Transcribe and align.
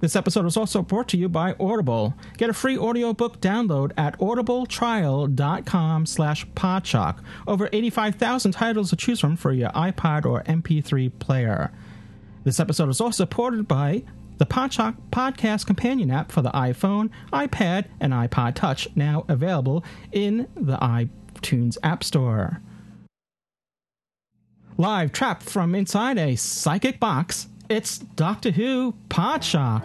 This 0.00 0.14
episode 0.14 0.44
is 0.46 0.56
also 0.56 0.82
brought 0.82 1.08
to 1.08 1.16
you 1.16 1.28
by 1.28 1.54
Audible. 1.58 2.14
Get 2.36 2.50
a 2.50 2.54
free 2.54 2.76
audiobook 2.76 3.40
download 3.40 3.92
at 3.96 4.18
audibletrial.com 4.18 6.06
slash 6.06 6.46
podshock. 6.48 7.20
Over 7.46 7.68
85,000 7.72 8.52
titles 8.52 8.90
to 8.90 8.96
choose 8.96 9.20
from 9.20 9.36
for 9.36 9.52
your 9.52 9.70
iPod 9.70 10.26
or 10.26 10.42
MP3 10.42 11.18
player. 11.18 11.72
This 12.44 12.60
episode 12.60 12.90
is 12.90 13.00
also 13.00 13.24
supported 13.24 13.66
by 13.66 14.04
the 14.38 14.46
Podshock 14.46 14.96
Podcast 15.10 15.66
Companion 15.66 16.10
app 16.10 16.30
for 16.30 16.42
the 16.42 16.50
iPhone, 16.50 17.10
iPad, 17.32 17.86
and 17.98 18.12
iPod 18.12 18.54
Touch, 18.54 18.86
now 18.94 19.24
available 19.28 19.82
in 20.12 20.46
the 20.54 20.76
iTunes 20.76 21.78
App 21.82 22.04
Store. 22.04 22.60
Live 24.76 25.10
trapped 25.10 25.42
from 25.42 25.74
inside 25.74 26.18
a 26.18 26.36
psychic 26.36 27.00
box, 27.00 27.48
it's 27.68 27.98
Doctor 27.98 28.50
Who 28.50 28.94
Podshock. 29.08 29.82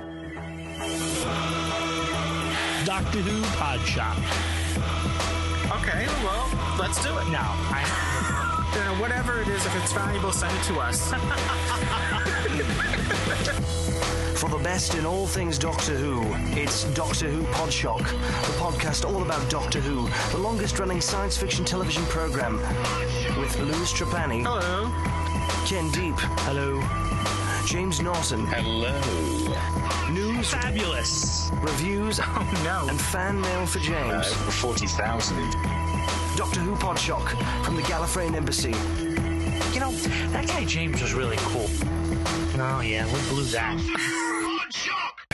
Doctor 2.86 3.20
Who 3.20 3.42
Podshock. 3.58 4.18
Okay, 5.82 6.06
well, 6.24 6.78
let's 6.80 7.02
do 7.04 7.10
it. 7.18 7.26
No, 7.32 7.40
I, 7.42 8.08
You 8.76 8.80
know, 8.86 8.96
whatever 9.02 9.42
it 9.42 9.50
is, 9.50 9.66
if 9.66 9.76
it's 9.84 9.92
valuable, 9.92 10.32
send 10.32 10.56
it 10.58 10.64
to 10.64 10.80
us. 10.80 11.12
For 14.40 14.50
the 14.50 14.58
best 14.64 14.96
in 14.96 15.06
all 15.06 15.28
things 15.28 15.60
Doctor 15.60 15.94
Who, 15.96 16.24
it's 16.58 16.86
Doctor 16.94 17.30
Who 17.30 17.44
Podshock, 17.54 18.00
the 18.00 18.54
podcast 18.54 19.04
all 19.08 19.22
about 19.22 19.48
Doctor 19.52 19.80
Who, 19.82 20.08
the 20.32 20.38
longest 20.42 20.80
running 20.80 21.02
science 21.02 21.38
fiction 21.38 21.64
television 21.66 22.04
program. 22.06 22.58
With 23.40 23.56
Louis 23.60 23.92
Trapani, 23.94 24.42
Hello. 24.44 24.90
Ken 25.68 25.92
Deep, 25.92 26.16
hello, 26.46 26.80
James 27.66 28.02
Norton, 28.02 28.46
Hello. 28.48 28.92
news, 30.12 30.50
fabulous. 30.54 31.50
reviews, 31.62 32.20
Oh, 32.24 32.62
no. 32.64 32.88
and 32.90 33.00
fan 33.00 33.40
mail 33.40 33.66
for 33.66 33.80
Uh, 33.80 33.84
James. 33.84 34.28
over 34.28 34.52
40,000. 34.52 35.38
Doctor 36.36 36.60
Who 36.60 36.76
Podshock 36.76 37.28
from 37.64 37.76
the 37.76 37.82
Gallifreyan 37.84 38.36
Embassy. 38.36 38.72
You 39.74 39.80
know, 39.80 39.92
that 40.32 40.48
guy 40.48 40.66
James 40.66 41.02
was 41.02 41.14
really 41.14 41.38
cool. 41.40 41.70
Oh, 42.60 42.82
yeah, 42.82 43.06
we 43.06 43.20
blew 43.30 43.44
that. 43.46 43.80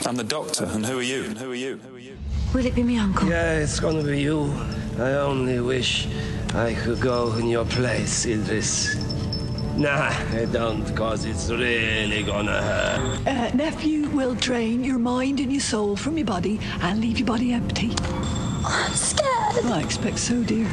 I'm 0.06 0.16
the 0.16 0.24
doctor, 0.24 0.64
and 0.64 0.84
who 0.86 0.98
are 0.98 1.02
you? 1.02 1.24
And 1.24 1.38
who 1.38 1.50
are 1.50 1.54
you? 1.54 1.76
Who 1.78 1.96
are 1.96 1.98
you? 1.98 2.16
Will 2.54 2.64
it 2.66 2.74
be 2.74 2.82
me 2.82 2.98
uncle? 2.98 3.28
Yeah, 3.28 3.54
it's 3.58 3.80
gonna 3.80 4.02
be 4.02 4.20
you. 4.20 4.52
I 4.98 5.12
only 5.14 5.60
wish 5.60 6.06
I 6.54 6.74
could 6.74 7.00
go 7.00 7.32
in 7.34 7.48
your 7.48 7.64
place, 7.66 8.24
Idris. 8.26 8.96
Nah, 9.78 10.10
I 10.32 10.44
don't, 10.50 10.84
cause 10.96 11.24
it's 11.24 11.48
really 11.50 12.24
gonna 12.24 12.60
hurt. 12.60 13.28
Uh, 13.28 13.50
nephew 13.54 14.08
will 14.08 14.34
drain 14.34 14.82
your 14.82 14.98
mind 14.98 15.38
and 15.38 15.52
your 15.52 15.60
soul 15.60 15.94
from 15.94 16.18
your 16.18 16.26
body 16.26 16.58
and 16.82 17.00
leave 17.00 17.20
your 17.20 17.26
body 17.26 17.52
empty. 17.52 17.92
I'm 18.64 18.92
scared. 18.92 19.64
I 19.66 19.80
expect 19.80 20.18
so, 20.18 20.42
dear. 20.42 20.68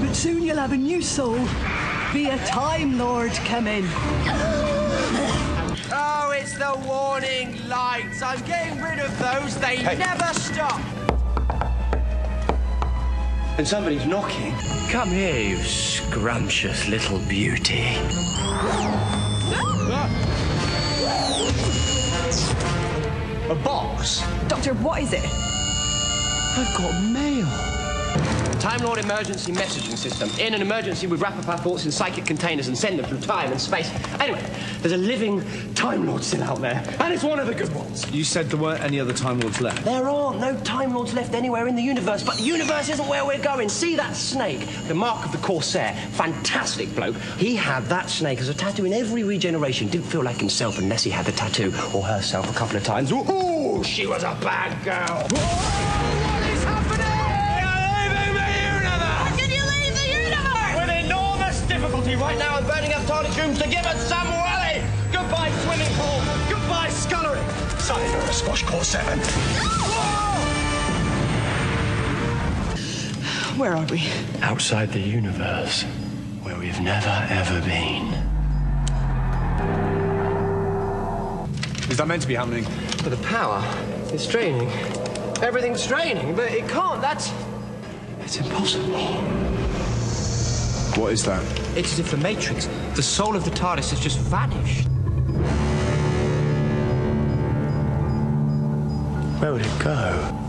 But 0.00 0.14
soon 0.14 0.42
you'll 0.42 0.56
have 0.56 0.72
a 0.72 0.76
new 0.78 1.02
soul. 1.02 1.38
Be 2.14 2.30
a 2.30 2.38
Time 2.46 2.96
Lord 2.98 3.32
come 3.44 3.66
in. 3.66 3.84
Oh, 5.92 6.32
it's 6.34 6.54
the 6.54 6.80
warning 6.88 7.68
lights. 7.68 8.22
I'm 8.22 8.40
getting 8.46 8.80
rid 8.80 9.00
of 9.00 9.18
those. 9.18 9.54
They 9.58 9.82
never 9.82 10.32
stop. 10.32 10.80
And 13.58 13.68
somebody's 13.68 14.06
knocking. 14.06 14.54
Come 14.90 15.10
here, 15.10 15.38
you 15.38 15.56
scrumptious 15.58 16.88
little 16.88 17.18
beauty. 17.28 17.96
A 23.50 23.54
box? 23.64 24.22
Doctor, 24.48 24.74
what 24.74 25.02
is 25.02 25.12
it? 25.12 25.24
I've 26.56 26.74
got 26.76 27.02
mail. 27.12 27.89
Time 28.60 28.82
Lord 28.82 28.98
emergency 28.98 29.52
messaging 29.52 29.96
system. 29.96 30.28
In 30.38 30.52
an 30.52 30.60
emergency, 30.60 31.06
we 31.06 31.16
wrap 31.16 31.34
up 31.38 31.48
our 31.48 31.56
thoughts 31.56 31.86
in 31.86 31.90
psychic 31.90 32.26
containers 32.26 32.68
and 32.68 32.76
send 32.76 32.98
them 32.98 33.06
through 33.06 33.20
time 33.20 33.50
and 33.50 33.58
space. 33.58 33.90
Anyway, 34.20 34.44
there's 34.80 34.92
a 34.92 34.98
living 34.98 35.42
Time 35.74 36.06
Lord 36.06 36.22
still 36.22 36.42
out 36.42 36.60
there, 36.60 36.84
and 37.00 37.14
it's 37.14 37.24
one 37.24 37.38
of 37.38 37.46
the 37.46 37.54
good 37.54 37.74
ones. 37.74 38.08
You 38.10 38.22
said 38.22 38.50
there 38.50 38.60
weren't 38.60 38.82
any 38.82 39.00
other 39.00 39.14
Time 39.14 39.40
Lords 39.40 39.62
left. 39.62 39.82
There 39.82 40.06
aren't 40.06 40.40
no 40.40 40.54
Time 40.60 40.92
Lords 40.92 41.14
left 41.14 41.32
anywhere 41.32 41.68
in 41.68 41.74
the 41.74 41.82
universe, 41.82 42.22
but 42.22 42.36
the 42.36 42.42
universe 42.42 42.90
isn't 42.90 43.08
where 43.08 43.24
we're 43.24 43.42
going. 43.42 43.70
See 43.70 43.96
that 43.96 44.14
snake? 44.14 44.60
The 44.88 44.94
mark 44.94 45.24
of 45.24 45.32
the 45.32 45.38
Corsair. 45.38 45.94
Fantastic 46.12 46.94
bloke. 46.94 47.16
He 47.38 47.56
had 47.56 47.86
that 47.86 48.10
snake 48.10 48.40
as 48.40 48.50
a 48.50 48.54
tattoo 48.54 48.84
in 48.84 48.92
every 48.92 49.24
regeneration. 49.24 49.88
Didn't 49.88 50.06
feel 50.06 50.22
like 50.22 50.36
himself 50.36 50.78
unless 50.78 51.02
he 51.02 51.10
had 51.10 51.24
the 51.24 51.32
tattoo, 51.32 51.72
or 51.94 52.02
herself 52.02 52.50
a 52.50 52.54
couple 52.54 52.76
of 52.76 52.84
times. 52.84 53.10
Ooh, 53.10 53.82
she 53.84 54.06
was 54.06 54.22
a 54.22 54.36
bad 54.42 54.84
girl. 54.84 55.26
what 55.30 56.50
is 56.50 56.62
happening? 56.64 57.20
Did 59.36 59.50
you 59.52 59.62
leave 59.64 59.94
the 59.94 60.06
universe? 60.24 60.76
With 60.76 60.88
enormous 62.10 62.10
difficulty 62.10 62.16
right 62.16 62.38
now, 62.38 62.56
I'm 62.56 62.66
burning 62.66 62.92
up 62.92 63.06
toilet 63.06 63.36
rooms 63.36 63.58
to 63.60 63.68
give 63.68 63.84
us 63.86 64.08
some 64.08 64.26
welly. 64.28 64.82
Goodbye, 65.12 65.50
swimming 65.62 65.92
pool. 65.94 66.22
Goodbye, 66.48 66.88
scullery. 66.90 67.40
Sayonara, 67.78 68.32
Squash 68.32 68.62
Core 68.64 68.84
7. 68.84 69.18
Where 73.58 73.76
are 73.76 73.86
we? 73.86 74.08
Outside 74.42 74.92
the 74.92 75.00
universe, 75.00 75.82
where 76.42 76.58
we've 76.58 76.80
never 76.80 77.26
ever 77.30 77.60
been. 77.60 78.14
Is 81.90 81.96
that 81.96 82.06
meant 82.06 82.22
to 82.22 82.28
be 82.28 82.36
happening? 82.36 82.64
But 83.02 83.10
the 83.10 83.22
power 83.24 83.62
is 84.12 84.26
draining. 84.26 84.70
Everything's 85.42 85.86
draining, 85.86 86.36
but 86.36 86.50
it 86.52 86.68
can't. 86.68 87.00
That's. 87.00 87.32
It's 88.20 88.36
impossible. 88.36 88.96
What 90.96 91.12
is 91.12 91.24
that? 91.24 91.59
It's 91.76 91.92
as 91.92 91.98
if 92.00 92.10
the 92.10 92.16
Matrix, 92.16 92.66
the 92.94 93.02
soul 93.02 93.36
of 93.36 93.44
the 93.44 93.50
TARDIS, 93.50 93.90
has 93.90 94.00
just 94.00 94.18
vanished. 94.18 94.88
Where 99.40 99.52
would 99.52 99.64
it 99.64 99.78
go? 99.78 100.39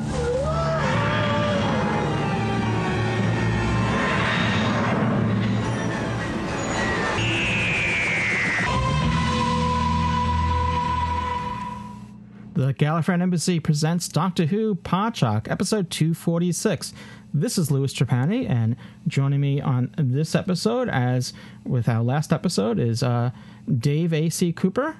The 12.61 12.75
Gallifreyan 12.75 13.23
Embassy 13.23 13.59
presents 13.59 14.07
Doctor 14.07 14.45
Who 14.45 14.75
Podshock, 14.75 15.49
episode 15.49 15.89
246. 15.89 16.93
This 17.33 17.57
is 17.57 17.71
Louis 17.71 17.91
Trapani, 17.91 18.47
and 18.47 18.75
joining 19.07 19.41
me 19.41 19.59
on 19.59 19.89
this 19.97 20.35
episode, 20.35 20.87
as 20.87 21.33
with 21.65 21.89
our 21.89 22.03
last 22.03 22.31
episode, 22.31 22.77
is 22.77 23.01
uh, 23.01 23.31
Dave 23.79 24.13
A.C. 24.13 24.53
Cooper. 24.53 24.95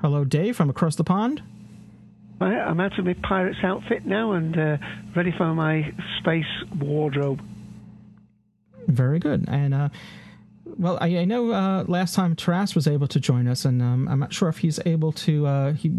Hello, 0.00 0.22
Dave, 0.24 0.54
from 0.56 0.70
across 0.70 0.94
the 0.94 1.02
pond. 1.02 1.42
I- 2.40 2.54
I'm 2.54 2.78
out 2.78 2.96
of 2.96 3.04
my 3.04 3.14
pirate's 3.14 3.58
outfit 3.64 4.06
now 4.06 4.34
and 4.34 4.56
uh, 4.56 4.76
ready 5.16 5.34
for 5.36 5.52
my 5.54 5.92
space 6.20 6.46
wardrobe. 6.78 7.40
Very 8.86 9.18
good. 9.18 9.46
And, 9.48 9.74
uh, 9.74 9.88
well, 10.78 10.98
I, 11.00 11.18
I 11.18 11.24
know 11.24 11.52
uh, 11.52 11.84
last 11.86 12.14
time 12.14 12.34
Taras 12.36 12.74
was 12.74 12.86
able 12.86 13.08
to 13.08 13.20
join 13.20 13.48
us, 13.48 13.64
and 13.64 13.82
um, 13.82 14.08
I'm 14.08 14.18
not 14.18 14.32
sure 14.32 14.48
if 14.48 14.58
he's 14.58 14.78
able 14.86 15.12
to, 15.12 15.46
uh, 15.46 15.72
he, 15.72 15.92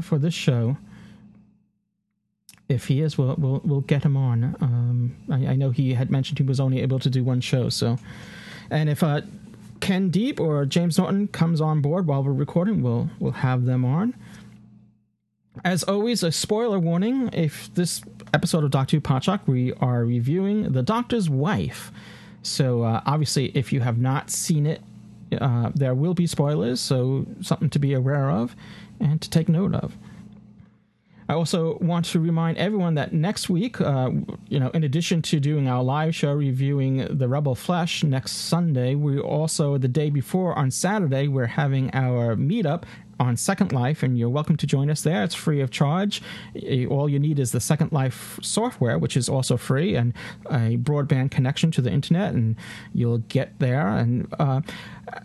for 0.00 0.18
this 0.18 0.34
show. 0.34 0.76
If 2.68 2.86
he 2.86 3.00
is, 3.00 3.16
we'll 3.16 3.34
we'll, 3.38 3.60
we'll 3.64 3.80
get 3.80 4.02
him 4.02 4.16
on. 4.16 4.56
Um, 4.60 5.16
I, 5.30 5.52
I 5.52 5.56
know 5.56 5.70
he 5.70 5.94
had 5.94 6.10
mentioned 6.10 6.38
he 6.38 6.44
was 6.44 6.60
only 6.60 6.82
able 6.82 6.98
to 6.98 7.08
do 7.10 7.24
one 7.24 7.40
show, 7.40 7.68
so. 7.70 7.98
And 8.70 8.90
if 8.90 9.02
uh, 9.02 9.22
Ken 9.80 10.10
Deep 10.10 10.38
or 10.38 10.66
James 10.66 10.98
Norton 10.98 11.28
comes 11.28 11.60
on 11.60 11.80
board 11.80 12.06
while 12.06 12.22
we're 12.22 12.32
recording, 12.32 12.82
we'll 12.82 13.08
we'll 13.18 13.32
have 13.32 13.64
them 13.64 13.84
on. 13.84 14.14
As 15.64 15.82
always, 15.82 16.22
a 16.22 16.30
spoiler 16.30 16.78
warning: 16.78 17.30
if 17.32 17.72
this 17.74 18.02
episode 18.34 18.64
of 18.64 18.70
Doctor 18.70 19.00
Podshock, 19.00 19.46
we 19.46 19.72
are 19.74 20.04
reviewing 20.04 20.72
The 20.72 20.82
Doctor's 20.82 21.30
Wife. 21.30 21.90
So 22.42 22.82
uh, 22.82 23.02
obviously, 23.06 23.46
if 23.56 23.72
you 23.72 23.80
have 23.80 23.98
not 23.98 24.30
seen 24.30 24.66
it, 24.66 24.82
uh, 25.40 25.70
there 25.74 25.94
will 25.94 26.14
be 26.14 26.26
spoilers. 26.26 26.80
So 26.80 27.26
something 27.40 27.70
to 27.70 27.78
be 27.78 27.92
aware 27.94 28.30
of 28.30 28.56
and 29.00 29.20
to 29.20 29.30
take 29.30 29.48
note 29.48 29.74
of. 29.74 29.96
I 31.30 31.34
also 31.34 31.76
want 31.82 32.06
to 32.06 32.20
remind 32.20 32.56
everyone 32.56 32.94
that 32.94 33.12
next 33.12 33.50
week, 33.50 33.82
uh, 33.82 34.10
you 34.48 34.58
know, 34.58 34.70
in 34.70 34.82
addition 34.82 35.20
to 35.22 35.38
doing 35.38 35.68
our 35.68 35.82
live 35.84 36.14
show 36.14 36.32
reviewing 36.32 37.18
the 37.18 37.28
Rebel 37.28 37.54
Flesh 37.54 38.02
next 38.02 38.32
Sunday, 38.32 38.94
we 38.94 39.18
also 39.18 39.76
the 39.76 39.88
day 39.88 40.08
before 40.08 40.58
on 40.58 40.70
Saturday 40.70 41.28
we're 41.28 41.44
having 41.44 41.90
our 41.92 42.34
meetup 42.34 42.84
on 43.18 43.36
Second 43.36 43.72
Life, 43.72 44.02
and 44.02 44.18
you're 44.18 44.28
welcome 44.28 44.56
to 44.56 44.66
join 44.66 44.90
us 44.90 45.02
there. 45.02 45.24
It's 45.24 45.34
free 45.34 45.60
of 45.60 45.70
charge. 45.70 46.22
All 46.88 47.08
you 47.08 47.18
need 47.18 47.38
is 47.38 47.52
the 47.52 47.60
Second 47.60 47.92
Life 47.92 48.38
software, 48.42 48.98
which 48.98 49.16
is 49.16 49.28
also 49.28 49.56
free, 49.56 49.96
and 49.96 50.12
a 50.46 50.76
broadband 50.76 51.30
connection 51.30 51.70
to 51.72 51.82
the 51.82 51.90
internet, 51.90 52.34
and 52.34 52.56
you'll 52.94 53.18
get 53.18 53.58
there. 53.58 53.88
And 53.88 54.32
uh, 54.38 54.60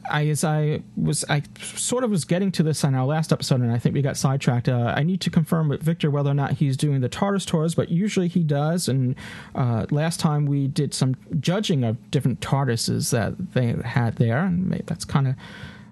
I, 0.10 0.28
as 0.28 0.44
I 0.44 0.82
was, 0.96 1.24
I 1.30 1.44
sort 1.62 2.04
of 2.04 2.10
was 2.10 2.26
getting 2.26 2.52
to 2.54 2.64
this 2.64 2.84
on 2.84 2.96
our 2.96 3.06
last 3.06 3.32
episode, 3.32 3.62
and 3.62 3.72
I 3.72 3.78
think 3.78 3.94
we 3.96 4.02
got 4.02 4.18
sidetracked. 4.18 4.70
Uh, 4.70 4.94
I 4.96 5.04
need 5.04 5.22
to 5.22 5.30
confirm 5.30 5.70
with 5.70 5.82
Victor 5.84 6.10
whether 6.10 6.32
or 6.32 6.36
not 6.36 6.54
he's 6.54 6.78
doing 6.78 7.02
the 7.02 7.10
TARDIS 7.10 7.46
tours, 7.46 7.76
but 7.76 7.90
usually 7.90 8.28
he 8.28 8.44
does. 8.44 8.88
And 8.88 9.16
uh, 9.56 9.86
last 9.92 10.20
time 10.20 10.46
we 10.46 10.68
did 10.68 10.94
some 10.94 11.16
judging 11.40 11.84
of 11.84 12.12
different 12.12 12.40
TARDISes 12.40 13.12
that 13.12 13.54
they 13.54 13.76
had 13.88 14.16
there, 14.16 14.40
and 14.40 14.72
that's 14.88 15.06
kind 15.06 15.28
of 15.28 15.36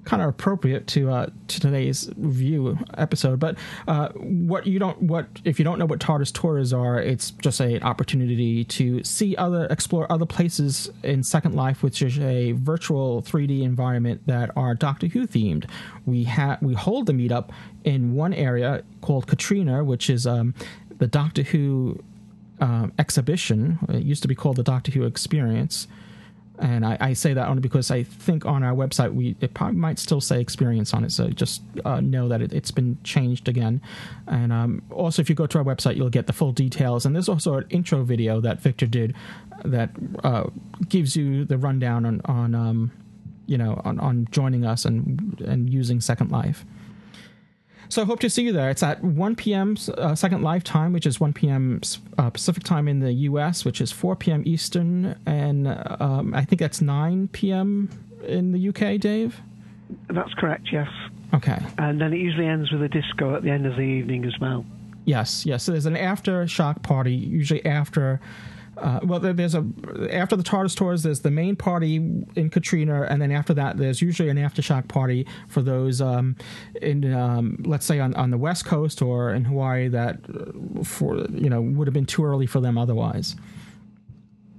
kind 0.04 0.22
of 0.22 0.30
appropriate 0.30 0.88
to 0.88 1.12
uh, 1.12 1.28
to 1.48 1.60
today's 1.60 2.10
review 2.18 2.78
episode. 2.98 3.40
But 3.40 3.58
uh, 3.88 4.10
what 4.10 4.66
you 4.66 4.80
don't 4.80 5.02
what 5.02 5.28
if 5.44 5.60
you 5.60 5.66
don't 5.66 5.80
know 5.80 5.86
what 5.86 6.00
TARDIS 6.00 6.34
tours 6.34 6.74
are, 6.74 7.00
it's 7.00 7.32
just 7.32 7.60
an 7.60 7.84
opportunity 7.84 8.64
to 8.66 9.04
see 9.04 9.36
other 9.36 9.66
explore 9.70 10.12
other 10.12 10.26
places 10.26 10.90
in 11.04 11.24
Second 11.24 11.56
Life, 11.56 11.84
which 11.84 12.02
is 12.02 12.20
a 12.20 12.54
virtual 12.54 13.22
3D 13.22 13.62
environment 13.62 14.22
that 14.28 14.52
are 14.56 14.74
Doctor 14.74 15.08
Who 15.08 15.28
themed. 15.28 15.70
We 16.06 16.24
have 16.26 16.62
we 16.62 16.74
hold 16.74 17.06
the 17.06 17.14
meetup 17.14 17.50
in 17.84 18.14
one 18.14 18.34
area 18.34 18.84
called 19.02 19.28
Katrina, 19.28 19.84
which 19.84 20.10
is 20.10 20.26
um, 20.26 20.54
the 20.98 21.08
Doctor 21.08 21.44
Who 21.44 22.04
um, 22.60 22.94
exhibition. 23.00 23.80
It 23.90 24.04
used 24.04 24.22
to 24.22 24.28
be 24.28 24.36
called 24.36 24.56
the 24.56 24.64
Doctor 24.64 24.92
Who 24.92 25.04
Experience 25.04 25.88
and 26.62 26.86
I, 26.86 26.96
I, 27.02 27.14
say 27.14 27.34
that 27.34 27.48
only 27.48 27.62
because 27.62 27.90
I 27.90 28.04
think 28.04 28.46
on 28.46 28.64
our 28.64 28.74
website 28.74 29.14
we 29.14 29.36
it 29.42 29.56
probably 29.56 29.78
might 29.78 29.98
still 29.98 30.22
say 30.22 30.40
experience 30.40 30.94
on 30.94 31.04
it. 31.04 31.12
So 31.12 31.28
just 31.30 31.64
uh, 31.84 32.00
know 32.02 32.28
that 32.28 32.42
it, 32.42 32.52
has 32.52 32.70
been 32.70 33.00
changed 33.04 33.50
again. 33.50 33.82
And 34.28 34.54
um, 34.54 34.84
also, 34.92 35.22
if 35.24 35.30
you 35.30 35.36
go 35.36 35.48
to 35.48 35.58
our 35.58 35.64
website, 35.64 35.96
you'll 35.98 36.10
get 36.10 36.28
the 36.28 36.34
full 36.34 36.52
details. 36.52 37.06
And 37.06 37.16
there's 37.16 37.28
also 37.28 37.56
an 37.56 37.66
intro 37.72 38.04
video 38.04 38.40
that 38.42 38.62
Victor 38.62 38.86
did 38.86 39.16
that 39.66 39.90
uh, 40.24 40.50
gives 40.88 41.16
you 41.16 41.46
the 41.46 41.58
rundown 41.58 42.06
on 42.06 42.22
on 42.26 42.54
um, 42.54 42.92
you 43.48 43.58
know 43.58 43.82
on, 43.84 44.00
on 44.00 44.28
joining 44.30 44.64
us 44.64 44.86
and 44.86 45.42
and 45.42 45.70
using 45.70 46.00
Second 46.00 46.32
Life. 46.32 46.64
So 47.92 48.02
I 48.02 48.06
hope 48.06 48.22
to 48.22 48.30
see 48.30 48.44
you 48.44 48.54
there. 48.54 48.70
It's 48.70 48.84
at 48.84 49.04
1 49.04 49.36
p.m. 49.36 49.76
Uh, 49.98 50.16
Second 50.16 50.44
Life 50.44 50.64
time, 50.64 50.94
which 50.94 51.06
is 51.06 51.20
1 51.20 51.34
p.m. 51.34 51.82
Uh, 52.18 52.30
Pacific 52.30 52.64
time 52.64 52.88
in 52.88 53.02
the 53.02 53.12
U.S., 53.12 53.66
which 53.66 53.82
is 53.82 53.92
4 53.92 54.16
p.m. 54.16 54.44
Eastern, 54.46 55.20
and 55.26 55.68
um, 56.00 56.34
I 56.34 56.46
think 56.46 56.62
that's 56.62 56.80
9 56.80 57.28
p.m. 57.34 57.90
in 58.24 58.54
the 58.54 58.60
U.K. 58.60 58.98
Dave. 58.98 59.42
That's 60.08 60.34
correct. 60.36 60.70
Yes. 60.72 60.88
Okay. 61.34 61.60
And 61.78 62.00
then 62.00 62.14
it 62.14 62.20
usually 62.20 62.48
ends 62.48 62.72
with 62.72 62.82
a 62.82 62.88
disco 62.88 63.36
at 63.36 63.44
the 63.44 63.50
end 63.50 63.66
of 63.66 63.76
the 63.76 63.82
evening 63.82 64.24
as 64.24 64.40
well. 64.40 64.66
Yes. 65.04 65.46
Yes. 65.46 65.64
So 65.64 65.74
there's 65.74 65.86
an 65.86 65.96
aftershock 65.96 66.84
party 66.84 67.14
usually 67.14 67.66
after 67.66 68.22
uh, 68.78 69.00
well, 69.04 69.20
there's 69.20 69.54
a 69.54 69.66
after 70.12 70.36
the 70.36 70.44
TARDIS 70.44 70.76
tours, 70.76 71.04
there's 71.04 71.22
the 71.22 71.32
main 71.32 71.56
party 71.56 71.96
in 71.96 72.50
Katrina, 72.50 73.04
and 73.10 73.22
then 73.22 73.32
after 73.32 73.54
that, 73.54 73.78
there's 73.78 74.02
usually 74.02 74.30
an 74.30 74.38
aftershock 74.38 74.88
party 74.88 75.28
for 75.48 75.62
those 75.62 76.02
um, 76.02 76.36
in, 76.82 77.14
um, 77.14 77.58
let's 77.66 77.86
say, 77.86 78.00
on, 78.00 78.14
on 78.16 78.32
the 78.32 78.38
West 78.38 78.66
Coast 78.66 79.02
or 79.02 79.34
in 79.34 79.46
Hawaii 79.46 79.88
that 79.90 80.20
uh, 80.34 80.84
for 80.84 81.18
you 81.32 81.50
know 81.50 81.62
would 81.62 81.88
have 81.88 81.94
been 81.94 82.06
too 82.06 82.24
early 82.24 82.46
for 82.46 82.62
them 82.62 82.78
otherwise. 82.78 83.36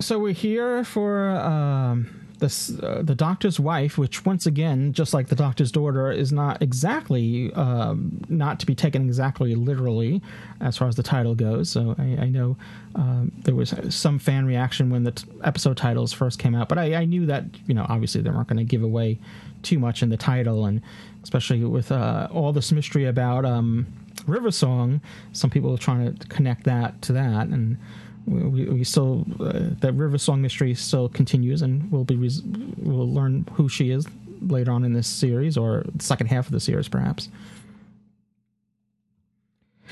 So 0.00 0.18
we're 0.18 0.32
here 0.32 0.84
for. 0.84 1.30
Um, 1.30 2.21
the, 2.42 2.86
uh, 2.86 3.02
the 3.02 3.14
doctor's 3.14 3.60
wife, 3.60 3.96
which 3.96 4.26
once 4.26 4.46
again, 4.46 4.92
just 4.92 5.14
like 5.14 5.28
the 5.28 5.36
doctor's 5.36 5.70
daughter, 5.70 6.10
is 6.10 6.32
not 6.32 6.60
exactly 6.60 7.52
um, 7.54 8.20
not 8.28 8.58
to 8.60 8.66
be 8.66 8.74
taken 8.74 9.06
exactly 9.06 9.54
literally 9.54 10.20
as 10.60 10.76
far 10.76 10.88
as 10.88 10.96
the 10.96 11.02
title 11.04 11.36
goes. 11.36 11.70
So 11.70 11.94
I, 11.98 12.02
I 12.22 12.28
know 12.28 12.56
um, 12.96 13.30
there 13.44 13.54
was 13.54 13.74
some 13.90 14.18
fan 14.18 14.44
reaction 14.44 14.90
when 14.90 15.04
the 15.04 15.12
t- 15.12 15.26
episode 15.44 15.76
titles 15.76 16.12
first 16.12 16.40
came 16.40 16.54
out, 16.54 16.68
but 16.68 16.78
I, 16.78 16.94
I, 16.96 17.04
knew 17.04 17.26
that 17.26 17.44
you 17.66 17.74
know 17.74 17.86
obviously 17.88 18.20
they 18.20 18.30
weren't 18.30 18.48
going 18.48 18.58
to 18.58 18.64
give 18.64 18.82
away 18.82 19.18
too 19.62 19.78
much 19.78 20.02
in 20.02 20.08
the 20.08 20.16
title, 20.16 20.66
and 20.66 20.82
especially 21.22 21.64
with 21.64 21.92
uh, 21.92 22.26
all 22.32 22.52
this 22.52 22.72
mystery 22.72 23.06
about 23.06 23.44
um, 23.44 23.86
River 24.26 24.50
Song, 24.50 25.00
some 25.32 25.48
people 25.48 25.72
are 25.72 25.78
trying 25.78 26.16
to 26.16 26.26
connect 26.26 26.64
that 26.64 27.00
to 27.02 27.12
that 27.12 27.46
and 27.46 27.78
we, 28.26 28.64
we 28.66 28.84
still 28.84 29.26
uh, 29.40 29.70
that 29.80 29.92
River 29.94 30.18
Song 30.18 30.42
mystery 30.42 30.74
still 30.74 31.08
continues, 31.08 31.62
and 31.62 31.90
we'll 31.90 32.04
be 32.04 32.16
res- 32.16 32.42
we'll 32.42 33.12
learn 33.12 33.46
who 33.52 33.68
she 33.68 33.90
is 33.90 34.06
later 34.40 34.72
on 34.72 34.84
in 34.84 34.92
this 34.92 35.08
series 35.08 35.56
or 35.56 35.84
the 35.94 36.02
second 36.02 36.28
half 36.28 36.46
of 36.46 36.52
the 36.52 36.60
series, 36.60 36.88
perhaps. 36.88 37.28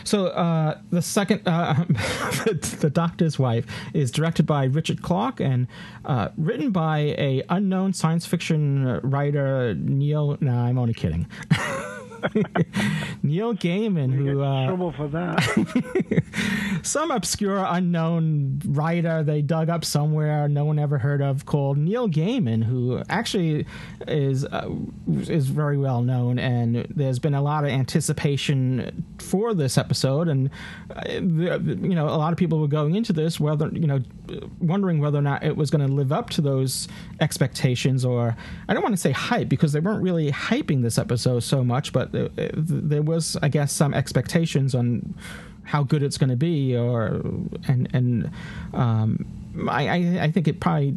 So 0.04 0.28
uh, 0.28 0.78
the 0.90 1.02
second, 1.02 1.42
uh, 1.46 1.74
the, 1.88 2.78
the, 2.80 2.90
Doctor's 2.90 3.38
Wife, 3.38 3.66
is 3.92 4.10
directed 4.10 4.46
by 4.46 4.64
Richard 4.64 5.02
Clark 5.02 5.40
and 5.40 5.66
uh, 6.04 6.28
written 6.38 6.70
by 6.70 6.98
a 7.18 7.42
unknown 7.50 7.92
science 7.92 8.24
fiction 8.26 9.00
writer 9.02 9.74
Neil. 9.74 10.38
No, 10.40 10.52
nah, 10.52 10.66
I'm 10.66 10.78
only 10.78 10.94
kidding. 10.94 11.26
Neil 13.22 13.54
Gaiman, 13.54 14.12
who 14.12 14.42
uh, 14.42 14.66
trouble 14.66 14.92
for 14.92 15.08
that. 15.08 16.22
some 16.82 17.10
obscure 17.10 17.64
unknown 17.68 18.60
writer 18.66 19.22
they 19.22 19.42
dug 19.42 19.68
up 19.68 19.84
somewhere, 19.84 20.48
no 20.48 20.64
one 20.64 20.78
ever 20.78 20.98
heard 20.98 21.22
of, 21.22 21.46
called 21.46 21.78
Neil 21.78 22.08
Gaiman, 22.08 22.64
who 22.64 23.02
actually 23.08 23.66
is 24.06 24.44
uh, 24.44 24.70
is 25.28 25.48
very 25.48 25.78
well 25.78 26.02
known, 26.02 26.38
and 26.38 26.86
there's 26.90 27.18
been 27.18 27.34
a 27.34 27.42
lot 27.42 27.64
of 27.64 27.70
anticipation 27.70 29.04
for 29.18 29.54
this 29.54 29.78
episode, 29.78 30.28
and 30.28 30.50
uh, 30.94 31.02
you 31.08 31.94
know 31.94 32.06
a 32.06 32.16
lot 32.16 32.32
of 32.32 32.38
people 32.38 32.58
were 32.58 32.68
going 32.68 32.94
into 32.94 33.12
this 33.12 33.38
whether 33.38 33.68
you 33.68 33.86
know 33.86 34.00
wondering 34.60 35.00
whether 35.00 35.18
or 35.18 35.22
not 35.22 35.42
it 35.42 35.56
was 35.56 35.70
going 35.70 35.86
to 35.86 35.92
live 35.92 36.12
up 36.12 36.30
to 36.30 36.40
those 36.40 36.88
expectations, 37.20 38.04
or 38.04 38.36
I 38.68 38.74
don't 38.74 38.82
want 38.82 38.94
to 38.94 39.00
say 39.00 39.12
hype 39.12 39.48
because 39.48 39.72
they 39.72 39.80
weren't 39.80 40.02
really 40.02 40.30
hyping 40.30 40.82
this 40.82 40.98
episode 40.98 41.40
so 41.40 41.64
much, 41.64 41.92
but 41.92 42.09
there 42.12 43.02
was, 43.02 43.36
I 43.42 43.48
guess, 43.48 43.72
some 43.72 43.94
expectations 43.94 44.74
on 44.74 45.14
how 45.64 45.84
good 45.84 46.02
it's 46.02 46.18
going 46.18 46.30
to 46.30 46.36
be, 46.36 46.76
or 46.76 47.22
and 47.68 47.88
and 47.92 48.30
um, 48.74 49.68
I, 49.68 50.18
I 50.20 50.30
think 50.30 50.48
it 50.48 50.60
probably 50.60 50.96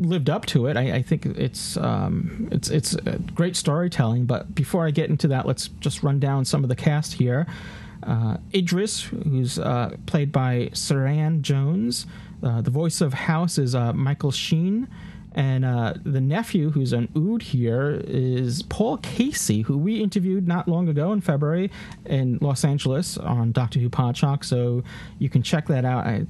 lived 0.00 0.30
up 0.30 0.46
to 0.46 0.66
it. 0.66 0.76
I, 0.76 0.96
I 0.96 1.02
think 1.02 1.26
it's 1.26 1.76
um, 1.76 2.48
it's 2.50 2.70
it's 2.70 2.96
great 3.34 3.56
storytelling. 3.56 4.26
But 4.26 4.54
before 4.54 4.86
I 4.86 4.90
get 4.90 5.10
into 5.10 5.28
that, 5.28 5.46
let's 5.46 5.68
just 5.80 6.02
run 6.02 6.18
down 6.18 6.44
some 6.44 6.62
of 6.62 6.68
the 6.68 6.76
cast 6.76 7.14
here. 7.14 7.46
Uh, 8.02 8.38
Idris, 8.54 9.02
who's 9.02 9.58
uh, 9.58 9.96
played 10.06 10.32
by 10.32 10.70
Suranne 10.72 11.42
Jones. 11.42 12.06
Uh, 12.42 12.62
the 12.62 12.70
voice 12.70 13.00
of 13.00 13.12
House 13.12 13.58
is 13.58 13.74
uh, 13.74 13.92
Michael 13.92 14.30
Sheen. 14.30 14.88
And 15.38 15.64
uh, 15.64 15.94
the 16.04 16.20
nephew, 16.20 16.70
who's 16.70 16.92
an 16.92 17.08
Ood 17.16 17.42
here, 17.42 18.02
is 18.04 18.62
Paul 18.64 18.98
Kasey, 18.98 19.64
who 19.64 19.78
we 19.78 20.02
interviewed 20.02 20.48
not 20.48 20.66
long 20.66 20.88
ago 20.88 21.12
in 21.12 21.20
February 21.20 21.70
in 22.06 22.38
Los 22.40 22.64
Angeles 22.64 23.16
on 23.16 23.52
Doctor 23.52 23.78
Who 23.78 23.88
Podshock. 23.88 24.44
So 24.44 24.82
you 25.20 25.28
can 25.28 25.44
check 25.44 25.68
that 25.68 25.84
out. 25.84 26.08
I 26.08 26.26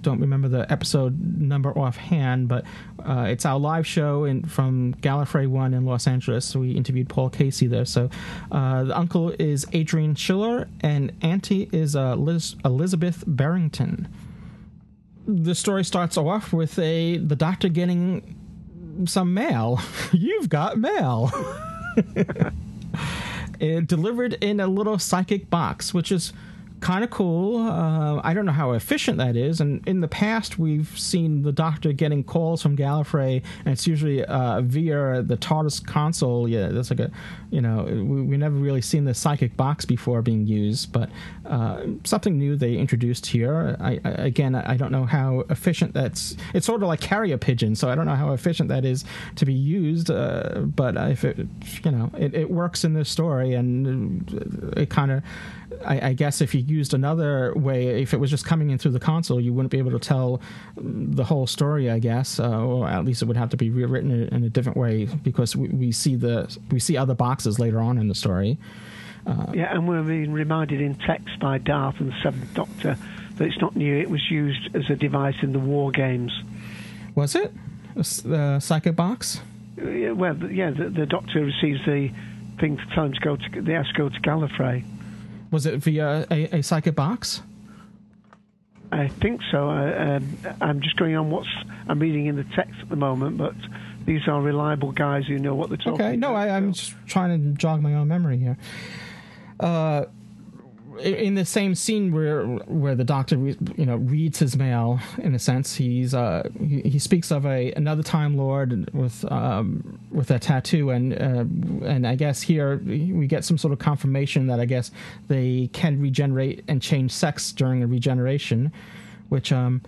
don't 0.00 0.20
remember 0.20 0.46
the 0.46 0.70
episode 0.70 1.20
number 1.20 1.76
offhand, 1.76 2.46
but 2.46 2.64
uh, 3.04 3.26
it's 3.28 3.44
our 3.44 3.58
live 3.58 3.84
show 3.84 4.22
in, 4.22 4.44
from 4.44 4.94
Gallifrey 4.94 5.48
One 5.48 5.74
in 5.74 5.84
Los 5.84 6.06
Angeles. 6.06 6.44
So 6.44 6.60
we 6.60 6.70
interviewed 6.70 7.08
Paul 7.08 7.30
Kasey 7.30 7.68
there. 7.68 7.84
So 7.84 8.08
uh, 8.52 8.84
the 8.84 8.96
uncle 8.96 9.30
is 9.40 9.66
Adrian 9.72 10.14
Schiller, 10.14 10.68
and 10.82 11.12
auntie 11.20 11.68
is 11.72 11.96
uh, 11.96 12.14
Liz, 12.14 12.54
Elizabeth 12.64 13.24
Barrington 13.26 14.06
the 15.26 15.54
story 15.54 15.84
starts 15.84 16.16
off 16.16 16.52
with 16.52 16.78
a 16.78 17.16
the 17.16 17.34
doctor 17.34 17.68
getting 17.68 18.35
some 19.04 19.34
mail. 19.34 19.80
You've 20.12 20.48
got 20.48 20.78
mail. 20.78 21.30
delivered 23.86 24.34
in 24.34 24.60
a 24.60 24.66
little 24.66 24.98
psychic 24.98 25.50
box, 25.50 25.92
which 25.94 26.12
is 26.12 26.32
kind 26.80 27.02
of 27.02 27.10
cool. 27.10 27.58
Uh, 27.58 28.20
I 28.22 28.34
don't 28.34 28.46
know 28.46 28.52
how 28.52 28.72
efficient 28.72 29.18
that 29.18 29.36
is. 29.36 29.60
And 29.60 29.86
in 29.88 30.00
the 30.00 30.08
past, 30.08 30.58
we've 30.58 30.88
seen 30.98 31.42
the 31.42 31.52
Doctor 31.52 31.92
getting 31.92 32.22
calls 32.22 32.62
from 32.62 32.76
Gallifrey, 32.76 33.42
and 33.64 33.72
it's 33.72 33.86
usually 33.86 34.24
uh, 34.24 34.60
via 34.60 35.22
the 35.22 35.36
TARDIS 35.36 35.86
console. 35.86 36.48
Yeah, 36.48 36.68
that's 36.68 36.90
like 36.90 37.00
a, 37.00 37.10
you 37.50 37.60
know, 37.60 37.84
we, 37.84 38.22
we 38.22 38.36
never 38.36 38.56
really 38.56 38.82
seen 38.82 39.04
the 39.04 39.14
psychic 39.14 39.56
box 39.56 39.84
before 39.84 40.22
being 40.22 40.46
used, 40.46 40.92
but 40.92 41.08
uh, 41.46 41.82
something 42.04 42.36
new 42.36 42.56
they 42.56 42.74
introduced 42.74 43.26
here. 43.26 43.76
I, 43.80 44.00
I, 44.04 44.10
again, 44.10 44.54
I 44.54 44.76
don't 44.76 44.92
know 44.92 45.06
how 45.06 45.44
efficient 45.50 45.94
that's. 45.94 46.36
It's 46.54 46.66
sort 46.66 46.82
of 46.82 46.88
like 46.88 47.00
carrier 47.00 47.38
pigeon, 47.38 47.74
so 47.74 47.88
I 47.88 47.94
don't 47.94 48.06
know 48.06 48.14
how 48.14 48.32
efficient 48.32 48.68
that 48.68 48.84
is 48.84 49.04
to 49.36 49.46
be 49.46 49.54
used. 49.54 50.10
Uh, 50.10 50.60
but 50.60 50.96
if 50.96 51.24
it, 51.24 51.38
you 51.84 51.90
know, 51.90 52.10
it, 52.18 52.34
it 52.34 52.50
works 52.50 52.84
in 52.84 52.92
this 52.92 53.08
story, 53.08 53.54
and 53.54 54.74
it 54.76 54.90
kind 54.90 55.10
of 55.10 55.22
I, 55.84 56.08
I, 56.08 56.12
guess 56.12 56.40
if 56.40 56.54
you 56.54 56.60
used 56.60 56.94
another 56.94 57.52
way, 57.54 58.02
if 58.02 58.14
it 58.14 58.18
was 58.18 58.30
just 58.30 58.44
coming 58.44 58.70
in 58.70 58.78
through 58.78 58.92
the 58.92 59.00
console, 59.00 59.40
you 59.40 59.52
wouldn't 59.52 59.70
be 59.70 59.78
able 59.78 59.92
to 59.92 59.98
tell 59.98 60.40
the 60.76 61.24
whole 61.24 61.46
story. 61.46 61.90
I 61.90 61.98
guess, 61.98 62.40
uh, 62.40 62.64
or 62.64 62.88
at 62.88 63.04
least 63.04 63.22
it 63.22 63.26
would 63.26 63.36
have 63.36 63.50
to 63.50 63.56
be 63.56 63.70
rewritten 63.70 64.10
in, 64.10 64.44
a 64.44 64.50
different 64.50 64.76
way 64.78 65.04
because 65.04 65.56
we, 65.56 65.68
we 65.68 65.92
see 65.92 66.14
the 66.14 66.56
we 66.70 66.78
see 66.78 66.96
other 66.96 67.14
boxes 67.14 67.58
later 67.58 67.80
on 67.80 67.98
in 67.98 68.08
the 68.08 68.14
story. 68.14 68.58
Uh, 69.26 69.46
yeah, 69.52 69.74
and 69.74 69.88
we're 69.88 70.02
being 70.02 70.32
reminded 70.32 70.80
in 70.80 70.94
text 70.94 71.38
by 71.40 71.58
Darth 71.58 71.98
and 71.98 72.12
the 72.12 72.16
Seventh 72.22 72.54
Doctor 72.54 72.96
that 73.36 73.44
it's 73.44 73.60
not 73.60 73.74
new. 73.74 73.96
It 73.96 74.08
was 74.08 74.30
used 74.30 74.74
as 74.74 74.88
a 74.88 74.96
device 74.96 75.36
in 75.42 75.52
the 75.52 75.58
war 75.58 75.90
games. 75.90 76.32
Was 77.14 77.34
it 77.34 77.52
the 77.94 78.60
psychic 78.60 78.94
box? 78.94 79.40
Yeah, 79.76 80.12
well, 80.12 80.36
yeah. 80.50 80.70
The, 80.70 80.90
the 80.90 81.06
Doctor 81.06 81.44
receives 81.44 81.84
the 81.84 82.10
thing 82.58 82.76
to 82.76 82.86
tell 82.94 83.04
him 83.04 83.12
to 83.12 83.20
go 83.20 83.36
to. 83.36 83.62
They 83.62 83.72
have 83.72 83.86
to 83.86 83.94
go 83.94 84.08
to 84.08 84.20
Gallifrey. 84.20 84.84
Was 85.56 85.64
it 85.64 85.78
via 85.78 86.26
a, 86.30 86.58
a 86.58 86.62
psychic 86.62 86.94
box? 86.94 87.40
I 88.92 89.08
think 89.08 89.40
so. 89.50 89.70
I, 89.70 90.16
um, 90.16 90.36
I'm 90.60 90.82
just 90.82 90.96
going 90.96 91.16
on 91.16 91.30
what's 91.30 91.48
I'm 91.88 91.98
reading 91.98 92.26
in 92.26 92.36
the 92.36 92.44
text 92.54 92.74
at 92.82 92.90
the 92.90 92.96
moment, 92.96 93.38
but 93.38 93.54
these 94.04 94.28
are 94.28 94.42
reliable 94.42 94.92
guys 94.92 95.24
who 95.26 95.38
know 95.38 95.54
what 95.54 95.70
they're 95.70 95.78
talking. 95.78 95.94
About. 95.94 96.08
Okay, 96.08 96.16
no, 96.18 96.34
I, 96.34 96.48
am 96.48 96.74
just 96.74 96.94
trying 97.06 97.30
to 97.42 97.58
jog 97.58 97.80
my 97.80 97.94
own 97.94 98.06
memory 98.06 98.36
here. 98.36 98.58
Uh, 99.58 100.04
in 100.98 101.34
the 101.34 101.44
same 101.44 101.74
scene 101.74 102.12
where 102.12 102.44
where 102.46 102.94
the 102.94 103.04
doctor 103.04 103.36
you 103.36 103.84
know 103.84 103.96
reads 103.96 104.38
his 104.38 104.56
mail 104.56 105.00
in 105.18 105.34
a 105.34 105.38
sense 105.38 105.74
he's 105.74 106.14
uh 106.14 106.48
he, 106.60 106.80
he 106.82 106.98
speaks 106.98 107.30
of 107.30 107.44
a 107.46 107.72
another 107.72 108.02
time 108.02 108.36
lord 108.36 108.88
with 108.94 109.30
um 109.30 109.98
with 110.10 110.30
a 110.30 110.38
tattoo 110.38 110.90
and 110.90 111.12
uh, 111.14 111.86
and 111.86 112.06
I 112.06 112.14
guess 112.14 112.42
here 112.42 112.78
we 112.84 113.26
get 113.26 113.44
some 113.44 113.58
sort 113.58 113.72
of 113.72 113.78
confirmation 113.78 114.46
that 114.46 114.60
I 114.60 114.64
guess 114.64 114.90
they 115.28 115.70
can 115.72 116.00
regenerate 116.00 116.64
and 116.68 116.80
change 116.80 117.12
sex 117.12 117.52
during 117.52 117.82
a 117.82 117.86
regeneration 117.86 118.72
which 119.28 119.52
um 119.52 119.82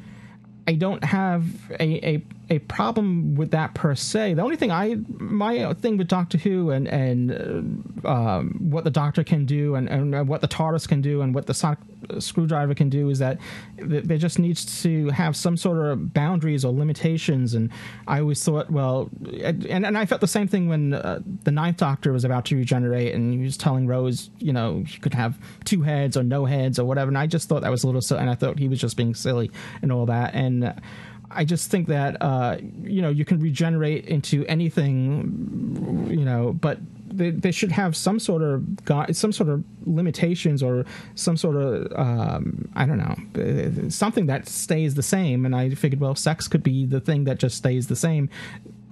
I 0.66 0.74
don't 0.74 1.02
have 1.02 1.46
a, 1.80 2.06
a 2.06 2.22
a 2.50 2.58
problem 2.60 3.34
with 3.34 3.50
that 3.50 3.74
per 3.74 3.94
se. 3.94 4.34
The 4.34 4.42
only 4.42 4.56
thing 4.56 4.70
I 4.70 4.96
my 5.08 5.72
thing 5.74 5.96
with 5.96 6.08
Doctor 6.08 6.38
Who 6.38 6.70
and 6.70 6.88
and 6.88 7.92
uh, 8.04 8.08
um, 8.08 8.56
what 8.70 8.84
the 8.84 8.90
Doctor 8.90 9.22
can 9.22 9.44
do 9.44 9.74
and, 9.74 9.88
and 9.88 10.28
what 10.28 10.40
the 10.40 10.48
TARDIS 10.48 10.88
can 10.88 11.00
do 11.02 11.20
and 11.20 11.34
what 11.34 11.46
the 11.46 11.54
sonic 11.54 11.78
screwdriver 12.20 12.74
can 12.74 12.88
do 12.88 13.10
is 13.10 13.18
that 13.18 13.38
there 13.76 14.18
just 14.18 14.38
needs 14.38 14.82
to 14.82 15.08
have 15.10 15.36
some 15.36 15.56
sort 15.56 15.78
of 15.78 16.14
boundaries 16.14 16.64
or 16.64 16.72
limitations. 16.72 17.54
And 17.54 17.70
I 18.06 18.20
always 18.20 18.42
thought, 18.42 18.70
well, 18.70 19.10
and 19.42 19.84
and 19.84 19.98
I 19.98 20.06
felt 20.06 20.20
the 20.20 20.26
same 20.26 20.48
thing 20.48 20.68
when 20.68 20.94
uh, 20.94 21.20
the 21.42 21.50
Ninth 21.50 21.76
Doctor 21.76 22.12
was 22.12 22.24
about 22.24 22.46
to 22.46 22.56
regenerate 22.56 23.14
and 23.14 23.34
he 23.34 23.40
was 23.40 23.56
telling 23.56 23.86
Rose, 23.86 24.30
you 24.38 24.52
know, 24.52 24.84
she 24.86 25.00
could 25.00 25.14
have 25.14 25.38
two 25.64 25.82
heads 25.82 26.16
or 26.16 26.22
no 26.22 26.46
heads 26.46 26.78
or 26.78 26.84
whatever. 26.84 27.08
And 27.08 27.18
I 27.18 27.26
just 27.26 27.48
thought 27.48 27.62
that 27.62 27.70
was 27.70 27.84
a 27.84 27.86
little 27.86 28.00
silly, 28.00 28.20
and 28.20 28.30
I 28.30 28.34
thought 28.34 28.58
he 28.58 28.68
was 28.68 28.80
just 28.80 28.96
being 28.96 29.14
silly 29.14 29.50
and 29.82 29.92
all 29.92 30.06
that. 30.06 30.34
And 30.34 30.74
I 31.30 31.44
just 31.44 31.70
think 31.70 31.88
that 31.88 32.20
uh, 32.20 32.58
you 32.82 33.02
know 33.02 33.10
you 33.10 33.24
can 33.24 33.38
regenerate 33.40 34.06
into 34.06 34.46
anything, 34.46 36.08
you 36.10 36.24
know, 36.24 36.52
but 36.52 36.78
they, 37.10 37.30
they 37.30 37.50
should 37.50 37.72
have 37.72 37.96
some 37.96 38.18
sort 38.18 38.42
of 38.42 38.64
some 39.12 39.32
sort 39.32 39.48
of 39.48 39.64
limitations 39.84 40.62
or 40.62 40.84
some 41.14 41.36
sort 41.36 41.56
of 41.56 41.92
um, 41.98 42.68
I 42.74 42.86
don't 42.86 42.98
know 42.98 43.88
something 43.88 44.26
that 44.26 44.48
stays 44.48 44.94
the 44.94 45.02
same. 45.02 45.44
And 45.44 45.54
I 45.54 45.70
figured, 45.70 46.00
well, 46.00 46.14
sex 46.14 46.48
could 46.48 46.62
be 46.62 46.86
the 46.86 47.00
thing 47.00 47.24
that 47.24 47.38
just 47.38 47.56
stays 47.56 47.88
the 47.88 47.96
same. 47.96 48.30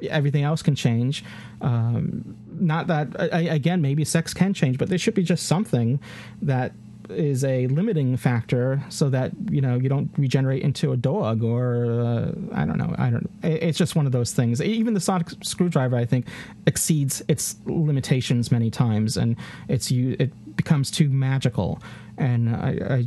Everything 0.02 0.43
else 0.43 0.62
can 0.62 0.75
change. 0.75 1.25
Um, 1.62 2.37
not 2.59 2.87
that 2.88 3.09
again, 3.19 3.81
maybe 3.81 4.05
sex 4.05 4.35
can 4.35 4.52
change, 4.52 4.78
but 4.78 4.88
there 4.88 4.99
should 4.99 5.14
be 5.14 5.23
just 5.23 5.47
something 5.47 6.00
that 6.43 6.73
is 7.10 7.44
a 7.44 7.66
limiting 7.68 8.16
factor 8.16 8.82
so 8.88 9.08
that 9.10 9.32
you 9.50 9.60
know 9.60 9.76
you 9.76 9.88
don't 9.88 10.10
regenerate 10.16 10.62
into 10.62 10.92
a 10.92 10.96
dog 10.96 11.42
or 11.42 12.00
uh, 12.00 12.32
I 12.54 12.64
don't 12.64 12.78
know 12.78 12.94
I 12.98 13.10
don't 13.10 13.30
it's 13.42 13.78
just 13.78 13.96
one 13.96 14.06
of 14.06 14.12
those 14.12 14.32
things. 14.32 14.60
Even 14.62 14.94
the 14.94 15.00
sonic 15.00 15.28
screwdriver 15.42 15.96
I 15.96 16.04
think 16.04 16.26
exceeds 16.66 17.22
its 17.28 17.56
limitations 17.66 18.50
many 18.50 18.70
times 18.70 19.16
and 19.16 19.36
it's 19.68 19.90
you 19.90 20.16
it 20.18 20.56
becomes 20.56 20.90
too 20.90 21.08
magical. 21.08 21.80
And 22.18 22.54
I, 22.54 22.70
I 22.90 23.06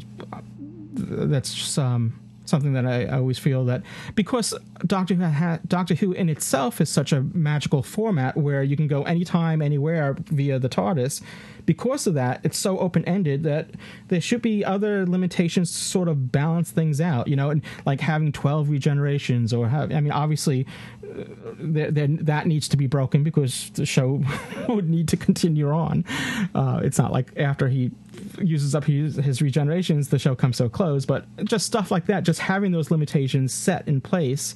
that's 0.93 1.53
just 1.53 1.77
um 1.79 2.19
something 2.49 2.73
that 2.73 2.85
I, 2.85 3.05
I, 3.05 3.17
always 3.17 3.39
feel 3.39 3.65
that 3.65 3.83
because 4.15 4.53
Doctor 4.85 5.13
Who, 5.13 5.23
ha- 5.23 5.59
Doctor 5.67 5.95
Who 5.95 6.11
in 6.13 6.29
itself 6.29 6.81
is 6.81 6.89
such 6.89 7.13
a 7.13 7.21
magical 7.21 7.83
format 7.83 8.35
where 8.35 8.63
you 8.63 8.75
can 8.75 8.87
go 8.87 9.03
anytime, 9.03 9.61
anywhere 9.61 10.15
via 10.19 10.59
the 10.59 10.69
TARDIS, 10.69 11.21
because 11.65 12.07
of 12.07 12.15
that, 12.15 12.41
it's 12.43 12.57
so 12.57 12.79
open 12.79 13.05
ended 13.05 13.43
that 13.43 13.69
there 14.07 14.19
should 14.19 14.41
be 14.41 14.65
other 14.65 15.05
limitations 15.05 15.71
to 15.71 15.77
sort 15.77 16.07
of 16.07 16.31
balance 16.31 16.71
things 16.71 16.99
out, 16.99 17.27
you 17.27 17.35
know, 17.35 17.51
and 17.51 17.61
like 17.85 18.01
having 18.01 18.31
12 18.31 18.67
regenerations 18.69 19.55
or 19.55 19.69
have, 19.69 19.91
I 19.91 19.99
mean, 19.99 20.11
obviously 20.11 20.65
uh, 21.09 22.05
that 22.21 22.47
needs 22.47 22.67
to 22.69 22.77
be 22.77 22.87
broken 22.87 23.23
because 23.23 23.69
the 23.71 23.85
show 23.85 24.23
would 24.69 24.89
need 24.89 25.07
to 25.09 25.17
continue 25.17 25.69
on. 25.69 26.05
Uh, 26.53 26.79
it's 26.83 26.97
not 26.97 27.11
like 27.11 27.31
after 27.37 27.67
he 27.67 27.91
uses 28.39 28.75
up 28.75 28.83
his, 28.83 29.15
his 29.15 29.39
regenerations, 29.39 30.09
the 30.09 30.19
show 30.19 30.35
comes 30.35 30.57
so 30.57 30.69
close, 30.69 31.05
but 31.05 31.25
just 31.45 31.65
stuff 31.65 31.91
like 31.91 32.05
that, 32.05 32.23
just 32.23 32.39
having 32.39 32.71
those 32.71 32.91
limitations 32.91 33.53
set 33.53 33.87
in 33.87 34.01
place 34.01 34.55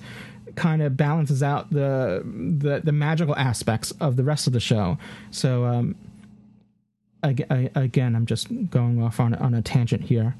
kind 0.55 0.81
of 0.81 0.95
balances 0.95 1.41
out 1.41 1.69
the, 1.71 2.21
the 2.59 2.81
the 2.83 2.91
magical 2.91 3.35
aspects 3.35 3.91
of 3.99 4.17
the 4.17 4.23
rest 4.23 4.45
of 4.45 4.53
the 4.53 4.59
show. 4.59 4.97
So 5.31 5.65
um, 5.65 5.95
again, 7.23 8.15
I'm 8.15 8.25
just 8.25 8.47
going 8.69 9.01
off 9.01 9.19
on 9.19 9.33
on 9.35 9.53
a 9.53 9.61
tangent 9.61 10.03
here. 10.03 10.35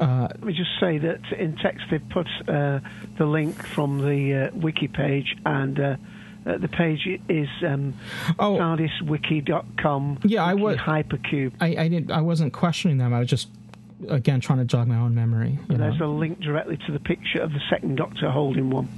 Uh, 0.00 0.28
Let 0.30 0.44
me 0.44 0.52
just 0.54 0.70
say 0.80 0.96
that 0.98 1.20
in 1.38 1.56
text 1.56 1.84
they've 1.90 2.08
put 2.08 2.26
uh, 2.48 2.80
the 3.18 3.26
link 3.26 3.62
from 3.66 3.98
the 3.98 4.48
uh, 4.48 4.56
wiki 4.56 4.88
page, 4.88 5.36
and 5.44 5.78
uh, 5.78 5.96
uh, 6.46 6.56
the 6.56 6.68
page 6.68 7.06
is 7.28 7.48
um, 7.66 7.94
oh, 8.38 8.56
TARDISwiki.com. 8.56 10.20
Yeah, 10.24 10.42
I 10.42 10.54
was 10.54 10.78
hypercube. 10.78 11.52
I, 11.60 11.76
I 11.76 11.88
didn't. 11.88 12.10
I 12.10 12.22
wasn't 12.22 12.54
questioning 12.54 12.96
them. 12.96 13.12
I 13.12 13.18
was 13.18 13.28
just 13.28 13.48
again 14.08 14.40
trying 14.40 14.58
to 14.60 14.64
jog 14.64 14.88
my 14.88 14.96
own 14.96 15.14
memory. 15.14 15.58
there's 15.68 15.98
know? 15.98 16.06
a 16.06 16.12
link 16.12 16.40
directly 16.40 16.78
to 16.86 16.92
the 16.92 17.00
picture 17.00 17.40
of 17.40 17.52
the 17.52 17.60
second 17.68 17.96
Doctor 17.96 18.30
holding 18.30 18.70
one. 18.70 18.88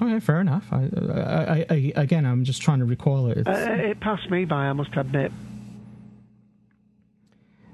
Okay, 0.00 0.20
fair 0.20 0.40
enough. 0.40 0.66
I, 0.72 0.88
I, 0.96 1.66
I, 1.70 1.92
again, 1.96 2.26
I'm 2.26 2.44
just 2.44 2.62
trying 2.62 2.80
to 2.80 2.84
recall 2.84 3.30
it. 3.30 3.46
Uh, 3.46 3.52
it 3.52 4.00
passed 4.00 4.28
me 4.28 4.44
by, 4.44 4.66
I 4.66 4.72
must 4.72 4.96
admit. 4.96 5.30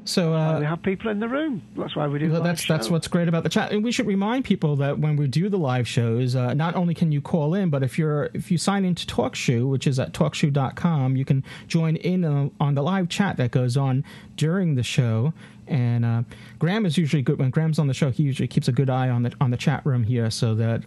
So 0.04 0.34
uh, 0.34 0.58
we 0.58 0.64
have 0.64 0.82
people 0.82 1.10
in 1.10 1.20
the 1.20 1.28
room. 1.28 1.62
That's 1.76 1.94
why 1.94 2.06
we 2.08 2.18
do. 2.18 2.32
Well, 2.32 2.42
that's 2.42 2.66
that's 2.66 2.90
what's 2.90 3.08
great 3.08 3.28
about 3.28 3.42
the 3.42 3.48
chat. 3.48 3.72
And 3.72 3.84
we 3.84 3.92
should 3.92 4.06
remind 4.06 4.44
people 4.44 4.76
that 4.76 4.98
when 4.98 5.16
we 5.16 5.26
do 5.26 5.48
the 5.48 5.58
live 5.58 5.86
shows, 5.86 6.34
uh, 6.34 6.54
not 6.54 6.74
only 6.74 6.94
can 6.94 7.12
you 7.12 7.20
call 7.20 7.54
in, 7.54 7.70
but 7.70 7.82
if 7.82 7.98
you're 7.98 8.30
if 8.34 8.50
you 8.50 8.58
sign 8.58 8.84
into 8.84 9.06
TalkShoe, 9.06 9.68
which 9.68 9.86
is 9.86 9.98
at 9.98 10.12
talkshoe.com, 10.12 11.16
you 11.16 11.24
can 11.24 11.44
join 11.68 11.96
in 11.96 12.24
on, 12.24 12.50
on 12.58 12.74
the 12.74 12.82
live 12.82 13.08
chat 13.08 13.36
that 13.36 13.50
goes 13.50 13.76
on 13.76 14.04
during 14.40 14.74
the 14.74 14.82
show. 14.82 15.34
And 15.66 16.04
uh, 16.04 16.22
Graham 16.58 16.86
is 16.86 16.96
usually 16.96 17.20
good 17.20 17.38
when 17.38 17.50
Graham's 17.50 17.78
on 17.78 17.88
the 17.88 17.94
show. 17.94 18.10
He 18.10 18.22
usually 18.22 18.48
keeps 18.48 18.68
a 18.68 18.72
good 18.72 18.88
eye 18.88 19.10
on 19.10 19.22
the 19.22 19.32
on 19.40 19.50
the 19.50 19.56
chat 19.56 19.84
room 19.84 20.02
here, 20.02 20.30
so 20.30 20.54
that 20.54 20.82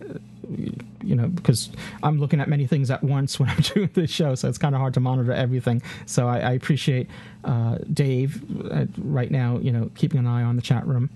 you 1.03 1.15
know 1.15 1.27
because 1.27 1.69
I'm 2.01 2.19
looking 2.19 2.41
at 2.41 2.49
many 2.49 2.65
things 2.67 2.91
at 2.91 3.01
once 3.03 3.39
when 3.39 3.47
I'm 3.49 3.61
doing 3.61 3.91
this 3.93 4.09
show, 4.09 4.35
so 4.35 4.49
it's 4.49 4.57
kind 4.57 4.75
of 4.75 4.81
hard 4.81 4.95
to 4.95 4.99
monitor 4.99 5.31
everything. 5.31 5.81
So 6.05 6.27
I, 6.27 6.39
I 6.39 6.51
appreciate 6.53 7.07
uh, 7.45 7.77
Dave 7.93 8.43
uh, 8.71 8.87
right 8.97 9.31
now, 9.31 9.59
you 9.59 9.71
know, 9.71 9.89
keeping 9.95 10.19
an 10.19 10.27
eye 10.27 10.43
on 10.43 10.55
the 10.55 10.61
chat 10.61 10.85
room. 10.85 11.09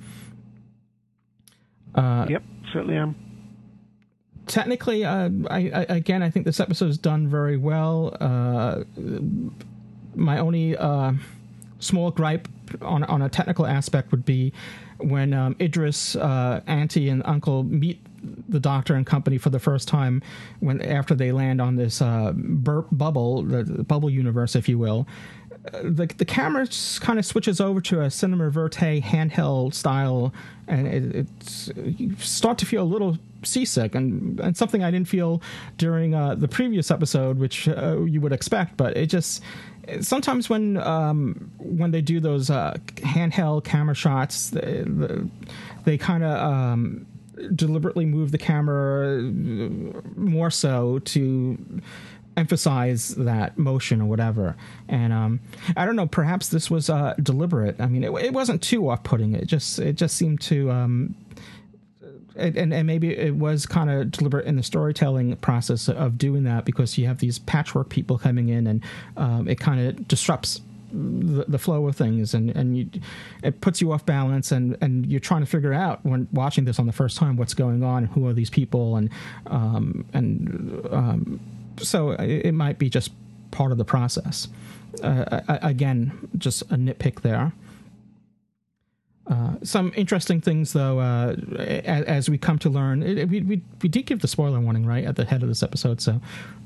Uh, 1.95 2.27
yep, 2.29 2.43
certainly 2.71 2.95
am. 2.95 3.15
Technically, 4.45 5.03
uh, 5.03 5.29
I, 5.49 5.71
I, 5.73 5.85
again, 5.89 6.23
I 6.23 6.29
think 6.29 6.45
this 6.45 6.61
episode 6.61 6.89
is 6.89 6.97
done 6.97 7.27
very 7.27 7.57
well. 7.57 8.15
Uh, 8.21 8.83
my 10.15 10.39
only 10.39 10.77
uh, 10.77 11.13
small 11.79 12.11
gripe 12.11 12.47
on 12.81 13.03
on 13.05 13.21
a 13.21 13.29
technical 13.29 13.65
aspect 13.65 14.11
would 14.11 14.25
be 14.25 14.53
when 14.99 15.33
um, 15.33 15.55
Idris, 15.59 16.15
uh, 16.15 16.61
auntie, 16.67 17.09
and 17.09 17.21
uncle 17.25 17.63
meet 17.63 17.99
the 18.49 18.59
doctor 18.59 18.95
and 18.95 19.05
company 19.05 19.37
for 19.37 19.49
the 19.49 19.59
first 19.59 19.87
time 19.87 20.21
when 20.59 20.81
after 20.81 21.13
they 21.15 21.31
land 21.31 21.61
on 21.61 21.75
this 21.75 22.01
uh, 22.01 22.33
burp 22.35 22.87
bubble, 22.91 23.43
the, 23.43 23.63
the 23.63 23.83
bubble 23.83 24.09
universe, 24.09 24.55
if 24.55 24.67
you 24.67 24.77
will. 24.77 25.07
The, 25.83 26.05
the 26.17 26.25
camera 26.25 26.65
kind 27.01 27.19
of 27.19 27.25
switches 27.25 27.59
over 27.59 27.81
to 27.81 28.01
a 28.01 28.09
cinema 28.09 28.49
verte 28.49 29.01
handheld 29.01 29.73
style, 29.73 30.33
and 30.67 30.87
it, 30.87 31.15
it's 31.15 31.69
you 31.75 32.15
start 32.15 32.57
to 32.59 32.65
feel 32.65 32.83
a 32.83 32.85
little 32.85 33.17
seasick, 33.43 33.93
and, 33.93 34.39
and 34.39 34.55
something 34.55 34.81
I 34.81 34.91
didn't 34.91 35.09
feel 35.09 35.41
during 35.77 36.15
uh, 36.15 36.35
the 36.35 36.47
previous 36.47 36.89
episode, 36.89 37.37
which 37.37 37.67
uh, 37.67 38.01
you 38.01 38.21
would 38.21 38.31
expect. 38.31 38.77
But 38.77 38.95
it 38.95 39.07
just 39.07 39.43
sometimes 40.01 40.49
when 40.49 40.77
um, 40.77 41.51
when 41.57 41.91
they 41.91 42.01
do 42.01 42.19
those 42.19 42.49
uh, 42.49 42.77
handheld 42.95 43.63
camera 43.63 43.95
shots, 43.95 44.49
they, 44.51 44.85
they 45.85 45.97
kind 45.97 46.23
of 46.23 46.37
um, 46.37 47.05
deliberately 47.55 48.05
move 48.05 48.31
the 48.31 48.37
camera 48.37 49.21
more 50.15 50.49
so 50.49 50.99
to 50.99 51.81
emphasize 52.35 53.15
that 53.15 53.57
motion 53.57 54.01
or 54.01 54.05
whatever. 54.05 54.55
And 54.87 55.11
um, 55.11 55.39
I 55.75 55.85
don't 55.85 55.95
know, 55.95 56.07
perhaps 56.07 56.49
this 56.49 56.69
was 56.69 56.89
uh, 56.89 57.15
deliberate. 57.21 57.81
I 57.81 57.87
mean, 57.87 58.03
it, 58.03 58.11
it 58.11 58.33
wasn't 58.33 58.61
too 58.61 58.89
off-putting. 58.89 59.33
It 59.33 59.45
just 59.45 59.79
it 59.79 59.95
just 59.95 60.15
seemed 60.15 60.41
to. 60.41 60.69
And, 62.37 62.73
and 62.73 62.87
maybe 62.87 63.15
it 63.17 63.35
was 63.35 63.65
kind 63.65 63.89
of 63.89 64.11
deliberate 64.11 64.45
in 64.45 64.55
the 64.55 64.63
storytelling 64.63 65.35
process 65.37 65.89
of 65.89 66.17
doing 66.17 66.43
that 66.43 66.65
because 66.65 66.97
you 66.97 67.07
have 67.07 67.17
these 67.17 67.39
patchwork 67.39 67.89
people 67.89 68.17
coming 68.17 68.49
in 68.49 68.67
and 68.67 68.83
um, 69.15 69.47
it 69.47 69.59
kind 69.59 69.85
of 69.85 70.07
disrupts 70.07 70.61
the, 70.91 71.45
the, 71.47 71.57
flow 71.57 71.85
of 71.87 71.97
things 71.97 72.33
and 72.33 72.49
and 72.51 72.77
you, 72.77 72.89
it 73.43 73.59
puts 73.59 73.81
you 73.81 73.91
off 73.91 74.05
balance 74.05 74.53
and 74.53 74.77
and 74.79 75.05
you're 75.05 75.19
trying 75.19 75.41
to 75.41 75.45
figure 75.45 75.73
out 75.73 75.99
when 76.05 76.29
watching 76.31 76.63
this 76.63 76.79
on 76.79 76.85
the 76.85 76.93
first 76.93 77.17
time 77.17 77.35
what's 77.35 77.53
going 77.53 77.83
on 77.83 78.05
and 78.05 78.13
who 78.13 78.25
are 78.25 78.31
these 78.31 78.49
people 78.49 78.95
and 78.95 79.09
um, 79.47 80.05
and 80.13 80.87
um, 80.91 81.39
so 81.79 82.11
it, 82.11 82.53
might 82.53 82.79
be 82.79 82.89
just 82.89 83.11
part 83.51 83.71
of 83.71 83.77
the 83.77 83.85
process. 83.85 84.47
Uh, 85.03 85.41
again, 85.47 86.27
just 86.37 86.63
a 86.63 86.75
nitpick 86.75 87.21
there. 87.21 87.53
Uh, 89.29 89.55
some 89.61 89.91
interesting 89.95 90.39
things, 90.39 90.71
though, 90.71 90.99
uh, 90.99 91.35
as, 91.59 92.05
as, 92.05 92.29
we 92.29 92.37
come 92.37 92.57
to 92.57 92.69
learn. 92.69 93.03
It, 93.03 93.27
we, 93.27 93.41
we, 93.41 93.61
we 93.81 93.89
did 93.89 94.05
give 94.05 94.21
the 94.21 94.27
spoiler 94.27 94.59
warning 94.59 94.85
right 94.85 95.03
at 95.03 95.17
the 95.17 95.25
head 95.25 95.43
of 95.43 95.49
this 95.49 95.61
episode, 95.61 95.99
so 95.99 96.21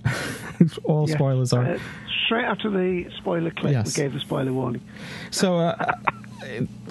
all 0.83 1.09
yeah. 1.09 1.15
spoilers 1.15 1.53
are 1.53 1.65
uh, 1.65 1.79
straight 2.25 2.45
after 2.45 2.69
the 2.69 3.09
spoiler 3.17 3.49
clip. 3.49 3.73
Yes. 3.73 3.97
We 3.97 4.03
gave 4.03 4.13
the 4.13 4.19
spoiler 4.19 4.53
warning. 4.53 4.83
So 5.31 5.57
uh, 5.57 5.95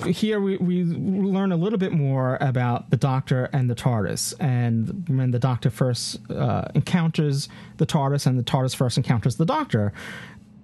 here 0.06 0.40
we, 0.40 0.56
we 0.56 0.84
learn 0.84 1.52
a 1.52 1.56
little 1.56 1.78
bit 1.78 1.92
more 1.92 2.36
about 2.40 2.90
the 2.90 2.96
Doctor 2.96 3.48
and 3.52 3.70
the 3.70 3.74
TARDIS, 3.74 4.34
and 4.40 5.08
when 5.08 5.30
the 5.30 5.38
Doctor 5.38 5.70
first 5.70 6.18
uh, 6.30 6.64
encounters 6.74 7.48
the 7.76 7.86
TARDIS, 7.86 8.26
and 8.26 8.38
the 8.38 8.42
TARDIS 8.42 8.74
first 8.74 8.96
encounters 8.96 9.36
the 9.36 9.46
Doctor, 9.46 9.92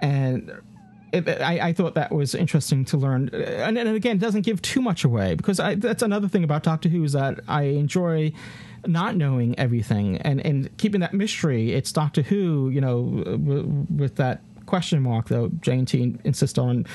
and 0.01 0.53
I, 1.15 1.61
I, 1.63 1.73
thought 1.73 1.95
that 1.95 2.13
was 2.13 2.35
interesting 2.35 2.85
to 2.87 2.97
learn, 2.97 3.31
and, 3.33 3.79
and 3.79 3.89
again, 3.89 4.17
it 4.17 4.21
doesn't 4.21 4.43
give 4.43 4.61
too 4.61 4.81
much 4.81 5.05
away 5.05 5.35
because 5.35 5.61
I, 5.61 5.75
that's 5.77 6.03
another 6.03 6.29
thing 6.29 6.45
about 6.45 6.63
Doctor 6.63 6.89
Who 6.89 7.05
is 7.05 7.13
that 7.13 7.41
I 7.49 7.63
enjoy 7.63 8.33
not 8.87 9.17
knowing 9.17 9.59
everything 9.59 10.17
and 10.19 10.45
and 10.45 10.77
keeping 10.79 11.01
that 11.01 11.15
mystery. 11.15 11.73
It's 11.73 11.93
Doctor 11.93 12.23
Who, 12.23 12.71
you 12.71 12.81
know, 12.81 13.23
w- 13.25 13.87
with 13.95 14.17
that 14.17 14.43
question 14.67 15.03
mark 15.03 15.29
though. 15.29 15.51
Jane 15.61 15.87
T 15.87 16.17
insists 16.25 16.59
on 16.59 16.87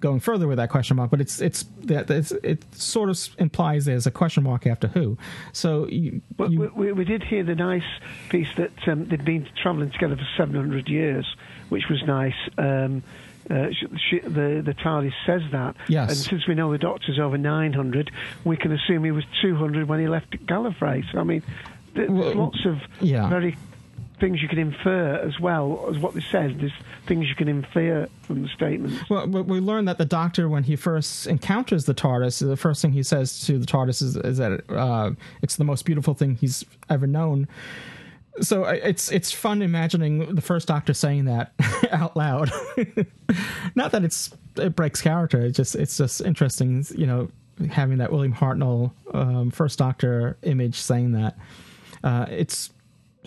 going 0.00 0.20
further 0.20 0.46
with 0.46 0.58
that 0.58 0.70
question 0.70 0.96
mark, 0.96 1.10
but 1.10 1.20
it's 1.20 1.40
it's 1.40 1.64
that 1.84 2.10
it's, 2.10 2.32
it 2.42 2.64
sort 2.74 3.10
of 3.10 3.18
implies 3.38 3.84
there's 3.84 4.06
a 4.06 4.10
question 4.10 4.42
mark 4.42 4.66
after 4.66 4.88
who. 4.88 5.18
So 5.52 5.86
you, 5.88 6.22
well, 6.36 6.50
you, 6.50 6.72
we, 6.74 6.92
we, 6.92 7.04
did 7.04 7.22
hear 7.22 7.44
the 7.44 7.54
nice 7.54 7.82
piece 8.28 8.48
that 8.56 8.72
um, 8.86 9.06
they'd 9.06 9.24
been 9.24 9.48
travelling 9.60 9.90
together 9.90 10.16
for 10.16 10.26
700 10.36 10.88
years, 10.88 11.26
which 11.68 11.84
was 11.88 12.02
nice. 12.04 12.34
Um, 12.56 13.02
uh, 13.50 13.68
she, 14.10 14.18
the 14.20 14.62
the 14.64 14.74
TARDIS 14.74 15.12
says 15.26 15.42
that. 15.52 15.76
Yes. 15.88 16.10
And 16.10 16.18
since 16.18 16.46
we 16.46 16.54
know 16.54 16.70
the 16.72 16.78
Doctor's 16.78 17.18
over 17.18 17.38
900, 17.38 18.10
we 18.44 18.56
can 18.56 18.72
assume 18.72 19.04
he 19.04 19.10
was 19.10 19.24
200 19.42 19.88
when 19.88 20.00
he 20.00 20.08
left 20.08 20.32
Gallifrey. 20.46 21.04
So 21.12 21.18
I 21.18 21.24
mean, 21.24 21.42
there's 21.94 22.10
well, 22.10 22.34
lots 22.34 22.64
of 22.66 22.78
yeah. 23.00 23.28
very 23.28 23.56
things 24.20 24.42
you 24.42 24.48
can 24.48 24.58
infer 24.58 25.14
as 25.16 25.38
well 25.40 25.86
as 25.90 25.98
what 25.98 26.14
this 26.14 26.26
says. 26.26 26.52
There's 26.58 26.72
things 27.06 27.28
you 27.28 27.34
can 27.34 27.48
infer 27.48 28.08
from 28.22 28.42
the 28.42 28.48
statements. 28.48 29.08
Well, 29.08 29.26
we 29.26 29.60
learn 29.60 29.84
that 29.86 29.98
the 29.98 30.04
Doctor, 30.04 30.48
when 30.48 30.64
he 30.64 30.76
first 30.76 31.26
encounters 31.26 31.84
the 31.84 31.94
TARDIS, 31.94 32.46
the 32.46 32.56
first 32.56 32.82
thing 32.82 32.92
he 32.92 33.02
says 33.02 33.46
to 33.46 33.58
the 33.58 33.66
TARDIS 33.66 34.02
is, 34.02 34.16
is 34.16 34.38
that 34.38 34.62
uh, 34.70 35.12
it's 35.42 35.56
the 35.56 35.64
most 35.64 35.84
beautiful 35.84 36.14
thing 36.14 36.36
he's 36.36 36.64
ever 36.90 37.06
known. 37.06 37.48
So 38.40 38.64
it's 38.64 39.10
it's 39.10 39.32
fun 39.32 39.62
imagining 39.62 40.34
the 40.34 40.40
first 40.40 40.68
Doctor 40.68 40.94
saying 40.94 41.26
that 41.26 41.52
out 41.90 42.16
loud. 42.16 42.50
Not 43.74 43.92
that 43.92 44.04
it's 44.04 44.30
it 44.56 44.76
breaks 44.76 45.00
character. 45.00 45.40
It's 45.40 45.56
just 45.56 45.74
it's 45.74 45.96
just 45.96 46.20
interesting, 46.20 46.84
you 46.96 47.06
know, 47.06 47.30
having 47.70 47.98
that 47.98 48.12
William 48.12 48.34
Hartnell 48.34 48.92
um, 49.12 49.50
first 49.50 49.78
Doctor 49.78 50.36
image 50.42 50.76
saying 50.76 51.12
that. 51.12 51.38
Uh, 52.04 52.26
it's 52.30 52.70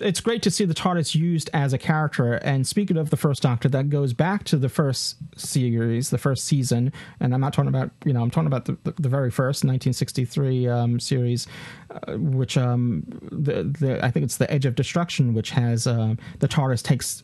it's 0.01 0.19
great 0.21 0.41
to 0.43 0.51
see 0.51 0.65
the 0.65 0.73
TARDIS 0.73 1.15
used 1.15 1.49
as 1.53 1.73
a 1.73 1.77
character. 1.77 2.33
And 2.35 2.65
speaking 2.65 2.97
of 2.97 3.09
the 3.09 3.17
first 3.17 3.41
Doctor, 3.41 3.69
that 3.69 3.89
goes 3.89 4.13
back 4.13 4.43
to 4.45 4.57
the 4.57 4.69
first 4.69 5.17
series, 5.37 6.09
the 6.09 6.17
first 6.17 6.45
season. 6.45 6.91
And 7.19 7.33
I'm 7.33 7.41
not 7.41 7.53
talking 7.53 7.69
about, 7.69 7.91
you 8.05 8.13
know, 8.13 8.21
I'm 8.21 8.31
talking 8.31 8.47
about 8.47 8.65
the, 8.65 8.77
the, 8.83 8.93
the 8.99 9.09
very 9.09 9.31
first 9.31 9.63
1963 9.63 10.67
um, 10.67 10.99
series, 10.99 11.47
uh, 11.91 12.13
which 12.17 12.57
um, 12.57 13.03
the, 13.31 13.63
the 13.63 14.03
I 14.03 14.11
think 14.11 14.25
it's 14.25 14.37
the 14.37 14.51
Edge 14.51 14.65
of 14.65 14.75
Destruction, 14.75 15.33
which 15.33 15.51
has 15.51 15.87
uh, 15.87 16.15
the 16.39 16.47
TARDIS 16.47 16.83
takes 16.83 17.23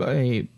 a 0.00 0.48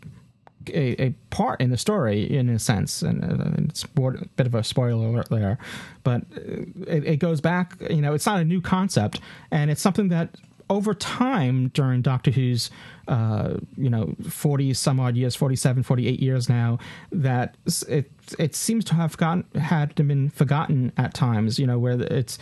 a, 0.69 1.01
a, 1.01 1.11
part 1.31 1.61
in 1.61 1.71
the 1.71 1.77
story 1.77 2.25
in 2.25 2.49
a 2.49 2.59
sense, 2.59 3.01
and, 3.01 3.23
uh, 3.23 3.63
it's 3.69 3.85
a 3.85 4.27
bit 4.35 4.49
of 4.49 4.55
a 4.57 4.65
spoiler 4.65 5.07
alert 5.07 5.29
there, 5.31 5.59
but 6.03 6.23
it, 6.35 7.05
it, 7.05 7.17
goes 7.21 7.41
back. 7.41 7.77
You 7.89 8.01
know, 8.01 8.15
it's 8.15 8.27
not 8.27 8.41
a 8.41 8.45
new 8.45 8.61
concept, 8.61 9.21
and 9.53 9.71
it's 9.71 9.81
something 9.81 10.09
that 10.09 10.37
over 10.69 10.95
time 10.95 11.69
during 11.69 12.03
Doctor 12.03 12.31
Who's, 12.31 12.71
uh, 13.09 13.55
you 13.77 13.89
know, 13.89 14.15
40 14.29 14.75
some 14.75 14.99
odd 14.99 15.17
years, 15.17 15.37
47, 15.37 15.83
48 15.83 16.21
years 16.21 16.49
now, 16.49 16.79
that 17.13 17.57
it 17.89 18.11
it 18.39 18.55
seems 18.55 18.85
to 18.87 18.95
have 18.95 19.17
gotten, 19.17 19.45
had 19.61 19.95
been 19.95 20.31
forgotten 20.31 20.93
at 20.97 21.15
times, 21.15 21.59
you 21.59 21.67
know, 21.67 21.79
where 21.79 22.01
it's, 22.01 22.39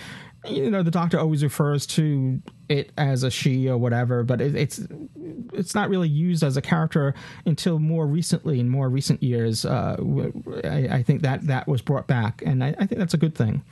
you 0.46 0.70
know, 0.70 0.82
the 0.82 0.90
Doctor 0.90 1.18
always 1.18 1.42
refers 1.42 1.86
to 1.86 2.40
it 2.68 2.92
as 2.96 3.22
a 3.22 3.30
she 3.30 3.68
or 3.68 3.76
whatever, 3.76 4.22
but 4.22 4.40
it, 4.40 4.54
it's 4.54 4.80
it's 5.52 5.74
not 5.74 5.88
really 5.88 6.08
used 6.08 6.42
as 6.42 6.56
a 6.56 6.62
character 6.62 7.14
until 7.44 7.78
more 7.78 8.06
recently, 8.06 8.58
in 8.58 8.68
more 8.68 8.88
recent 8.88 9.22
years. 9.22 9.64
Uh, 9.64 9.96
I, 10.64 10.88
I, 10.90 11.02
think 11.02 11.22
that 11.22 11.46
that 11.46 11.68
was 11.68 11.80
brought 11.82 12.06
back, 12.06 12.42
and 12.44 12.64
I, 12.64 12.74
I 12.78 12.86
think 12.86 12.98
that's 12.98 13.14
a 13.14 13.18
good 13.18 13.34
thing. 13.34 13.62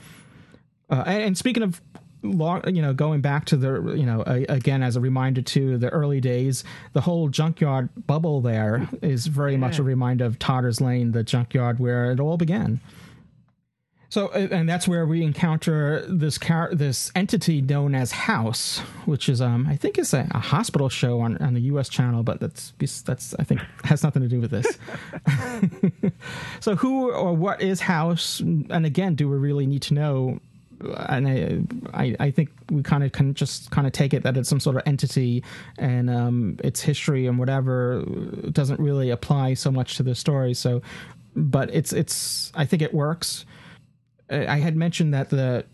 Uh, 0.89 1.03
and, 1.05 1.23
and 1.23 1.37
speaking 1.37 1.63
of 1.63 1.81
you 2.23 2.81
know, 2.81 2.93
going 2.93 3.21
back 3.21 3.45
to 3.45 3.57
the, 3.57 3.93
you 3.95 4.05
know, 4.05 4.23
again 4.25 4.81
as 4.81 4.95
a 4.95 4.99
reminder 4.99 5.41
to 5.41 5.77
the 5.77 5.89
early 5.89 6.21
days, 6.21 6.63
the 6.93 7.01
whole 7.01 7.29
junkyard 7.29 7.89
bubble 8.07 8.41
there 8.41 8.87
is 9.01 9.27
very 9.27 9.53
yeah. 9.53 9.57
much 9.57 9.79
a 9.79 9.83
reminder 9.83 10.25
of 10.25 10.39
Totter's 10.39 10.81
Lane, 10.81 11.11
the 11.11 11.23
junkyard 11.23 11.79
where 11.79 12.11
it 12.11 12.19
all 12.19 12.37
began. 12.37 12.79
So, 14.13 14.29
and 14.29 14.69
that's 14.69 14.87
where 14.87 15.07
we 15.07 15.23
encounter 15.23 16.05
this 16.07 16.37
car, 16.37 16.69
this 16.71 17.11
entity 17.15 17.63
known 17.63 17.95
as 17.95 18.11
House, 18.11 18.77
which 19.05 19.27
is, 19.27 19.41
um, 19.41 19.65
I 19.67 19.75
think, 19.75 19.97
is 19.97 20.13
a, 20.13 20.27
a, 20.29 20.37
hospital 20.37 20.87
show 20.87 21.19
on, 21.19 21.35
on 21.39 21.55
the 21.55 21.61
U.S. 21.61 21.89
channel, 21.89 22.21
but 22.21 22.39
that's 22.39 22.73
that's 22.77 23.33
I 23.39 23.43
think 23.43 23.61
has 23.85 24.03
nothing 24.03 24.21
to 24.21 24.27
do 24.27 24.39
with 24.39 24.51
this. 24.51 24.77
so, 26.59 26.75
who 26.75 27.11
or 27.11 27.33
what 27.33 27.59
is 27.63 27.81
House? 27.81 28.39
And 28.39 28.85
again, 28.85 29.15
do 29.15 29.27
we 29.27 29.35
really 29.35 29.65
need 29.65 29.81
to 29.81 29.95
know? 29.95 30.39
And 31.09 31.89
I, 31.93 32.15
I, 32.19 32.31
think 32.31 32.49
we 32.69 32.83
kind 32.83 33.03
of 33.03 33.11
can 33.11 33.33
just 33.33 33.71
kind 33.71 33.87
of 33.87 33.93
take 33.93 34.13
it 34.13 34.23
that 34.23 34.37
it's 34.37 34.49
some 34.49 34.59
sort 34.59 34.75
of 34.75 34.83
entity 34.85 35.43
and 35.77 36.09
um, 36.09 36.57
its 36.63 36.81
history 36.81 37.27
and 37.27 37.37
whatever 37.39 38.03
doesn't 38.51 38.79
really 38.79 39.09
apply 39.09 39.53
so 39.53 39.71
much 39.71 39.97
to 39.97 40.03
the 40.03 40.15
story. 40.15 40.53
So, 40.53 40.81
but 41.35 41.73
it's 41.73 41.93
it's 41.93 42.51
I 42.55 42.65
think 42.65 42.81
it 42.81 42.93
works. 42.93 43.45
I 44.29 44.57
had 44.57 44.75
mentioned 44.75 45.13
that 45.13 45.29
the 45.29 45.65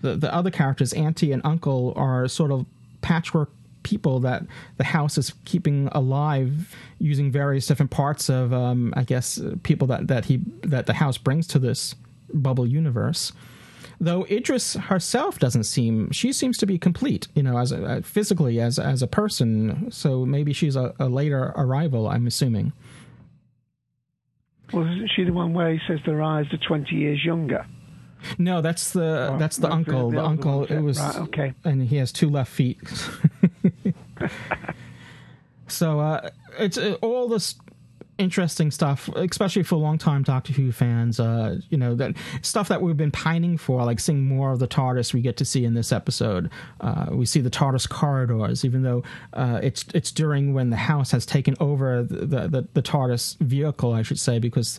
the, 0.00 0.16
the 0.16 0.34
other 0.34 0.50
characters, 0.50 0.92
auntie 0.92 1.32
and 1.32 1.42
uncle, 1.44 1.92
are 1.96 2.26
sort 2.28 2.50
of 2.50 2.66
patchwork 3.02 3.50
people 3.82 4.20
that 4.20 4.44
the 4.76 4.84
house 4.84 5.16
is 5.16 5.32
keeping 5.44 5.88
alive 5.92 6.74
using 6.98 7.30
various 7.30 7.66
different 7.66 7.90
parts 7.90 8.28
of 8.28 8.52
um, 8.52 8.92
I 8.96 9.04
guess 9.04 9.40
people 9.62 9.86
that 9.88 10.08
that 10.08 10.26
he 10.26 10.40
that 10.62 10.86
the 10.86 10.94
house 10.94 11.18
brings 11.18 11.46
to 11.48 11.58
this 11.58 11.94
bubble 12.32 12.66
universe 12.66 13.32
though 14.00 14.24
Idris 14.30 14.74
herself 14.74 15.38
doesn't 15.38 15.64
seem 15.64 16.10
she 16.10 16.32
seems 16.32 16.56
to 16.58 16.66
be 16.66 16.78
complete, 16.78 17.28
you 17.34 17.42
know, 17.42 17.58
as 17.58 17.70
a, 17.70 18.02
physically 18.02 18.60
as 18.60 18.78
as 18.78 19.02
a 19.02 19.06
person. 19.06 19.90
So 19.92 20.24
maybe 20.24 20.52
she's 20.52 20.76
a, 20.76 20.94
a 20.98 21.08
later 21.08 21.52
arrival. 21.56 22.08
I'm 22.08 22.26
assuming. 22.26 22.72
Well, 24.72 24.84
isn't 24.84 25.10
she 25.14 25.24
the 25.24 25.32
one 25.32 25.52
where 25.52 25.72
he 25.72 25.80
says 25.86 25.98
their 26.06 26.22
eyes 26.22 26.46
are 26.52 26.66
twenty 26.66 26.96
years 26.96 27.24
younger? 27.24 27.66
No, 28.38 28.60
that's 28.60 28.92
the 28.92 29.30
oh, 29.32 29.38
that's 29.38 29.58
the 29.58 29.70
uncle. 29.70 30.10
The, 30.10 30.16
the 30.16 30.24
uncle. 30.24 30.64
It 30.64 30.80
was 30.80 30.98
right, 30.98 31.16
okay, 31.16 31.54
and 31.64 31.82
he 31.82 31.96
has 31.96 32.12
two 32.12 32.28
left 32.28 32.50
feet. 32.50 32.78
so 35.68 36.00
uh, 36.00 36.28
it's 36.58 36.78
uh, 36.78 36.96
all 37.00 37.28
this 37.28 37.56
interesting 38.20 38.70
stuff, 38.70 39.08
especially 39.16 39.62
for 39.62 39.76
long-time 39.76 40.22
Doctor 40.22 40.52
Who 40.52 40.70
fans. 40.72 41.18
Uh, 41.18 41.58
you 41.70 41.78
know 41.78 41.94
that 41.94 42.14
stuff 42.42 42.68
that 42.68 42.82
we've 42.82 42.96
been 42.96 43.10
pining 43.10 43.56
for, 43.56 43.84
like 43.84 43.98
seeing 43.98 44.28
more 44.28 44.52
of 44.52 44.58
the 44.58 44.68
TARDIS. 44.68 45.14
We 45.14 45.22
get 45.22 45.36
to 45.38 45.44
see 45.44 45.64
in 45.64 45.74
this 45.74 45.90
episode. 45.90 46.50
Uh, 46.80 47.06
we 47.10 47.26
see 47.26 47.40
the 47.40 47.50
TARDIS 47.50 47.88
corridors, 47.88 48.64
even 48.64 48.82
though 48.82 49.02
uh, 49.32 49.60
it's 49.62 49.86
it's 49.94 50.12
during 50.12 50.52
when 50.52 50.70
the 50.70 50.76
House 50.76 51.10
has 51.12 51.24
taken 51.24 51.56
over 51.58 52.02
the, 52.02 52.26
the 52.26 52.48
the, 52.48 52.68
the 52.74 52.82
TARDIS 52.82 53.38
vehicle, 53.38 53.92
I 53.92 54.02
should 54.02 54.20
say, 54.20 54.38
because 54.38 54.78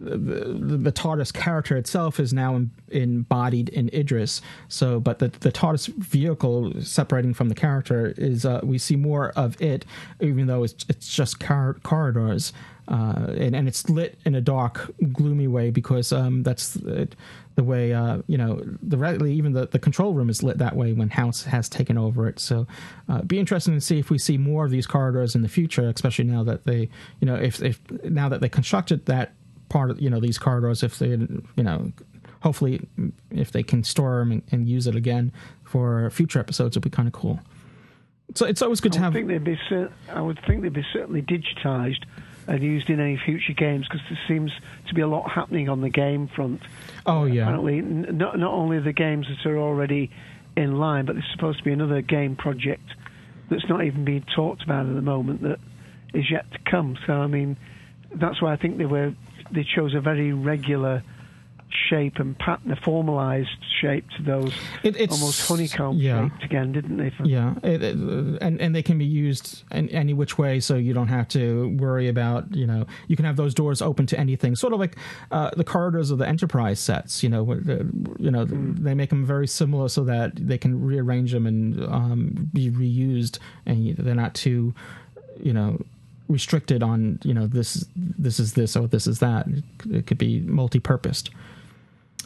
the, 0.00 0.16
the 0.16 0.92
TARDIS 0.92 1.32
character 1.32 1.76
itself 1.76 2.18
is 2.18 2.32
now 2.32 2.56
in, 2.56 2.70
embodied 2.88 3.68
in 3.68 3.90
Idris. 3.92 4.40
So, 4.68 4.98
but 5.00 5.18
the 5.18 5.28
the 5.28 5.52
TARDIS 5.52 5.88
vehicle 5.88 6.72
separating 6.80 7.34
from 7.34 7.48
the 7.48 7.54
character 7.54 8.14
is 8.16 8.44
uh, 8.44 8.60
we 8.62 8.78
see 8.78 8.96
more 8.96 9.30
of 9.36 9.60
it, 9.60 9.84
even 10.20 10.46
though 10.46 10.64
it's 10.64 10.84
it's 10.88 11.14
just 11.14 11.38
car- 11.38 11.76
corridors. 11.82 12.52
Uh, 12.88 13.26
and, 13.38 13.54
and 13.54 13.68
it's 13.68 13.88
lit 13.88 14.18
in 14.24 14.34
a 14.34 14.40
dark, 14.40 14.90
gloomy 15.12 15.46
way 15.46 15.70
because 15.70 16.12
um, 16.12 16.42
that's 16.42 16.76
it, 16.76 17.14
the 17.54 17.62
way 17.62 17.92
uh, 17.92 18.18
you 18.26 18.36
know 18.36 18.60
the 18.82 19.24
even 19.24 19.52
the, 19.52 19.66
the 19.66 19.78
control 19.78 20.14
room 20.14 20.28
is 20.28 20.42
lit 20.42 20.58
that 20.58 20.74
way 20.74 20.92
when 20.92 21.08
House 21.08 21.44
has 21.44 21.68
taken 21.68 21.96
over 21.96 22.26
it. 22.26 22.40
So, 22.40 22.66
uh, 23.08 23.22
be 23.22 23.38
interesting 23.38 23.74
to 23.74 23.80
see 23.80 23.98
if 23.98 24.10
we 24.10 24.18
see 24.18 24.36
more 24.36 24.64
of 24.64 24.70
these 24.70 24.86
corridors 24.86 25.34
in 25.34 25.42
the 25.42 25.48
future, 25.48 25.88
especially 25.88 26.24
now 26.24 26.42
that 26.42 26.64
they 26.64 26.88
you 27.20 27.26
know 27.26 27.36
if 27.36 27.62
if 27.62 27.80
now 28.02 28.28
that 28.28 28.40
they 28.40 28.48
constructed 28.48 29.06
that 29.06 29.32
part 29.68 29.90
of 29.90 30.00
you 30.00 30.10
know 30.10 30.20
these 30.20 30.38
corridors 30.38 30.82
if 30.82 30.98
they 30.98 31.08
you 31.08 31.40
know 31.56 31.92
hopefully 32.40 32.86
if 33.30 33.52
they 33.52 33.62
can 33.62 33.82
store 33.82 34.18
them 34.18 34.32
and, 34.32 34.42
and 34.50 34.68
use 34.68 34.86
it 34.86 34.94
again 34.94 35.32
for 35.64 36.10
future 36.10 36.38
episodes 36.38 36.76
it'll 36.76 36.84
be 36.84 36.90
kind 36.90 37.08
of 37.08 37.14
cool 37.14 37.40
so 38.34 38.44
it's 38.44 38.60
always 38.60 38.80
good 38.80 38.92
I 38.92 38.96
to 38.96 39.00
have 39.00 39.12
think 39.14 39.28
they'd 39.28 39.42
be 39.42 39.58
I 40.10 40.20
would 40.20 40.38
think 40.46 40.60
they'd 40.60 40.72
be 40.72 40.84
certainly 40.92 41.22
digitized 41.22 42.04
and 42.46 42.62
used 42.62 42.90
in 42.90 43.00
any 43.00 43.16
future 43.16 43.52
games? 43.52 43.86
Because 43.88 44.06
there 44.08 44.18
seems 44.28 44.52
to 44.88 44.94
be 44.94 45.00
a 45.00 45.06
lot 45.06 45.30
happening 45.30 45.68
on 45.68 45.80
the 45.80 45.90
game 45.90 46.28
front. 46.28 46.62
Oh 47.06 47.24
yeah. 47.24 47.42
Apparently 47.42 47.80
not 47.80 48.38
not 48.38 48.52
only 48.52 48.78
the 48.80 48.92
games 48.92 49.26
that 49.28 49.48
are 49.48 49.58
already 49.58 50.10
in 50.56 50.78
line 50.78 51.06
but 51.06 51.14
there's 51.14 51.30
supposed 51.32 51.58
to 51.58 51.64
be 51.64 51.72
another 51.72 52.02
game 52.02 52.36
project 52.36 52.84
that's 53.50 53.68
not 53.68 53.84
even 53.84 54.04
being 54.04 54.24
talked 54.34 54.62
about 54.62 54.86
at 54.86 54.94
the 54.94 55.02
moment 55.02 55.42
that 55.42 55.58
is 56.14 56.30
yet 56.30 56.50
to 56.52 56.58
come. 56.70 56.96
So 57.06 57.14
I 57.14 57.26
mean 57.26 57.56
that's 58.14 58.42
why 58.42 58.52
I 58.52 58.56
think 58.56 58.78
they 58.78 58.86
were 58.86 59.14
they 59.50 59.64
chose 59.64 59.94
a 59.94 60.00
very 60.00 60.32
regular 60.32 61.02
shape 61.92 62.18
and 62.18 62.38
pattern, 62.38 62.72
a 62.72 62.76
formalized 62.76 63.50
shape 63.80 64.08
to 64.16 64.22
those 64.22 64.52
it, 64.82 64.96
it's, 64.96 65.12
almost 65.12 65.46
honeycomb 65.46 65.98
yeah. 65.98 66.28
shaped 66.28 66.44
again, 66.44 66.72
didn't 66.72 66.96
they? 66.96 67.12
yeah, 67.24 67.54
it, 67.62 67.82
it, 67.82 67.96
and 68.40 68.60
and 68.60 68.74
they 68.74 68.82
can 68.82 68.96
be 68.96 69.04
used 69.04 69.62
in 69.70 69.90
any 69.90 70.14
which 70.14 70.38
way, 70.38 70.58
so 70.58 70.76
you 70.76 70.94
don't 70.94 71.08
have 71.08 71.28
to 71.28 71.76
worry 71.78 72.08
about 72.08 72.54
you 72.54 72.66
know 72.66 72.86
you 73.08 73.16
can 73.16 73.26
have 73.26 73.36
those 73.36 73.54
doors 73.54 73.82
open 73.82 74.06
to 74.06 74.18
anything, 74.18 74.56
sort 74.56 74.72
of 74.72 74.80
like 74.80 74.96
uh, 75.30 75.50
the 75.56 75.64
corridors 75.64 76.10
of 76.10 76.18
the 76.18 76.26
Enterprise 76.26 76.80
sets. 76.80 77.22
You 77.22 77.28
know, 77.28 77.52
you 78.18 78.30
know 78.30 78.46
mm. 78.46 78.78
they 78.78 78.94
make 78.94 79.10
them 79.10 79.26
very 79.26 79.46
similar 79.46 79.88
so 79.88 80.02
that 80.04 80.32
they 80.34 80.56
can 80.56 80.82
rearrange 80.82 81.32
them 81.32 81.46
and 81.46 81.84
um, 81.84 82.50
be 82.54 82.70
reused, 82.70 83.38
and 83.66 83.94
they're 83.96 84.14
not 84.14 84.34
too 84.34 84.74
you 85.42 85.52
know 85.52 85.78
restricted 86.28 86.82
on 86.82 87.18
you 87.22 87.34
know 87.34 87.46
this 87.46 87.84
this 87.94 88.40
is 88.40 88.54
this 88.54 88.76
or 88.76 88.88
this 88.88 89.06
is 89.06 89.18
that. 89.18 89.46
It 89.90 90.06
could 90.06 90.18
be 90.18 90.40
multi-purposed. 90.40 91.30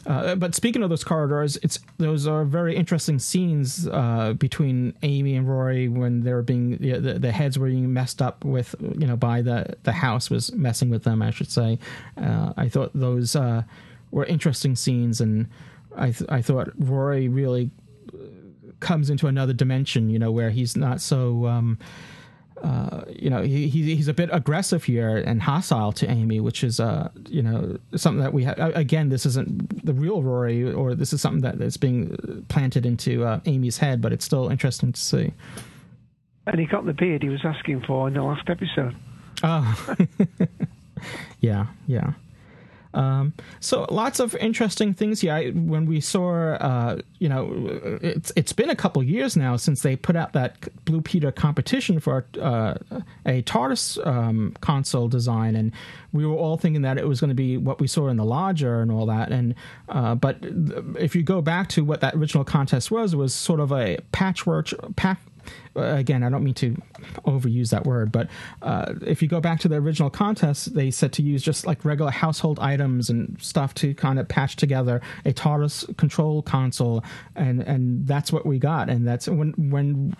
Uh, 0.05 0.35
but 0.35 0.55
speaking 0.55 0.83
of 0.83 0.89
those 0.89 1.03
corridors, 1.03 1.57
it's 1.63 1.79
those 1.97 2.27
are 2.27 2.45
very 2.45 2.75
interesting 2.75 3.19
scenes 3.19 3.87
uh, 3.87 4.33
between 4.33 4.93
Amy 5.03 5.35
and 5.35 5.49
Rory 5.49 5.87
when 5.87 6.21
they're 6.21 6.41
being 6.41 6.77
the, 6.77 7.17
the, 7.19 7.31
heads 7.31 7.59
were 7.59 7.67
being 7.67 7.91
messed 7.93 8.21
up 8.21 8.45
with, 8.45 8.75
you 8.79 9.07
know, 9.07 9.17
by 9.17 9.41
the 9.41 9.75
the 9.83 9.91
house 9.91 10.29
was 10.29 10.53
messing 10.53 10.89
with 10.89 11.03
them. 11.03 11.21
I 11.21 11.31
should 11.31 11.51
say. 11.51 11.79
Uh, 12.15 12.53
I 12.55 12.69
thought 12.69 12.91
those 12.93 13.35
uh, 13.35 13.63
were 14.11 14.25
interesting 14.25 14.75
scenes, 14.75 15.19
and 15.19 15.47
I 15.95 16.11
th- 16.11 16.29
I 16.29 16.41
thought 16.41 16.69
Rory 16.77 17.27
really 17.27 17.69
comes 18.79 19.09
into 19.09 19.27
another 19.27 19.53
dimension, 19.53 20.09
you 20.09 20.19
know, 20.19 20.31
where 20.31 20.51
he's 20.51 20.77
not 20.77 21.01
so. 21.01 21.47
Um, 21.47 21.79
uh, 22.63 23.03
you 23.07 23.29
know, 23.29 23.41
he, 23.41 23.67
he's 23.67 24.07
a 24.07 24.13
bit 24.13 24.29
aggressive 24.31 24.83
here 24.83 25.17
and 25.17 25.41
hostile 25.41 25.91
to 25.93 26.09
Amy, 26.09 26.39
which 26.39 26.63
is, 26.63 26.79
uh, 26.79 27.09
you 27.29 27.41
know, 27.41 27.77
something 27.95 28.21
that 28.21 28.33
we 28.33 28.43
have. 28.43 28.57
Again, 28.57 29.09
this 29.09 29.25
isn't 29.25 29.85
the 29.85 29.93
real 29.93 30.21
Rory, 30.21 30.71
or 30.71 30.95
this 30.95 31.13
is 31.13 31.21
something 31.21 31.41
that 31.41 31.61
is 31.61 31.77
being 31.77 32.45
planted 32.49 32.85
into 32.85 33.25
uh, 33.25 33.39
Amy's 33.45 33.77
head, 33.77 34.01
but 34.01 34.11
it's 34.11 34.25
still 34.25 34.49
interesting 34.49 34.91
to 34.91 34.99
see. 34.99 35.33
And 36.47 36.59
he 36.59 36.65
got 36.65 36.85
the 36.85 36.93
beard 36.93 37.23
he 37.23 37.29
was 37.29 37.43
asking 37.43 37.81
for 37.81 38.07
in 38.07 38.13
the 38.13 38.23
last 38.23 38.49
episode. 38.49 38.95
Oh, 39.43 39.95
yeah, 41.41 41.67
yeah. 41.85 42.13
Um, 42.97 43.33
so 43.59 43.85
lots 43.91 44.19
of 44.19 44.35
interesting 44.37 44.91
things 44.91 45.21
here. 45.21 45.31
I, 45.31 45.49
when 45.51 45.85
we 45.85 46.01
saw, 46.01 46.53
uh, 46.55 46.97
you 47.19 47.29
know, 47.29 47.69
it's 48.01 48.31
it's 48.35 48.53
been 48.53 48.71
a 48.71 48.75
couple 48.75 49.03
years 49.03 49.37
now 49.37 49.55
since 49.55 49.83
they 49.83 49.95
put 49.95 50.15
out 50.15 50.33
that 50.33 50.67
Blue 50.83 51.01
Peter 51.01 51.31
competition 51.31 51.99
for 51.99 52.25
uh, 52.41 52.73
a 53.23 53.43
TARDIS 53.43 54.05
um, 54.05 54.55
console 54.61 55.07
design, 55.07 55.55
and 55.55 55.71
we 56.11 56.25
were 56.25 56.35
all 56.35 56.57
thinking 56.57 56.81
that 56.81 56.97
it 56.97 57.07
was 57.07 57.19
going 57.19 57.29
to 57.29 57.35
be 57.35 57.55
what 57.55 57.79
we 57.79 57.85
saw 57.87 58.07
in 58.07 58.17
the 58.17 58.25
lodger 58.25 58.81
and 58.81 58.91
all 58.91 59.05
that. 59.05 59.31
And 59.31 59.53
uh, 59.89 60.15
but 60.15 60.37
if 60.99 61.15
you 61.15 61.21
go 61.21 61.39
back 61.39 61.69
to 61.69 61.83
what 61.83 62.01
that 62.01 62.15
original 62.15 62.43
contest 62.43 62.89
was, 62.89 63.13
it 63.13 63.17
was 63.17 63.33
sort 63.33 63.59
of 63.59 63.71
a 63.71 63.99
patchwork 64.11 64.69
pack 64.95 65.19
again, 65.75 66.23
I 66.23 66.29
don't 66.29 66.43
mean 66.43 66.53
to 66.55 66.75
overuse 67.25 67.69
that 67.69 67.85
word, 67.85 68.11
but 68.11 68.29
uh, 68.61 68.93
if 69.05 69.21
you 69.21 69.27
go 69.27 69.39
back 69.39 69.59
to 69.61 69.67
the 69.67 69.75
original 69.75 70.09
contest, 70.09 70.73
they 70.73 70.91
said 70.91 71.13
to 71.13 71.23
use 71.23 71.43
just 71.43 71.65
like 71.65 71.85
regular 71.85 72.11
household 72.11 72.59
items 72.59 73.09
and 73.09 73.37
stuff 73.41 73.73
to 73.75 73.93
kind 73.93 74.19
of 74.19 74.27
patch 74.27 74.55
together 74.55 75.01
a 75.25 75.33
TARDIS 75.33 75.95
control 75.97 76.41
console, 76.41 77.03
and 77.35 77.61
and 77.61 78.07
that's 78.07 78.31
what 78.31 78.45
we 78.45 78.59
got. 78.59 78.89
And 78.89 79.07
that's 79.07 79.27
when 79.27 79.53
when 79.69 80.15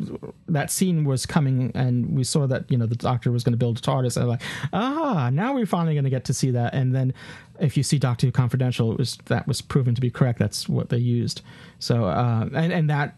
that 0.48 0.72
scene 0.72 1.06
was 1.06 1.26
coming, 1.26 1.72
and 1.76 2.16
we 2.16 2.24
saw 2.24 2.48
that 2.48 2.70
you 2.72 2.78
know 2.78 2.86
the 2.86 2.96
Doctor 2.96 3.32
was 3.32 3.44
going 3.44 3.54
to 3.54 3.58
build 3.58 3.78
a 3.78 3.82
TARDIS. 3.82 4.20
I'm 4.22 4.28
like, 4.28 4.42
ah, 4.74 5.30
now 5.32 5.54
we're 5.54 5.66
finally 5.66 5.96
going 5.96 6.04
to 6.04 6.10
get 6.10 6.26
to 6.26 6.34
see 6.34 6.52
that. 6.52 6.74
And 6.74 6.94
then 6.94 7.14
if 7.60 7.78
you 7.78 7.84
see 7.84 7.98
Doctor 7.98 8.28
Who 8.28 8.32
Confidential, 8.32 8.92
it 8.92 8.98
was 8.98 9.18
that 9.26 9.48
was 9.48 9.62
proven 9.62 9.96
to 9.96 10.02
be 10.02 10.10
correct. 10.10 10.40
That's 10.40 10.70
what 10.70 10.90
they 10.90 10.98
used. 10.98 11.42
So 11.80 12.06
uh, 12.06 12.50
and 12.54 12.72
and 12.72 12.90
that 12.90 13.18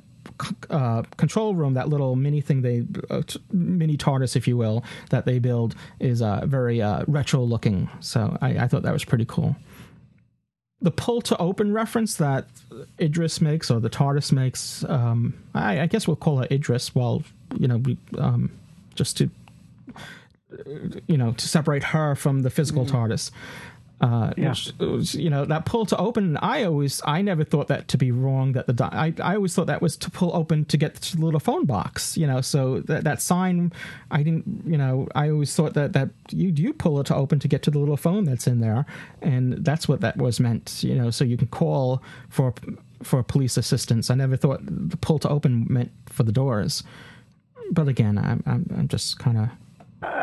uh, 0.69 1.03
control 1.17 1.55
room, 1.55 1.73
that 1.73 1.89
little 1.89 2.15
mini 2.15 2.41
thing 2.41 2.61
they, 2.61 2.85
uh, 3.09 3.21
t- 3.25 3.41
mini 3.51 3.97
TARDIS, 3.97 4.35
if 4.35 4.47
you 4.47 4.57
will, 4.57 4.83
that 5.09 5.25
they 5.25 5.39
build 5.39 5.75
is 5.99 6.21
uh, 6.21 6.45
very 6.45 6.81
uh, 6.81 7.03
retro 7.07 7.41
looking. 7.41 7.89
So 7.99 8.37
I, 8.41 8.59
I, 8.59 8.67
thought 8.67 8.83
that 8.83 8.93
was 8.93 9.05
pretty 9.05 9.25
cool. 9.25 9.55
The 10.81 10.91
pull 10.91 11.21
to 11.23 11.37
open 11.37 11.73
reference 11.73 12.15
that 12.15 12.47
Idris 12.99 13.41
makes 13.41 13.69
or 13.69 13.79
the 13.79 13.89
TARDIS 13.89 14.31
makes, 14.31 14.83
um, 14.85 15.33
I, 15.53 15.81
I, 15.81 15.85
guess 15.87 16.07
we'll 16.07 16.15
call 16.15 16.41
it 16.41 16.51
Idris. 16.51 16.95
Well, 16.95 17.23
you 17.57 17.67
know, 17.67 17.77
we, 17.77 17.97
um, 18.17 18.51
just 18.95 19.17
to 19.17 19.29
you 21.07 21.17
know 21.17 21.31
to 21.33 21.47
separate 21.47 21.83
her 21.83 22.15
from 22.15 22.41
the 22.41 22.49
physical 22.49 22.85
mm. 22.85 22.89
TARDIS. 22.89 23.31
Uh, 24.01 24.33
yeah. 24.37 24.55
Which, 24.79 25.13
you 25.13 25.29
know 25.29 25.43
that 25.45 25.65
pull 25.65 25.85
to 25.87 25.97
open. 25.97 26.37
I 26.37 26.63
always, 26.63 27.01
I 27.05 27.21
never 27.21 27.43
thought 27.43 27.67
that 27.67 27.89
to 27.89 27.97
be 27.97 28.11
wrong. 28.11 28.53
That 28.53 28.67
the 28.67 28.85
I, 28.85 29.13
I 29.21 29.35
always 29.35 29.53
thought 29.53 29.67
that 29.67 29.81
was 29.81 29.97
to 29.97 30.09
pull 30.09 30.33
open 30.33 30.63
to 30.65 30.77
get 30.77 30.95
to 30.95 31.17
the 31.17 31.25
little 31.25 31.39
phone 31.39 31.65
box. 31.65 32.15
You 32.15 32.25
know, 32.25 32.39
so 32.39 32.79
that 32.81 33.03
that 33.03 33.21
sign, 33.21 33.73
I 34.09 34.23
didn't. 34.23 34.63
You 34.65 34.77
know, 34.77 35.07
I 35.15 35.29
always 35.29 35.53
thought 35.53 35.73
that 35.73 35.91
that 35.93 36.09
you 36.31 36.49
you 36.49 36.73
pull 36.73 36.99
it 37.01 37.07
to 37.07 37.15
open 37.15 37.39
to 37.39 37.47
get 37.49 37.61
to 37.63 37.71
the 37.71 37.79
little 37.79 37.97
phone 37.97 38.23
that's 38.23 38.47
in 38.47 38.61
there, 38.61 38.85
and 39.21 39.65
that's 39.65 39.87
what 39.89 39.99
that 39.99 40.15
was 40.17 40.39
meant. 40.39 40.81
You 40.81 40.95
know, 40.95 41.09
so 41.09 41.25
you 41.25 41.35
can 41.35 41.47
call 41.47 42.01
for 42.29 42.53
for 43.03 43.21
police 43.21 43.57
assistance. 43.57 44.09
I 44.09 44.15
never 44.15 44.37
thought 44.37 44.61
the 44.63 44.97
pull 44.97 45.19
to 45.19 45.29
open 45.29 45.67
meant 45.69 45.91
for 46.05 46.23
the 46.23 46.31
doors. 46.31 46.83
But 47.71 47.89
again, 47.89 48.17
I'm 48.17 48.43
I'm, 48.45 48.65
I'm 48.77 48.87
just 48.87 49.19
kind 49.19 49.37
of 49.37 49.49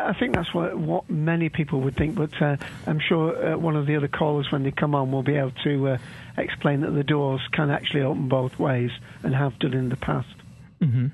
I 0.07 0.13
think 0.19 0.35
that's 0.35 0.55
what, 0.55 0.79
what 0.79 1.11
many 1.11 1.49
people 1.49 1.81
would 1.83 1.97
think, 1.97 2.15
but 2.15 2.31
uh, 2.41 2.57
I'm 2.87 3.01
sure 3.01 3.55
uh, 3.55 3.59
one 3.59 3.77
of 3.77 3.87
the 3.87 3.97
other 3.97 4.09
callers, 4.09 4.51
when 4.53 4.63
they 4.63 4.71
come 4.71 4.95
on, 4.95 5.11
will 5.11 5.23
be 5.23 5.37
able 5.37 5.53
to 5.65 5.89
uh, 5.89 5.99
explain 6.39 6.81
that 6.83 6.93
the 6.93 7.05
doors 7.05 7.41
can 7.53 7.71
actually 7.71 8.03
open 8.03 8.29
both 8.29 8.59
ways 8.59 8.91
and 9.23 9.35
have 9.35 9.59
done 9.59 9.75
in 9.75 9.89
the 9.89 9.97
past. 9.97 10.29
Mm-hmm. 10.81 11.07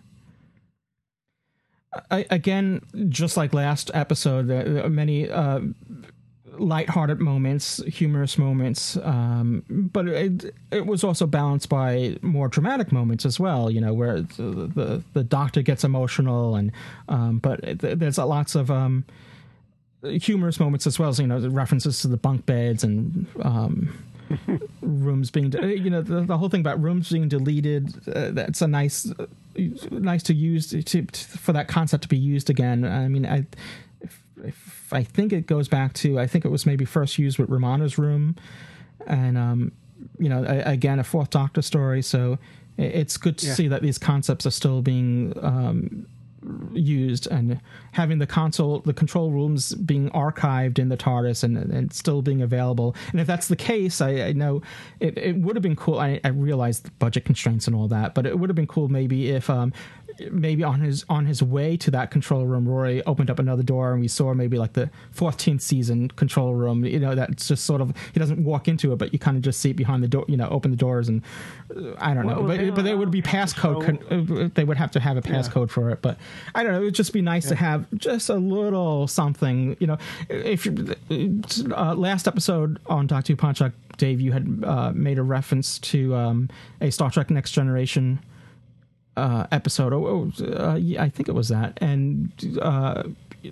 I, 2.11 2.27
again, 2.31 2.81
just 3.09 3.37
like 3.37 3.53
last 3.53 3.91
episode, 3.93 4.49
there 4.49 4.89
many 4.89 5.29
uh, 5.29 5.61
lighthearted 6.63 7.21
moments, 7.21 7.83
humorous 7.87 8.39
moments, 8.39 8.97
um, 8.99 9.65
but 9.69 10.07
it, 10.09 10.55
it 10.71 10.87
was 10.87 11.05
also 11.05 11.27
balanced 11.27 11.69
by 11.69 12.17
more 12.23 12.49
dramatic 12.49 12.93
moments 12.93 13.27
as 13.27 13.39
well. 13.39 13.71
You 13.71 13.81
know, 13.81 13.93
where 13.93 14.23
the 14.23 14.71
the, 14.75 15.03
the 15.13 15.25
doctor 15.25 15.63
gets 15.63 15.85
emotional, 15.85 16.55
and 16.55 16.73
um, 17.09 17.39
but 17.39 17.61
it, 17.65 17.99
there's 17.99 18.19
lots 18.19 18.55
of 18.55 18.71
um, 18.71 19.05
humorous 20.03 20.61
moments 20.61 20.87
as 20.87 20.99
well. 20.99 21.11
as 21.11 21.19
you 21.19 21.27
know, 21.27 21.41
the 21.41 21.51
references 21.51 22.01
to 22.03 22.09
the 22.09 22.17
bunk 22.17 22.47
beds 22.47 22.85
and. 22.85 23.27
Um, 23.43 24.05
rooms 24.81 25.31
being, 25.31 25.51
de- 25.51 25.79
you 25.79 25.91
know, 25.91 26.01
the, 26.01 26.23
the, 26.23 26.39
whole 26.39 26.49
thing 26.49 26.63
about 26.63 26.81
rooms 26.81 27.11
being 27.11 27.29
deleted. 27.29 27.93
Uh, 28.09 28.31
that's 28.31 28.63
a 28.63 28.67
nice, 28.67 29.13
uh, 29.19 29.27
nice 29.91 30.23
to 30.23 30.33
use 30.33 30.71
to, 30.71 30.83
to, 30.83 31.05
for 31.05 31.53
that 31.53 31.69
concept 31.69 32.05
to 32.05 32.09
be 32.09 32.17
used 32.17 32.49
again. 32.49 32.83
I 32.83 33.09
mean, 33.09 33.27
I, 33.27 33.45
if 34.43 34.82
I 34.93 35.03
think 35.03 35.33
it 35.33 35.47
goes 35.47 35.69
back 35.69 35.93
to 35.95 36.19
I 36.19 36.27
think 36.27 36.45
it 36.45 36.51
was 36.51 36.67
maybe 36.67 36.85
first 36.85 37.19
used 37.19 37.39
with 37.39 37.49
Romana's 37.49 37.99
room, 37.99 38.37
and 39.07 39.37
um, 39.39 39.73
you 40.19 40.29
know 40.29 40.45
a, 40.45 40.61
again 40.73 40.99
a 40.99 41.05
Fourth 41.05 41.31
Doctor 41.31 41.63
story. 41.63 42.03
So 42.03 42.39
it's 42.79 43.17
good 43.17 43.39
to 43.39 43.47
yeah. 43.47 43.55
see 43.55 43.69
that 43.69 43.83
these 43.83 43.99
concepts 43.99 44.47
are 44.47 44.51
still 44.51 44.81
being 44.83 45.35
um, 45.43 46.07
used 46.73 47.27
and 47.27 47.61
having 47.93 48.19
the 48.19 48.27
console, 48.27 48.81
the 48.81 48.93
control 48.93 49.31
rooms 49.31 49.75
being 49.75 50.11
archived 50.11 50.79
in 50.79 50.89
the 50.89 50.97
TARDIS 50.97 51.45
and, 51.45 51.57
and 51.57 51.93
still 51.93 52.23
being 52.23 52.43
available. 52.43 52.97
And 53.11 53.21
if 53.21 53.27
that's 53.27 53.49
the 53.49 53.57
case, 53.57 54.01
I, 54.01 54.23
I 54.23 54.33
know 54.33 54.63
it, 55.01 55.19
it 55.19 55.37
would 55.37 55.57
have 55.57 55.63
been 55.63 55.77
cool. 55.77 55.99
I, 55.99 56.21
I 56.25 56.29
realize 56.29 56.81
the 56.81 56.91
budget 56.93 57.25
constraints 57.25 57.67
and 57.67 57.77
all 57.77 57.89
that, 57.89 58.15
but 58.15 58.27
it 58.27 58.39
would 58.39 58.49
have 58.49 58.57
been 58.57 58.67
cool 58.67 58.89
maybe 58.89 59.31
if 59.31 59.49
um, 59.51 59.73
maybe 60.31 60.65
on 60.65 60.81
his 60.81 61.05
on 61.09 61.27
his 61.27 61.43
way 61.43 61.77
to 61.77 61.91
that 61.91 62.11
control 62.11 62.47
room, 62.47 62.69
Rory 62.69 63.05
opened 63.05 63.31
up 63.31 63.39
another 63.39 63.63
door 63.63 63.93
and 63.93 64.01
we 64.01 64.09
saw 64.09 64.35
maybe 64.35 64.59
like 64.59 64.73
the 64.75 64.91
14th 65.15 65.61
season 65.61 66.09
control 66.09 66.55
room. 66.55 66.85
You 66.85 66.99
know, 66.99 67.15
that's 67.15 67.49
just 67.49 67.65
sort 67.65 67.81
of 67.81 67.95
he 68.13 68.21
doesn't 68.21 68.43
walk 68.43 68.69
into 68.69 68.93
it, 68.93 68.97
but 68.97 69.13
you 69.13 69.19
kind 69.19 69.37
of 69.37 69.43
just 69.43 69.61
see 69.61 69.71
it 69.71 69.77
behind 69.77 70.03
the 70.03 70.09
door. 70.09 70.25
You 70.29 70.37
know, 70.37 70.49
open 70.49 70.71
the 70.71 70.77
doors 70.77 71.09
and 71.09 71.23
uh, 71.75 71.95
I 71.99 72.15
don't 72.15 72.27
know, 72.27 72.41
well, 72.41 72.49
but 72.49 72.59
they, 72.59 72.71
but 72.71 72.85
there 72.85 72.97
would 72.97 73.11
be 73.11 73.23
passcode. 73.23 73.85
Con- 73.85 74.43
uh, 74.43 74.49
they 74.55 74.65
would 74.65 74.77
have 74.77 74.91
to 74.93 75.01
have 75.01 75.17
a 75.17 75.23
passcode 75.23 75.69
yeah. 75.69 75.75
for 75.75 75.91
it, 75.91 76.03
but 76.03 76.19
I 76.55 76.63
don't 76.63 76.73
know. 76.73 76.81
It 76.81 76.85
would 76.85 76.95
just 76.95 77.13
be 77.13 77.23
nice 77.23 77.45
yeah. 77.45 77.51
to 77.51 77.57
have 77.57 77.87
just 77.97 78.29
a 78.29 78.37
little 78.37 79.07
something. 79.07 79.77
You 79.81 79.87
know, 79.87 79.99
if 80.29 80.67
uh, 80.67 81.95
last 81.95 82.29
episode 82.29 82.79
on 82.87 83.07
Doctor 83.07 83.35
Who 83.35 83.73
Dave, 83.97 84.21
you 84.21 84.33
had 84.33 84.65
uh, 84.65 84.93
made 84.93 85.19
a 85.19 85.23
reference 85.23 85.79
to 85.79 86.15
um, 86.15 86.49
a 86.81 86.91
Star 86.91 87.11
Trek 87.11 87.31
Next 87.31 87.53
Generation 87.53 88.19
uh, 89.17 89.47
episode. 89.53 89.93
Oh, 89.93 90.33
uh, 90.43 90.79
I 90.99 91.09
think 91.09 91.29
it 91.29 91.35
was 91.35 91.49
that. 91.49 91.79
And 91.81 92.33
uh, 92.61 93.05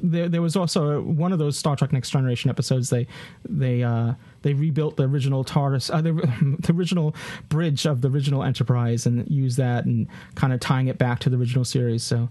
there, 0.03 0.29
there 0.29 0.43
was 0.43 0.57
also 0.57 1.03
one 1.03 1.33
of 1.33 1.39
those 1.39 1.59
Star 1.59 1.77
Trek 1.77 1.93
Next 1.93 2.11
Generation 2.11 2.51
episodes. 2.51 2.91
They 2.91 3.07
they 3.49 3.83
uh, 3.83 4.15
they 4.43 4.55
rebuilt 4.55 4.97
the 4.97 5.05
original 5.05 5.45
TARDIS, 5.45 5.93
uh, 5.93 6.01
the, 6.01 6.13
the, 6.61 6.73
original 6.73 7.15
bridge 7.49 7.87
of 7.87 8.01
the 8.01 8.09
original 8.09 8.43
Enterprise, 8.43 9.07
and 9.07 9.29
used 9.31 9.57
that 9.59 9.85
and 9.85 10.07
kind 10.35 10.53
of 10.53 10.61
tying 10.61 10.89
it 10.89 10.99
back 10.99 11.21
to 11.21 11.31
the 11.31 11.37
original 11.37 11.65
series. 11.65 12.03
So 12.03 12.29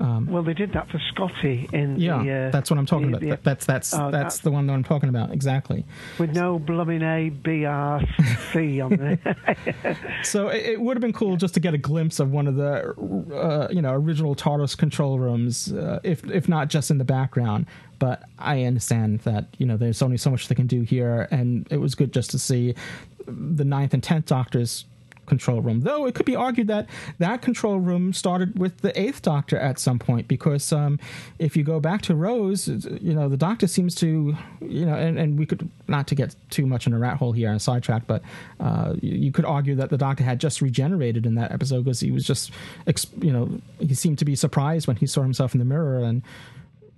um, 0.00 0.26
well, 0.26 0.42
they 0.42 0.54
did 0.54 0.72
that 0.72 0.88
for 0.90 0.98
Scotty 1.12 1.68
in 1.74 2.00
yeah, 2.00 2.22
the, 2.22 2.32
uh, 2.32 2.50
that's 2.50 2.70
what 2.70 2.78
I'm 2.78 2.86
talking 2.86 3.10
the, 3.10 3.18
about. 3.18 3.42
The, 3.42 3.50
that's 3.50 3.66
that's 3.66 3.94
oh, 3.94 4.10
that's 4.10 4.38
the 4.38 4.50
one 4.50 4.66
that 4.66 4.72
I'm 4.72 4.82
talking 4.82 5.10
about 5.10 5.30
exactly. 5.30 5.84
With 6.18 6.34
no 6.34 6.58
blooming 6.58 7.02
A 7.02 7.28
B 7.28 7.66
R 7.66 8.00
C 8.50 8.80
on 8.80 8.96
there. 8.96 10.16
so 10.22 10.48
it, 10.48 10.64
it, 10.64 10.80
would 10.80 10.96
have 10.96 11.02
been 11.02 11.12
cool 11.12 11.36
just 11.36 11.52
to 11.54 11.60
get 11.60 11.74
a 11.74 11.78
glimpse 11.78 12.18
of 12.18 12.32
one 12.32 12.46
of 12.46 12.56
the 12.56 12.94
uh, 13.34 13.68
you 13.70 13.82
know 13.82 13.92
original 13.92 14.34
TARDIS 14.34 14.76
control 14.76 15.18
rooms, 15.18 15.70
uh, 15.72 16.00
if 16.02 16.24
if 16.30 16.48
not 16.48 16.68
just 16.68 16.90
in 16.90 16.96
the 16.96 17.04
background. 17.04 17.66
But 17.98 18.22
I 18.38 18.62
understand 18.64 19.20
that 19.20 19.48
you 19.58 19.66
know 19.66 19.76
there's 19.76 20.00
only 20.00 20.16
so 20.16 20.30
much 20.30 20.48
they 20.48 20.54
can 20.54 20.66
do 20.66 20.80
here, 20.80 21.28
and 21.30 21.66
it 21.70 21.76
was 21.76 21.94
good 21.94 22.14
just 22.14 22.30
to 22.30 22.38
see 22.38 22.74
the 23.26 23.64
ninth 23.64 23.92
and 23.92 24.02
tenth 24.02 24.24
Doctors 24.24 24.86
control 25.26 25.60
room. 25.60 25.80
Though 25.80 26.06
it 26.06 26.14
could 26.14 26.26
be 26.26 26.36
argued 26.36 26.68
that 26.68 26.88
that 27.18 27.42
control 27.42 27.78
room 27.78 28.12
started 28.12 28.58
with 28.58 28.78
the 28.78 28.98
Eighth 29.00 29.22
Doctor 29.22 29.58
at 29.58 29.78
some 29.78 29.98
point, 29.98 30.28
because 30.28 30.72
um, 30.72 30.98
if 31.38 31.56
you 31.56 31.62
go 31.62 31.80
back 31.80 32.02
to 32.02 32.14
Rose, 32.14 32.68
you 32.68 33.14
know 33.14 33.28
the 33.28 33.36
Doctor 33.36 33.66
seems 33.66 33.94
to, 33.96 34.36
you 34.60 34.86
know, 34.86 34.94
and, 34.94 35.18
and 35.18 35.38
we 35.38 35.46
could 35.46 35.68
not 35.88 36.06
to 36.08 36.14
get 36.14 36.34
too 36.50 36.66
much 36.66 36.86
in 36.86 36.92
a 36.92 36.98
rat 36.98 37.16
hole 37.16 37.32
here 37.32 37.50
and 37.50 37.60
sidetrack, 37.60 38.06
but 38.06 38.22
uh, 38.58 38.94
you 39.00 39.32
could 39.32 39.44
argue 39.44 39.74
that 39.76 39.90
the 39.90 39.98
Doctor 39.98 40.24
had 40.24 40.40
just 40.40 40.60
regenerated 40.60 41.26
in 41.26 41.34
that 41.36 41.52
episode 41.52 41.84
because 41.84 42.00
he 42.00 42.10
was 42.10 42.26
just, 42.26 42.52
you 43.20 43.32
know, 43.32 43.60
he 43.78 43.94
seemed 43.94 44.18
to 44.18 44.24
be 44.24 44.34
surprised 44.34 44.86
when 44.86 44.96
he 44.96 45.06
saw 45.06 45.22
himself 45.22 45.54
in 45.54 45.58
the 45.58 45.64
mirror 45.64 46.02
and 46.04 46.22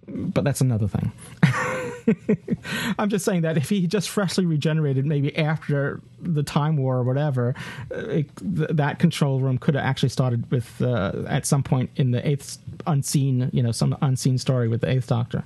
but 0.09 0.45
that's 0.45 0.61
another 0.61 0.89
thing. 0.89 1.13
I'm 2.99 3.09
just 3.09 3.25
saying 3.25 3.43
that 3.43 3.57
if 3.57 3.69
he 3.69 3.87
just 3.87 4.11
freshly 4.11 4.45
regenerated, 4.45 5.07
maybe 5.07 5.37
after 5.37 6.01
the 6.21 6.43
Time 6.43 6.77
War 6.77 6.97
or 6.97 7.05
whatever, 7.05 7.55
uh, 7.93 7.99
it, 7.99 8.31
th- 8.37 8.71
that 8.71 8.99
control 8.99 9.41
room 9.41 9.59
could 9.59 9.75
have 9.75 9.85
actually 9.85 10.09
started 10.09 10.51
with 10.51 10.83
uh, 10.83 11.25
at 11.29 11.47
some 11.47 11.63
point 11.63 11.91
in 11.97 12.11
the 12.11 12.27
eighth 12.27 12.59
unseen, 12.87 13.51
you 13.53 13.63
know, 13.63 13.73
some 13.73 13.97
unseen 14.03 14.39
story 14.39 14.69
with 14.69 14.81
the 14.81 14.91
Eighth 14.91 15.07
Doctor. 15.07 15.45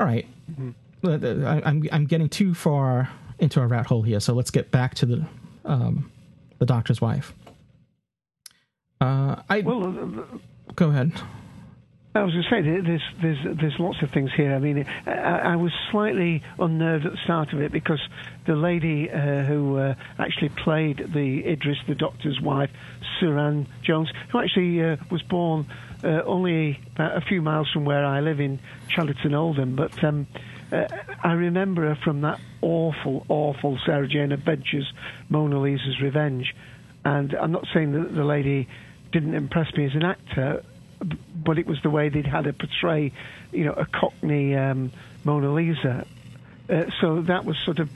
All 0.00 0.06
right. 0.06 0.26
mm-hmm. 0.50 0.70
Uh, 1.04 1.48
I, 1.48 1.62
I'm 1.68 1.82
I'm 1.90 2.06
getting 2.06 2.28
too 2.28 2.54
far 2.54 3.10
into 3.40 3.60
a 3.60 3.66
rat 3.66 3.86
hole 3.86 4.02
here, 4.02 4.20
so 4.20 4.34
let's 4.34 4.52
get 4.52 4.70
back 4.70 4.94
to 4.96 5.06
the 5.06 5.26
um, 5.64 6.10
the 6.58 6.66
Doctor's 6.66 7.00
wife. 7.00 7.32
Uh, 9.00 9.42
I 9.48 9.60
well, 9.62 9.84
uh, 9.84 10.38
go 10.76 10.90
ahead. 10.90 11.12
I 12.14 12.22
was 12.24 12.34
going 12.34 12.44
to 12.44 12.50
say 12.50 12.80
there's 12.82 13.02
there's 13.22 13.58
there's 13.58 13.78
lots 13.78 14.02
of 14.02 14.10
things 14.10 14.30
here. 14.36 14.54
I 14.54 14.58
mean, 14.58 14.84
I, 15.06 15.52
I 15.52 15.56
was 15.56 15.72
slightly 15.90 16.42
unnerved 16.58 17.06
at 17.06 17.12
the 17.12 17.18
start 17.18 17.54
of 17.54 17.62
it 17.62 17.72
because 17.72 18.00
the 18.46 18.54
lady 18.54 19.10
uh, 19.10 19.44
who 19.44 19.78
uh, 19.78 19.94
actually 20.18 20.50
played 20.50 20.98
the 20.98 21.42
Idris, 21.46 21.78
the 21.88 21.94
doctor's 21.94 22.38
wife, 22.38 22.70
Suranne 23.18 23.66
Jones, 23.82 24.12
who 24.30 24.40
actually 24.40 24.82
uh, 24.82 24.96
was 25.10 25.22
born 25.22 25.66
uh, 26.04 26.20
only 26.26 26.78
a 26.98 27.22
few 27.22 27.40
miles 27.40 27.70
from 27.70 27.86
where 27.86 28.04
I 28.04 28.20
live 28.20 28.40
in 28.40 28.58
Chadderton 28.90 29.34
Oldham, 29.34 29.74
but 29.74 30.04
um, 30.04 30.26
uh, 30.70 30.86
I 31.24 31.32
remember 31.32 31.88
her 31.88 31.98
from 32.04 32.20
that 32.22 32.40
awful, 32.60 33.24
awful 33.30 33.78
Sarah 33.86 34.08
Jane 34.08 34.32
Adventures, 34.32 34.92
Mona 35.30 35.60
Lisa's 35.60 36.00
Revenge, 36.02 36.54
and 37.06 37.32
I'm 37.34 37.52
not 37.52 37.66
saying 37.72 37.92
that 37.92 38.14
the 38.14 38.24
lady 38.24 38.68
didn't 39.12 39.34
impress 39.34 39.74
me 39.76 39.86
as 39.86 39.94
an 39.94 40.04
actor 40.04 40.62
but 41.34 41.58
it 41.58 41.66
was 41.66 41.80
the 41.82 41.90
way 41.90 42.08
they'd 42.08 42.26
had 42.26 42.44
to 42.44 42.52
portray, 42.52 43.12
you 43.52 43.64
know, 43.64 43.72
a 43.72 43.86
Cockney 43.86 44.54
um, 44.54 44.92
Mona 45.24 45.52
Lisa. 45.52 46.06
Uh, 46.68 46.84
so 47.00 47.22
that 47.22 47.44
was 47.44 47.56
sort 47.64 47.78
of 47.78 47.90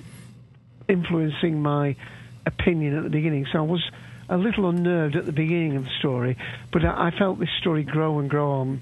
influencing 0.89 1.63
my 1.63 1.97
opinion 2.45 2.97
at 2.97 3.03
the 3.05 3.11
beginning. 3.11 3.47
So 3.53 3.59
I 3.59 3.63
was 3.63 3.91
a 4.29 4.37
little 4.37 4.69
unnerved 4.69 5.17
at 5.17 5.27
the 5.27 5.33
beginning 5.33 5.77
of 5.77 5.85
the 5.85 5.91
story, 5.99 6.37
but 6.73 6.85
I, 6.85 7.09
I 7.09 7.11
felt 7.11 7.39
this 7.39 7.51
story 7.61 7.85
grow 7.85 8.19
and 8.19 8.29
grow 8.29 8.53
on 8.53 8.81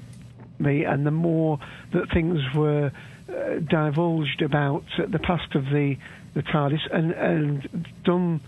me, 0.58 0.84
and 0.84 1.04
the 1.04 1.10
more 1.10 1.58
that 1.92 2.10
things 2.12 2.40
were 2.54 2.92
uh, 3.28 3.54
divulged 3.68 4.42
about 4.42 4.84
the 4.96 5.18
past 5.18 5.54
of 5.54 5.64
the 5.66 5.96
the 6.34 6.42
TARDIS 6.42 6.80
and 6.92 7.12
and 7.12 7.88
done 8.04 8.40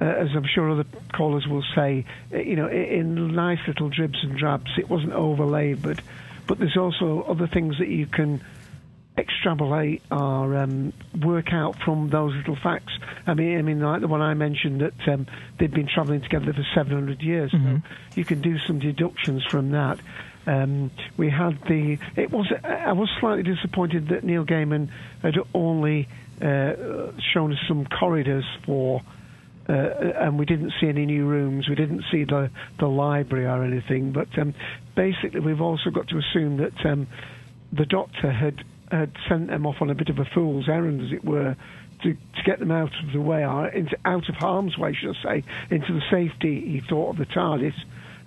uh, 0.00 0.04
as 0.04 0.28
I'm 0.34 0.46
sure 0.46 0.70
other 0.70 0.86
callers 1.12 1.46
will 1.46 1.64
say, 1.74 2.04
uh, 2.32 2.38
you 2.38 2.56
know, 2.56 2.68
in 2.68 3.34
nice 3.34 3.58
little 3.66 3.88
dribs 3.88 4.18
and 4.22 4.36
drabs. 4.36 4.70
It 4.78 4.88
wasn't 4.88 5.12
overlaid, 5.12 5.82
but 5.82 6.00
but 6.46 6.58
there's 6.58 6.76
also 6.76 7.22
other 7.28 7.46
things 7.46 7.78
that 7.78 7.88
you 7.88 8.06
can 8.06 8.40
extrapolate 9.18 10.02
or 10.10 10.56
um, 10.56 10.92
work 11.20 11.52
out 11.52 11.76
from 11.82 12.08
those 12.08 12.34
little 12.36 12.56
facts. 12.56 12.92
I 13.26 13.34
mean, 13.34 13.58
I 13.58 13.62
mean, 13.62 13.80
like 13.80 14.00
the 14.00 14.08
one 14.08 14.22
I 14.22 14.34
mentioned 14.34 14.80
that 14.80 15.08
um, 15.08 15.26
they've 15.58 15.70
been 15.70 15.88
travelling 15.88 16.20
together 16.20 16.52
for 16.52 16.64
700 16.74 17.20
years. 17.20 17.50
Mm-hmm. 17.50 17.76
So 17.76 17.82
you 18.14 18.24
can 18.24 18.40
do 18.40 18.58
some 18.60 18.78
deductions 18.78 19.44
from 19.44 19.72
that. 19.72 19.98
Um, 20.46 20.90
we 21.16 21.28
had 21.28 21.60
the. 21.64 21.98
It 22.16 22.30
was. 22.30 22.50
I 22.64 22.92
was 22.92 23.10
slightly 23.20 23.42
disappointed 23.42 24.08
that 24.08 24.24
Neil 24.24 24.46
Gaiman 24.46 24.88
had 25.22 25.36
only 25.52 26.08
uh, 26.40 27.10
shown 27.34 27.52
us 27.52 27.58
some 27.66 27.84
corridors 27.86 28.46
for 28.64 29.02
uh, 29.68 29.72
and 29.72 30.38
we 30.38 30.46
didn't 30.46 30.72
see 30.80 30.88
any 30.88 31.04
new 31.04 31.26
rooms. 31.26 31.68
We 31.68 31.74
didn't 31.74 32.04
see 32.10 32.24
the 32.24 32.50
the 32.78 32.86
library 32.86 33.46
or 33.46 33.62
anything. 33.62 34.12
But 34.12 34.28
um, 34.38 34.54
basically, 34.94 35.40
we've 35.40 35.60
also 35.60 35.90
got 35.90 36.08
to 36.08 36.18
assume 36.18 36.56
that 36.58 36.86
um, 36.86 37.06
the 37.72 37.84
doctor 37.84 38.30
had 38.30 38.64
had 38.90 39.12
sent 39.28 39.48
them 39.48 39.66
off 39.66 39.76
on 39.80 39.90
a 39.90 39.94
bit 39.94 40.08
of 40.08 40.18
a 40.18 40.24
fool's 40.24 40.68
errand, 40.68 41.02
as 41.02 41.12
it 41.12 41.22
were, 41.22 41.54
to, 42.02 42.14
to 42.14 42.42
get 42.46 42.58
them 42.58 42.70
out 42.70 42.92
of 43.04 43.12
the 43.12 43.20
way, 43.20 43.44
or 43.44 43.68
into, 43.68 43.96
out 44.04 44.28
of 44.28 44.34
harm's 44.36 44.78
way, 44.78 44.94
should 44.94 45.14
I 45.16 45.22
say, 45.22 45.44
into 45.70 45.92
the 45.92 46.02
safety 46.10 46.60
he 46.60 46.80
thought 46.80 47.10
of 47.10 47.16
the 47.18 47.26
TARDIS. 47.26 47.74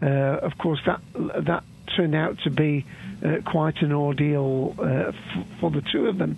Uh, 0.02 0.46
of 0.46 0.58
course, 0.58 0.80
that 0.86 1.02
that 1.46 1.64
turned 1.96 2.16
out 2.16 2.38
to 2.44 2.50
be 2.50 2.86
uh, 3.26 3.38
quite 3.46 3.82
an 3.82 3.92
ordeal 3.92 4.76
uh, 4.80 5.10
f- 5.10 5.48
for 5.60 5.72
the 5.72 5.82
two 5.92 6.08
of 6.08 6.18
them. 6.18 6.38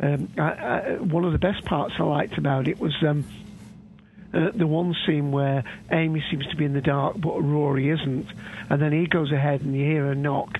Um, 0.00 0.28
I, 0.38 0.42
I, 0.42 0.96
one 0.98 1.24
of 1.24 1.32
the 1.32 1.38
best 1.38 1.64
parts 1.64 1.94
I 1.98 2.02
liked 2.02 2.38
about 2.38 2.68
it 2.68 2.78
was 2.78 2.94
um, 3.02 3.24
uh, 4.36 4.50
the 4.54 4.66
one 4.66 4.94
scene 5.06 5.32
where 5.32 5.64
Amy 5.90 6.22
seems 6.30 6.46
to 6.48 6.56
be 6.56 6.64
in 6.64 6.74
the 6.74 6.80
dark, 6.80 7.18
but 7.18 7.40
Rory 7.40 7.88
isn't, 7.90 8.26
and 8.68 8.82
then 8.82 8.92
he 8.92 9.06
goes 9.06 9.32
ahead 9.32 9.62
and 9.62 9.74
you 9.74 9.84
hear 9.84 10.10
a 10.10 10.14
knock, 10.14 10.58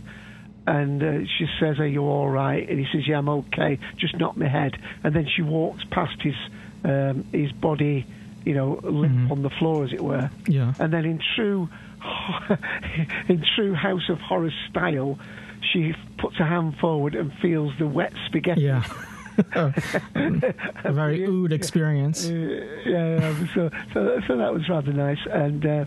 and 0.66 1.02
uh, 1.02 1.18
she 1.38 1.46
says, 1.60 1.78
"Are 1.78 1.86
you 1.86 2.02
all 2.02 2.28
right?" 2.28 2.66
And 2.68 2.78
he 2.78 2.86
says, 2.90 3.06
"Yeah, 3.06 3.18
I'm 3.18 3.28
okay. 3.28 3.78
Just 3.98 4.16
knock 4.16 4.36
my 4.36 4.48
head." 4.48 4.76
And 5.04 5.14
then 5.14 5.26
she 5.34 5.42
walks 5.42 5.84
past 5.90 6.20
his 6.22 6.34
um, 6.84 7.24
his 7.32 7.52
body, 7.52 8.06
you 8.44 8.54
know, 8.54 8.80
limp 8.82 9.12
mm-hmm. 9.12 9.32
on 9.32 9.42
the 9.42 9.50
floor, 9.50 9.84
as 9.84 9.92
it 9.92 10.02
were. 10.02 10.30
Yeah. 10.46 10.72
And 10.78 10.92
then 10.92 11.04
in 11.04 11.20
true 11.34 11.68
in 13.28 13.44
true 13.54 13.74
House 13.74 14.08
of 14.08 14.18
Horror 14.20 14.52
style, 14.70 15.18
she 15.72 15.94
puts 16.18 16.36
her 16.36 16.46
hand 16.46 16.78
forward 16.78 17.14
and 17.14 17.32
feels 17.42 17.72
the 17.78 17.86
wet 17.86 18.12
spaghetti. 18.26 18.62
Yeah. 18.62 18.84
a 19.55 20.92
very 20.92 21.25
ood 21.29 21.53
experience. 21.53 22.27
Uh, 22.27 22.66
yeah, 22.85 23.46
so, 23.55 23.70
so, 23.92 24.20
so 24.27 24.37
that 24.37 24.53
was 24.53 24.68
rather 24.68 24.92
nice. 24.92 25.18
And 25.31 25.64
uh, 25.64 25.85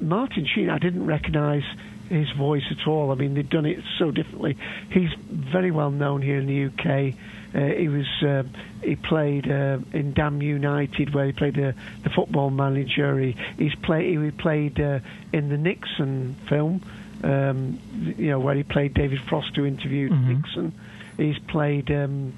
Martin 0.00 0.46
Sheen, 0.46 0.70
I 0.70 0.78
didn't 0.78 1.06
recognise 1.06 1.64
his 2.08 2.30
voice 2.32 2.64
at 2.70 2.86
all. 2.86 3.10
I 3.10 3.14
mean, 3.14 3.34
they've 3.34 3.48
done 3.48 3.66
it 3.66 3.82
so 3.98 4.10
differently. 4.10 4.56
He's 4.90 5.10
very 5.30 5.70
well 5.70 5.90
known 5.90 6.22
here 6.22 6.38
in 6.38 6.46
the 6.46 6.66
UK. 6.66 7.14
Uh, 7.54 7.72
he 7.78 7.88
was 7.88 8.06
uh, 8.22 8.42
he 8.82 8.96
played 8.96 9.50
uh, 9.50 9.78
in 9.92 10.12
Damned 10.12 10.42
United, 10.42 11.14
where 11.14 11.26
he 11.26 11.32
played 11.32 11.54
the, 11.54 11.74
the 12.02 12.10
football 12.10 12.50
manager. 12.50 13.18
He 13.18 13.36
he's 13.56 13.74
play, 13.76 14.16
he 14.16 14.30
played 14.32 14.80
uh, 14.80 14.98
in 15.32 15.50
the 15.50 15.56
Nixon 15.56 16.34
film, 16.48 16.82
um, 17.22 17.78
you 18.18 18.30
know, 18.30 18.40
where 18.40 18.56
he 18.56 18.64
played 18.64 18.92
David 18.94 19.20
Frost, 19.28 19.54
who 19.54 19.64
interviewed 19.64 20.10
mm-hmm. 20.10 20.34
Nixon. 20.34 20.72
He's 21.16 21.38
played 21.38 21.92
um, 21.92 22.32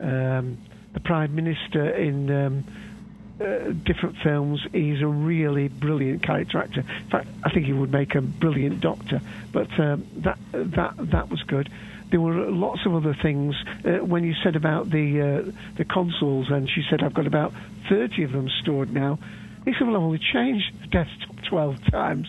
um, 0.00 0.58
the 0.92 1.00
Prime 1.00 1.34
Minister 1.34 1.90
in. 1.90 2.30
Um, 2.30 2.64
uh, 3.40 3.72
different 3.86 4.18
films. 4.22 4.60
He's 4.70 5.00
a 5.00 5.06
really 5.06 5.68
brilliant 5.68 6.22
character 6.22 6.58
actor. 6.58 6.80
In 6.80 7.08
fact, 7.08 7.26
I 7.42 7.48
think 7.48 7.64
he 7.64 7.72
would 7.72 7.90
make 7.90 8.14
a 8.14 8.20
brilliant 8.20 8.82
Doctor. 8.82 9.22
But 9.50 9.70
um, 9.80 10.06
that 10.18 10.38
that 10.52 10.92
that 10.98 11.30
was 11.30 11.42
good 11.44 11.70
there 12.10 12.20
were 12.20 12.50
lots 12.50 12.84
of 12.86 12.94
other 12.94 13.14
things. 13.14 13.54
Uh, 13.84 14.04
when 14.04 14.24
you 14.24 14.34
said 14.42 14.56
about 14.56 14.90
the 14.90 15.20
uh, 15.20 15.52
the 15.76 15.84
consoles, 15.84 16.50
and 16.50 16.68
she 16.68 16.82
said, 16.88 17.02
I've 17.02 17.14
got 17.14 17.26
about 17.26 17.52
30 17.88 18.24
of 18.24 18.32
them 18.32 18.48
stored 18.62 18.92
now. 18.92 19.18
He 19.64 19.72
said, 19.74 19.86
well, 19.86 19.96
I've 19.96 20.02
only 20.02 20.18
changed 20.18 20.72
the 20.80 20.86
desktop 20.88 21.36
12 21.48 21.90
times. 21.90 22.28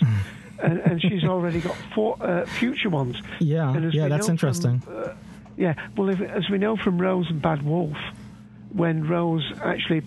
and, 0.61 0.79
and, 0.79 1.01
she's 1.01 1.23
already 1.23 1.61
got 1.61 1.75
four 1.95 2.17
uh, 2.21 2.45
future 2.45 2.89
ones. 2.89 3.15
Yeah, 3.39 3.77
yeah, 3.77 4.07
that's 4.07 4.29
interesting. 4.29 4.79
From, 4.81 4.95
uh, 4.95 5.13
yeah, 5.61 5.75
well, 5.95 6.09
if, 6.09 6.19
as 6.19 6.49
we 6.49 6.57
know 6.57 6.75
from 6.75 6.99
Rose 6.99 7.27
and 7.29 7.39
Bad 7.39 7.61
Wolf, 7.61 7.95
when 8.73 9.07
Rose 9.07 9.47
actually 9.63 10.01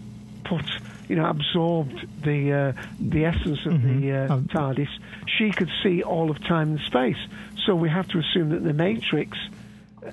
put, 0.44 0.64
you 1.08 1.14
know, 1.14 1.26
absorbed 1.26 2.04
the 2.24 2.52
uh, 2.52 2.82
the 2.98 3.24
essence 3.26 3.64
of 3.64 3.74
mm-hmm. 3.74 4.00
the 4.00 4.12
uh, 4.12 4.40
TARDIS, 4.48 4.88
she 5.38 5.52
could 5.52 5.70
see 5.84 6.02
all 6.02 6.32
of 6.32 6.42
time 6.44 6.72
and 6.72 6.80
space. 6.80 7.18
So 7.64 7.76
we 7.76 7.88
have 7.88 8.08
to 8.08 8.18
assume 8.18 8.48
that 8.50 8.64
the 8.64 8.72
Matrix 8.72 9.38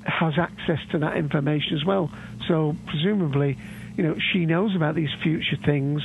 has 0.06 0.38
access 0.38 0.80
to 0.92 1.00
that 1.00 1.18
information 1.18 1.76
as 1.76 1.84
well. 1.84 2.12
So 2.48 2.76
presumably, 2.86 3.58
you 3.98 4.04
know, 4.04 4.18
she 4.32 4.46
knows 4.46 4.76
about 4.76 4.94
these 4.94 5.10
future 5.24 5.58
things 5.58 6.04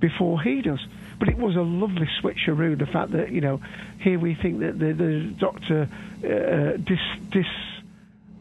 before 0.00 0.42
he 0.42 0.60
does. 0.60 0.84
But 1.20 1.28
it 1.28 1.38
was 1.38 1.54
a 1.54 1.62
lovely 1.62 2.08
switcheroo. 2.20 2.76
The 2.76 2.86
fact 2.86 3.12
that 3.12 3.30
you 3.30 3.40
know, 3.40 3.60
here 4.00 4.18
we 4.18 4.34
think 4.34 4.58
that 4.58 4.76
the, 4.76 4.92
the 4.92 5.20
Doctor 5.38 5.88
uh, 6.24 6.76
dis, 6.78 6.98
dis 7.30 7.46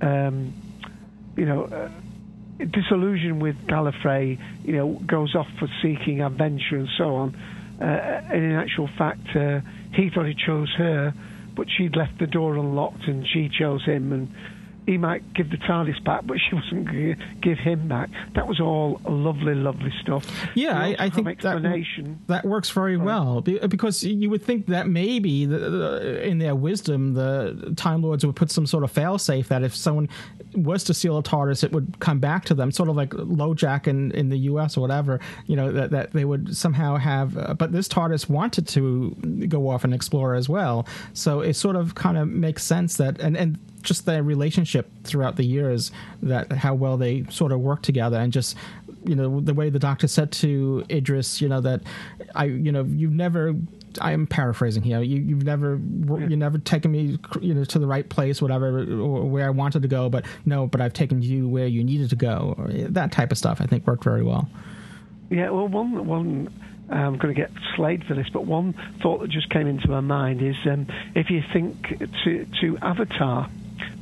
um, 0.02 0.54
you 1.38 1.46
know. 1.46 1.66
Uh, 1.66 1.90
disillusion 2.66 3.40
with 3.40 3.56
Gallifrey, 3.68 4.38
you 4.64 4.74
know, 4.74 5.00
goes 5.08 5.36
off 5.36 5.48
for 5.58 5.68
seeking 5.82 6.22
adventure 6.22 6.78
and 6.78 6.88
so 6.98 7.16
on. 7.16 7.36
Uh, 7.82 7.86
and 8.32 8.44
in 8.44 8.52
actual 8.52 8.88
fact, 8.98 9.36
uh, 9.36 9.60
he 9.96 10.10
thought 10.14 10.28
he 10.28 10.36
chose 10.36 10.72
her, 10.78 11.14
but 11.56 11.66
she'd 11.76 11.96
left 11.96 12.20
the 12.20 12.28
door 12.28 12.56
unlocked 12.56 13.08
and 13.08 13.26
she 13.28 13.50
chose 13.50 13.84
him. 13.84 14.14
And 14.14 14.30
he 14.86 14.98
might 14.98 15.34
give 15.34 15.52
the 15.52 15.58
TARDIS 15.58 16.04
back, 16.04 16.26
but 16.26 16.38
she 16.38 16.56
wasn't 16.56 16.86
going 16.86 17.16
to 17.16 17.26
give 17.42 17.60
him 17.60 17.88
back. 17.88 18.10
That 18.34 18.48
was 18.48 18.60
all 18.60 19.00
lovely, 19.08 19.54
lovely 19.54 19.94
stuff. 20.02 20.26
Yeah, 20.56 20.78
I, 20.78 20.96
I 20.98 21.10
think 21.10 21.28
explanation. 21.28 22.20
That, 22.28 22.44
that 22.44 22.50
works 22.50 22.70
very 22.72 22.98
well 22.98 23.42
because 23.42 24.04
you 24.04 24.30
would 24.30 24.44
think 24.44 24.68
that 24.68 24.88
maybe 24.88 25.46
the, 25.46 25.58
the, 25.58 26.28
in 26.28 26.40
their 26.40 26.56
wisdom, 26.56 27.14
the 27.14 27.74
Time 27.78 28.02
Lords 28.02 28.26
would 28.26 28.36
put 28.36 28.52
some 28.52 28.66
sort 28.66 28.84
of 28.84 28.92
failsafe 28.92 29.48
that 29.48 29.64
if 29.64 29.76
someone 29.76 30.10
was 30.56 30.84
to 30.86 30.94
steal 30.94 31.18
a 31.18 31.24
TARDIS, 31.24 31.64
it 31.64 31.72
would 31.72 32.00
come 32.00 32.20
back 32.20 32.46
to 32.46 32.54
them, 32.54 32.72
sort 32.72 32.90
of 32.90 32.96
like 32.96 33.12
LoJack 33.12 33.88
in, 33.88 34.12
in 34.12 34.30
the 34.30 34.38
U.S. 34.40 34.78
or 34.78 34.82
whatever. 34.82 35.20
You 35.46 35.56
know 35.56 35.72
that, 35.72 35.92
that 35.92 36.14
they 36.14 36.26
would 36.26 36.56
somehow 36.56 36.98
have. 36.98 37.38
Uh, 37.38 37.54
but 37.54 37.72
this 37.72 37.88
TARDIS 37.88 38.30
wanted 38.30 38.68
to 38.70 39.12
go 39.48 39.70
off 39.70 39.84
and 39.84 39.94
explore 39.94 40.34
as 40.34 40.50
well, 40.50 40.88
so 41.14 41.42
it 41.42 41.54
sort 41.54 41.76
of 41.76 41.96
kind 41.96 42.18
of 42.18 42.28
makes 42.28 42.64
sense 42.64 42.98
that 42.98 43.20
and 43.20 43.38
and 43.38 43.60
just 43.82 44.06
their 44.06 44.24
relationship 44.24 44.90
throughout 45.04 45.36
the 45.36 45.46
years 45.46 45.92
that 46.22 46.52
how 46.52 46.74
well 46.74 46.98
they 46.98 47.24
sort 47.30 47.52
of 47.52 47.60
work 47.60 47.82
together 47.82 48.18
and 48.18 48.32
just 48.32 48.56
you 49.04 49.16
know 49.16 49.40
the 49.40 49.54
way 49.54 49.70
the 49.70 49.80
doctor 49.80 50.08
said 50.08 50.32
to 50.32 50.86
Idris 50.90 51.42
you 51.42 51.50
know 51.50 51.62
that 51.62 51.82
I 52.36 52.46
you 52.46 52.72
know 52.72 52.84
you've 52.84 53.14
never 53.14 53.56
I 54.00 54.12
am 54.14 54.28
paraphrasing 54.28 54.84
here. 54.84 55.02
You, 55.02 55.18
you've 55.22 55.44
never, 55.44 55.76
you 55.76 56.38
never 56.38 56.58
taken 56.60 56.92
me, 56.92 57.18
you 57.42 57.54
know, 57.54 57.64
to 57.66 57.80
the 57.80 57.88
right 57.88 58.08
place, 58.08 58.42
whatever, 58.42 58.80
or 59.02 59.30
where 59.30 59.46
I 59.46 59.50
wanted 59.50 59.82
to 59.82 59.88
go. 59.88 60.10
But 60.10 60.26
no, 60.46 60.68
but 60.68 60.82
I've 60.82 60.94
taken 60.94 61.22
you 61.22 61.50
where 61.50 61.68
you 61.68 61.84
needed 61.84 62.10
to 62.12 62.16
go. 62.16 62.56
That 62.70 63.12
type 63.12 63.32
of 63.32 63.38
stuff, 63.38 63.60
I 63.60 63.66
think, 63.66 63.86
worked 63.86 64.04
very 64.04 64.24
well. 64.24 64.50
Yeah, 65.30 65.50
well, 65.50 65.68
one, 65.68 66.06
one. 66.08 66.54
I'm 66.90 67.18
going 67.18 67.34
to 67.34 67.40
get 67.40 67.52
slayed 67.78 68.04
for 68.04 68.16
this, 68.16 68.28
but 68.34 68.46
one 68.46 68.76
thought 69.02 69.22
that 69.22 69.30
just 69.30 69.50
came 69.50 69.66
into 69.66 69.90
my 69.90 70.02
mind 70.02 70.42
is 70.42 70.58
um, 70.66 70.88
if 71.16 71.30
you 71.30 71.42
think 71.54 72.00
to 72.26 72.46
to 72.60 72.78
Avatar, 72.82 73.50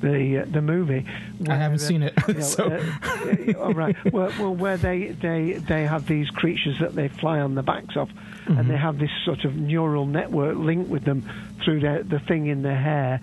the 0.02 0.40
uh, 0.40 0.46
the 0.46 0.62
movie. 0.62 1.06
I 1.48 1.56
haven't 1.56 1.82
uh, 1.82 1.88
seen 1.88 2.04
it. 2.04 2.14
You 2.28 2.34
know, 2.36 2.40
so. 2.42 2.66
uh, 2.66 3.54
all 3.60 3.74
right. 3.74 3.96
Well, 4.12 4.32
well, 4.40 4.56
where 4.56 4.78
they, 4.78 5.08
they 5.08 5.54
they 5.54 5.86
have 5.86 6.08
these 6.08 6.30
creatures 6.30 6.80
that 6.80 6.96
they 6.96 7.08
fly 7.08 7.40
on 7.40 7.56
the 7.56 7.64
backs 7.64 7.96
of, 7.96 8.10
mm-hmm. 8.10 8.58
and 8.58 8.70
they 8.70 8.78
have 8.78 9.00
this 9.00 9.12
sort 9.26 9.46
of 9.46 9.56
neural 9.56 10.06
network 10.06 10.58
linked 10.58 10.90
with 10.90 11.04
them 11.04 11.24
through 11.64 11.82
the 11.82 12.04
the 12.08 12.20
thing 12.20 12.48
in 12.48 12.62
their 12.62 12.80
hair, 12.80 13.22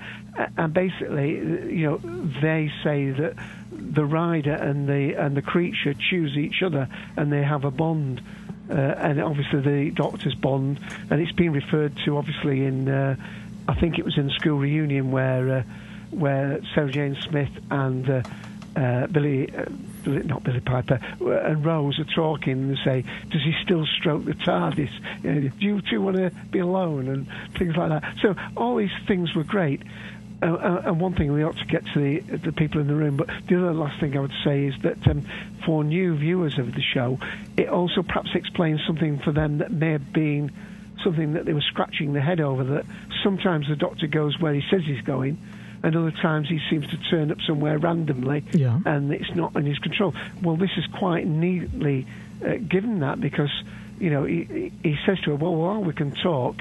and 0.56 0.72
basically, 0.72 1.32
you 1.74 1.86
know, 1.86 1.98
they 2.40 2.70
say 2.82 3.10
that 3.10 3.34
the 3.70 4.04
rider 4.04 4.54
and 4.54 4.88
the 4.88 5.14
and 5.14 5.36
the 5.36 5.42
creature 5.42 5.94
choose 5.94 6.36
each 6.36 6.62
other, 6.62 6.88
and 7.16 7.32
they 7.32 7.42
have 7.42 7.64
a 7.64 7.70
bond. 7.70 8.20
Uh, 8.68 8.74
and 8.74 9.22
obviously 9.22 9.60
the 9.60 9.90
doctor's 9.92 10.34
bond, 10.34 10.80
and 11.08 11.20
it's 11.20 11.30
been 11.30 11.52
referred 11.52 11.96
to 12.04 12.16
obviously 12.16 12.64
in, 12.64 12.88
uh, 12.88 13.14
I 13.68 13.74
think 13.76 13.96
it 13.96 14.04
was 14.04 14.18
in 14.18 14.28
School 14.30 14.58
Reunion 14.58 15.12
where 15.12 15.58
uh, 15.58 15.62
where 16.16 16.60
Sarah 16.74 16.90
Jane 16.90 17.16
Smith 17.28 17.50
and 17.70 18.08
uh, 18.08 18.22
uh, 18.76 19.06
Billie, 19.06 19.52
uh, 19.54 19.64
not 20.04 20.44
Billie 20.44 20.60
Piper, 20.60 21.00
uh, 21.20 21.30
and 21.30 21.64
Rose 21.64 21.98
are 21.98 22.14
talking 22.14 22.52
and 22.52 22.78
say, 22.84 23.04
"Does 23.30 23.42
he 23.42 23.54
still 23.62 23.86
stroke 23.98 24.24
the 24.24 24.34
TARDIS? 24.34 24.90
You 25.22 25.32
know, 25.32 25.48
do 25.48 25.66
you 25.66 25.80
two 25.80 26.02
want 26.02 26.16
to 26.16 26.30
be 26.50 26.58
alone?" 26.58 27.08
and 27.08 27.26
things 27.58 27.74
like 27.76 27.88
that. 27.88 28.16
So 28.20 28.34
all 28.56 28.76
these 28.76 28.90
things 29.06 29.34
were 29.34 29.44
great. 29.44 29.82
Uh, 30.42 30.52
uh, 30.52 30.82
and 30.84 31.00
one 31.00 31.14
thing 31.14 31.32
we 31.32 31.42
ought 31.42 31.56
to 31.56 31.64
get 31.64 31.82
to 31.94 32.00
the 32.00 32.36
the 32.36 32.52
people 32.52 32.80
in 32.80 32.86
the 32.86 32.94
room, 32.94 33.16
but 33.16 33.28
the 33.48 33.56
other 33.56 33.72
last 33.72 33.98
thing 33.98 34.16
I 34.16 34.20
would 34.20 34.34
say 34.44 34.66
is 34.66 34.74
that 34.82 35.08
um, 35.08 35.22
for 35.64 35.82
new 35.82 36.14
viewers 36.14 36.58
of 36.58 36.74
the 36.74 36.82
show, 36.82 37.18
it 37.56 37.70
also 37.70 38.02
perhaps 38.02 38.30
explains 38.34 38.80
something 38.86 39.18
for 39.20 39.32
them 39.32 39.58
that 39.58 39.70
may 39.72 39.92
have 39.92 40.12
been 40.12 40.52
something 41.02 41.32
that 41.32 41.46
they 41.46 41.54
were 41.54 41.62
scratching 41.62 42.12
their 42.12 42.22
head 42.22 42.40
over. 42.40 42.64
That 42.64 42.84
sometimes 43.22 43.68
the 43.68 43.76
doctor 43.76 44.06
goes 44.06 44.38
where 44.38 44.52
he 44.52 44.62
says 44.70 44.82
he's 44.84 45.00
going, 45.00 45.38
and 45.82 45.96
other 45.96 46.10
times 46.10 46.48
he 46.48 46.60
seems 46.70 46.86
to 46.88 46.96
turn 47.10 47.30
up 47.30 47.38
somewhere 47.46 47.78
randomly, 47.78 48.44
yeah. 48.52 48.78
and 48.84 49.12
it's 49.12 49.34
not 49.34 49.54
in 49.56 49.66
his 49.66 49.78
control. 49.78 50.14
Well, 50.42 50.56
this 50.56 50.70
is 50.76 50.86
quite 50.86 51.26
neatly 51.26 52.06
uh, 52.44 52.56
given 52.56 53.00
that 53.00 53.20
because 53.20 53.50
you 53.98 54.10
know 54.10 54.24
he, 54.24 54.72
he 54.82 54.96
says 55.06 55.20
to 55.20 55.30
her, 55.30 55.36
"Well, 55.36 55.54
while 55.54 55.82
we 55.82 55.92
can 55.92 56.12
talk, 56.12 56.56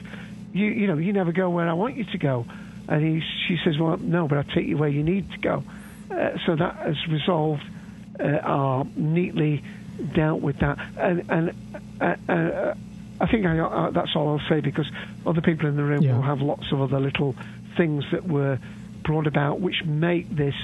you 0.54 0.68
you 0.68 0.88
know 0.88 0.98
you 0.98 1.14
never 1.14 1.32
go 1.32 1.50
where 1.50 1.68
I 1.68 1.74
want 1.74 1.96
you 1.96 2.06
to 2.06 2.18
go," 2.18 2.46
and 2.88 3.04
he 3.04 3.24
she 3.48 3.58
says, 3.64 3.78
"Well, 3.78 3.98
no, 3.98 4.28
but 4.28 4.38
I'll 4.38 4.56
take 4.56 4.68
you 4.68 4.78
where 4.78 4.90
you 4.90 5.04
need 5.04 5.32
to 5.32 5.38
go." 5.38 5.64
Uh, 6.12 6.38
so 6.46 6.56
that 6.56 6.76
has 6.76 7.08
resolved 7.08 7.64
uh, 8.20 8.24
are 8.24 8.86
neatly 8.96 9.64
dealt 10.14 10.42
with 10.42 10.60
that, 10.60 10.78
and 10.98 11.30
and. 11.30 11.54
Uh, 12.02 12.16
uh, 12.28 12.76
I 13.20 13.28
think 13.28 13.46
I, 13.46 13.58
uh, 13.58 13.92
that's 13.92 14.14
all 14.16 14.28
I'll 14.28 14.50
say 14.50 14.60
because 14.60 14.92
other 15.26 15.40
people 15.40 15.70
in 15.70 15.78
the 15.78 15.84
room 15.84 16.02
yeah. 16.02 16.16
will 16.16 16.22
have 16.22 16.42
lots 16.42 16.72
of 16.74 16.82
other 16.82 17.00
little 17.00 17.34
things 17.78 18.04
that 18.12 18.28
were 18.28 18.60
brought 19.06 19.28
about, 19.28 19.62
which 19.62 19.86
make 19.86 20.30
this, 20.36 20.56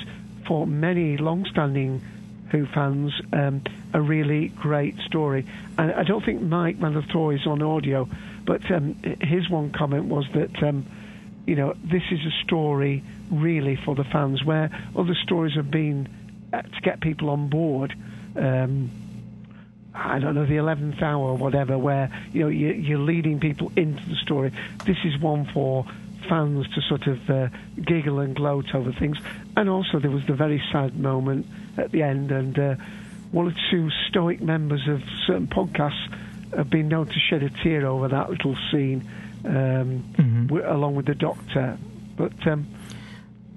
for 0.45 0.67
many 0.67 1.15
long-standing 1.15 2.01
Who 2.51 2.65
fans, 2.65 3.13
um, 3.31 3.63
a 3.93 4.01
really 4.01 4.49
great 4.49 4.97
story. 5.05 5.45
And 5.77 5.93
I 5.93 6.03
don't 6.03 6.25
think 6.25 6.41
Mike 6.41 6.79
Manathoy 6.79 7.35
is 7.35 7.47
on 7.47 7.61
audio, 7.61 8.09
but 8.45 8.69
um, 8.69 8.95
his 9.21 9.49
one 9.49 9.71
comment 9.71 10.05
was 10.05 10.25
that, 10.33 10.61
um, 10.61 10.85
you 11.47 11.55
know, 11.55 11.73
this 11.83 12.03
is 12.11 12.19
a 12.25 12.43
story 12.43 13.03
really 13.31 13.77
for 13.77 13.95
the 13.95 14.03
fans, 14.03 14.43
where 14.43 14.69
other 14.97 15.15
stories 15.23 15.55
have 15.55 15.71
been 15.71 16.09
uh, 16.51 16.61
to 16.63 16.81
get 16.81 16.99
people 16.99 17.29
on 17.29 17.47
board. 17.47 17.95
Um, 18.35 18.89
I 19.93 20.19
don't 20.19 20.35
know, 20.35 20.45
the 20.45 20.55
11th 20.55 21.01
hour 21.01 21.21
or 21.21 21.37
whatever, 21.37 21.77
where, 21.77 22.09
you 22.31 22.41
know, 22.41 22.47
you're 22.47 22.99
leading 22.99 23.39
people 23.39 23.71
into 23.75 24.03
the 24.07 24.15
story. 24.15 24.51
This 24.85 24.97
is 25.03 25.19
one 25.19 25.45
for 25.53 25.85
fans 26.27 26.67
to 26.75 26.81
sort 26.81 27.07
of 27.07 27.29
uh, 27.29 27.47
giggle 27.85 28.19
and 28.19 28.35
gloat 28.35 28.73
over 28.73 28.91
things. 28.91 29.17
And 29.55 29.69
also, 29.69 29.99
there 29.99 30.11
was 30.11 30.25
the 30.25 30.33
very 30.33 30.61
sad 30.71 30.99
moment 30.99 31.45
at 31.77 31.91
the 31.91 32.03
end, 32.03 32.31
and 32.31 32.57
uh, 32.57 32.75
one 33.31 33.47
or 33.47 33.55
two 33.69 33.89
stoic 34.09 34.41
members 34.41 34.87
of 34.87 35.01
certain 35.25 35.47
podcasts 35.47 36.13
have 36.55 36.69
been 36.69 36.87
known 36.87 37.07
to 37.07 37.19
shed 37.29 37.43
a 37.43 37.49
tear 37.49 37.85
over 37.85 38.07
that 38.07 38.29
little 38.29 38.55
scene, 38.71 39.09
um, 39.45 40.03
mm-hmm. 40.13 40.47
w- 40.47 40.69
along 40.69 40.95
with 40.95 41.05
the 41.05 41.15
doctor. 41.15 41.77
But 42.17 42.45
um, 42.45 42.67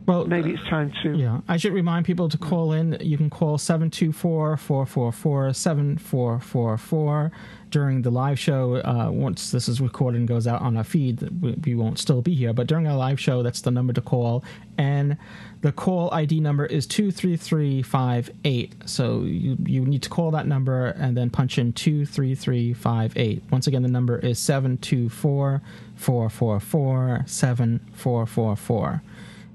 well, 0.07 0.27
maybe 0.27 0.53
it's 0.53 0.63
time 0.65 0.93
to. 1.03 1.17
Yeah, 1.17 1.41
I 1.49 1.57
should 1.57 1.73
remind 1.73 2.05
people 2.05 2.29
to 2.29 2.39
call 2.39 2.73
in. 2.73 2.97
You 3.01 3.17
can 3.17 3.31
call 3.31 3.59
724 3.59 4.57
444 4.57 5.53
7444 5.53 7.33
during 7.75 8.03
the 8.03 8.11
live 8.11 8.39
show. 8.39 8.81
Uh, 8.85 9.11
once 9.11 9.51
this 9.51 9.69
is 9.69 9.81
recorded 9.81 10.17
and 10.17 10.29
goes 10.29 10.47
out 10.47 10.63
on 10.63 10.77
our 10.77 10.85
feed, 10.85 11.21
we, 11.43 11.57
we, 11.65 11.75
won't 11.75 11.99
still 11.99 12.23
be 12.23 12.33
here. 12.33 12.53
But 12.53 12.69
during 12.69 12.87
our 12.87 12.97
live 12.97 13.19
show, 13.19 13.43
that's 13.43 13.63
the 13.63 13.73
number 13.73 13.93
to 13.95 14.01
call. 14.01 14.45
And 14.79 15.17
the 15.61 15.73
call 15.73 16.09
ID 16.15 16.39
number 16.39 16.67
is 16.67 16.87
23358. 16.87 18.89
So 18.89 19.23
you, 19.23 19.57
you 19.67 19.85
need 19.85 20.03
to 20.03 20.09
call 20.09 20.31
that 20.31 20.47
number 20.47 20.87
and 20.87 21.17
then 21.17 21.31
punch 21.31 21.59
in 21.59 21.73
23358. 21.73 23.43
Once 23.51 23.67
again, 23.67 23.83
the 23.83 23.89
number 23.89 24.21
is 24.21 24.39
724 24.39 25.61
444 25.97 27.25
7444 27.27 29.03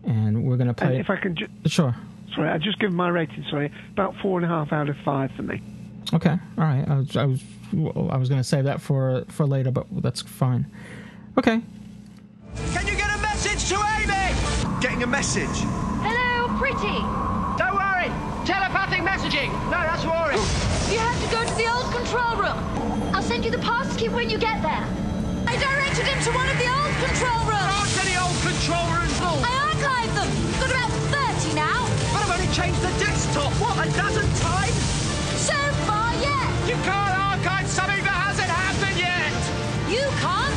and 0.04 0.44
we're 0.44 0.58
going 0.58 0.68
to 0.68 0.74
play. 0.74 0.88
And 0.88 0.98
if 0.98 1.10
I 1.10 1.16
can, 1.16 1.38
ju- 1.38 1.48
sure. 1.68 1.96
Sorry, 2.36 2.50
I 2.50 2.58
just 2.58 2.80
give 2.80 2.92
my 2.92 3.08
rating. 3.08 3.46
Sorry, 3.50 3.72
about 3.94 4.14
four 4.22 4.40
and 4.40 4.46
a 4.46 4.50
half 4.50 4.74
out 4.74 4.90
of 4.90 4.98
five 5.06 5.32
for 5.38 5.44
me. 5.44 5.62
Okay, 6.14 6.38
all 6.58 6.64
right. 6.64 6.86
I 6.86 6.98
was 6.98 7.16
I 7.16 7.26
was, 7.26 7.44
I 7.72 8.18
was 8.18 8.30
going 8.30 8.42
to 8.42 8.48
save 8.48 8.64
that 8.66 8.82
for 8.82 9.26
for 9.30 9.46
later, 9.46 9.72
but 9.72 9.86
that's 10.02 10.22
fine. 10.22 10.66
Okay. 11.38 11.62
Can 12.74 12.88
you 12.88 12.96
get 12.96 13.10
a 13.16 13.22
message 13.22 13.70
to 13.70 13.78
Amy? 14.00 14.36
Getting 14.82 15.04
a 15.04 15.08
message. 15.08 15.64
Hello, 16.02 16.50
pretty. 16.58 16.98
Don't 17.62 17.76
worry. 17.78 18.10
Telepathic 18.46 19.02
messaging. 19.06 19.52
No, 19.70 19.78
that's 19.86 20.04
boring. 20.04 20.42
You 20.90 20.98
have 20.98 21.20
to 21.22 21.30
go 21.30 21.40
to 21.46 21.56
the 21.56 21.68
old 21.70 21.88
control 21.94 22.36
room. 22.42 22.58
I'll 23.14 23.22
send 23.22 23.46
you 23.46 23.52
the 23.52 23.60
passkey 23.60 24.10
when 24.10 24.30
you 24.30 24.38
get 24.38 24.62
there. 24.62 24.86
I 25.46 25.54
directed 25.58 26.06
him 26.10 26.20
to 26.26 26.32
one 26.34 26.50
of 26.50 26.58
the 26.58 26.68
old 26.68 26.94
control 27.06 27.40
rooms. 27.46 27.62
There 27.62 27.78
aren't 27.78 27.98
any 28.02 28.16
old 28.18 28.38
control 28.42 28.86
rooms. 28.90 29.16
I 29.22 29.54
archived 29.70 30.14
them. 30.18 30.30
Got 30.58 30.70
about 30.74 30.92
30 31.38 31.54
now. 31.54 31.80
But 32.12 32.26
I've 32.26 32.34
only 32.34 32.50
changed 32.54 32.82
the 32.82 32.94
desktop. 32.98 33.54
What, 33.62 33.78
a 33.78 33.88
dozen 33.94 34.26
times? 34.42 34.74
So 35.38 35.58
far, 35.86 36.10
yes. 36.18 36.50
You 36.68 36.76
can't 36.82 37.29
archive 37.40 37.68
something 37.68 38.04
that 38.04 38.20
hasn't 38.28 38.50
happened 38.50 38.98
yet. 39.00 39.32
You 39.88 40.04
can't. 40.20 40.52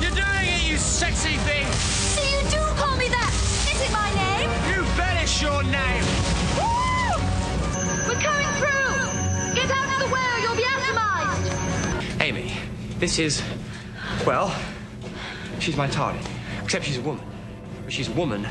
You're 0.00 0.14
doing 0.14 0.46
it, 0.46 0.70
you 0.70 0.76
sexy 0.76 1.36
thing. 1.38 1.66
So 1.72 2.22
you 2.22 2.40
do 2.50 2.62
call 2.78 2.96
me 2.96 3.08
that. 3.08 3.32
Is 3.66 3.80
it 3.82 3.90
my 3.90 4.10
name? 4.14 4.50
You 4.70 4.82
bet 4.96 5.22
it's 5.22 5.42
your 5.42 5.62
name. 5.64 6.04
Woo! 6.54 7.18
We're 8.06 8.22
coming 8.22 8.46
through. 8.62 9.54
Get 9.54 9.70
out 9.70 9.90
of 9.90 10.06
the 10.06 10.14
way 10.14 10.22
or 10.22 10.38
you'll 10.38 10.56
be 10.56 10.62
atomized. 10.62 12.20
Amy, 12.20 12.52
this 12.98 13.18
is 13.18 13.42
well, 14.24 14.54
she's 15.58 15.76
my 15.76 15.88
TARDIS. 15.88 16.26
Except 16.62 16.84
she's 16.84 16.98
a 16.98 17.02
woman. 17.02 17.24
But 17.84 17.92
she's 17.92 18.08
a 18.08 18.12
woman, 18.12 18.46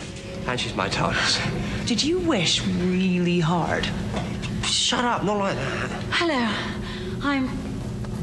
and 0.48 0.60
she's 0.60 0.76
my 0.76 0.90
TARDIS. 0.90 1.86
Did 1.86 2.04
you 2.04 2.20
wish 2.20 2.66
really 2.66 3.40
hard? 3.40 3.88
Shut 4.64 5.06
up, 5.06 5.24
not 5.24 5.38
like 5.38 5.56
that. 5.56 5.90
Hello. 6.12 6.80
I'm 7.22 7.69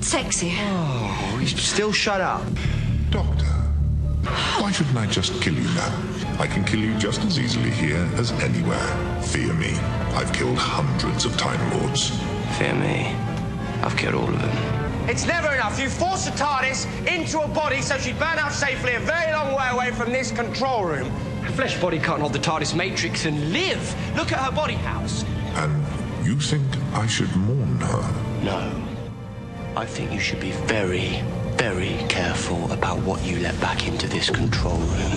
sexy. 0.06 0.52
Oh, 0.54 1.38
you 1.40 1.48
still 1.48 1.90
shut 1.90 2.20
up. 2.20 2.46
Doctor, 3.10 3.44
why 4.60 4.70
shouldn't 4.70 4.96
I 4.96 5.06
just 5.06 5.42
kill 5.42 5.54
you 5.54 5.68
now? 5.74 5.92
I 6.38 6.46
can 6.46 6.64
kill 6.64 6.78
you 6.78 6.96
just 6.96 7.24
as 7.24 7.40
easily 7.40 7.70
here 7.70 8.08
as 8.14 8.30
anywhere. 8.32 9.20
Fear 9.22 9.52
me. 9.54 9.72
I've 10.14 10.32
killed 10.32 10.58
hundreds 10.58 11.24
of 11.24 11.36
Time 11.36 11.60
Lords. 11.72 12.10
Fear 12.56 12.74
me. 12.74 13.16
I've 13.82 13.96
killed 13.96 14.14
all 14.14 14.28
of 14.28 14.40
them. 14.40 15.08
It's 15.10 15.26
never 15.26 15.52
enough. 15.52 15.80
You 15.80 15.88
force 15.88 16.28
a 16.28 16.32
TARDIS 16.32 16.86
into 17.08 17.40
a 17.40 17.48
body 17.48 17.82
so 17.82 17.98
she'd 17.98 18.18
burn 18.18 18.38
out 18.38 18.52
safely 18.52 18.94
a 18.94 19.00
very 19.00 19.32
long 19.32 19.56
way 19.56 19.68
away 19.72 19.90
from 19.90 20.12
this 20.12 20.30
control 20.30 20.84
room. 20.84 21.08
A 21.44 21.50
flesh 21.50 21.80
body 21.80 21.98
can't 21.98 22.20
hold 22.20 22.32
the 22.32 22.38
TARDIS 22.38 22.76
matrix 22.76 23.24
and 23.24 23.52
live. 23.52 24.16
Look 24.16 24.30
at 24.30 24.38
her 24.38 24.52
body 24.52 24.74
house. 24.74 25.24
And 25.56 25.84
you 26.24 26.38
think 26.38 26.64
I 26.92 27.08
should 27.08 27.34
mourn 27.34 27.80
her? 27.80 28.42
No. 28.44 28.85
I 29.76 29.84
think 29.84 30.10
you 30.10 30.20
should 30.20 30.40
be 30.40 30.52
very, 30.52 31.20
very 31.58 31.98
careful 32.08 32.72
about 32.72 32.98
what 33.02 33.22
you 33.22 33.38
let 33.40 33.60
back 33.60 33.86
into 33.86 34.08
this 34.08 34.30
control 34.30 34.78
room. 34.78 35.12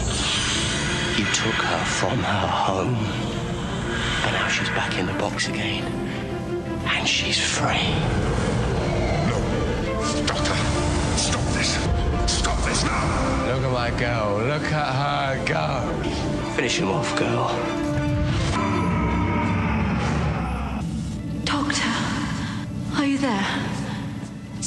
You 1.16 1.24
took 1.32 1.56
her 1.64 1.86
from 1.86 2.20
her 2.20 2.48
home, 2.48 2.96
and 4.26 4.34
now 4.34 4.50
she's 4.50 4.68
back 4.72 4.98
in 4.98 5.06
the 5.06 5.14
box 5.14 5.48
again. 5.48 5.86
And 6.86 7.08
she's 7.08 7.40
free. 7.40 7.88
No, 9.30 9.40
Doctor, 10.28 10.56
stop 11.18 11.46
this. 11.56 11.80
Stop 12.30 12.62
this 12.66 12.84
now. 12.84 13.46
Look 13.48 13.64
at 13.64 13.72
my 13.72 13.98
girl. 13.98 14.40
Look 14.46 14.70
at 14.74 15.38
her 15.38 15.46
go. 15.46 16.52
Finish 16.56 16.80
him 16.80 16.90
off, 16.90 17.16
girl. 17.18 17.79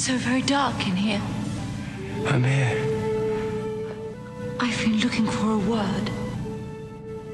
So 0.03 0.17
very 0.17 0.41
dark 0.41 0.85
in 0.85 0.97
here. 0.97 1.21
I'm 2.27 2.43
here. 2.43 2.77
I've 4.59 4.77
been 4.83 4.99
looking 4.99 5.25
for 5.25 5.51
a 5.51 5.57
word. 5.57 6.09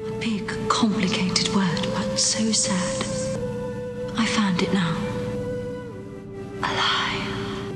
A 0.06 0.12
big, 0.20 0.46
complicated 0.68 1.48
word, 1.52 1.88
but 1.94 2.16
so 2.16 2.52
sad. 2.52 3.04
I 4.16 4.24
found 4.24 4.62
it 4.62 4.72
now. 4.72 4.96
Alive. 6.62 7.74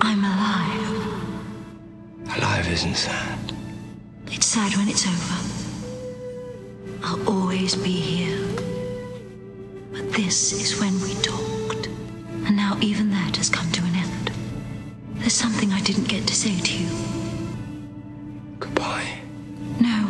I'm 0.00 0.22
alive. 0.22 0.94
Alive 2.36 2.68
isn't 2.70 2.94
sad. 2.94 3.52
It's 4.28 4.46
sad 4.46 4.76
when 4.76 4.86
it's 4.86 5.08
over. 5.08 5.40
I'll 7.02 7.28
always 7.28 7.74
be 7.74 7.90
here. 7.90 8.46
But 9.90 10.12
this 10.12 10.52
is 10.52 10.78
when 10.80 11.00
we 11.00 11.14
talked. 11.14 11.88
And 12.46 12.54
now 12.56 12.78
even 12.80 13.10
that 13.10 13.36
has 13.36 13.50
come 13.50 13.70
to 13.72 13.82
an 13.84 13.87
didn't 15.88 16.06
get 16.06 16.26
to 16.26 16.34
say 16.34 16.54
to 16.60 16.74
you. 16.82 16.90
Goodbye. 18.60 19.10
No. 19.80 20.06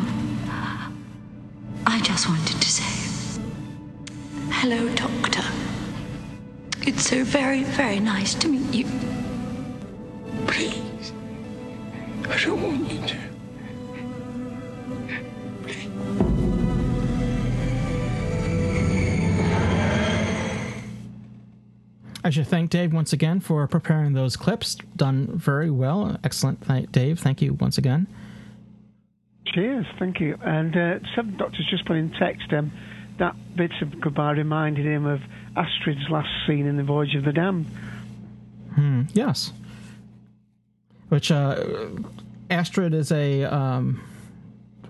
I 1.86 2.00
just 2.02 2.28
wanted 2.28 2.60
to 2.60 2.68
say. 2.68 3.40
Hello, 4.50 4.92
Doctor. 4.96 5.44
It's 6.84 7.08
so 7.08 7.22
very, 7.22 7.62
very 7.62 8.00
nice 8.00 8.34
to 8.40 8.48
meet 8.48 8.74
you. 8.74 8.86
Please. 10.48 11.12
I 12.28 12.36
don't 12.44 12.60
want 12.60 12.87
I 22.28 22.30
should 22.30 22.46
thank 22.46 22.68
Dave 22.68 22.92
once 22.92 23.14
again 23.14 23.40
for 23.40 23.66
preparing 23.66 24.12
those 24.12 24.36
clips. 24.36 24.76
Done 24.96 25.28
very 25.38 25.70
well. 25.70 26.18
Excellent, 26.22 26.60
th- 26.68 26.92
Dave. 26.92 27.18
Thank 27.18 27.40
you 27.40 27.54
once 27.54 27.78
again. 27.78 28.06
Cheers, 29.46 29.86
thank 29.98 30.20
you. 30.20 30.36
And 30.42 30.76
uh, 30.76 30.98
Seven 31.16 31.38
Doctors 31.38 31.66
just 31.70 31.86
put 31.86 31.96
in 31.96 32.10
text 32.20 32.52
um, 32.52 32.70
that 33.18 33.34
bit 33.56 33.70
of 33.80 33.98
goodbye 33.98 34.32
reminded 34.32 34.84
him 34.84 35.06
of 35.06 35.22
Astrid's 35.56 36.06
last 36.10 36.28
scene 36.46 36.66
in 36.66 36.76
The 36.76 36.82
Voyage 36.82 37.14
of 37.14 37.24
the 37.24 37.32
Damned. 37.32 37.64
Hmm, 38.74 39.04
yes. 39.14 39.54
Which, 41.08 41.30
uh, 41.30 41.64
Astrid 42.50 42.92
is 42.92 43.10
a. 43.10 43.44
Um, 43.44 44.06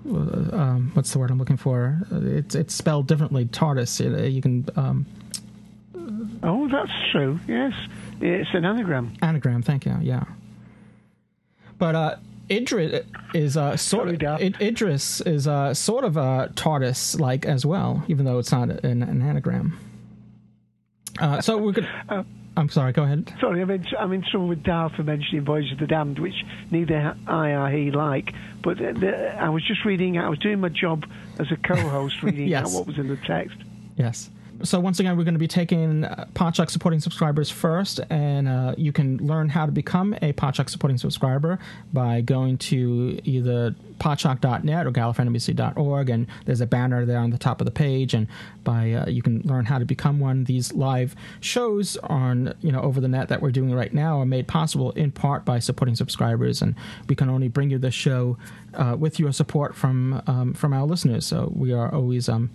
uh, 0.05 0.57
um, 0.57 0.91
what's 0.95 1.12
the 1.12 1.20
word 1.20 1.30
I'm 1.30 1.39
looking 1.39 1.57
for? 1.57 2.01
It's 2.11 2.57
it's 2.57 2.74
spelled 2.74 3.07
differently. 3.07 3.45
TARDIS. 3.45 4.32
You 4.32 4.43
can. 4.43 4.66
Um, 4.74 5.07
oh, 6.42 6.68
that's 6.68 6.92
true. 7.12 7.38
Yes, 7.46 7.72
it's 8.20 8.50
an 8.52 8.64
anagram. 8.64 9.14
Anagram. 9.22 9.62
Thank 9.62 9.86
you. 9.86 9.96
Yeah. 10.00 10.24
But 11.78 11.94
uh, 11.94 12.16
Idris 12.50 13.04
is 13.34 13.56
uh, 13.56 13.76
sort 13.76 14.09
of 14.09 14.22
Id- 14.40 14.61
Idris 14.61 15.20
is 15.20 15.46
uh, 15.46 15.74
sort 15.74 16.04
of 16.04 16.16
a 16.16 16.50
TARDIS 16.54 17.20
like 17.20 17.44
as 17.46 17.64
well, 17.64 18.04
even 18.09 18.24
though 18.24 18.38
it's 18.38 18.52
not 18.52 18.70
an, 18.70 19.02
an 19.02 19.22
anagram. 19.22 19.78
Uh, 21.20 21.40
so 21.40 21.56
we 21.59 21.72
could. 21.72 21.88
Uh, 22.09 22.22
I'm 22.56 22.68
sorry. 22.70 22.92
Go 22.92 23.04
ahead. 23.04 23.32
Sorry, 23.38 23.62
I'm 23.62 23.70
in, 23.70 23.86
I'm 23.96 24.12
in 24.12 24.24
trouble 24.28 24.48
with 24.48 24.64
Dal 24.64 24.88
for 24.88 25.04
mentioning 25.04 25.44
Voyage 25.44 25.70
of 25.70 25.78
the 25.78 25.86
Damned, 25.86 26.18
which 26.18 26.34
neither 26.72 27.16
I 27.28 27.50
or 27.50 27.70
he 27.70 27.92
like. 27.92 28.34
But 28.64 28.78
the, 28.78 28.94
the, 28.94 29.40
I 29.40 29.48
was 29.48 29.64
just 29.64 29.84
reading. 29.84 30.18
I 30.18 30.28
was 30.28 30.40
doing 30.40 30.59
my 30.59 30.70
job 30.70 31.04
as 31.38 31.52
a 31.52 31.56
co-host, 31.56 32.20
reading 32.24 32.48
yes. 32.48 32.66
out 32.66 32.72
what 32.72 32.86
was 32.88 32.98
in 32.98 33.06
the 33.06 33.16
text. 33.16 33.56
Yes. 33.96 34.28
So 34.64 34.80
once 34.80 34.98
again, 34.98 35.16
we're 35.16 35.24
going 35.24 35.34
to 35.34 35.38
be 35.38 35.46
taking 35.46 36.04
uh, 36.04 36.26
Podshock 36.34 36.68
supporting 36.70 36.98
subscribers 36.98 37.48
first, 37.48 38.00
and 38.11 38.48
uh, 38.48 38.74
you 38.76 38.92
can 38.92 39.18
learn 39.18 39.48
how 39.48 39.66
to 39.66 39.72
become 39.72 40.14
a 40.14 40.32
Podshock 40.32 40.68
supporting 40.68 40.98
subscriber 40.98 41.61
by 41.92 42.22
going 42.22 42.59
to 42.59 43.20
either 43.22 43.76
podshock.net 44.00 44.86
or 44.86 44.90
gallifreyanembassy.org, 44.90 46.11
and 46.11 46.26
there's 46.44 46.61
a 46.61 46.66
banner 46.66 47.04
there 47.04 47.18
on 47.18 47.30
the 47.30 47.38
top 47.38 47.61
of 47.61 47.66
the 47.66 47.70
page, 47.70 48.14
and 48.14 48.26
by 48.64 48.92
uh, 48.92 49.06
you 49.09 49.22
can 49.22 49.42
learn 49.42 49.64
how 49.64 49.78
to 49.78 49.84
become 49.84 50.18
one. 50.18 50.42
These 50.44 50.72
live 50.72 51.14
shows 51.40 51.96
on 51.98 52.52
you 52.61 52.72
know 52.72 52.80
over 52.80 53.00
the 53.00 53.09
net 53.09 53.28
that 53.28 53.40
we're 53.40 53.52
doing 53.52 53.72
right 53.72 53.94
now 53.94 54.20
are 54.20 54.26
made 54.26 54.48
possible 54.48 54.90
in 54.92 55.12
part 55.12 55.44
by 55.44 55.61
supporting 55.61 55.94
subscribers, 55.94 56.62
and 56.62 56.74
we 57.09 57.14
can 57.14 57.30
only 57.30 57.48
bring 57.48 57.70
you 57.70 57.78
the 57.78 57.92
show 57.92 58.36
uh, 58.74 58.96
with 58.98 59.20
your 59.20 59.32
support 59.32 59.76
from 59.76 60.20
um, 60.26 60.52
from 60.52 60.72
our 60.72 60.84
listeners. 60.84 61.26
So 61.26 61.52
we 61.54 61.72
are 61.72 61.94
always 61.94 62.28
um, 62.28 62.50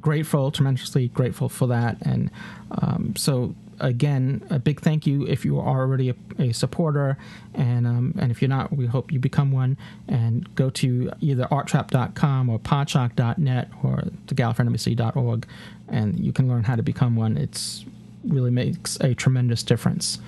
grateful, 0.00 0.50
tremendously 0.50 1.08
grateful 1.08 1.48
for 1.48 1.66
that. 1.68 1.96
And 2.02 2.30
um, 2.70 3.14
so, 3.16 3.54
again, 3.80 4.46
a 4.50 4.58
big 4.58 4.80
thank 4.80 5.06
you 5.06 5.26
if 5.26 5.44
you 5.44 5.58
are 5.58 5.80
already 5.80 6.10
a, 6.10 6.14
a 6.38 6.52
supporter, 6.52 7.16
and 7.54 7.86
um, 7.86 8.14
and 8.18 8.30
if 8.30 8.42
you're 8.42 8.48
not, 8.48 8.76
we 8.76 8.86
hope 8.86 9.12
you 9.12 9.18
become 9.18 9.52
one. 9.52 9.76
And 10.06 10.54
go 10.54 10.70
to 10.70 11.10
either 11.20 11.44
arttrap.com 11.44 12.48
or 12.48 12.58
podshock.net 12.58 13.70
or 13.82 14.02
thegallifreyanembassy.org, 14.26 15.46
and 15.88 16.18
you 16.20 16.32
can 16.32 16.48
learn 16.48 16.64
how 16.64 16.76
to 16.76 16.82
become 16.82 17.16
one. 17.16 17.36
It's 17.36 17.84
really 18.24 18.50
makes 18.50 18.96
a 19.00 19.14
tremendous 19.14 19.62
difference. 19.62 20.18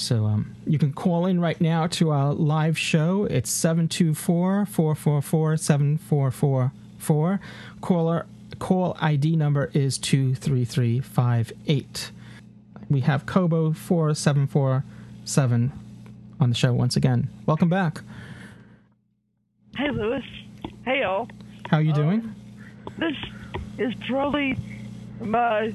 So 0.00 0.24
um, 0.24 0.54
you 0.66 0.78
can 0.78 0.92
call 0.92 1.26
in 1.26 1.40
right 1.40 1.60
now 1.60 1.86
to 1.88 2.10
our 2.10 2.32
live 2.32 2.78
show. 2.78 3.24
It's 3.24 3.50
724 3.50 4.66
444 4.66 5.56
7444. 5.58 7.40
Caller 7.82 8.26
call 8.60 8.96
ID 9.00 9.34
number 9.34 9.68
is 9.74 9.98
23358. 9.98 12.12
We 12.88 13.00
have 13.00 13.26
Kobo 13.26 13.72
4747 13.72 15.72
on 16.38 16.48
the 16.48 16.54
show 16.54 16.72
once 16.72 16.94
again. 16.94 17.28
Welcome 17.46 17.68
back. 17.68 18.02
Hey, 19.76 19.90
Louis. 19.90 20.22
Hey, 20.84 21.00
y'all. 21.00 21.28
How 21.68 21.78
are 21.78 21.82
you 21.82 21.92
doing? 21.92 22.20
Um, 22.20 22.36
this 22.98 23.16
is 23.78 23.94
probably 24.08 24.56
my 25.20 25.72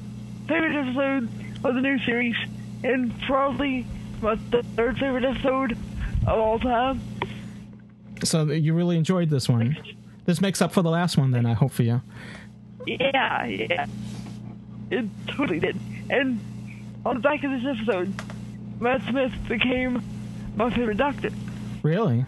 favorite 0.48 0.74
episode 0.76 1.28
of 1.64 1.74
the 1.74 1.80
new 1.80 1.98
series, 2.00 2.36
and 2.84 3.18
probably 3.22 3.86
my 4.22 4.36
third 4.76 4.98
favorite 4.98 5.24
episode 5.24 5.72
of 6.26 6.38
all 6.38 6.58
time. 6.58 7.00
So 8.24 8.44
you 8.44 8.74
really 8.74 8.96
enjoyed 8.96 9.30
this 9.30 9.48
one. 9.48 9.76
This 10.24 10.40
makes 10.40 10.60
up 10.60 10.72
for 10.72 10.82
the 10.82 10.90
last 10.90 11.16
one, 11.16 11.30
then. 11.30 11.46
I 11.46 11.52
hope 11.54 11.70
for 11.72 11.84
you. 11.84 12.02
Yeah, 12.86 13.44
yeah. 13.46 13.86
It 14.90 15.06
totally 15.26 15.60
did. 15.60 15.76
And 16.08 16.40
on 17.04 17.16
the 17.16 17.20
back 17.20 17.42
of 17.44 17.50
this 17.50 17.64
episode, 17.64 18.14
Matt 18.80 19.02
Smith 19.08 19.32
became 19.48 20.02
my 20.56 20.70
favorite 20.70 20.96
doctor. 20.96 21.30
Really? 21.82 22.26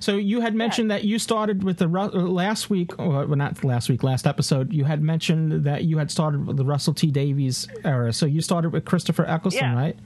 So 0.00 0.16
you 0.16 0.40
had 0.40 0.54
mentioned 0.54 0.90
yeah. 0.90 0.96
that 0.96 1.04
you 1.04 1.18
started 1.18 1.62
with 1.62 1.78
the 1.78 1.86
uh, 1.86 2.08
last 2.08 2.70
week, 2.70 2.98
or 2.98 3.26
well, 3.26 3.36
not 3.36 3.62
last 3.62 3.88
week, 3.88 4.02
last 4.02 4.26
episode. 4.26 4.72
You 4.72 4.84
had 4.84 5.02
mentioned 5.02 5.64
that 5.64 5.84
you 5.84 5.98
had 5.98 6.10
started 6.10 6.46
with 6.46 6.56
the 6.56 6.64
Russell 6.64 6.94
T 6.94 7.10
Davies 7.10 7.68
era. 7.84 8.12
So 8.12 8.26
you 8.26 8.40
started 8.40 8.72
with 8.72 8.84
Christopher 8.84 9.24
Eccleston, 9.26 9.64
yeah. 9.64 9.74
right? 9.74 9.98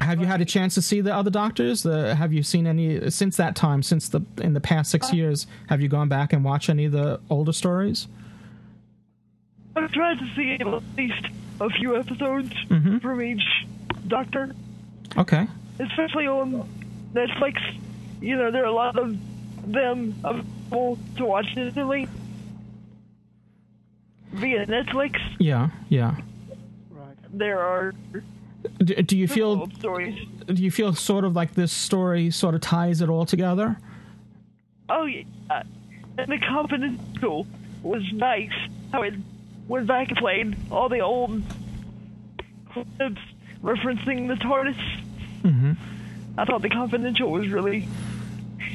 Have 0.00 0.20
you 0.20 0.26
had 0.26 0.40
a 0.40 0.44
chance 0.44 0.74
to 0.74 0.82
see 0.82 1.00
the 1.00 1.14
other 1.14 1.30
doctors? 1.30 1.82
The, 1.82 2.14
have 2.14 2.32
you 2.32 2.42
seen 2.42 2.66
any 2.66 3.10
since 3.10 3.36
that 3.36 3.54
time? 3.54 3.82
Since 3.82 4.08
the 4.08 4.22
in 4.38 4.52
the 4.52 4.60
past 4.60 4.90
six 4.90 5.10
uh, 5.10 5.16
years, 5.16 5.46
have 5.68 5.80
you 5.80 5.88
gone 5.88 6.08
back 6.08 6.32
and 6.32 6.44
watched 6.44 6.68
any 6.68 6.84
of 6.84 6.92
the 6.92 7.20
older 7.30 7.52
stories? 7.52 8.08
I've 9.76 9.92
tried 9.92 10.18
to 10.18 10.34
see 10.34 10.52
at 10.52 10.66
least 10.96 11.26
a 11.60 11.70
few 11.70 11.96
episodes 11.96 12.52
mm-hmm. 12.68 12.98
from 12.98 13.22
each 13.22 13.66
Doctor. 14.06 14.54
Okay. 15.16 15.46
Especially 15.78 16.26
on 16.26 16.68
Netflix. 17.14 17.60
You 18.20 18.36
know, 18.36 18.50
there 18.50 18.62
are 18.62 18.66
a 18.66 18.72
lot 18.72 18.98
of 18.98 19.16
them 19.66 20.14
available 20.24 20.98
to 21.16 21.24
watch 21.24 21.46
instantly 21.56 22.08
via 24.32 24.66
Netflix. 24.66 25.20
Yeah, 25.38 25.70
yeah. 25.88 26.16
Right. 26.90 27.16
There 27.32 27.60
are 27.60 27.94
do, 28.78 28.94
do 28.94 29.16
you 29.16 29.28
feel 29.28 29.68
stories. 29.78 30.18
do 30.46 30.62
you 30.62 30.70
feel 30.70 30.94
sort 30.94 31.24
of 31.24 31.34
like 31.34 31.54
this 31.54 31.72
story 31.72 32.30
sort 32.30 32.54
of 32.54 32.60
ties 32.60 33.00
it 33.00 33.08
all 33.08 33.26
together? 33.26 33.78
Oh 34.88 35.04
yeah, 35.04 35.62
and 36.18 36.32
the 36.32 36.38
Confidential 36.38 37.46
was 37.82 38.02
nice. 38.12 38.52
How 38.92 39.02
it 39.02 39.14
went 39.68 39.86
back 39.86 40.08
and 40.08 40.18
played 40.18 40.56
all 40.70 40.88
the 40.88 41.00
old 41.00 41.42
clips 42.72 43.20
referencing 43.62 44.28
the 44.28 44.34
TARDIS. 44.34 44.76
Mm-hmm. 45.42 45.72
I 46.38 46.44
thought 46.44 46.62
the 46.62 46.68
Confidential 46.68 47.30
was 47.30 47.48
really 47.48 47.88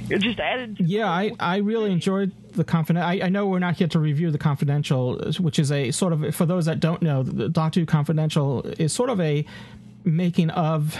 it 0.10 0.22
just 0.22 0.40
added. 0.40 0.78
yeah, 0.80 1.08
I, 1.08 1.32
I 1.40 1.58
really 1.58 1.92
enjoyed 1.92 2.32
the 2.54 2.64
confidential. 2.64 3.08
I, 3.08 3.26
I 3.26 3.30
know 3.30 3.46
we're 3.46 3.60
not 3.60 3.78
here 3.78 3.88
to 3.90 4.00
review 4.00 4.32
the 4.32 4.38
confidential, 4.38 5.20
which 5.40 5.60
is 5.60 5.72
a 5.72 5.92
sort 5.92 6.14
of 6.14 6.34
for 6.36 6.46
those 6.46 6.66
that 6.66 6.80
don't 6.80 7.02
know, 7.02 7.22
the 7.22 7.48
Doctor 7.48 7.82
Who 7.82 7.86
Confidential 7.86 8.64
is 8.80 8.92
sort 8.92 9.10
of 9.10 9.20
a 9.22 9.46
making 10.04 10.50
of 10.52 10.98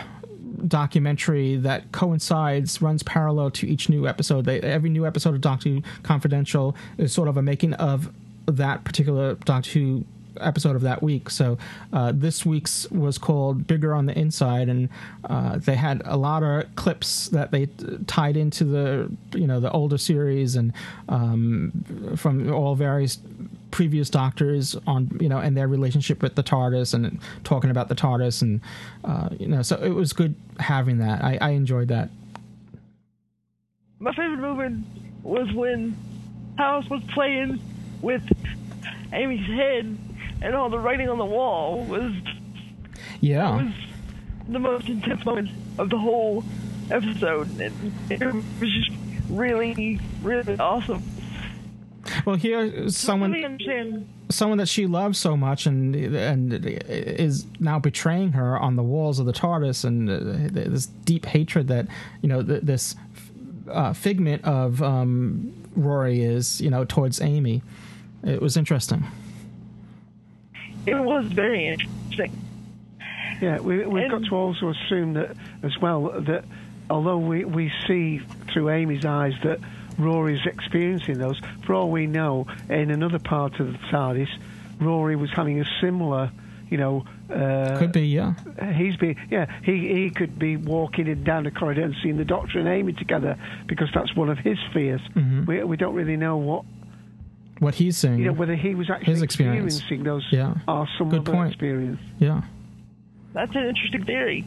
documentary 0.68 1.56
that 1.56 1.92
coincides 1.92 2.82
runs 2.82 3.02
parallel 3.04 3.50
to 3.50 3.68
each 3.68 3.88
new 3.88 4.08
episode 4.08 4.46
they, 4.46 4.60
every 4.62 4.90
new 4.90 5.06
episode 5.06 5.34
of 5.34 5.42
doctor 5.42 5.70
who 5.70 5.82
confidential 6.04 6.76
is 6.98 7.14
sort 7.14 7.30
of 7.30 7.38
a 7.38 7.42
making 7.42 7.74
of 7.76 8.12
that 8.46 8.84
particular 8.84 9.36
doctor 9.36 9.72
who 9.72 10.06
episode 10.40 10.76
of 10.76 10.82
that 10.82 11.04
week. 11.04 11.30
So 11.30 11.58
uh, 11.94 12.12
this 12.16 12.46
week's 12.46 12.90
was 12.92 13.18
called 13.18 13.68
"Bigger 13.68 13.94
on 13.94 14.06
the 14.06 14.18
Inside," 14.18 14.70
and 14.70 14.90
uh, 15.24 15.58
they 15.58 15.76
had 15.76 16.02
a 16.06 16.18
lot 16.18 16.44
of 16.44 16.76
clips 16.76 17.28
that 17.30 17.52
they 17.52 17.68
tied 18.08 18.38
into 18.38 18.64
the 18.64 19.12
you 19.34 19.48
know 19.48 19.60
the 19.60 19.72
older 19.72 19.98
series 19.98 20.56
and 20.56 20.74
um, 21.08 22.16
from 22.16 22.52
all 22.52 22.76
various 22.76 23.20
previous 23.72 24.10
doctors 24.10 24.76
on 24.88 25.18
you 25.20 25.30
know 25.30 25.38
and 25.38 25.56
their 25.56 25.68
relationship 25.68 26.22
with 26.22 26.36
the 26.36 26.44
TARDIS 26.44 26.94
and 26.94 27.20
talking 27.44 27.70
about 27.70 27.88
the 27.88 27.96
TARDIS 27.96 28.42
and 28.42 28.62
uh, 29.04 29.30
you 29.38 29.48
know 29.48 29.62
so 29.62 29.78
it 29.78 29.90
was 29.90 30.14
good 30.14 30.36
having 30.60 31.00
that. 31.00 31.24
I, 31.24 31.38
I 31.42 31.50
enjoyed 31.52 31.88
that. 31.90 32.10
My 34.00 34.12
favorite 34.14 34.40
moment 34.40 34.86
was 35.24 35.52
when 35.54 35.96
House 36.58 36.90
was 36.90 37.04
playing 37.14 37.60
with 38.02 38.24
Amy's 39.14 39.46
head 39.46 39.98
and 40.42 40.56
all 40.56 40.70
the 40.70 40.80
writing 40.80 41.10
on 41.10 41.18
the 41.18 41.26
wall 41.26 41.84
was 41.84 42.14
yeah 43.22 43.64
was 43.64 43.74
the 44.48 44.60
most 44.60 44.88
intense 44.88 45.24
moment 45.26 45.50
of 45.78 45.90
the 45.90 45.98
whole 45.98 46.44
episode. 46.92 47.60
And 47.60 47.94
it 48.10 48.34
was 48.34 48.44
just 48.62 48.92
really, 49.30 50.00
really 50.22 50.58
awesome. 50.58 51.04
Well, 52.26 52.36
here 52.36 52.90
someone 52.90 54.08
someone 54.30 54.58
that 54.58 54.68
she 54.68 54.88
loves 54.88 55.18
so 55.18 55.36
much 55.38 55.66
and 55.66 55.96
and 55.96 56.54
is 56.66 57.46
now 57.60 57.80
betraying 57.80 58.34
her 58.34 58.58
on 58.60 58.76
the 58.76 58.84
walls 58.84 59.20
of 59.20 59.26
the 59.26 59.34
TARDIS, 59.34 59.86
and 59.86 60.10
uh, 60.10 60.70
this 60.70 60.88
deep 61.06 61.26
hatred 61.26 61.68
that 61.68 61.88
you 62.22 62.30
know 62.30 62.42
this 62.42 62.96
uh, 63.70 63.94
figment 63.94 64.44
of 64.44 64.82
um, 64.82 65.54
Rory 65.76 66.24
is 66.24 66.62
you 66.62 66.70
know 66.70 66.86
towards 66.86 67.22
Amy. 67.22 67.62
It 68.24 68.42
was 68.42 68.58
interesting. 68.58 69.06
It 70.86 70.96
was 70.96 71.26
very 71.26 71.68
interesting. 71.68 72.32
Yeah, 73.42 73.60
we, 73.60 73.86
we've 73.86 74.04
and, 74.04 74.12
got 74.12 74.30
to 74.30 74.36
also 74.36 74.70
assume 74.70 75.14
that 75.14 75.36
as 75.64 75.78
well 75.78 76.10
that 76.22 76.44
although 76.90 77.18
we, 77.18 77.46
we 77.46 77.72
see 77.88 78.20
through 78.52 78.70
Amy's 78.70 79.06
eyes 79.06 79.34
that 79.44 79.60
Rory's 80.00 80.46
experiencing 80.46 81.18
those. 81.18 81.40
For 81.66 81.74
all 81.74 81.92
we 81.92 82.08
know, 82.08 82.48
in 82.70 82.90
another 82.92 83.20
part 83.20 83.60
of 83.60 83.72
the 83.74 83.78
TARDIS, 83.92 84.30
Rory 84.80 85.16
was 85.16 85.30
having 85.32 85.60
a 85.60 85.66
similar, 85.82 86.32
you 86.70 86.78
know. 86.78 87.06
Uh, 87.30 87.78
could 87.78 87.92
be, 87.92 88.08
yeah. 88.08 88.34
He's 88.74 88.96
been, 88.96 89.16
yeah. 89.30 89.46
He 89.64 89.88
he 89.94 90.10
could 90.10 90.40
be 90.40 90.58
walking 90.58 91.08
in 91.08 91.24
down 91.24 91.44
the 91.44 91.52
corridor 91.52 91.84
and 91.84 91.96
seeing 92.02 92.18
the 92.18 92.26
Doctor 92.26 92.60
and 92.60 92.68
Amy 92.68 92.94
together 92.94 93.38
because 93.68 93.90
that's 93.94 94.16
one 94.16 94.30
of 94.30 94.40
his 94.40 94.58
fears. 94.74 95.02
Mm-hmm. 95.16 95.46
We 95.46 95.64
we 95.64 95.78
don't 95.78 95.94
really 95.94 96.18
know 96.18 96.38
what 96.38 96.66
what 97.60 97.76
he's 97.76 97.98
saying. 97.98 98.20
You 98.20 98.26
know 98.26 98.34
whether 98.34 98.56
he 98.56 98.74
was 98.74 98.90
actually 98.90 99.14
his 99.14 99.22
experience. 99.22 99.76
experiencing 99.76 100.04
those 100.06 100.26
yeah. 100.32 100.56
or 100.68 100.88
some 100.98 101.10
Good 101.10 101.20
other 101.20 101.34
point. 101.34 101.50
experience. 101.52 102.00
Yeah. 102.18 102.42
That's 103.34 103.56
an 103.56 103.68
interesting 103.68 104.06
theory. 104.06 104.46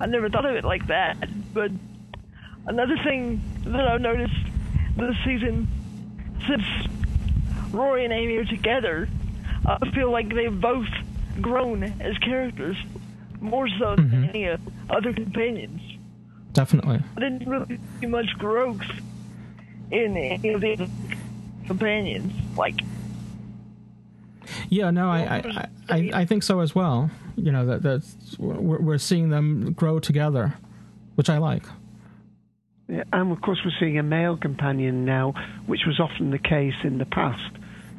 I 0.00 0.06
never 0.06 0.30
thought 0.30 0.46
of 0.46 0.56
it 0.56 0.64
like 0.64 0.86
that, 0.86 1.18
but 1.52 1.70
Another 2.66 2.96
thing 3.04 3.42
that 3.64 3.88
I've 3.88 4.00
noticed 4.00 4.34
this 4.96 5.16
season, 5.24 5.68
since 6.46 6.62
Rory 7.72 8.04
and 8.04 8.12
Amy 8.12 8.36
are 8.36 8.44
together, 8.44 9.08
I 9.66 9.90
feel 9.90 10.10
like 10.10 10.34
they've 10.34 10.60
both 10.60 10.88
grown 11.40 11.82
as 12.00 12.16
characters 12.18 12.76
more 13.40 13.68
so 13.78 13.96
than 13.96 14.10
mm-hmm. 14.10 14.24
any 14.24 14.58
other 14.90 15.12
companions. 15.12 15.80
Definitely. 16.52 17.00
I 17.16 17.20
didn't 17.20 17.48
really 17.48 17.78
see 18.00 18.06
much 18.06 18.26
growth 18.38 18.82
in 19.90 20.16
any 20.16 20.52
of 20.52 20.60
the 20.60 20.88
companions. 21.66 22.32
Like, 22.56 22.80
Yeah, 24.68 24.90
no, 24.90 25.08
I, 25.08 25.18
I, 25.18 25.68
I, 25.88 26.10
I 26.14 26.24
think 26.24 26.42
so 26.42 26.60
as 26.60 26.74
well. 26.74 27.10
You 27.36 27.52
know 27.52 27.64
that 27.66 27.82
that 27.82 28.02
we're, 28.38 28.78
we're 28.78 28.98
seeing 28.98 29.30
them 29.30 29.72
grow 29.72 29.98
together, 29.98 30.54
which 31.14 31.30
I 31.30 31.38
like. 31.38 31.64
And 33.12 33.32
of 33.32 33.40
course, 33.40 33.60
we're 33.64 33.72
seeing 33.78 33.98
a 33.98 34.02
male 34.02 34.36
companion 34.36 35.04
now, 35.04 35.34
which 35.66 35.86
was 35.86 36.00
often 36.00 36.30
the 36.30 36.38
case 36.38 36.74
in 36.82 36.98
the 36.98 37.04
past. 37.04 37.56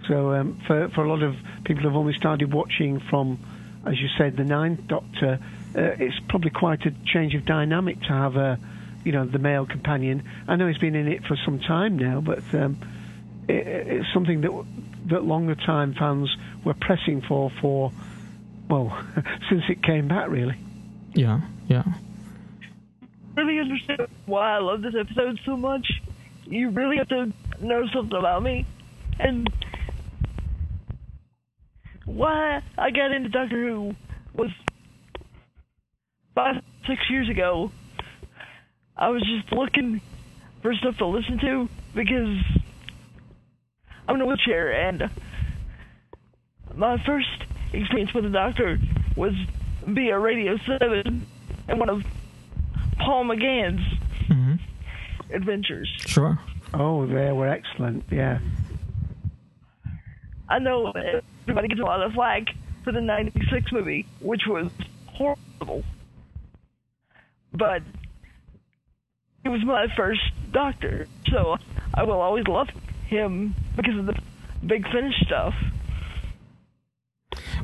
So, 0.08 0.34
um, 0.34 0.60
for 0.68 0.90
for 0.90 1.06
a 1.06 1.10
lot 1.10 1.24
of 1.24 1.36
people 1.64 1.84
who've 1.84 1.96
only 1.96 2.14
started 2.14 2.54
watching 2.54 3.00
from, 3.00 3.40
as 3.86 4.00
you 4.00 4.10
said, 4.18 4.36
the 4.36 4.44
Ninth 4.44 4.88
Doctor, 4.88 5.40
uh, 5.76 5.82
it's 5.82 6.20
probably 6.28 6.50
quite 6.50 6.86
a 6.86 6.92
change 7.06 7.36
of 7.36 7.46
dynamic 7.46 8.02
to 8.02 8.08
have 8.08 8.36
a, 8.36 8.60
you 9.06 9.12
know, 9.12 9.26
the 9.26 9.40
male 9.40 9.66
companion. 9.66 10.24
I 10.48 10.56
know 10.58 10.68
he's 10.68 10.78
been 10.78 10.96
in 10.96 11.08
it 11.08 11.26
for 11.26 11.38
some 11.46 11.60
time 11.60 11.98
now, 11.98 12.20
but 12.20 12.44
um, 12.54 12.78
it, 13.48 13.68
it's 13.68 14.14
something 14.14 14.42
that 14.42 14.66
that 15.06 15.24
longer 15.24 15.56
time 15.56 15.94
fans 15.94 16.36
were 16.66 16.74
pressing 16.74 17.22
for 17.22 17.50
for, 17.62 17.94
well, 18.70 18.98
since 19.50 19.64
it 19.70 19.84
came 19.84 20.10
back, 20.10 20.30
really. 20.30 20.58
Yeah, 21.14 21.42
yeah 21.68 21.84
really 23.36 23.60
understand 23.60 24.08
why 24.26 24.56
I 24.56 24.60
love 24.60 24.82
this 24.82 24.94
episode 25.00 25.40
so 25.46 25.56
much. 25.56 25.88
You 26.46 26.70
really 26.70 26.98
have 26.98 27.10
to 27.10 27.32
know 27.60 27.88
something 27.94 28.18
about 28.18 28.44
me. 28.44 28.66
And 29.20 29.48
why 32.06 32.62
I 32.78 32.92
got 32.92 33.12
into 33.12 33.30
Doctor 33.30 33.68
Who 33.68 33.96
was 34.34 34.50
five, 36.36 36.62
six 36.88 37.02
years 37.10 37.30
ago. 37.30 37.72
I 38.98 39.10
was 39.10 39.24
just 39.24 39.52
looking 39.54 40.02
for 40.62 40.74
stuff 40.76 40.98
to 40.98 41.08
listen 41.08 41.40
to 41.40 41.70
because 41.96 42.38
I'm 44.08 44.16
in 44.16 44.22
a 44.22 44.26
wheelchair 44.26 44.72
and 44.72 45.10
my 46.76 47.04
first 47.04 47.28
experience 47.74 48.14
with 48.14 48.26
the 48.26 48.30
doctor 48.30 48.80
was 49.16 49.34
via 49.88 50.20
Radio 50.20 50.58
7 50.58 51.26
and 51.68 51.80
one 51.80 51.90
of 51.90 52.04
Paul 53.02 53.26
McGann's 53.26 53.82
mm-hmm. 54.28 55.34
adventures. 55.34 55.90
Sure. 56.06 56.40
Oh, 56.74 57.06
they 57.06 57.32
were 57.32 57.48
excellent. 57.48 58.04
Yeah. 58.12 58.40
I 60.48 60.60
know 60.60 60.92
everybody 61.44 61.68
gets 61.68 61.82
a 61.82 61.84
lot 61.84 62.02
of 62.02 62.14
flack 62.14 62.44
for 62.84 62.92
the 62.92 63.02
'96 63.02 63.72
movie, 63.72 64.06
which 64.20 64.42
was 64.48 64.70
horrible, 65.08 65.84
but 67.54 67.82
he 69.44 69.50
was 69.50 69.64
my 69.66 69.88
first 69.96 70.22
Doctor, 70.52 71.08
so 71.30 71.58
I 71.94 72.04
will 72.04 72.20
always 72.20 72.46
love 72.48 72.68
him 73.08 73.56
because 73.76 73.98
of 73.98 74.06
the 74.06 74.20
Big 74.66 74.86
Finish 74.92 75.16
stuff. 75.26 75.54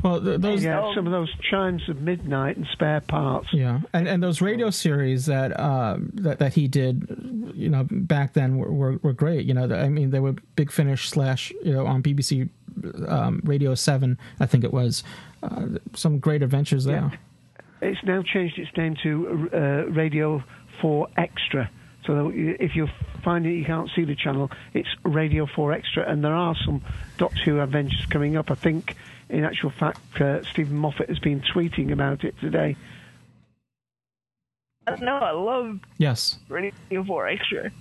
Well, 0.08 0.22
th- 0.22 0.40
those 0.40 0.64
yeah, 0.64 0.94
some 0.96 1.06
of 1.06 1.12
those 1.12 1.34
chimes 1.50 1.88
of 1.90 2.02
midnight 2.02 2.56
and 2.56 2.66
spare 2.72 3.02
parts. 3.02 3.50
Yeah, 3.52 3.82
and 3.94 4.08
and 4.08 4.24
those 4.24 4.42
radio 4.42 4.70
series 4.70 5.26
that 5.26 5.60
uh, 5.60 5.98
that 6.14 6.40
that 6.40 6.54
he 6.54 6.68
did, 6.68 7.52
you 7.54 7.70
know, 7.70 7.86
back 7.90 8.34
then 8.34 8.58
were 8.58 8.72
were, 8.72 9.00
were 9.04 9.14
great. 9.14 9.46
You 9.46 9.54
know, 9.54 9.74
I 9.76 9.90
mean, 9.90 10.12
they 10.12 10.20
were 10.20 10.36
Big 10.56 10.72
Finish 10.72 11.10
slash 11.10 11.52
you 11.64 11.74
know 11.74 11.86
on 11.86 12.02
BBC 12.02 12.50
um, 13.08 13.42
Radio 13.44 13.76
Seven, 13.76 14.18
I 14.40 14.46
think 14.46 14.64
it 14.64 14.72
was. 14.74 15.04
Uh, 15.44 15.68
some 15.94 16.20
great 16.20 16.42
adventures 16.42 16.86
there. 16.86 17.12
Yeah. 17.12 17.90
It's 17.90 18.04
now 18.04 18.24
changed 18.24 18.58
its 18.58 18.76
name 18.76 18.96
to 19.04 19.50
uh, 19.54 19.58
Radio 19.92 20.44
Four 20.82 21.10
Extra. 21.18 21.70
So 22.06 22.32
if 22.34 22.76
you 22.76 22.88
find 23.24 23.46
it, 23.46 23.52
you 23.52 23.66
can't 23.66 23.90
see 23.94 24.06
the 24.06 24.16
channel. 24.16 24.50
It's 24.74 24.88
Radio 25.04 25.46
4 25.46 25.74
Extra, 25.74 26.10
and 26.10 26.24
there 26.24 26.34
are 26.34 26.56
some 26.66 26.82
Doctor 27.18 27.42
Who 27.44 27.60
adventures 27.60 28.06
coming 28.10 28.38
up. 28.38 28.50
I 28.50 28.56
think 28.56 28.96
in 29.30 29.44
actual 29.44 29.70
fact, 29.70 30.22
uh, 30.22 30.44
Steven 30.44 30.76
Moffat 30.76 31.10
has 31.10 31.20
been 31.20 31.42
tweeting 31.42 31.92
about 31.92 32.24
it 32.24 32.36
today. 32.40 32.76
No, 35.02 35.18
I 35.18 35.32
love 35.32 35.80
yes 35.98 36.38
Radio 36.48 37.04
Four 37.06 37.28
Extra. 37.28 37.72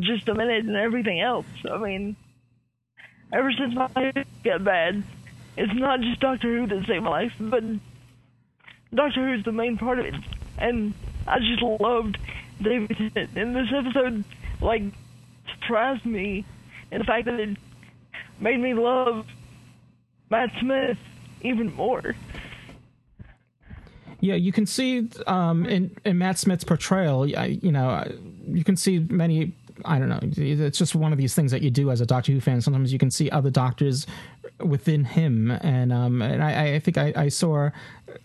Just 0.00 0.28
a 0.28 0.34
minute 0.34 0.64
and 0.64 0.76
everything 0.76 1.20
else. 1.20 1.46
I 1.70 1.78
mean, 1.78 2.16
ever 3.32 3.52
since 3.52 3.74
my 3.74 3.88
life 3.94 4.26
got 4.44 4.64
bad, 4.64 5.04
it's 5.56 5.72
not 5.74 6.00
just 6.00 6.20
Doctor 6.20 6.58
Who 6.58 6.66
that 6.66 6.86
saved 6.86 7.04
my 7.04 7.10
life, 7.10 7.32
but 7.38 7.62
Doctor 8.92 9.28
Who's 9.28 9.44
the 9.44 9.52
main 9.52 9.76
part 9.76 9.98
of 9.98 10.06
it. 10.06 10.14
And 10.58 10.94
I 11.26 11.38
just 11.38 11.62
loved 11.62 12.18
David 12.60 12.96
Tennant. 12.96 13.36
And 13.36 13.54
this 13.54 13.68
episode, 13.72 14.24
like, 14.60 14.82
surprised 15.60 16.04
me 16.04 16.44
in 16.90 16.98
the 16.98 17.04
fact 17.04 17.26
that 17.26 17.38
it 17.38 17.56
made 18.40 18.60
me 18.60 18.74
love 18.74 19.26
Matt 20.30 20.50
Smith 20.60 20.98
even 21.42 21.72
more. 21.74 22.14
Yeah, 24.20 24.34
you 24.34 24.52
can 24.52 24.66
see 24.66 25.08
um, 25.26 25.64
in 25.66 25.96
in 26.04 26.18
Matt 26.18 26.38
Smith's 26.38 26.64
portrayal, 26.64 27.26
you 27.26 27.70
know, 27.70 28.04
you 28.46 28.64
can 28.64 28.76
see 28.76 28.98
many. 28.98 29.54
I 29.84 30.00
don't 30.00 30.08
know. 30.08 30.18
It's 30.22 30.76
just 30.76 30.96
one 30.96 31.12
of 31.12 31.18
these 31.18 31.36
things 31.36 31.52
that 31.52 31.62
you 31.62 31.70
do 31.70 31.92
as 31.92 32.00
a 32.00 32.06
Doctor 32.06 32.32
Who 32.32 32.40
fan. 32.40 32.60
Sometimes 32.60 32.92
you 32.92 32.98
can 32.98 33.12
see 33.12 33.30
other 33.30 33.50
doctors 33.50 34.08
within 34.58 35.04
him, 35.04 35.52
and 35.52 35.92
um, 35.92 36.20
and 36.20 36.42
I, 36.42 36.74
I 36.74 36.78
think 36.80 36.98
I, 36.98 37.12
I 37.14 37.28
saw 37.28 37.70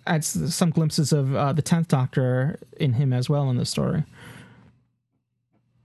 at 0.08 0.24
some 0.24 0.72
glimpses 0.72 1.14
of 1.14 1.36
uh, 1.36 1.54
the 1.54 1.62
tenth 1.62 1.90
Doctor 1.90 2.60
in 2.78 2.94
him 2.94 3.14
as 3.14 3.30
well 3.30 3.52
in 3.52 3.58
the 3.58 3.66
story. 3.66 4.04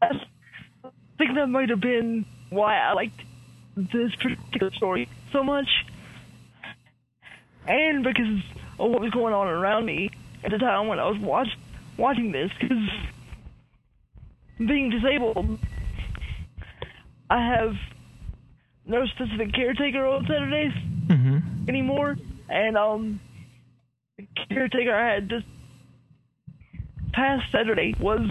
I 0.01 0.09
think 1.19 1.35
that 1.35 1.49
might 1.49 1.69
have 1.69 1.81
been 1.81 2.25
why 2.49 2.79
I 2.79 2.95
liked 2.95 3.21
this 3.77 4.15
particular 4.15 4.73
story 4.73 5.09
so 5.33 5.43
much 5.43 5.69
and 7.69 8.03
because 8.03 8.43
of 8.79 8.91
what 8.91 9.01
was 9.01 9.11
going 9.11 9.35
on 9.35 9.47
around 9.47 9.85
me 9.85 10.11
at 10.43 10.51
the 10.51 10.59
time 10.59 10.89
when 10.89 10.99
I 10.99 11.09
was 11.09 11.19
watch, 11.21 11.49
watching 11.99 12.33
this, 12.33 12.51
because 12.59 12.89
being 14.59 14.91
disabled, 14.91 15.59
I 17.31 17.47
have 17.47 17.75
no 18.87 19.07
specific 19.07 19.53
caretaker 19.53 20.07
on 20.07 20.27
Saturdays 20.27 20.73
mm-hmm. 21.07 21.69
anymore, 21.69 22.17
and 22.49 22.77
um, 22.79 23.21
the 24.17 24.27
caretaker 24.49 24.95
I 24.95 25.15
had 25.15 25.29
this 25.29 25.43
past 27.13 27.53
Saturday 27.53 27.95
was 28.01 28.31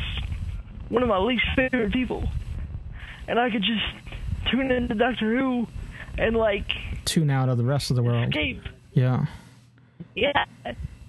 one 0.90 1.04
of 1.04 1.10
my 1.10 1.20
least 1.20 1.44
favorite 1.56 1.94
people, 1.94 2.28
and 3.28 3.40
I 3.40 3.52
could 3.52 3.64
just 3.64 4.52
tune 4.52 4.72
into 4.72 4.96
Doctor 4.96 5.38
Who 5.38 5.68
and 6.18 6.36
like 6.36 6.66
tune 7.06 7.30
out 7.30 7.50
of 7.50 7.58
the 7.58 7.66
rest 7.66 7.92
of 7.92 7.96
the 7.96 8.04
world. 8.04 8.30
Escape 8.30 8.64
yeah. 8.98 9.26
Yeah, 10.16 10.46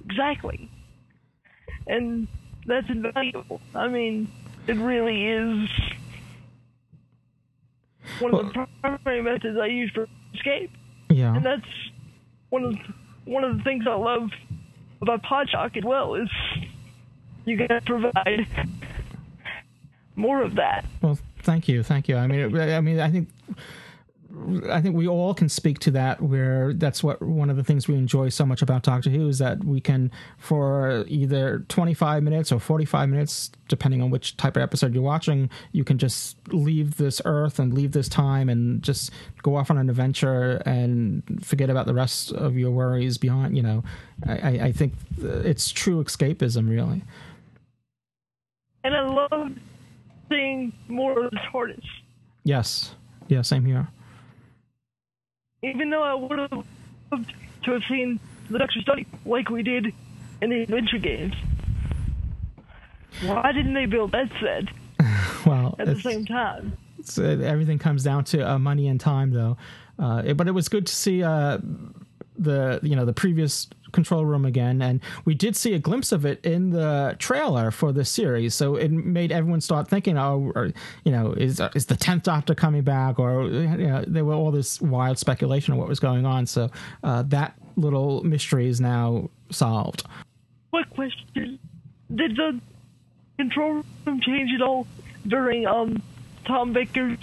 exactly. 0.05 0.71
And 1.87 2.29
that's 2.67 2.89
invaluable. 2.91 3.61
I 3.75 3.89
mean, 3.89 4.31
it 4.67 4.77
really 4.77 5.27
is 5.27 5.71
one 8.21 8.35
of 8.35 8.47
the 8.47 8.67
primary 8.83 9.23
methods 9.23 9.59
I 9.59 9.67
use 9.67 9.91
for 9.95 10.07
escape. 10.35 10.71
Yeah. 11.09 11.35
And 11.35 11.45
that's 11.45 11.67
one 12.51 12.65
of 12.65 12.75
one 13.25 13.45
of 13.45 13.57
the 13.57 13.63
things 13.65 13.85
I 13.89 13.95
love 13.95 14.31
about 15.01 15.23
Podshock 15.23 15.77
as 15.77 15.85
well 15.85 16.15
is 16.15 16.29
you 17.47 17.57
can 17.57 17.81
provide 17.87 18.47
more 20.15 20.43
of 20.43 20.57
that. 20.57 20.85
Well, 21.01 21.19
thank 21.43 21.69
you, 21.69 21.83
thank 21.83 22.09
you. 22.09 22.17
I 22.17 22.27
mean, 22.27 22.55
I 22.55 22.81
mean, 22.83 23.01
I 23.01 23.11
think 23.11 23.29
I 24.71 24.81
think 24.81 24.95
we 24.95 25.09
all 25.09 25.35
can 25.35 25.49
speak 25.49 25.79
to 25.81 25.91
that. 25.93 26.23
Where 26.23 26.73
that's 26.73 27.03
what 27.03 27.21
one 27.21 27.51
of 27.51 27.57
the 27.57 27.65
things 27.65 27.89
we 27.89 27.95
enjoy 27.95 28.29
so 28.29 28.47
much 28.47 28.63
about 28.63 28.83
Doctor 28.83 29.11
Who 29.11 29.29
is 29.29 29.39
that 29.39 29.65
we 29.65 29.81
can, 29.81 30.11
for 30.39 31.05
either 31.09 31.65
25 31.69 32.23
minutes 32.23 32.53
or 32.53 32.61
45 32.61 33.09
minutes, 33.09 33.51
depending 33.69 34.01
on 34.03 34.11
which 34.11 34.37
type 34.37 34.57
of 34.57 34.63
episode 34.63 34.95
you're 34.95 35.03
watching, 35.03 35.51
you 35.73 35.85
can 35.85 35.99
just 35.99 36.37
leave 36.53 36.97
this 36.97 37.21
Earth 37.25 37.59
and 37.59 37.75
leave 37.75 37.93
this 37.93 38.09
time 38.09 38.49
and 38.49 38.83
just 38.83 39.11
go 39.43 39.57
off 39.57 39.71
on 39.71 39.79
an 39.79 39.91
adventure 39.91 40.63
and 40.65 41.23
forget 41.45 41.71
about 41.71 41.87
the 41.87 41.95
rest 41.95 42.33
of 42.33 42.57
your 42.57 42.71
worries 42.71 43.19
behind. 43.19 43.57
You 43.57 43.63
know, 43.63 43.85
I, 44.27 44.49
I 44.49 44.73
think 44.73 44.95
it's 45.19 45.71
true 45.71 46.03
escapism, 46.03 46.69
really. 46.69 47.03
And 48.85 48.97
I 48.97 49.07
love 49.07 49.53
seeing 50.29 50.73
more 50.87 51.25
of 51.25 51.31
the 51.31 51.39
TARDIS. 51.53 51.85
Yes. 52.45 52.95
Yeah, 53.29 53.43
same 53.43 53.65
here 53.65 53.89
even 55.63 55.91
though 55.91 56.03
I 56.03 56.15
would 56.15 56.39
have 56.39 56.65
loved 57.13 57.33
to 57.65 57.73
have 57.73 57.83
seen 57.89 58.21
the 58.51 58.59
Doctor 58.59 58.81
study 58.81 59.07
like 59.25 59.51
we 59.51 59.63
did 59.63 59.93
in 60.41 60.51
the 60.51 60.63
adventure 60.63 60.99
games. 60.99 61.35
Why 63.23 63.53
didn't 63.53 63.75
they 63.75 63.87
build 63.87 64.13
that 64.13 64.31
set? 64.41 64.73
well, 65.47 65.75
at 65.79 65.87
the 65.87 66.01
same 66.01 66.25
time. 66.25 66.77
Uh, 67.17 67.23
everything 67.23 67.79
comes 67.79 68.05
down 68.05 68.25
to 68.25 68.49
uh, 68.49 68.59
money 68.59 68.89
and 68.89 69.01
time, 69.01 69.33
though. 69.33 69.57
Uh, 69.99 70.23
it, 70.25 70.37
but 70.37 70.47
it 70.47 70.53
was 70.53 70.69
good 70.69 70.87
to 70.87 70.95
see 70.95 71.23
uh, 71.23 71.59
the 72.37 72.79
you 72.83 72.95
know 72.95 73.05
the 73.05 73.13
previous 73.13 73.67
control 73.93 74.25
room 74.25 74.45
again, 74.45 74.83
and 74.83 75.01
we 75.25 75.35
did 75.35 75.57
see 75.57 75.75
a 75.75 75.79
glimpse 75.79 76.13
of 76.13 76.25
it 76.25 76.45
in 76.45 76.71
the 76.71 77.17
trailer 77.19 77.71
for 77.71 77.93
the 77.93 78.05
series. 78.05 78.55
So 78.55 78.77
it 78.77 78.91
made 78.91 79.33
everyone 79.33 79.61
start 79.61 79.89
thinking, 79.89 80.19
oh, 80.19 80.53
or, 80.55 80.73
you 81.05 81.13
know, 81.13 81.33
is 81.33 81.61
is 81.75 81.87
the 81.87 81.97
tenth 81.97 82.25
Doctor 82.25 82.55
coming 82.55 82.83
back? 82.83 83.19
Or 83.19 83.45
you 83.45 83.87
know, 83.87 84.05
there 84.07 84.25
were 84.25 84.35
all 84.35 84.51
this 84.51 84.81
wild 84.81 85.19
speculation 85.19 85.73
of 85.73 85.79
what 85.79 85.89
was 85.89 86.01
going 86.01 86.27
on. 86.27 86.47
So 86.47 86.71
uh, 87.03 87.23
that 87.29 87.55
little 87.77 88.23
mystery 88.25 88.69
is 88.69 88.81
now 88.81 89.31
solved. 89.51 90.05
What 90.71 90.91
question: 90.91 91.59
Did 92.15 92.37
the 92.37 92.61
control 93.39 93.85
room 94.05 94.21
change 94.21 94.51
at 94.55 94.63
all 94.63 94.87
during 95.27 95.67
um 95.67 96.03
Tom 96.47 96.73
Baker's 96.73 97.19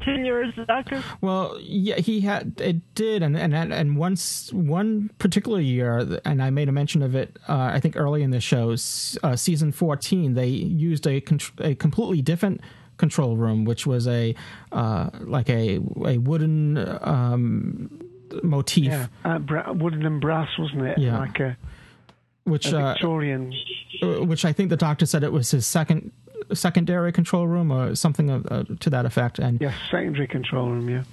tenure 0.00 0.42
as 0.42 0.54
the 0.54 0.64
doctor? 0.64 1.02
Well, 1.20 1.58
yeah, 1.60 1.96
he 1.96 2.20
had 2.20 2.60
it 2.60 2.94
did, 2.94 3.22
and 3.22 3.36
and 3.36 3.54
and 3.54 3.96
once 3.96 4.52
one 4.52 5.10
particular 5.18 5.60
year, 5.60 6.20
and 6.24 6.42
I 6.42 6.50
made 6.50 6.68
a 6.68 6.72
mention 6.72 7.02
of 7.02 7.14
it. 7.14 7.38
Uh, 7.48 7.70
I 7.72 7.80
think 7.80 7.96
early 7.96 8.22
in 8.22 8.30
the 8.30 8.40
show, 8.40 8.72
uh, 9.22 9.36
season 9.36 9.72
fourteen, 9.72 10.34
they 10.34 10.48
used 10.48 11.06
a 11.06 11.22
a 11.60 11.74
completely 11.74 12.22
different 12.22 12.60
control 12.96 13.36
room, 13.36 13.64
which 13.64 13.86
was 13.86 14.06
a 14.06 14.34
uh, 14.72 15.10
like 15.20 15.48
a 15.48 15.80
a 16.06 16.18
wooden 16.18 16.78
um, 17.02 18.00
motif, 18.42 18.84
yeah, 18.86 19.06
uh, 19.24 19.38
bra- 19.38 19.72
wooden 19.72 20.04
and 20.06 20.20
brass, 20.20 20.48
wasn't 20.58 20.82
it? 20.82 20.98
Yeah, 20.98 21.18
like 21.18 21.40
a 21.40 21.56
which 22.44 22.66
a 22.72 22.92
Victorian. 22.92 23.52
Uh, 24.02 24.24
which 24.24 24.44
I 24.44 24.52
think 24.52 24.70
the 24.70 24.76
doctor 24.76 25.06
said 25.06 25.22
it 25.22 25.32
was 25.32 25.50
his 25.50 25.66
second 25.66 26.12
secondary 26.52 27.12
control 27.12 27.46
room 27.46 27.70
or 27.70 27.94
something 27.94 28.30
of, 28.30 28.46
uh, 28.50 28.64
to 28.80 28.90
that 28.90 29.06
effect. 29.06 29.38
And 29.38 29.60
yes, 29.60 29.74
secondary 29.90 30.26
control 30.26 30.70
room. 30.70 30.88
Yeah. 30.88 31.04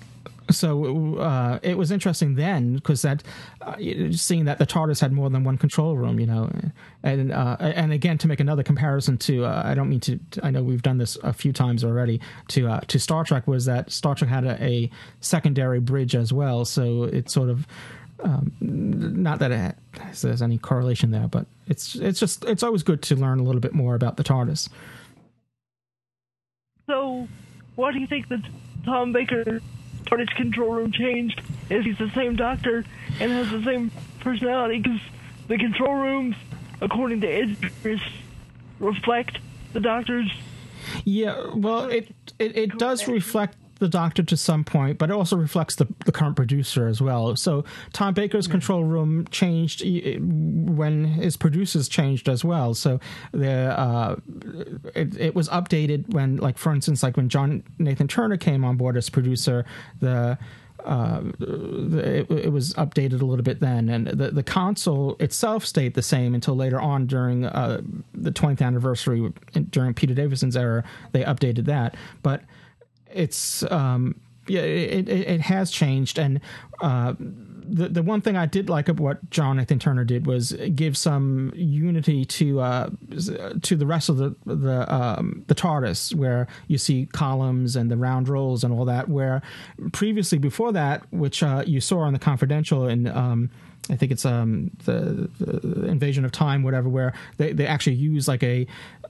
So 0.49 1.17
uh, 1.17 1.59
it 1.61 1.77
was 1.77 1.91
interesting 1.91 2.35
then 2.35 2.75
because 2.75 3.03
that 3.03 3.23
uh, 3.61 3.75
seeing 4.11 4.45
that 4.45 4.57
the 4.57 4.65
TARDIS 4.65 4.99
had 4.99 5.13
more 5.13 5.29
than 5.29 5.43
one 5.43 5.57
control 5.57 5.95
room, 5.95 6.19
you 6.19 6.25
know, 6.25 6.51
and 7.03 7.31
uh, 7.31 7.57
and 7.59 7.93
again 7.93 8.17
to 8.19 8.27
make 8.27 8.39
another 8.39 8.63
comparison 8.63 9.17
to 9.19 9.45
uh, 9.45 9.61
I 9.63 9.73
don't 9.75 9.89
mean 9.89 9.99
to 10.01 10.19
I 10.43 10.51
know 10.51 10.63
we've 10.63 10.81
done 10.81 10.97
this 10.97 11.17
a 11.23 11.31
few 11.31 11.53
times 11.53 11.83
already 11.83 12.19
to 12.49 12.67
uh, 12.67 12.81
to 12.87 12.99
Star 12.99 13.23
Trek 13.23 13.47
was 13.47 13.65
that 13.65 13.91
Star 13.91 14.15
Trek 14.15 14.29
had 14.29 14.43
a, 14.43 14.61
a 14.63 14.89
secondary 15.21 15.79
bridge 15.79 16.15
as 16.15 16.33
well, 16.33 16.65
so 16.65 17.03
it 17.03 17.29
sort 17.29 17.49
of 17.49 17.65
um, 18.23 18.51
not 18.59 19.39
that 19.39 19.51
it 19.51 19.75
has, 19.99 20.21
there's 20.21 20.41
any 20.41 20.57
correlation 20.57 21.11
there, 21.11 21.27
but 21.27 21.45
it's 21.67 21.95
it's 21.95 22.19
just 22.19 22.43
it's 22.45 22.63
always 22.63 22.83
good 22.83 23.01
to 23.03 23.15
learn 23.15 23.39
a 23.39 23.43
little 23.43 23.61
bit 23.61 23.73
more 23.73 23.95
about 23.95 24.17
the 24.17 24.23
TARDIS. 24.23 24.69
So, 26.91 27.25
why 27.75 27.93
do 27.93 27.99
you 27.99 28.07
think 28.07 28.27
that 28.27 28.41
Tom 28.83 29.13
Baker 29.13 29.61
TARDIS 30.07 30.35
control 30.35 30.73
room 30.73 30.91
changed? 30.91 31.41
Is 31.69 31.85
he's 31.85 31.97
the 31.97 32.11
same 32.13 32.35
doctor 32.35 32.83
and 33.17 33.31
has 33.31 33.49
the 33.49 33.63
same 33.63 33.91
personality? 34.19 34.79
Because 34.79 34.99
the 35.47 35.57
control 35.57 35.93
rooms, 35.93 36.35
according 36.81 37.21
to 37.21 37.27
Idris, 37.27 38.01
reflect 38.81 39.37
the 39.71 39.79
doctor's. 39.79 40.29
Yeah, 41.05 41.51
well, 41.55 41.85
it 41.85 42.13
it, 42.39 42.57
it 42.57 42.77
does 42.77 43.07
reflect 43.07 43.55
the 43.81 43.89
doctor 43.89 44.21
to 44.21 44.37
some 44.37 44.63
point, 44.63 44.99
but 44.99 45.09
it 45.09 45.13
also 45.13 45.35
reflects 45.35 45.75
the, 45.75 45.87
the 46.05 46.11
current 46.11 46.35
producer 46.35 46.87
as 46.87 47.01
well. 47.01 47.35
So 47.35 47.65
Tom 47.93 48.13
Baker's 48.13 48.45
yeah. 48.45 48.51
control 48.51 48.83
room 48.83 49.25
changed 49.31 49.83
when 49.83 51.05
his 51.05 51.35
producers 51.35 51.89
changed 51.89 52.29
as 52.29 52.45
well. 52.45 52.75
So 52.75 52.99
the 53.31 53.77
uh, 53.77 54.15
it, 54.95 55.17
it 55.17 55.35
was 55.35 55.49
updated 55.49 56.13
when, 56.13 56.37
like 56.37 56.59
for 56.59 56.71
instance, 56.71 57.01
like 57.01 57.17
when 57.17 57.27
John 57.27 57.63
Nathan 57.79 58.07
Turner 58.07 58.37
came 58.37 58.63
on 58.63 58.77
board 58.77 58.97
as 58.97 59.09
producer, 59.09 59.65
the 59.99 60.37
uh, 60.85 61.21
it, 61.39 62.29
it, 62.29 62.53
was 62.53 62.73
updated 62.75 63.21
a 63.21 63.25
little 63.25 63.43
bit 63.43 63.59
then, 63.59 63.89
and 63.89 64.07
the 64.07 64.31
the 64.31 64.43
console 64.43 65.15
itself 65.19 65.65
stayed 65.65 65.93
the 65.93 66.01
same 66.01 66.33
until 66.33 66.55
later 66.55 66.79
on 66.79 67.05
during 67.05 67.45
uh, 67.45 67.81
the 68.13 68.31
20th 68.31 68.61
anniversary 68.61 69.31
during 69.69 69.93
Peter 69.93 70.13
Davison's 70.13 70.57
era. 70.57 70.83
They 71.11 71.23
updated 71.23 71.65
that, 71.65 71.95
but 72.23 72.41
it's 73.13 73.63
um, 73.71 74.19
yeah, 74.47 74.61
it, 74.61 75.07
it, 75.07 75.27
it 75.27 75.41
has 75.41 75.71
changed, 75.71 76.17
and 76.17 76.41
uh, 76.81 77.13
the 77.17 77.89
the 77.89 78.03
one 78.03 78.21
thing 78.21 78.35
I 78.35 78.45
did 78.45 78.69
like 78.69 78.89
of 78.89 78.99
what 78.99 79.29
John 79.29 79.57
Nathan 79.57 79.79
Turner 79.79 80.03
did 80.03 80.25
was 80.25 80.53
give 80.75 80.97
some 80.97 81.51
unity 81.55 82.25
to 82.25 82.59
uh, 82.59 82.89
to 83.61 83.75
the 83.75 83.85
rest 83.85 84.09
of 84.09 84.17
the 84.17 84.35
the 84.45 84.93
um, 84.93 85.45
the 85.47 85.55
TARDIS, 85.55 86.15
where 86.15 86.47
you 86.67 86.77
see 86.77 87.07
columns 87.07 87.75
and 87.75 87.89
the 87.89 87.97
round 87.97 88.27
rolls 88.27 88.63
and 88.63 88.73
all 88.73 88.85
that. 88.85 89.09
Where 89.09 89.41
previously, 89.91 90.37
before 90.37 90.71
that, 90.73 91.03
which 91.13 91.43
uh, 91.43 91.63
you 91.65 91.79
saw 91.79 91.99
on 91.99 92.13
the 92.13 92.19
Confidential 92.19 92.87
and 92.87 93.07
um, 93.07 93.49
I 93.89 93.95
think 93.95 94.11
it's 94.11 94.25
um, 94.25 94.71
the, 94.85 95.29
the, 95.39 95.85
Invasion 95.87 96.23
of 96.23 96.31
Time, 96.31 96.63
whatever, 96.63 96.87
where 96.87 97.13
they, 97.37 97.51
they 97.51 97.65
actually 97.65 97.95
use 97.95 98.27
like 98.27 98.43
a 98.43 98.67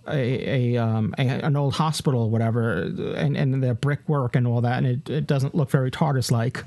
a, 0.08 0.76
a, 0.76 0.78
um, 0.78 1.14
a 1.18 1.22
an 1.22 1.56
old 1.56 1.74
hospital, 1.74 2.24
or 2.24 2.30
whatever, 2.30 2.84
and 3.16 3.38
and 3.38 3.64
their 3.64 3.74
brickwork 3.74 4.36
and 4.36 4.47
all 4.47 4.62
that, 4.62 4.78
and 4.78 4.88
it, 4.88 5.10
it 5.10 5.28
doesn't 5.28 5.56
look 5.56 5.70
very 5.70 5.91
TARDIS 5.91 6.32
like. 6.32 6.64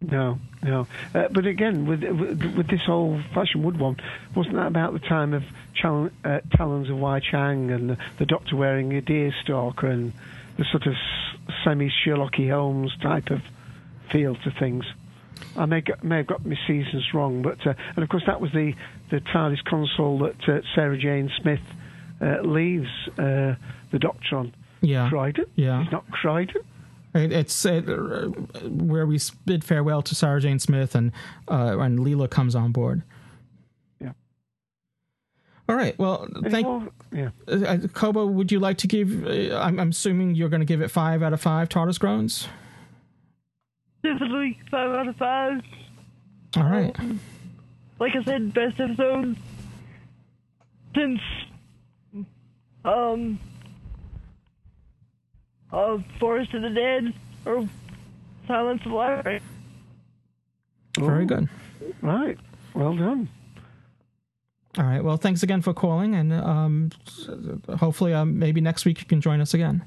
No, 0.00 0.38
no. 0.62 0.86
Uh, 1.14 1.28
but 1.30 1.46
again, 1.46 1.86
with, 1.86 2.02
with, 2.02 2.54
with 2.56 2.68
this 2.68 2.82
old 2.86 3.24
fashioned 3.32 3.64
wood 3.64 3.78
one, 3.78 3.96
wasn't 4.34 4.56
that 4.56 4.66
about 4.66 4.92
the 4.92 4.98
time 4.98 5.32
of 5.32 5.42
Chal- 5.74 6.10
uh, 6.22 6.40
Talons 6.54 6.90
of 6.90 6.96
Weng-Chiang 6.96 7.70
and 7.70 7.90
the, 7.90 7.98
the 8.18 8.26
Doctor 8.26 8.56
wearing 8.56 8.92
a 8.92 9.00
deer 9.00 9.34
stalker 9.42 9.86
and 9.86 10.12
the 10.58 10.64
sort 10.70 10.86
of 10.86 10.94
semi 11.64 11.90
Sherlocky 11.90 12.50
Holmes 12.50 12.94
type 13.00 13.30
of 13.30 13.40
feel 14.10 14.36
to 14.36 14.50
things? 14.50 14.84
I 15.56 15.64
may, 15.64 15.82
may 16.02 16.18
have 16.18 16.26
got 16.26 16.44
my 16.44 16.56
seasons 16.66 17.12
wrong, 17.14 17.42
but 17.42 17.66
uh, 17.66 17.74
and 17.94 18.02
of 18.02 18.08
course 18.08 18.24
that 18.26 18.40
was 18.40 18.52
the 18.52 18.74
the 19.10 19.20
TARDIS 19.20 19.64
console 19.64 20.18
that 20.20 20.48
uh, 20.48 20.60
Sarah 20.74 20.98
Jane 20.98 21.30
Smith 21.40 21.60
uh, 22.20 22.40
leaves 22.42 22.88
uh, 23.18 23.54
the 23.90 23.98
Doctor 23.98 24.36
on. 24.36 24.54
Yeah, 24.80 25.08
Kryden. 25.10 25.46
Yeah, 25.54 25.82
it's 25.82 25.92
not 25.92 26.04
Kryden. 26.10 26.62
It's 27.14 27.64
uh, 27.64 28.30
where 28.64 29.06
we 29.06 29.18
bid 29.46 29.64
farewell 29.64 30.02
to 30.02 30.14
Sarah 30.14 30.40
Jane 30.40 30.58
Smith 30.58 30.94
and 30.94 31.12
uh, 31.48 31.78
and 31.78 31.98
Leela 31.98 32.28
comes 32.28 32.54
on 32.54 32.72
board. 32.72 33.02
Yeah. 34.00 34.12
All 35.66 35.76
right. 35.76 35.98
Well, 35.98 36.28
thank. 36.50 36.66
More? 36.66 36.88
Yeah. 37.12 37.30
Kobo, 37.94 38.26
would 38.26 38.52
you 38.52 38.60
like 38.60 38.76
to 38.78 38.86
give? 38.86 39.26
I'm, 39.26 39.80
I'm 39.80 39.90
assuming 39.90 40.34
you're 40.34 40.50
going 40.50 40.60
to 40.60 40.66
give 40.66 40.82
it 40.82 40.88
five 40.90 41.22
out 41.22 41.32
of 41.32 41.40
five 41.40 41.70
TARDIS 41.70 41.98
groans. 41.98 42.48
Definitely 44.02 44.58
five 44.70 44.90
out 44.90 45.08
of 45.08 45.16
five. 45.16 45.62
All 46.56 46.64
right. 46.64 46.94
Um, 47.00 47.18
like 47.98 48.14
I 48.14 48.22
said, 48.24 48.52
best 48.52 48.78
episode 48.78 49.36
since 50.94 51.20
um 52.86 53.38
of 55.72 56.04
Forest 56.20 56.54
of 56.54 56.62
the 56.62 56.70
Dead 56.70 57.12
or 57.44 57.68
Silence 58.46 58.82
of 58.84 58.92
the 58.92 58.96
Lambs. 58.96 59.42
Very 60.98 61.26
good. 61.26 61.48
All 62.02 62.08
right. 62.08 62.38
Well 62.74 62.96
done. 62.96 63.28
All 64.78 64.84
right. 64.84 65.02
Well, 65.02 65.16
thanks 65.16 65.42
again 65.42 65.62
for 65.62 65.74
calling, 65.74 66.14
and 66.14 66.32
um, 66.32 66.90
hopefully, 67.78 68.12
um, 68.12 68.38
maybe 68.38 68.60
next 68.60 68.84
week 68.84 69.00
you 69.00 69.06
can 69.06 69.20
join 69.20 69.40
us 69.40 69.54
again. 69.54 69.84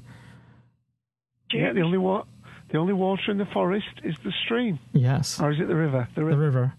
Yeah, 1.52 1.72
the 1.72 1.80
only 1.80 1.98
one 1.98 2.24
the 2.70 2.78
only 2.78 2.92
water 2.92 3.30
in 3.30 3.38
the 3.38 3.46
forest 3.46 3.88
is 4.04 4.14
the 4.22 4.32
stream. 4.44 4.78
Yes. 4.92 5.40
Or 5.40 5.50
is 5.50 5.58
it 5.60 5.66
the 5.66 5.74
river? 5.74 6.08
The 6.14 6.24
river. 6.24 6.36
The 6.36 6.46
river. 6.46 6.74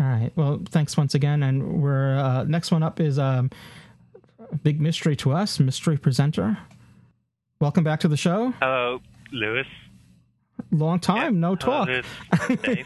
All 0.00 0.06
right. 0.06 0.30
Well, 0.36 0.62
thanks 0.70 0.96
once 0.96 1.14
again. 1.14 1.42
And 1.42 1.82
we're 1.82 2.16
uh, 2.16 2.44
next 2.44 2.70
one 2.70 2.82
up 2.82 2.98
is 3.00 3.18
um, 3.18 3.50
a 3.50 3.52
big 4.62 4.80
mystery 4.80 5.16
to 5.16 5.32
us, 5.32 5.60
mystery 5.60 5.96
presenter. 5.96 6.58
Welcome 7.60 7.84
back 7.84 8.00
to 8.00 8.08
the 8.08 8.16
show. 8.16 8.52
Hello, 8.60 9.00
Louis. 9.32 9.66
Long 10.70 11.00
time, 11.00 11.34
yeah. 11.34 11.40
no 11.40 11.56
talk. 11.56 11.88
Hiya. 11.88 12.84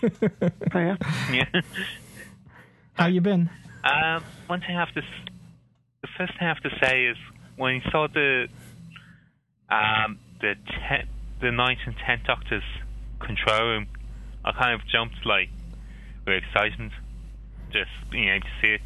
yeah. 1.32 1.44
How 2.94 3.06
you 3.06 3.20
been? 3.20 3.50
Um, 3.84 4.22
one 4.46 4.60
thing 4.60 4.76
I 4.76 4.80
have 4.84 4.94
to, 4.94 5.02
the 6.02 6.08
first 6.16 6.32
thing 6.38 6.42
I 6.42 6.48
have 6.48 6.62
to 6.62 6.70
say 6.82 7.06
is 7.06 7.16
when 7.56 7.76
you 7.76 7.80
saw 7.90 8.06
the, 8.08 8.48
um, 9.70 10.18
the 10.40 10.54
ten, 10.88 11.08
the 11.40 11.50
ninth 11.50 11.80
and 11.86 11.96
tenth 12.06 12.24
Doctors 12.24 12.62
control 13.20 13.60
room, 13.60 13.86
I 14.44 14.52
kind 14.52 14.74
of 14.74 14.86
jumped 14.88 15.24
like 15.24 15.48
with 16.26 16.42
excitement, 16.42 16.92
just 17.72 17.90
being 18.10 18.28
able 18.28 18.44
to 18.44 18.52
see 18.60 18.68
it. 18.74 18.80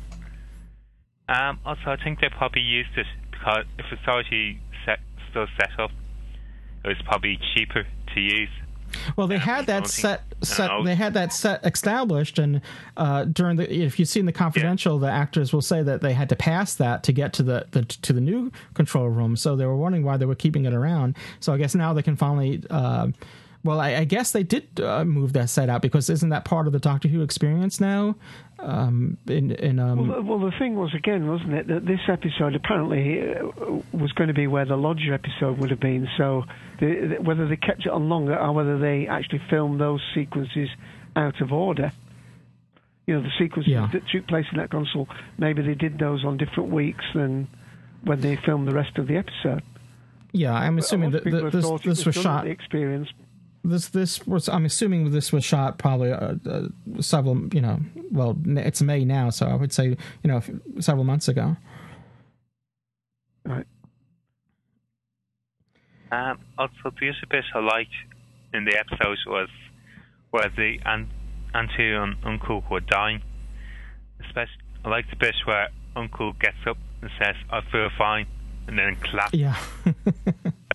Um, 1.29 1.59
also, 1.64 1.83
I 1.87 1.97
think 2.03 2.20
they 2.20 2.29
probably 2.29 2.62
used 2.62 2.97
it 2.97 3.07
because 3.31 3.64
if 3.79 3.87
it's 3.91 4.07
already 4.07 4.61
set, 4.85 5.01
still 5.31 5.47
set 5.59 5.79
up, 5.79 5.91
it 6.85 6.89
was 6.89 7.03
probably 7.05 7.39
cheaper 7.55 7.85
to 8.14 8.20
use. 8.20 8.49
Well, 9.16 9.27
they 9.27 9.39
had 9.39 9.66
that 9.66 9.89
set 9.89 10.22
set. 10.43 10.70
They 10.85 10.95
had 10.95 11.14
that 11.14 11.33
set 11.33 11.64
established, 11.66 12.39
and 12.39 12.61
uh, 12.97 13.24
during 13.24 13.57
the 13.57 13.72
if 13.72 13.99
you've 13.99 14.09
seen 14.09 14.27
the 14.27 14.33
confidential, 14.33 14.95
yeah. 14.95 15.09
the 15.09 15.12
actors 15.12 15.53
will 15.53 15.62
say 15.62 15.83
that 15.83 16.01
they 16.03 16.12
had 16.12 16.29
to 16.29 16.37
pass 16.37 16.74
that 16.77 17.03
to 17.05 17.12
get 17.12 17.33
to 17.35 17.43
the, 17.43 17.66
the 17.72 17.85
to 17.85 18.12
the 18.12 18.20
new 18.20 18.53
control 18.74 19.09
room. 19.09 19.37
So 19.37 19.57
they 19.57 19.66
were 19.66 19.77
wondering 19.77 20.05
why 20.05 20.16
they 20.16 20.27
were 20.27 20.37
keeping 20.37 20.64
it 20.64 20.72
around. 20.72 21.16
So 21.41 21.53
I 21.53 21.59
guess 21.59 21.74
now 21.74 21.93
they 21.93 22.03
can 22.03 22.16
finally. 22.16 22.62
Uh, 22.70 23.09
Well, 23.66 23.80
I, 23.80 23.96
I 23.96 24.04
guess 24.04 24.32
they 24.32 24.42
did 24.44 24.80
uh, 24.80 25.04
move 25.04 25.34
that 25.34 25.50
set 25.50 25.68
out 25.68 25.82
because 25.82 26.08
isn't 26.08 26.30
that 26.30 26.44
part 26.46 26.66
of 26.66 26.72
the 26.72 26.78
Doctor 26.78 27.08
Who 27.08 27.20
experience 27.22 27.80
now? 27.80 28.16
Um, 28.58 29.18
in 29.28 29.50
in 29.50 29.78
um, 29.78 30.08
well, 30.08 30.22
well, 30.22 30.38
the 30.38 30.56
thing 30.58 30.76
was 30.76 30.94
again, 30.94 31.28
wasn't 31.28 31.52
it, 31.52 31.66
that 31.68 31.84
this 31.84 32.00
episode 32.08 32.54
apparently 32.54 33.20
uh, 33.34 33.82
was 33.92 34.12
going 34.12 34.28
to 34.28 34.34
be 34.34 34.46
where 34.46 34.64
the 34.64 34.76
Lodger 34.76 35.12
episode 35.12 35.58
would 35.58 35.70
have 35.70 35.80
been. 35.80 36.08
So 36.16 36.44
the, 36.80 36.86
the, 37.18 37.22
whether 37.22 37.46
they 37.46 37.56
kept 37.56 37.84
it 37.84 37.90
on 37.92 38.08
longer 38.08 38.34
or 38.38 38.52
whether 38.52 38.78
they 38.78 39.06
actually 39.08 39.42
filmed 39.50 39.78
those 39.80 40.00
sequences 40.14 40.70
out 41.14 41.40
of 41.42 41.52
order. 41.52 41.92
You 43.06 43.14
know, 43.16 43.22
the 43.22 43.30
sequences 43.38 43.70
Yeah. 43.70 43.88
that 43.92 44.02
took 44.08 44.26
place 44.26 44.46
in 44.50 44.58
that 44.58 44.70
console, 44.70 45.06
maybe 45.38 45.62
they 45.62 45.74
did 45.74 45.98
those 45.98 46.24
on 46.24 46.38
different 46.38 46.70
weeks 46.70 47.04
than 47.14 47.46
when 48.02 48.20
they 48.20 48.36
filmed 48.36 48.66
the 48.66 48.74
rest 48.74 48.98
of 48.98 49.06
the 49.06 49.16
episode. 49.16 49.62
yeah, 50.32 50.52
I'm 50.54 50.78
assuming 50.78 51.10
that 51.12 51.24
that 51.24 51.52
this 51.52 51.66
this 51.84 52.06
was 52.06 52.14
shot. 52.14 52.44
The 52.44 52.50
experience. 52.50 53.08
This 53.66 53.88
this 53.88 54.24
was. 54.26 54.48
I'm 54.48 54.64
assuming 54.64 55.10
this 55.10 55.32
was 55.32 55.44
shot 55.44 55.78
probably 55.78 56.12
uh, 56.12 56.34
uh, 56.48 56.68
several. 57.00 57.48
You 57.52 57.60
know, 57.60 57.80
well, 58.12 58.36
it's 58.46 58.80
May 58.80 59.04
now, 59.04 59.30
so 59.30 59.46
I 59.46 59.54
would 59.54 59.72
say 59.72 59.88
you 59.88 59.96
know 60.24 60.40
several 60.78 61.04
months 61.04 61.26
ago. 61.26 61.56
Right. 63.44 63.66
Um, 66.12 66.38
also, 66.56 66.74
the 66.84 67.08
other 67.08 67.26
bit 67.28 67.44
I 67.54 67.58
liked 67.58 67.90
in 68.54 68.64
the 68.64 68.78
episode 68.78 69.18
was 69.26 69.48
where 70.30 70.48
the 70.56 70.78
aunt, 70.84 71.08
auntie 71.52 71.90
and 71.92 72.14
uncle 72.24 72.62
were 72.70 72.80
dying. 72.80 73.20
Especially, 74.24 74.62
I 74.84 74.90
liked 74.90 75.10
the 75.10 75.16
bit 75.16 75.34
where 75.44 75.68
uncle 75.96 76.34
gets 76.34 76.58
up 76.66 76.78
and 77.02 77.10
says, 77.18 77.34
"I 77.50 77.62
feel 77.72 77.88
fine," 77.98 78.26
and 78.68 78.78
then 78.78 78.94
claps. 78.96 79.34
Yeah. 79.34 79.56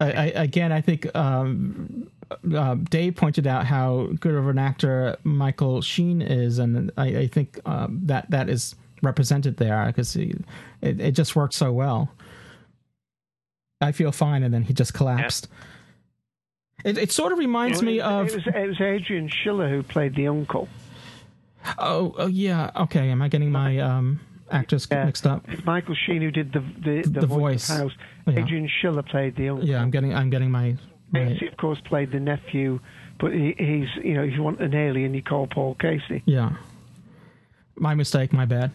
I, 0.00 0.06
I, 0.06 0.24
again, 0.42 0.72
I 0.72 0.80
think 0.80 1.14
um, 1.14 2.10
uh, 2.54 2.74
Dave 2.74 3.16
pointed 3.16 3.46
out 3.46 3.66
how 3.66 4.08
good 4.18 4.34
of 4.34 4.48
an 4.48 4.58
actor 4.58 5.16
Michael 5.24 5.82
Sheen 5.82 6.22
is, 6.22 6.58
and 6.58 6.90
I, 6.96 7.06
I 7.06 7.26
think 7.26 7.60
um, 7.66 8.00
that 8.04 8.30
that 8.30 8.48
is 8.48 8.74
represented 9.02 9.56
there 9.56 9.86
because 9.86 10.16
it, 10.16 10.42
it 10.80 11.12
just 11.12 11.36
worked 11.36 11.54
so 11.54 11.72
well. 11.72 12.10
I 13.80 13.92
feel 13.92 14.12
fine, 14.12 14.42
and 14.42 14.52
then 14.52 14.62
he 14.62 14.72
just 14.72 14.94
collapsed. 14.94 15.48
It, 16.84 16.96
it 16.96 17.12
sort 17.12 17.32
of 17.32 17.38
reminds 17.38 17.82
me 17.82 18.00
of 18.00 18.28
It 18.28 18.34
was, 18.36 18.46
it 18.46 18.68
was 18.68 18.80
Adrian 18.80 19.28
Schiller 19.28 19.68
who 19.68 19.82
played 19.82 20.14
the 20.14 20.28
uncle. 20.28 20.68
oh, 21.78 22.14
oh 22.16 22.26
yeah 22.26 22.70
okay. 22.74 23.10
Am 23.10 23.20
I 23.20 23.28
getting 23.28 23.50
my 23.50 23.78
um, 23.78 24.20
actors 24.50 24.88
mixed 24.90 25.26
up? 25.26 25.44
Michael 25.64 25.94
Sheen 26.06 26.22
who 26.22 26.30
did 26.30 26.52
the 26.52 26.60
the, 26.60 27.02
the, 27.02 27.20
The 27.20 27.26
voice, 27.26 27.68
voice. 27.68 27.68
House. 27.68 27.92
Yeah. 28.26 28.40
Adrian 28.40 28.68
Schiller 28.80 29.02
played 29.02 29.36
the 29.36 29.48
uncle. 29.50 29.66
Yeah, 29.68 29.80
I'm 29.80 29.90
getting 29.90 30.14
I'm 30.14 30.30
getting 30.30 30.50
my. 30.50 30.76
my 31.10 31.20
Kasey, 31.20 31.50
of 31.50 31.56
course, 31.56 31.78
played 31.86 32.12
the 32.12 32.20
nephew, 32.20 32.78
but 33.18 33.32
he, 33.32 33.54
he's 33.58 33.88
you 34.04 34.14
know 34.14 34.22
if 34.22 34.32
you 34.34 34.42
want 34.42 34.60
an 34.60 34.74
alien, 34.74 35.14
you 35.14 35.22
call 35.22 35.46
Paul 35.46 35.74
Kasey. 35.76 36.22
yeah. 36.26 36.50
My 37.76 37.94
mistake. 37.94 38.32
My 38.32 38.44
bad. 38.44 38.72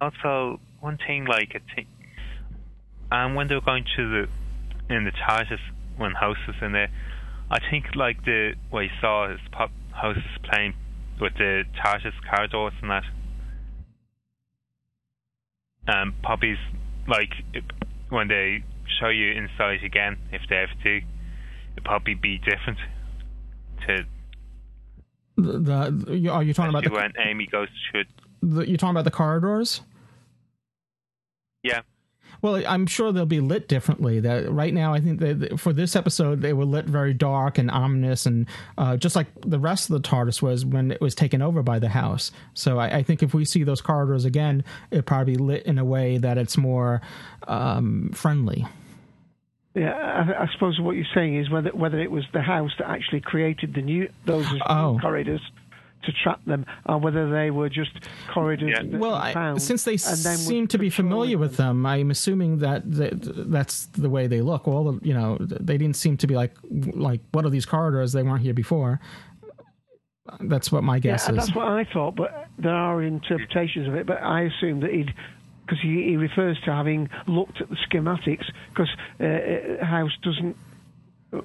Also, 0.00 0.60
one 0.80 0.98
thing 1.06 1.24
like 1.24 1.54
I 1.54 1.74
think, 1.74 1.88
and 3.10 3.34
when 3.36 3.48
they 3.48 3.54
were 3.54 3.60
going 3.60 3.84
to 3.96 4.26
the 4.88 4.94
in 4.94 5.04
the 5.04 5.12
TARDIS 5.12 5.60
when 5.96 6.12
House 6.12 6.36
was 6.46 6.56
in 6.60 6.72
there, 6.72 6.90
I 7.50 7.58
think 7.70 7.94
like 7.94 8.24
the 8.24 8.54
what 8.70 8.80
you 8.80 8.90
saw 9.00 9.32
is 9.32 9.40
pop 9.52 9.70
House 9.92 10.16
is 10.16 10.38
playing 10.50 10.74
with 11.20 11.34
the 11.38 11.64
TARDIS 11.82 12.12
corridors 12.28 12.72
and 12.82 12.90
that. 12.90 13.04
Um, 15.88 16.14
Poppy's 16.22 16.58
like 17.08 17.30
when 18.08 18.28
they 18.28 18.62
show 19.00 19.08
you 19.08 19.32
inside 19.32 19.82
again, 19.82 20.16
if 20.32 20.42
they 20.48 20.56
ever 20.56 20.72
do, 20.82 21.00
it'd 21.72 21.84
probably 21.84 22.14
be 22.14 22.38
different 22.38 22.78
to 23.86 24.06
The, 25.36 25.58
the 25.58 26.28
are 26.30 26.42
you 26.42 26.54
talking 26.54 26.70
about 26.70 26.84
the, 26.84 26.90
when 26.90 27.12
Amy 27.18 27.46
goes 27.46 27.68
to 27.92 28.04
the 28.42 28.68
you're 28.68 28.76
talking 28.76 28.90
about 28.94 29.04
the 29.04 29.10
corridors? 29.10 29.80
yeah. 31.62 31.80
Well, 32.42 32.60
I'm 32.66 32.86
sure 32.86 33.12
they'll 33.12 33.24
be 33.24 33.38
lit 33.40 33.68
differently. 33.68 34.18
That 34.18 34.50
right 34.50 34.74
now, 34.74 34.92
I 34.92 35.00
think 35.00 35.20
that 35.20 35.60
for 35.60 35.72
this 35.72 35.94
episode, 35.94 36.42
they 36.42 36.52
were 36.52 36.64
lit 36.64 36.86
very 36.86 37.14
dark 37.14 37.56
and 37.56 37.70
ominous, 37.70 38.26
and 38.26 38.46
uh, 38.76 38.96
just 38.96 39.14
like 39.14 39.28
the 39.40 39.60
rest 39.60 39.88
of 39.88 40.02
the 40.02 40.08
TARDIS 40.08 40.42
was 40.42 40.64
when 40.66 40.90
it 40.90 41.00
was 41.00 41.14
taken 41.14 41.40
over 41.40 41.62
by 41.62 41.78
the 41.78 41.88
House. 41.88 42.32
So 42.54 42.78
I, 42.80 42.96
I 42.98 43.02
think 43.04 43.22
if 43.22 43.32
we 43.32 43.44
see 43.44 43.62
those 43.62 43.80
corridors 43.80 44.24
again, 44.24 44.64
it'll 44.90 45.02
probably 45.04 45.34
be 45.36 45.38
lit 45.38 45.62
in 45.66 45.78
a 45.78 45.84
way 45.84 46.18
that 46.18 46.36
it's 46.36 46.56
more 46.58 47.00
um, 47.46 48.10
friendly. 48.12 48.66
Yeah, 49.74 49.94
I, 49.94 50.42
I 50.42 50.48
suppose 50.52 50.78
what 50.80 50.96
you're 50.96 51.06
saying 51.14 51.36
is 51.38 51.48
whether 51.48 51.70
whether 51.70 51.98
it 52.00 52.10
was 52.10 52.24
the 52.34 52.42
house 52.42 52.72
that 52.78 52.90
actually 52.90 53.20
created 53.20 53.72
the 53.74 53.80
new 53.82 54.08
those 54.26 54.46
Oh. 54.66 54.98
corridors 55.00 55.40
to 56.04 56.12
trap 56.12 56.44
them, 56.44 56.66
or 56.86 56.98
whether 56.98 57.30
they 57.30 57.50
were 57.50 57.68
just 57.68 57.92
corridors. 58.32 58.74
that 58.76 58.98
Well, 58.98 59.14
I, 59.14 59.56
since 59.58 59.84
they 59.84 59.92
and 59.92 60.18
then 60.18 60.36
seem 60.36 60.66
to 60.68 60.78
be 60.78 60.90
patrol 60.90 61.08
familiar 61.08 61.38
with 61.38 61.56
them, 61.56 61.86
I'm 61.86 62.10
assuming 62.10 62.58
that, 62.58 62.90
that 62.92 63.50
that's 63.50 63.86
the 63.86 64.10
way 64.10 64.26
they 64.26 64.40
look. 64.40 64.66
All 64.66 64.92
the, 64.92 65.06
you 65.06 65.14
know, 65.14 65.38
they 65.40 65.78
didn't 65.78 65.96
seem 65.96 66.16
to 66.18 66.26
be 66.26 66.34
like 66.34 66.54
like 66.70 67.20
what 67.32 67.44
are 67.44 67.50
these 67.50 67.66
corridors? 67.66 68.12
They 68.12 68.22
weren't 68.22 68.42
here 68.42 68.54
before. 68.54 69.00
That's 70.40 70.70
what 70.70 70.84
my 70.84 70.98
guess 70.98 71.26
yeah, 71.26 71.32
is. 71.32 71.36
that's 71.38 71.54
what 71.54 71.66
I 71.66 71.84
thought, 71.84 72.14
but 72.14 72.46
there 72.58 72.74
are 72.74 73.02
interpretations 73.02 73.88
of 73.88 73.94
it. 73.94 74.06
But 74.06 74.22
I 74.22 74.42
assume 74.42 74.80
that 74.80 74.90
he'd, 74.90 75.12
because 75.66 75.80
he, 75.82 76.04
he 76.04 76.16
refers 76.16 76.60
to 76.64 76.72
having 76.72 77.10
looked 77.26 77.60
at 77.60 77.68
the 77.68 77.76
schematics, 77.76 78.44
because 78.70 78.88
uh, 79.20 79.24
uh, 79.24 79.84
House 79.84 80.12
doesn't 80.22 80.56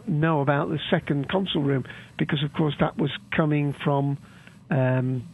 know 0.05 0.41
about 0.41 0.69
the 0.69 0.79
second 0.91 1.27
console 1.29 1.63
room, 1.63 1.85
because 2.19 2.43
of 2.43 2.53
course 2.53 2.75
that 2.79 2.97
was 2.97 3.11
coming 3.35 3.73
from 3.83 4.17
um, 4.69 5.27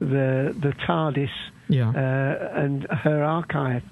the 0.00 0.54
the 0.60 0.72
TARDIS 0.86 1.30
Yeah. 1.68 1.90
uh, 1.90 2.60
and 2.60 2.84
her 2.90 3.22
archive. 3.24 3.82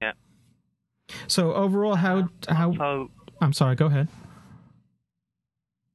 Yeah. 0.00 0.12
So 1.26 1.52
overall, 1.54 1.94
how 1.96 2.28
how? 2.48 2.68
Also, 2.70 3.10
I'm 3.40 3.52
sorry. 3.52 3.74
Go 3.76 3.86
ahead. 3.86 4.08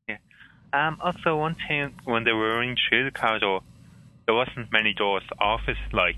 Yeah. 0.07 0.17
Um, 0.73 0.97
also, 1.01 1.38
one 1.38 1.55
thing 1.67 1.93
when 2.05 2.23
they 2.23 2.32
were 2.34 2.55
running 2.57 2.78
through 2.89 3.05
the 3.05 3.11
corridor, 3.11 3.59
there 4.25 4.36
wasn't 4.36 4.71
many 4.71 4.93
doors 4.93 5.23
off 5.39 5.61
it, 5.67 5.78
like 5.93 6.15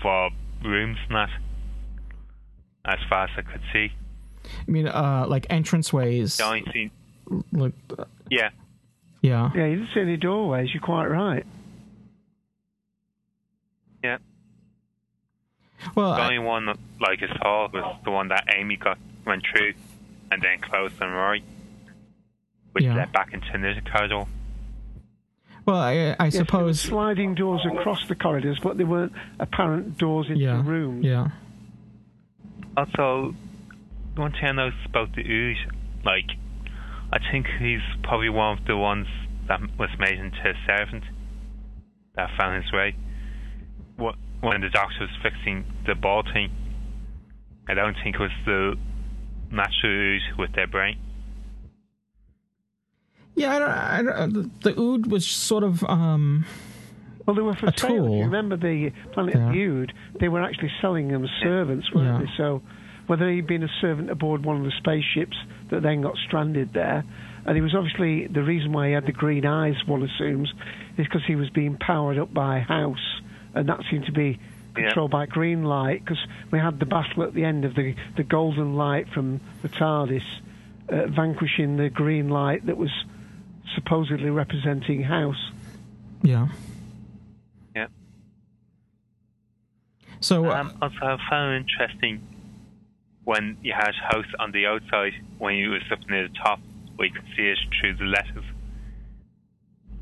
for 0.00 0.30
rooms 0.64 0.98
and 1.08 1.16
that. 1.16 1.30
As 2.84 2.98
far 3.08 3.24
as 3.26 3.30
I 3.36 3.42
could 3.42 3.60
see, 3.72 3.92
I 4.44 4.70
mean, 4.70 4.88
uh, 4.88 5.24
like 5.28 5.46
entranceways. 5.48 6.36
the 6.38 6.44
only 6.44 6.62
thing, 6.72 6.90
Like, 7.52 7.74
yeah, 8.28 8.50
yeah. 9.22 9.50
Yeah, 9.54 9.66
you 9.66 9.76
didn't 9.76 9.90
see 9.94 10.00
any 10.00 10.16
doorways. 10.18 10.68
You're 10.74 10.82
quite 10.82 11.06
right. 11.06 11.46
yeah. 14.04 14.18
Well, 15.94 16.14
the 16.14 16.20
I- 16.20 16.24
only 16.26 16.38
one 16.38 16.66
that, 16.66 16.76
like 17.00 17.20
I 17.22 17.36
saw 17.38 17.68
was 17.72 17.96
the 18.04 18.10
one 18.10 18.28
that 18.28 18.44
Amy 18.56 18.76
got 18.76 18.98
went 19.24 19.44
through, 19.46 19.74
and 20.30 20.40
then 20.42 20.60
closed 20.60 21.00
on 21.02 21.10
Roy, 21.12 21.42
which 22.72 22.84
Yeah. 22.84 22.94
led 22.96 23.12
back 23.12 23.32
into 23.32 23.46
the 23.52 23.80
corridor. 23.90 24.24
Well, 25.66 25.76
I, 25.76 25.90
I 25.92 25.94
Yes, 25.94 26.16
there 26.18 26.24
were 26.24 26.44
suppose. 26.46 26.80
sliding 26.80 27.34
doors 27.36 27.64
across 27.64 28.06
the 28.08 28.14
corridors, 28.16 28.58
but 28.62 28.78
they 28.78 28.84
weren't 28.84 29.12
apparent 29.38 29.96
doors 29.98 30.26
into 30.28 30.40
Yeah. 30.42 30.62
rooms. 30.64 31.04
Yeah. 31.04 31.28
Also, 32.76 33.34
one 34.16 34.32
thing 34.32 34.44
I 34.46 34.52
noticed 34.52 34.86
about 34.86 35.14
the 35.14 35.22
Oods, 35.22 35.58
like, 36.04 36.30
I 37.12 37.18
think 37.30 37.46
he's 37.58 37.80
probably 38.02 38.30
one 38.30 38.58
of 38.58 38.64
the 38.66 38.76
ones 38.76 39.06
that 39.48 39.60
was 39.78 39.90
made 39.98 40.18
into 40.18 40.38
a 40.48 40.54
servant 40.66 41.04
that 42.16 42.30
found 42.40 42.62
his 42.62 42.72
way. 42.72 42.94
What 43.96 44.14
when 44.40 44.60
the 44.60 44.70
doctor 44.70 44.96
was 45.00 45.10
fixing 45.22 45.64
the 45.86 45.94
ball 45.94 46.22
thing, 46.32 46.50
I 47.68 47.74
don't 47.74 47.94
think 48.02 48.16
it 48.16 48.20
was 48.20 48.30
the 48.46 48.74
natural 49.50 49.92
Oods 49.92 50.22
with 50.38 50.52
their 50.54 50.66
brain. 50.66 50.96
Yeah, 53.34 53.54
I 53.56 53.58
don't, 53.58 53.70
I 54.08 54.26
don't, 54.26 54.62
the 54.62 54.78
Ood 54.78 55.10
was 55.10 55.26
sort 55.26 55.64
of 55.64 55.82
um, 55.84 56.44
Well, 57.26 57.34
they 57.34 57.42
were 57.42 57.54
for 57.54 57.72
sale. 57.76 57.90
Tool. 57.90 58.16
you 58.18 58.24
remember 58.24 58.56
the 58.56 58.90
Planet 59.12 59.34
Yeah. 59.36 59.52
Viewed? 59.52 59.92
They 60.20 60.28
were 60.28 60.42
actually 60.42 60.70
selling 60.80 61.08
them 61.08 61.24
as 61.24 61.30
servants, 61.42 61.92
weren't 61.94 62.20
Yeah. 62.20 62.26
they? 62.26 62.30
So 62.36 62.62
whether 63.06 63.30
he'd 63.30 63.46
been 63.46 63.62
a 63.62 63.68
servant 63.80 64.10
aboard 64.10 64.44
one 64.44 64.56
of 64.58 64.64
the 64.64 64.72
spaceships 64.78 65.36
that 65.72 65.82
then 65.82 66.00
got 66.02 66.16
stranded 66.16 66.72
there, 66.72 67.02
and 67.44 67.56
he 67.56 67.60
was 67.60 67.74
obviously 67.74 68.28
the 68.28 68.42
reason 68.44 68.72
why 68.72 68.86
he 68.88 68.92
had 68.92 69.06
the 69.06 69.12
green 69.12 69.44
eyes. 69.44 69.74
One 69.86 70.02
assumes 70.04 70.52
is 70.96 71.06
because 71.06 71.24
he 71.26 71.34
was 71.34 71.50
being 71.50 71.76
powered 71.76 72.18
up 72.18 72.32
by 72.32 72.60
House, 72.60 73.20
and 73.54 73.68
that 73.68 73.80
seemed 73.90 74.06
to 74.06 74.12
be 74.12 74.38
Yeah. 74.76 74.84
controlled 74.84 75.10
by 75.10 75.26
green 75.26 75.64
light. 75.64 76.04
Because 76.04 76.24
we 76.50 76.58
had 76.58 76.78
the 76.78 76.86
battle 76.86 77.24
at 77.24 77.34
the 77.34 77.44
end 77.44 77.64
of 77.64 77.74
the 77.74 77.94
the 78.16 78.22
golden 78.22 78.76
light 78.76 79.08
from 79.08 79.40
the 79.62 79.68
TARDIS 79.68 80.22
uh, 80.88 81.06
vanquishing 81.08 81.76
the 81.78 81.90
green 81.90 82.28
light 82.28 82.66
that 82.66 82.76
was 82.76 82.90
supposedly 83.74 84.30
representing 84.30 85.02
House. 85.02 85.50
yeah. 86.22 86.48
Yeah. 87.74 87.86
So 90.20 90.50
uh, 90.50 90.60
Um, 90.60 90.72
also, 90.82 90.96
I 91.02 91.16
found 91.30 91.56
interesting 91.56 92.20
when 93.24 93.56
you 93.62 93.72
had 93.72 93.92
house 93.94 94.26
on 94.38 94.52
the 94.52 94.66
outside, 94.66 95.12
when 95.38 95.54
you 95.54 95.70
was 95.70 95.82
up 95.90 95.98
near 96.08 96.28
the 96.28 96.34
top, 96.34 96.60
where 96.96 97.08
you 97.08 97.14
could 97.14 97.24
see 97.36 97.42
it 97.42 97.58
through 97.80 97.96
the 97.96 98.04
letters, 98.04 98.44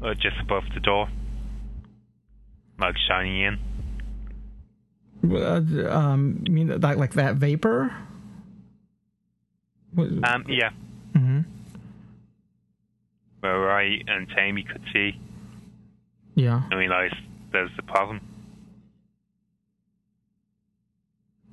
or 0.03 0.15
just 0.15 0.37
above 0.41 0.65
the 0.75 0.81
door, 0.81 1.09
like 2.79 2.95
shining 3.09 3.41
in. 3.43 3.59
Uh, 5.35 5.91
um, 5.91 6.43
you 6.47 6.53
mean 6.53 6.81
like 6.81 6.97
like 6.97 7.13
that 7.15 7.37
vapor? 7.37 7.95
Um, 9.99 10.45
yeah. 10.49 10.71
Mm-hmm. 11.15 11.41
Where 13.41 13.71
I 13.71 14.01
and 14.07 14.29
Tammy 14.35 14.63
could 14.63 14.83
see. 14.93 15.19
Yeah. 16.35 16.63
I 16.71 16.75
realised 16.75 17.17
there's 17.53 17.71
the 17.77 17.83
problem. 17.83 18.21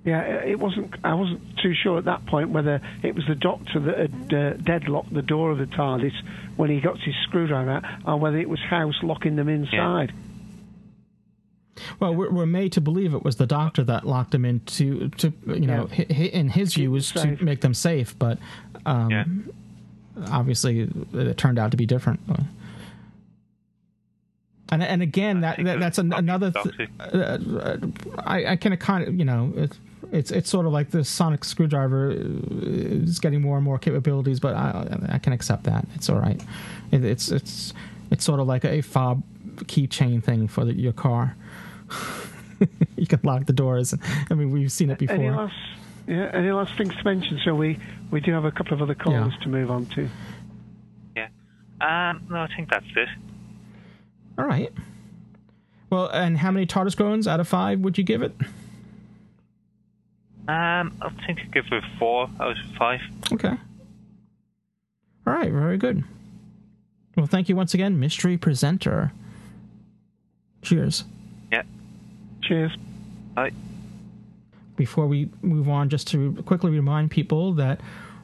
Yeah, 0.08 0.22
it 0.22 0.58
wasn't. 0.58 0.96
I 1.04 1.14
wasn't 1.16 1.42
too 1.62 1.74
sure 1.84 1.98
at 1.98 2.06
that 2.06 2.26
point 2.28 2.52
whether 2.52 2.80
it 3.04 3.14
was 3.14 3.26
the 3.28 3.36
doctor 3.36 3.78
that 3.82 3.98
had 3.98 4.34
uh, 4.34 4.54
deadlocked 4.54 5.14
the 5.14 5.22
door 5.22 5.52
of 5.52 5.58
the 5.58 5.66
TARDIS 5.66 6.14
when 6.56 6.70
he 6.70 6.80
got 6.80 6.98
his 7.00 7.14
screwdriver 7.24 7.70
out, 7.70 7.84
or 8.06 8.18
whether 8.18 8.38
it 8.38 8.48
was 8.48 8.60
House 8.62 8.96
locking 9.04 9.36
them 9.36 9.50
inside. 9.50 10.14
Well, 12.00 12.16
we're, 12.16 12.32
we're 12.32 12.46
made 12.46 12.72
to 12.72 12.82
believe 12.82 13.14
it 13.14 13.24
was 13.26 13.36
the 13.36 13.46
doctor 13.46 13.84
that 13.84 14.08
locked 14.08 14.32
them 14.32 14.46
in 14.46 14.62
to, 14.62 15.10
to 15.10 15.34
you 15.48 15.68
know, 15.68 15.90
Yeah. 15.92 16.06
hi- 16.08 16.14
hi- 16.16 16.24
in 16.40 16.50
his 16.50 16.74
view 16.76 16.90
was 16.90 17.12
to 17.12 17.38
make 17.44 17.60
them 17.60 17.74
safe, 17.74 18.18
but 18.18 18.40
um, 18.86 19.52
obviously 20.32 20.90
it 21.14 21.38
turned 21.38 21.60
out 21.60 21.72
to 21.72 21.78
be 21.78 21.86
different. 21.86 22.22
And 24.72 24.82
and 24.84 25.02
again, 25.02 25.42
that, 25.42 25.64
that 25.64 25.80
that's 25.80 25.98
an, 25.98 26.14
another. 26.14 26.52
Th- 26.52 26.90
uh, 27.00 27.04
uh, 27.14 27.78
I 28.20 28.46
I 28.54 28.56
can 28.56 28.76
kind 28.78 29.08
of 29.08 29.14
you 29.16 29.24
know 29.26 29.54
it's 30.12 30.32
it's 30.32 30.32
it's 30.32 30.50
sort 30.50 30.66
of 30.66 30.72
like 30.72 30.92
the 30.92 31.04
sonic 31.04 31.44
screwdriver 31.44 32.12
is 32.12 33.20
getting 33.20 33.42
more 33.42 33.58
and 33.58 33.66
more 33.66 33.78
capabilities, 33.78 34.40
but 34.40 34.56
I 34.56 34.98
I 35.10 35.18
can 35.20 35.34
accept 35.34 35.64
that. 35.64 35.86
It's 35.96 36.10
all 36.10 36.20
right. 36.20 36.42
It, 36.92 37.04
it's 37.04 37.30
it's 37.30 37.74
it's 38.12 38.24
sort 38.24 38.40
of 38.40 38.48
like 38.48 38.66
a 38.66 38.82
fob 38.82 39.24
keychain 39.66 40.24
thing 40.24 40.48
for 40.48 40.66
the, 40.66 40.74
your 40.74 40.94
car. 40.94 41.36
you 42.96 43.08
can 43.08 43.20
lock 43.24 43.46
the 43.46 43.54
doors. 43.54 43.94
I 44.30 44.34
mean, 44.34 44.52
we've 44.52 44.72
seen 44.72 44.90
it 44.90 44.98
before. 44.98 45.16
Any 45.16 45.30
last, 45.30 45.56
yeah, 46.08 46.30
any 46.34 46.52
last 46.52 46.78
things 46.78 46.96
to 46.96 47.04
mention? 47.04 47.40
So 47.44 47.56
we 47.56 47.80
we 48.12 48.22
do 48.22 48.32
have 48.34 48.46
a 48.46 48.52
couple 48.52 48.74
of 48.74 48.82
other 48.82 48.96
callers 48.96 49.34
to 49.42 49.50
move 49.50 49.72
on 49.72 49.86
to. 49.88 50.10
Yeah. 51.16 51.28
Um, 51.82 52.26
no, 52.30 52.38
I 52.38 52.48
think 52.56 52.70
that's 52.70 52.86
it. 52.96 53.10
All 54.38 54.46
right. 54.46 54.72
Well, 55.90 56.08
and 56.10 56.38
how 56.38 56.52
many 56.52 56.66
TARDIS 56.66 56.98
groans 56.98 57.28
out 57.28 57.40
of 57.40 57.48
five 57.48 57.80
would 57.80 57.98
you 57.98 58.04
give 58.04 58.22
it? 58.22 58.34
Um, 60.48 60.96
I 61.02 61.10
think 61.26 61.42
I'd 61.42 61.52
give 61.52 61.66
it 61.72 61.84
four 62.00 62.30
out 62.40 62.52
of 62.52 62.58
five. 62.78 63.02
Okay. 63.34 63.50
All 63.50 65.34
right, 65.34 65.52
very 65.52 65.78
good. 65.78 66.04
Well, 67.18 67.26
thank 67.26 67.50
you 67.50 67.56
once 67.56 67.74
again, 67.74 68.00
mystery 68.00 68.38
presenter. 68.38 69.12
Cheers. 70.62 71.04
Yeah. 71.52 71.64
Cheers. 72.44 72.72
Bye. 73.36 73.52
Before 74.78 75.08
we 75.08 75.30
move 75.42 75.68
on, 75.68 75.90
just 75.90 76.08
to 76.10 76.34
quickly 76.46 76.72
remind 76.72 77.12
people 77.12 77.54
that 77.54 77.82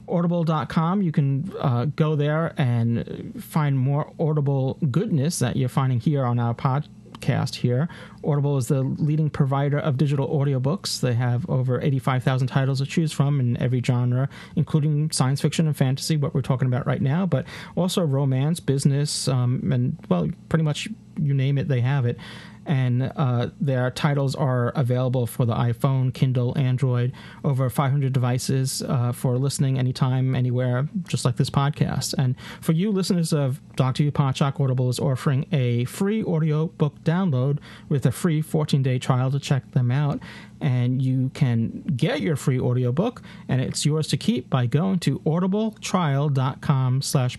audible.com, 0.07 1.01
you 1.01 1.11
can 1.11 1.51
uh, 1.59 1.85
go 1.85 2.15
there 2.15 2.53
and 2.57 3.33
find 3.43 3.77
more 3.77 4.13
Audible 4.19 4.77
goodness 4.91 5.39
that 5.39 5.55
you're 5.55 5.69
finding 5.69 5.99
here 5.99 6.23
on 6.23 6.39
our 6.39 6.53
podcast 6.53 6.87
here. 7.23 7.87
Audible 8.23 8.57
is 8.57 8.67
the 8.67 8.81
leading 8.81 9.29
provider 9.29 9.79
of 9.79 9.97
digital 9.97 10.27
audiobooks. 10.27 10.99
They 10.99 11.13
have 11.13 11.49
over 11.49 11.81
85,000 11.81 12.47
titles 12.47 12.79
to 12.79 12.85
choose 12.85 13.11
from 13.11 13.39
in 13.39 13.57
every 13.57 13.81
genre, 13.81 14.29
including 14.55 15.11
science 15.11 15.41
fiction 15.41 15.67
and 15.67 15.75
fantasy, 15.75 16.17
what 16.17 16.33
we're 16.33 16.41
talking 16.41 16.67
about 16.67 16.85
right 16.85 17.01
now, 17.01 17.25
but 17.25 17.45
also 17.75 18.03
romance, 18.03 18.59
business, 18.59 19.27
um, 19.27 19.71
and, 19.71 19.97
well, 20.09 20.29
pretty 20.49 20.63
much 20.63 20.87
you 21.19 21.33
name 21.33 21.57
it, 21.57 21.67
they 21.67 21.81
have 21.81 22.05
it 22.05 22.17
and 22.65 23.11
uh, 23.15 23.49
their 23.59 23.91
titles 23.91 24.35
are 24.35 24.69
available 24.69 25.27
for 25.27 25.45
the 25.45 25.53
iPhone, 25.53 26.13
Kindle, 26.13 26.57
Android, 26.57 27.11
over 27.43 27.69
500 27.69 28.13
devices 28.13 28.81
uh, 28.83 29.11
for 29.11 29.37
listening 29.37 29.77
anytime, 29.77 30.35
anywhere, 30.35 30.87
just 31.07 31.25
like 31.25 31.37
this 31.37 31.49
podcast. 31.49 32.13
And 32.17 32.35
for 32.61 32.71
you 32.71 32.91
listeners 32.91 33.33
of 33.33 33.59
Who 33.77 34.11
Podshock, 34.11 34.59
Audible 34.59 34.89
is 34.89 34.99
offering 34.99 35.45
a 35.51 35.85
free 35.85 36.23
audiobook 36.23 37.03
download 37.03 37.59
with 37.89 38.05
a 38.05 38.11
free 38.11 38.41
14-day 38.41 38.99
trial 38.99 39.31
to 39.31 39.39
check 39.39 39.71
them 39.71 39.91
out. 39.91 40.19
And 40.61 41.01
you 41.01 41.29
can 41.33 41.81
get 41.97 42.21
your 42.21 42.37
free 42.37 42.59
audiobook, 42.59 43.21
and 43.49 43.59
it's 43.59 43.85
yours 43.85 44.07
to 44.09 44.17
keep 44.17 44.49
by 44.49 44.65
going 44.65 44.99
to 44.99 45.19
audibletrial.com 45.19 47.01
slash. 47.01 47.37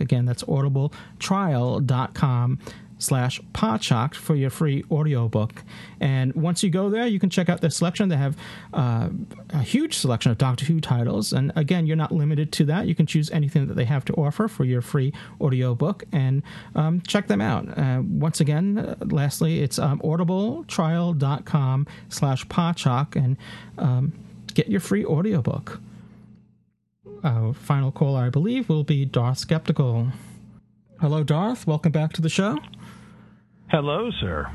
Again, 0.00 0.26
that's 0.26 0.44
audibletrial.com 0.44 2.58
slash 3.02 3.40
podshock 3.52 4.14
for 4.14 4.34
your 4.34 4.50
free 4.50 4.84
audiobook. 4.90 5.62
And 6.00 6.34
once 6.34 6.62
you 6.62 6.70
go 6.70 6.88
there, 6.90 7.06
you 7.06 7.18
can 7.18 7.30
check 7.30 7.48
out 7.48 7.60
their 7.60 7.70
selection. 7.70 8.08
They 8.08 8.16
have 8.16 8.36
uh, 8.72 9.10
a 9.50 9.62
huge 9.62 9.96
selection 9.96 10.32
of 10.32 10.38
Doctor 10.38 10.64
Who 10.64 10.80
titles. 10.80 11.32
And 11.32 11.52
again, 11.56 11.86
you're 11.86 11.96
not 11.96 12.12
limited 12.12 12.52
to 12.52 12.64
that. 12.66 12.86
You 12.86 12.94
can 12.94 13.06
choose 13.06 13.30
anything 13.30 13.66
that 13.66 13.74
they 13.74 13.84
have 13.84 14.04
to 14.06 14.14
offer 14.14 14.48
for 14.48 14.64
your 14.64 14.80
free 14.80 15.12
audiobook 15.40 16.04
and 16.12 16.42
um, 16.74 17.00
check 17.02 17.28
them 17.28 17.40
out. 17.40 17.66
Uh, 17.76 18.02
once 18.04 18.40
again, 18.40 18.78
uh, 18.78 18.96
lastly, 19.06 19.62
it's 19.62 19.78
um, 19.78 20.00
audibletrial.com 20.00 21.86
slash 22.08 22.46
podshock 22.46 23.16
and 23.16 23.36
um, 23.78 24.12
get 24.54 24.68
your 24.68 24.80
free 24.80 25.04
audiobook. 25.04 25.80
Our 27.24 27.54
final 27.54 27.92
caller, 27.92 28.22
I 28.22 28.30
believe, 28.30 28.68
will 28.68 28.84
be 28.84 29.04
Darth 29.04 29.38
Skeptical. 29.38 30.08
Hello, 31.00 31.22
Darth. 31.22 31.66
Welcome 31.66 31.92
back 31.92 32.12
to 32.14 32.22
the 32.22 32.28
show. 32.28 32.58
Hello, 33.72 34.10
sir. 34.10 34.50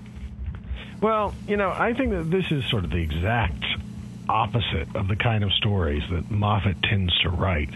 Well, 1.01 1.33
you 1.47 1.57
know, 1.57 1.71
I 1.71 1.95
think 1.95 2.11
that 2.11 2.29
this 2.29 2.51
is 2.51 2.63
sort 2.65 2.83
of 2.83 2.91
the 2.91 3.01
exact 3.01 3.65
opposite 4.29 4.95
of 4.95 5.07
the 5.07 5.15
kind 5.15 5.43
of 5.43 5.51
stories 5.53 6.03
that 6.11 6.29
Moffat 6.29 6.83
tends 6.83 7.17
to 7.21 7.29
write. 7.29 7.71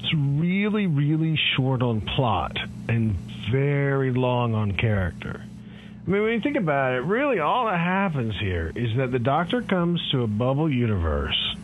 It's 0.00 0.12
really, 0.12 0.88
really 0.88 1.38
short 1.54 1.82
on 1.82 2.00
plot 2.00 2.58
and 2.88 3.14
very 3.48 4.10
long 4.10 4.56
on 4.56 4.72
character. 4.72 5.44
I 5.44 6.10
mean, 6.10 6.22
when 6.24 6.32
you 6.32 6.40
think 6.40 6.56
about 6.56 6.94
it, 6.94 7.02
really 7.02 7.38
all 7.38 7.66
that 7.66 7.78
happens 7.78 8.34
here 8.40 8.72
is 8.74 8.96
that 8.96 9.12
the 9.12 9.20
Doctor 9.20 9.62
comes 9.62 10.00
to 10.10 10.24
a 10.24 10.26
bubble 10.26 10.68
universe. 10.68 11.54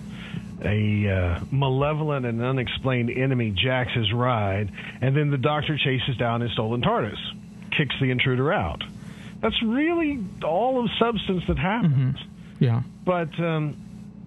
A 0.63 1.09
uh, 1.09 1.41
malevolent 1.51 2.25
and 2.25 2.41
unexplained 2.41 3.11
enemy 3.11 3.51
jacks 3.51 3.95
his 3.95 4.13
ride, 4.13 4.71
and 5.01 5.17
then 5.17 5.31
the 5.31 5.39
Doctor 5.39 5.77
chases 5.77 6.17
down 6.17 6.41
his 6.41 6.53
stolen 6.53 6.83
TARDIS, 6.83 7.19
kicks 7.73 7.97
the 8.01 8.13
intruder 8.13 8.53
out. 8.53 8.85
That's 9.41 9.61
really 9.63 10.19
all 10.43 10.83
of 10.85 10.91
substance 10.99 11.45
that 11.47 11.59
happens. 11.59 12.19
Yeah. 12.59 12.83
But, 13.05 13.39
um, 13.39 13.77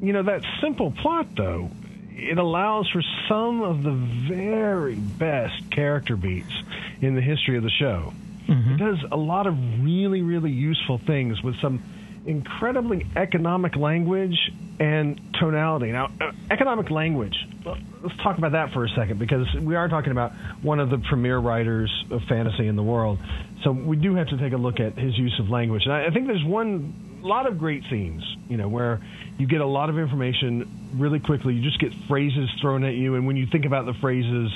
you 0.01 0.13
know, 0.13 0.23
that 0.23 0.43
simple 0.61 0.91
plot, 0.91 1.27
though, 1.35 1.69
it 2.15 2.37
allows 2.37 2.89
for 2.89 3.01
some 3.27 3.61
of 3.61 3.83
the 3.83 3.91
very 3.91 4.95
best 4.95 5.69
character 5.71 6.15
beats 6.15 6.53
in 7.01 7.15
the 7.15 7.21
history 7.21 7.57
of 7.57 7.63
the 7.63 7.69
show. 7.69 8.13
It 8.47 8.77
does 8.77 8.97
a 9.11 9.17
lot 9.17 9.47
of 9.47 9.55
really, 9.81 10.21
really 10.21 10.51
useful 10.51 10.97
things 10.97 11.41
with 11.41 11.55
some 11.61 11.81
incredibly 12.25 13.05
economic 13.15 13.75
language 13.75 14.37
and 14.79 15.19
tonality. 15.39 15.91
Now, 15.91 16.11
uh, 16.19 16.31
economic 16.49 16.89
language, 16.89 17.35
let's 17.65 18.17
talk 18.17 18.37
about 18.37 18.53
that 18.53 18.73
for 18.73 18.85
a 18.85 18.89
second 18.89 19.19
because 19.19 19.47
we 19.55 19.75
are 19.75 19.87
talking 19.87 20.11
about 20.11 20.31
one 20.61 20.79
of 20.79 20.89
the 20.89 20.97
premier 20.97 21.37
writers 21.37 21.91
of 22.09 22.21
fantasy 22.23 22.67
in 22.67 22.75
the 22.75 22.83
world. 22.83 23.19
So 23.63 23.71
we 23.71 23.97
do 23.97 24.15
have 24.15 24.27
to 24.29 24.37
take 24.37 24.53
a 24.53 24.57
look 24.57 24.79
at 24.79 24.97
his 24.97 25.17
use 25.17 25.39
of 25.39 25.49
language. 25.49 25.83
And 25.85 25.93
I, 25.93 26.09
think 26.09 26.27
there's 26.27 26.43
one 26.43 27.19
lot 27.21 27.45
of 27.45 27.59
great 27.59 27.83
scenes, 27.89 28.23
you 28.49 28.57
know, 28.57 28.67
where 28.67 28.99
you 29.37 29.47
get 29.47 29.61
a 29.61 29.65
lot 29.65 29.89
of 29.89 29.99
information 29.99 30.91
really 30.95 31.19
quickly. 31.19 31.53
You 31.53 31.63
just 31.63 31.79
get 31.79 31.93
phrases 32.07 32.49
thrown 32.59 32.83
at 32.83 32.93
you, 32.93 33.15
and 33.15 33.27
when 33.27 33.37
you 33.37 33.45
think 33.45 33.65
about 33.65 33.85
the 33.85 33.93
phrases, 33.93 34.51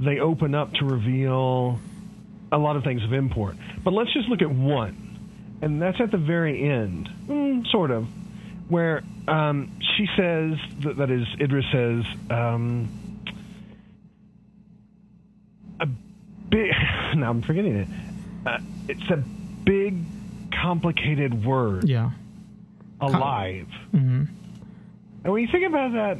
they 0.00 0.20
open 0.20 0.54
up 0.54 0.72
to 0.74 0.84
reveal 0.84 1.78
a 2.52 2.58
lot 2.58 2.76
of 2.76 2.84
things 2.84 3.02
of 3.02 3.12
import. 3.12 3.56
But 3.82 3.92
let's 3.92 4.12
just 4.12 4.28
look 4.28 4.42
at 4.42 4.50
one, 4.50 5.03
and 5.64 5.80
that's 5.80 5.98
at 5.98 6.10
the 6.10 6.18
very 6.18 6.62
end, 6.68 7.08
mm, 7.26 7.66
sort 7.68 7.90
of, 7.90 8.06
where 8.68 9.02
um, 9.26 9.70
she 9.96 10.06
says 10.14 10.58
that, 10.80 10.98
that 10.98 11.10
is 11.10 11.26
Idris 11.40 11.64
says. 11.72 12.04
Um, 12.30 13.30
a 15.80 15.86
big. 15.86 16.70
Now 17.16 17.30
I'm 17.30 17.42
forgetting 17.42 17.76
it. 17.76 17.88
Uh, 18.44 18.58
it's 18.88 19.08
a 19.08 19.22
big, 19.64 19.96
complicated 20.52 21.44
word. 21.44 21.88
Yeah. 21.88 22.10
Alive. 23.00 23.68
Mm-hmm. 23.94 24.24
And 25.22 25.32
when 25.32 25.42
you 25.42 25.48
think 25.50 25.64
about 25.64 25.92
that, 25.92 26.18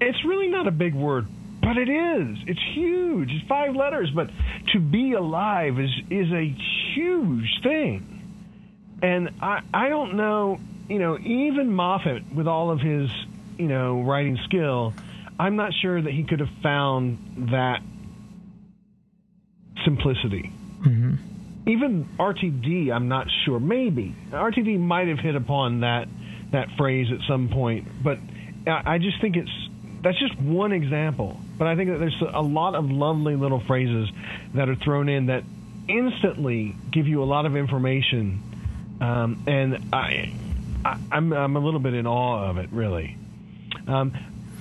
it's 0.00 0.24
really 0.24 0.46
not 0.46 0.68
a 0.68 0.70
big 0.70 0.94
word, 0.94 1.26
but 1.60 1.76
it 1.76 1.88
is. 1.88 2.38
It's 2.46 2.62
huge. 2.72 3.32
It's 3.32 3.46
five 3.48 3.74
letters, 3.74 4.10
but 4.14 4.30
to 4.72 4.78
be 4.78 5.12
alive 5.12 5.78
is 5.80 5.90
is 6.08 6.30
a 6.32 6.56
huge 6.94 7.60
thing. 7.64 8.11
And 9.02 9.30
I 9.42 9.60
I 9.74 9.88
don't 9.88 10.14
know, 10.14 10.58
you 10.88 10.98
know, 10.98 11.18
even 11.18 11.72
Moffat 11.72 12.32
with 12.32 12.46
all 12.46 12.70
of 12.70 12.80
his 12.80 13.10
you 13.58 13.68
know, 13.68 14.02
writing 14.02 14.38
skill, 14.44 14.94
I'm 15.38 15.56
not 15.56 15.72
sure 15.80 16.00
that 16.00 16.12
he 16.12 16.24
could 16.24 16.40
have 16.40 16.50
found 16.62 17.50
that 17.52 17.80
simplicity. 19.84 20.52
Mm-hmm. 20.80 21.14
Even 21.68 22.08
RTD, 22.18 22.92
I'm 22.92 23.08
not 23.08 23.28
sure. 23.44 23.60
Maybe 23.60 24.14
RTD 24.30 24.80
might 24.80 25.08
have 25.08 25.18
hit 25.18 25.36
upon 25.36 25.80
that 25.80 26.08
that 26.50 26.68
phrase 26.76 27.06
at 27.12 27.20
some 27.26 27.48
point, 27.48 27.86
but 28.02 28.18
I 28.66 28.98
just 28.98 29.20
think 29.20 29.36
it's 29.36 29.50
that's 30.02 30.18
just 30.18 30.38
one 30.40 30.72
example. 30.72 31.38
But 31.56 31.68
I 31.68 31.76
think 31.76 31.90
that 31.90 31.98
there's 31.98 32.20
a 32.20 32.42
lot 32.42 32.74
of 32.74 32.90
lovely 32.90 33.36
little 33.36 33.60
phrases 33.60 34.10
that 34.54 34.68
are 34.68 34.74
thrown 34.74 35.08
in 35.08 35.26
that 35.26 35.44
instantly 35.88 36.74
give 36.90 37.06
you 37.06 37.22
a 37.22 37.24
lot 37.24 37.46
of 37.46 37.56
information, 37.56 38.42
um, 39.02 39.42
and 39.46 39.78
I, 39.92 40.32
I 40.84 40.96
I'm 41.10 41.32
I'm 41.32 41.56
a 41.56 41.58
little 41.58 41.80
bit 41.80 41.94
in 41.94 42.06
awe 42.06 42.48
of 42.48 42.58
it, 42.58 42.70
really. 42.72 43.16
Um, 43.86 44.12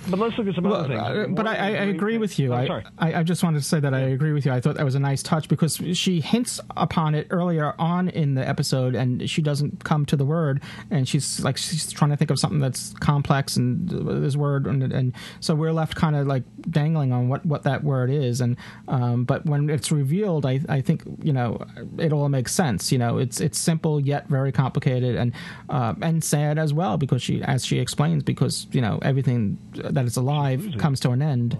but 0.09 0.19
let's 0.19 0.37
look 0.37 0.47
at 0.47 0.55
some 0.55 0.65
other 0.65 0.87
things. 0.87 0.99
uh, 0.99 1.25
but 1.29 1.47
I, 1.47 1.55
I, 1.55 1.67
I 1.67 1.85
agree 1.85 2.17
with 2.17 2.39
you. 2.39 2.53
Oh, 2.53 2.57
I, 2.57 2.67
sorry. 2.67 2.85
I, 2.97 3.13
I 3.15 3.23
just 3.23 3.43
wanted 3.43 3.59
to 3.59 3.65
say 3.65 3.79
that 3.79 3.93
I 3.93 3.99
agree 3.99 4.33
with 4.33 4.45
you. 4.45 4.51
I 4.51 4.59
thought 4.59 4.75
that 4.75 4.85
was 4.85 4.95
a 4.95 4.99
nice 4.99 5.21
touch 5.21 5.47
because 5.47 5.79
she 5.93 6.21
hints 6.21 6.59
upon 6.75 7.15
it 7.15 7.27
earlier 7.29 7.73
on 7.77 8.09
in 8.09 8.35
the 8.35 8.47
episode, 8.47 8.95
and 8.95 9.29
she 9.29 9.41
doesn't 9.41 9.83
come 9.83 10.05
to 10.07 10.15
the 10.15 10.25
word, 10.25 10.61
and 10.89 11.07
she's 11.07 11.43
like 11.43 11.57
she's 11.57 11.91
trying 11.91 12.11
to 12.11 12.17
think 12.17 12.31
of 12.31 12.39
something 12.39 12.59
that's 12.59 12.93
complex 12.95 13.55
and 13.57 13.87
this 13.89 14.35
word, 14.35 14.65
and, 14.67 14.83
and 14.83 15.13
so 15.39 15.53
we're 15.55 15.71
left 15.73 15.95
kind 15.95 16.15
of 16.15 16.27
like 16.27 16.43
dangling 16.69 17.11
on 17.11 17.29
what, 17.29 17.45
what 17.45 17.63
that 17.63 17.83
word 17.83 18.09
is, 18.09 18.41
and 18.41 18.57
um, 18.87 19.23
but 19.23 19.45
when 19.45 19.69
it's 19.69 19.91
revealed, 19.91 20.45
I, 20.45 20.61
I 20.67 20.81
think 20.81 21.03
you 21.21 21.33
know 21.33 21.63
it 21.97 22.11
all 22.11 22.29
makes 22.29 22.53
sense. 22.53 22.91
You 22.91 22.97
know, 22.97 23.17
it's 23.17 23.39
it's 23.39 23.59
simple 23.59 23.99
yet 23.99 24.27
very 24.27 24.51
complicated, 24.51 25.15
and 25.15 25.33
uh, 25.69 25.93
and 26.01 26.23
sad 26.23 26.57
as 26.57 26.73
well 26.73 26.97
because 26.97 27.21
she 27.21 27.41
as 27.43 27.65
she 27.65 27.79
explains 27.79 28.23
because 28.23 28.67
you 28.71 28.81
know 28.81 28.99
everything 29.01 29.57
that 29.91 30.05
is 30.05 30.17
alive 30.17 30.65
comes 30.77 30.99
to 31.01 31.11
an 31.11 31.21
end. 31.21 31.57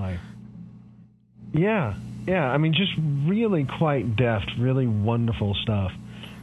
Yeah, 1.54 1.96
yeah. 2.26 2.46
I 2.46 2.58
mean, 2.58 2.74
just 2.74 2.92
really 3.28 3.66
quite 3.78 4.16
deft, 4.16 4.52
really 4.58 4.88
wonderful 4.88 5.56
stuff. 5.64 5.92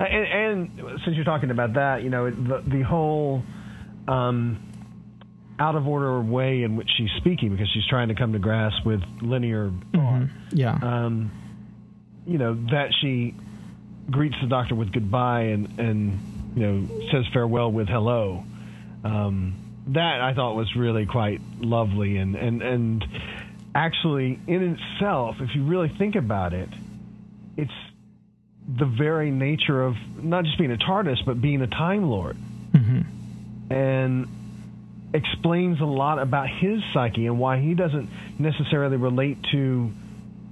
And, 0.00 0.70
and 0.78 1.00
since 1.04 1.16
you're 1.16 1.24
talking 1.24 1.50
about 1.50 1.74
that, 1.74 2.02
you 2.02 2.10
know, 2.10 2.30
the 2.30 2.62
the 2.66 2.82
whole 2.82 3.42
um, 4.06 4.62
out 5.58 5.74
of 5.74 5.86
order 5.88 6.20
way 6.20 6.62
in 6.62 6.76
which 6.76 6.88
she's 6.96 7.10
speaking 7.16 7.50
because 7.50 7.68
she's 7.72 7.86
trying 7.86 8.08
to 8.08 8.14
come 8.14 8.32
to 8.32 8.38
grasp 8.38 8.84
with 8.84 9.02
linear 9.20 9.72
thought. 9.92 10.28
Yeah. 10.52 10.78
Um, 10.80 11.30
you 12.26 12.38
know 12.38 12.54
that 12.70 12.90
she 13.00 13.34
greets 14.10 14.36
the 14.42 14.48
doctor 14.48 14.74
with 14.74 14.92
goodbye 14.92 15.42
and 15.42 15.78
and 15.78 16.18
you 16.54 16.66
know 16.66 17.08
says 17.10 17.24
farewell 17.32 17.72
with 17.72 17.88
hello. 17.88 18.44
Um, 19.04 19.67
that 19.88 20.20
I 20.20 20.34
thought 20.34 20.54
was 20.54 20.74
really 20.76 21.06
quite 21.06 21.40
lovely. 21.60 22.16
And 22.16 22.34
and 22.36 22.62
and 22.62 23.04
actually 23.74 24.38
in 24.46 24.78
itself, 24.78 25.36
if 25.40 25.54
you 25.54 25.64
really 25.64 25.88
think 25.98 26.14
about 26.14 26.52
it, 26.52 26.68
it's 27.56 27.72
the 28.68 28.86
very 28.86 29.30
nature 29.30 29.82
of 29.82 29.94
not 30.22 30.44
just 30.44 30.58
being 30.58 30.72
a 30.72 30.76
TARDIS 30.76 31.24
but 31.24 31.40
being 31.40 31.62
a 31.62 31.66
Time 31.66 32.10
Lord, 32.10 32.36
and 33.70 34.28
explains 35.14 35.80
a 35.80 35.84
lot 35.84 36.18
about 36.18 36.48
his 36.48 36.82
psyche 36.92 37.26
and 37.26 37.38
why 37.38 37.58
he 37.58 37.74
doesn't 37.74 38.10
necessarily 38.38 38.98
relate 38.98 39.38
to 39.52 39.90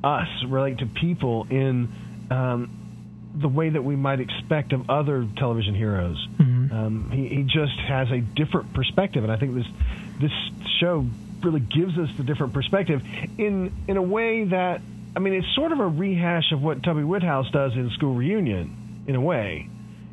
us, 0.02 0.28
relate 0.48 0.78
to 0.78 0.86
people 0.86 1.46
in 1.50 1.88
um, 2.30 2.70
the 3.38 3.48
way 3.48 3.68
that 3.68 3.84
we 3.84 3.96
might 3.96 4.20
expect 4.20 4.72
of 4.72 4.88
other 4.88 5.28
television 5.36 5.74
heroes. 5.74 6.26
Um, 6.76 7.10
he, 7.10 7.28
he 7.28 7.42
just 7.42 7.78
has 7.88 8.10
a 8.10 8.20
different 8.20 8.74
perspective, 8.74 9.22
and 9.24 9.32
I 9.32 9.36
think 9.36 9.54
this 9.54 9.66
this 10.20 10.32
show 10.80 11.06
really 11.42 11.60
gives 11.60 11.96
us 11.98 12.08
the 12.16 12.22
different 12.22 12.52
perspective 12.52 13.02
in 13.38 13.72
in 13.88 13.96
a 13.96 14.02
way 14.02 14.44
that 14.44 14.80
I 15.14 15.20
mean 15.20 15.34
it's 15.34 15.54
sort 15.54 15.72
of 15.72 15.80
a 15.80 15.86
rehash 15.86 16.52
of 16.52 16.62
what 16.62 16.82
Toby 16.82 17.02
Whithouse 17.02 17.50
does 17.50 17.72
in 17.74 17.90
School 17.90 18.14
Reunion, 18.14 19.04
in 19.06 19.14
a 19.14 19.20
way, 19.20 19.68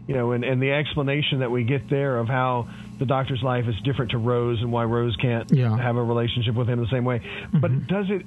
you 0.07 0.13
know, 0.15 0.31
and, 0.31 0.43
and 0.43 0.61
the 0.61 0.71
explanation 0.71 1.39
that 1.39 1.51
we 1.51 1.63
get 1.63 1.89
there 1.89 2.17
of 2.17 2.27
how 2.27 2.67
the 2.99 3.05
Doctor's 3.05 3.41
life 3.43 3.67
is 3.67 3.75
different 3.83 4.11
to 4.11 4.17
Rose 4.17 4.61
and 4.61 4.71
why 4.71 4.83
Rose 4.85 5.15
can't 5.17 5.51
Yeah. 5.51 5.75
have 5.77 5.97
a 5.97 6.03
relationship 6.03 6.55
with 6.55 6.69
him 6.69 6.79
the 6.79 6.87
same 6.87 7.03
way, 7.05 7.21
but 7.53 7.87
does 7.87 8.09
it 8.09 8.25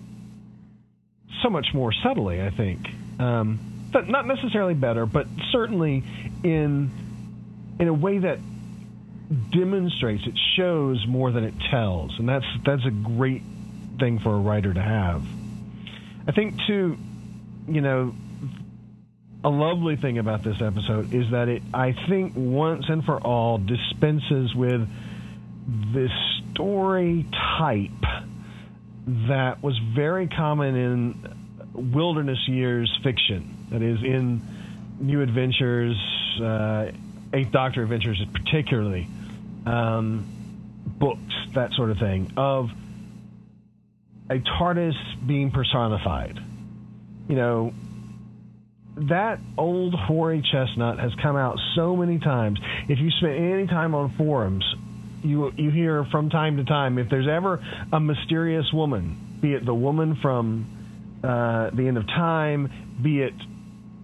so 1.42 1.50
much 1.50 1.68
more 1.72 1.92
subtly, 2.02 2.42
I 2.42 2.50
think. 2.50 2.86
Um, 3.18 3.58
but 3.92 4.08
not 4.08 4.26
necessarily 4.26 4.74
better, 4.74 5.06
but 5.06 5.26
certainly 5.52 6.02
in 6.42 6.90
in 7.78 7.88
a 7.88 7.94
way 7.94 8.18
that 8.18 8.38
demonstrates, 9.50 10.26
it 10.26 10.38
shows 10.56 11.04
more 11.06 11.32
than 11.32 11.44
it 11.44 11.54
tells, 11.70 12.18
and 12.18 12.28
that's 12.28 12.46
that's 12.64 12.84
a 12.86 12.90
great 12.90 13.42
thing 13.98 14.18
for 14.18 14.34
a 14.34 14.38
writer 14.38 14.72
to 14.72 14.82
have. 14.82 15.24
I 16.28 16.32
think 16.32 16.54
too, 16.66 16.96
you 17.68 17.80
know, 17.80 18.14
a 19.44 19.48
lovely 19.48 19.96
thing 19.96 20.18
about 20.18 20.42
this 20.42 20.60
episode 20.60 21.12
is 21.14 21.30
that 21.30 21.48
it, 21.48 21.62
I 21.72 21.94
think, 22.08 22.34
once 22.36 22.86
and 22.88 23.04
for 23.04 23.18
all, 23.20 23.58
dispenses 23.58 24.54
with 24.54 24.88
this 25.92 26.10
story 26.52 27.26
type 27.58 27.90
that 29.28 29.62
was 29.62 29.78
very 29.94 30.26
common 30.26 30.74
in 30.74 31.92
wilderness 31.92 32.38
years 32.48 32.92
fiction. 33.02 33.66
That 33.70 33.82
is, 33.82 34.02
in 34.02 34.42
New 35.00 35.20
Adventures, 35.22 35.96
uh, 36.42 36.90
Eighth 37.36 37.52
Doctor 37.52 37.82
Adventures, 37.82 38.22
particularly, 38.32 39.06
um, 39.66 40.26
books, 40.86 41.20
that 41.54 41.72
sort 41.72 41.90
of 41.90 41.98
thing, 41.98 42.32
of 42.36 42.70
a 44.30 44.38
TARDIS 44.38 44.94
being 45.26 45.50
personified. 45.50 46.38
You 47.28 47.36
know, 47.36 47.74
that 48.96 49.38
old 49.58 49.94
hoary 49.94 50.42
chestnut 50.50 50.98
has 50.98 51.12
come 51.22 51.36
out 51.36 51.58
so 51.74 51.94
many 51.94 52.18
times. 52.18 52.58
If 52.88 52.98
you 52.98 53.10
spend 53.10 53.34
any 53.34 53.66
time 53.66 53.94
on 53.94 54.14
forums, 54.16 54.64
you 55.22 55.52
you 55.56 55.70
hear 55.70 56.04
from 56.04 56.30
time 56.30 56.56
to 56.56 56.64
time 56.64 56.98
if 56.98 57.10
there's 57.10 57.28
ever 57.28 57.62
a 57.92 58.00
mysterious 58.00 58.72
woman, 58.72 59.38
be 59.40 59.52
it 59.52 59.66
the 59.66 59.74
woman 59.74 60.16
from 60.22 60.66
uh, 61.22 61.70
the 61.70 61.86
end 61.86 61.98
of 61.98 62.06
time, 62.06 62.70
be 63.02 63.20
it 63.20 63.34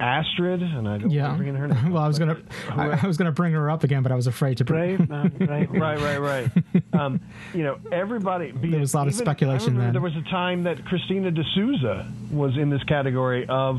Astrid, 0.03 0.63
and 0.63 0.89
I 0.89 0.99
don't 0.99 1.11
Yeah. 1.11 1.35
bring 1.37 1.55
her 1.55 1.69
name. 1.69 1.93
Well, 1.93 2.03
I 2.03 2.09
was 2.09 2.19
gonna, 2.19 2.37
I, 2.71 2.99
I 3.03 3.07
was 3.07 3.17
gonna 3.17 3.31
bring 3.33 3.53
her 3.53 3.71
up 3.71 3.85
again, 3.85 4.03
but 4.03 4.11
I 4.11 4.17
was 4.17 4.27
afraid 4.27 4.59
to 4.59 4.65
bring. 4.65 5.07
Right, 5.09 5.31
right, 5.71 5.71
right, 5.71 6.01
right, 6.01 6.19
right. 6.19 6.83
Um, 6.93 7.21
you 7.55 7.63
know, 7.63 7.79
everybody. 7.93 8.51
There 8.51 8.81
was 8.81 8.95
a 8.95 8.97
lot 8.97 9.07
of 9.09 9.15
speculation 9.15 9.79
then. 9.79 9.93
There 9.93 10.03
was 10.03 10.17
a 10.17 10.23
time 10.31 10.65
that 10.65 10.85
Christina 10.85 11.31
de 11.31 11.45
Souza 11.55 12.11
was 12.33 12.57
in 12.59 12.69
this 12.71 12.83
category 12.85 13.47
of, 13.49 13.79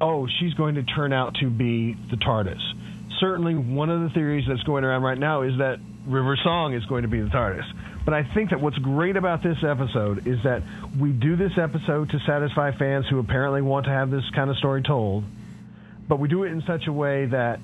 oh, 0.00 0.26
she's 0.38 0.52
going 0.54 0.74
to 0.74 0.82
turn 0.82 1.12
out 1.12 1.34
to 1.36 1.48
be 1.50 1.94
the 2.10 2.16
TARDIS. 2.16 2.60
Certainly, 3.18 3.54
one 3.54 3.88
of 3.88 4.02
the 4.02 4.10
theories 4.10 4.44
that's 4.46 4.62
going 4.64 4.84
around 4.84 5.02
right 5.02 5.18
now 5.18 5.42
is 5.42 5.56
that 5.58 5.78
River 6.06 6.36
Song 6.44 6.74
is 6.74 6.84
going 6.86 7.02
to 7.02 7.08
be 7.08 7.20
the 7.20 7.28
TARDIS. 7.30 7.64
But 8.06 8.14
I 8.14 8.22
think 8.22 8.50
that 8.50 8.60
what's 8.60 8.78
great 8.78 9.16
about 9.16 9.42
this 9.42 9.58
episode 9.64 10.28
is 10.28 10.38
that 10.44 10.62
we 10.96 11.10
do 11.10 11.34
this 11.34 11.58
episode 11.58 12.10
to 12.10 12.20
satisfy 12.20 12.70
fans 12.70 13.04
who 13.10 13.18
apparently 13.18 13.62
want 13.62 13.86
to 13.86 13.90
have 13.90 14.12
this 14.12 14.22
kind 14.32 14.48
of 14.48 14.56
story 14.58 14.82
told, 14.82 15.24
but 16.08 16.20
we 16.20 16.28
do 16.28 16.44
it 16.44 16.52
in 16.52 16.62
such 16.62 16.86
a 16.86 16.92
way 16.92 17.26
that 17.26 17.58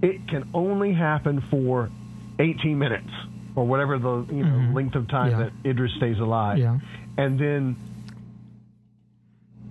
it 0.00 0.28
can 0.28 0.48
only 0.54 0.92
happen 0.92 1.42
for 1.50 1.90
18 2.38 2.78
minutes 2.78 3.10
or 3.56 3.66
whatever 3.66 3.98
the 3.98 4.26
you 4.32 4.44
know 4.44 4.50
mm-hmm. 4.50 4.74
length 4.74 4.94
of 4.94 5.08
time 5.08 5.32
Yeah. 5.32 5.38
that 5.38 5.52
Idris 5.68 5.92
stays 5.96 6.20
alive, 6.20 6.58
Yeah. 6.58 6.78
and 7.18 7.36
then 7.36 7.76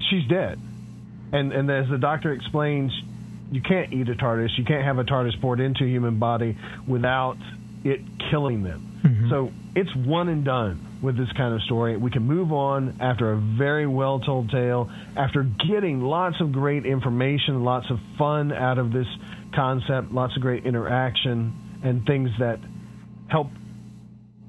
she's 0.10 0.28
dead. 0.28 0.60
And 1.32 1.54
and 1.54 1.72
as 1.72 1.88
the 1.88 1.98
doctor 1.98 2.34
explains, 2.34 2.92
you 3.54 3.62
can't 3.62 3.94
eat 3.94 4.10
a 4.10 4.16
TARDIS. 4.16 4.58
You 4.58 4.66
can't 4.66 4.84
have 4.84 5.00
a 5.00 5.06
TARDIS 5.06 5.40
poured 5.40 5.62
into 5.62 5.86
a 5.86 5.88
human 5.88 6.20
body 6.20 6.58
without 6.86 7.38
it 7.86 8.02
killing 8.30 8.64
them. 8.64 8.89
Mm-hmm. 9.04 9.30
So 9.30 9.52
it's 9.76 9.94
one 9.96 10.30
and 10.30 10.44
done 10.44 11.00
with 11.02 11.18
this 11.18 11.32
kind 11.38 11.54
of 11.54 11.62
story. 11.64 11.96
We 11.96 12.12
can 12.12 12.24
move 12.24 12.52
on 12.52 12.98
after 13.00 13.32
a 13.32 13.38
very 13.38 13.88
well 13.88 14.20
told 14.20 14.50
tale, 14.52 14.90
after 15.16 15.44
getting 15.44 16.02
lots 16.02 16.36
of 16.42 16.52
great 16.52 16.86
information, 16.86 17.64
lots 17.64 17.90
of 17.90 17.98
fun 18.18 18.52
out 18.52 18.78
of 18.78 18.92
this 18.92 19.08
concept, 19.56 20.12
lots 20.12 20.36
of 20.36 20.42
great 20.42 20.66
interaction, 20.66 21.54
and 21.84 22.06
things 22.06 22.30
that 22.40 22.60
help 23.30 23.48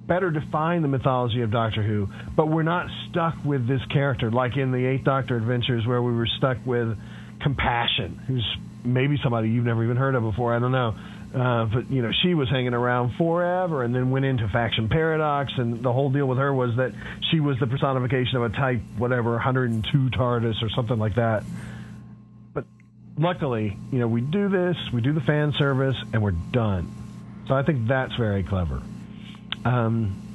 better 0.08 0.30
define 0.30 0.82
the 0.82 0.88
mythology 0.88 1.42
of 1.42 1.52
Doctor 1.52 1.84
Who, 1.84 2.08
but 2.36 2.46
we're 2.46 2.64
not 2.64 2.88
stuck 3.08 3.34
with 3.44 3.68
this 3.68 3.80
character 3.92 4.30
like 4.30 4.56
in 4.56 4.72
the 4.72 4.84
Eighth 4.84 5.04
Doctor 5.04 5.36
Adventures 5.36 5.86
where 5.86 6.02
we 6.02 6.12
were 6.12 6.26
stuck 6.38 6.56
with 6.66 6.98
Compassion, 7.40 8.20
who's 8.26 8.44
maybe 8.84 9.16
somebody 9.22 9.48
you've 9.48 9.64
never 9.64 9.84
even 9.84 9.96
heard 9.96 10.16
of 10.16 10.22
before. 10.22 10.54
I 10.54 10.58
don't 10.58 10.72
know. 10.72 10.96
Uh, 11.34 11.64
but 11.66 11.90
you 11.90 12.02
know, 12.02 12.10
she 12.22 12.34
was 12.34 12.48
hanging 12.48 12.74
around 12.74 13.14
forever, 13.16 13.84
and 13.84 13.94
then 13.94 14.10
went 14.10 14.24
into 14.24 14.48
Faction 14.48 14.88
Paradox, 14.88 15.52
and 15.56 15.82
the 15.82 15.92
whole 15.92 16.10
deal 16.10 16.26
with 16.26 16.38
her 16.38 16.52
was 16.52 16.76
that 16.76 16.92
she 17.30 17.38
was 17.38 17.56
the 17.60 17.66
personification 17.66 18.36
of 18.36 18.42
a 18.42 18.48
Type 18.48 18.80
whatever 18.98 19.32
102 19.32 20.10
TARDIS 20.10 20.62
or 20.62 20.70
something 20.70 20.98
like 20.98 21.14
that. 21.14 21.44
But 22.52 22.64
luckily, 23.16 23.76
you 23.92 24.00
know, 24.00 24.08
we 24.08 24.22
do 24.22 24.48
this, 24.48 24.76
we 24.92 25.02
do 25.02 25.12
the 25.12 25.20
fan 25.20 25.52
service, 25.56 25.96
and 26.12 26.20
we're 26.20 26.32
done. 26.32 26.90
So 27.46 27.54
I 27.54 27.62
think 27.62 27.86
that's 27.86 28.14
very 28.16 28.42
clever. 28.42 28.82
Um, 29.64 30.29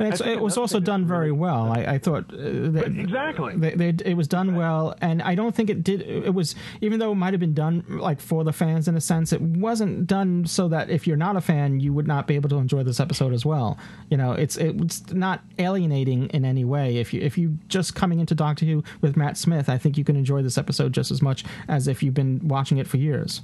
it 0.00 0.40
was 0.40 0.56
also 0.56 0.80
done 0.80 1.06
very 1.06 1.32
well. 1.32 1.72
I, 1.72 1.94
I 1.94 1.98
thought 1.98 2.32
uh, 2.32 2.36
that, 2.72 2.86
exactly 2.86 3.56
they, 3.56 3.74
they, 3.74 4.10
it 4.10 4.16
was 4.16 4.28
done 4.28 4.54
well, 4.54 4.94
and 5.00 5.22
I 5.22 5.34
don't 5.34 5.54
think 5.54 5.70
it 5.70 5.82
did. 5.82 6.02
It 6.02 6.34
was 6.34 6.54
even 6.80 6.98
though 6.98 7.12
it 7.12 7.16
might 7.16 7.32
have 7.32 7.40
been 7.40 7.54
done 7.54 7.84
like 7.88 8.20
for 8.20 8.44
the 8.44 8.52
fans 8.52 8.88
in 8.88 8.96
a 8.96 9.00
sense, 9.00 9.32
it 9.32 9.40
wasn't 9.40 10.06
done 10.06 10.46
so 10.46 10.68
that 10.68 10.90
if 10.90 11.06
you're 11.06 11.16
not 11.16 11.36
a 11.36 11.40
fan, 11.40 11.80
you 11.80 11.92
would 11.92 12.06
not 12.06 12.26
be 12.26 12.34
able 12.34 12.48
to 12.50 12.56
enjoy 12.56 12.82
this 12.82 13.00
episode 13.00 13.32
as 13.32 13.44
well. 13.44 13.78
You 14.10 14.16
know, 14.16 14.32
it's 14.32 14.56
it's 14.56 15.12
not 15.12 15.42
alienating 15.58 16.28
in 16.30 16.44
any 16.44 16.64
way. 16.64 16.96
If 16.96 17.12
you 17.12 17.20
if 17.20 17.38
you 17.38 17.58
just 17.68 17.94
coming 17.94 18.20
into 18.20 18.34
Doctor 18.34 18.64
Who 18.66 18.84
with 19.00 19.16
Matt 19.16 19.36
Smith, 19.36 19.68
I 19.68 19.78
think 19.78 19.98
you 19.98 20.04
can 20.04 20.16
enjoy 20.16 20.42
this 20.42 20.58
episode 20.58 20.92
just 20.92 21.10
as 21.10 21.22
much 21.22 21.44
as 21.68 21.88
if 21.88 22.02
you've 22.02 22.14
been 22.14 22.40
watching 22.46 22.78
it 22.78 22.86
for 22.86 22.96
years. 22.96 23.42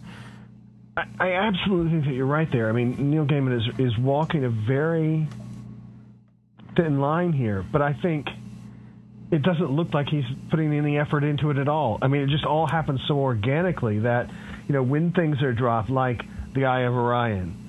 I 1.20 1.32
absolutely 1.32 1.92
think 1.92 2.04
that 2.06 2.14
you're 2.14 2.26
right 2.26 2.50
there. 2.50 2.68
I 2.68 2.72
mean, 2.72 3.10
Neil 3.10 3.24
Gaiman 3.24 3.56
is 3.56 3.78
is 3.78 3.96
walking 3.98 4.44
a 4.44 4.48
very 4.48 5.28
thin 6.78 7.00
line 7.00 7.32
here, 7.32 7.64
but 7.70 7.82
I 7.82 7.92
think 7.92 8.28
it 9.30 9.42
doesn't 9.42 9.70
look 9.70 9.92
like 9.92 10.08
he's 10.08 10.24
putting 10.50 10.72
any 10.72 10.98
effort 10.98 11.24
into 11.24 11.50
it 11.50 11.58
at 11.58 11.68
all. 11.68 11.98
I 12.00 12.08
mean, 12.08 12.22
it 12.22 12.28
just 12.28 12.44
all 12.44 12.66
happens 12.66 13.00
so 13.06 13.18
organically 13.18 14.00
that, 14.00 14.30
you 14.66 14.72
know, 14.72 14.82
when 14.82 15.12
things 15.12 15.42
are 15.42 15.52
dropped, 15.52 15.90
like 15.90 16.22
the 16.54 16.64
Eye 16.64 16.82
of 16.82 16.94
Orion. 16.94 17.64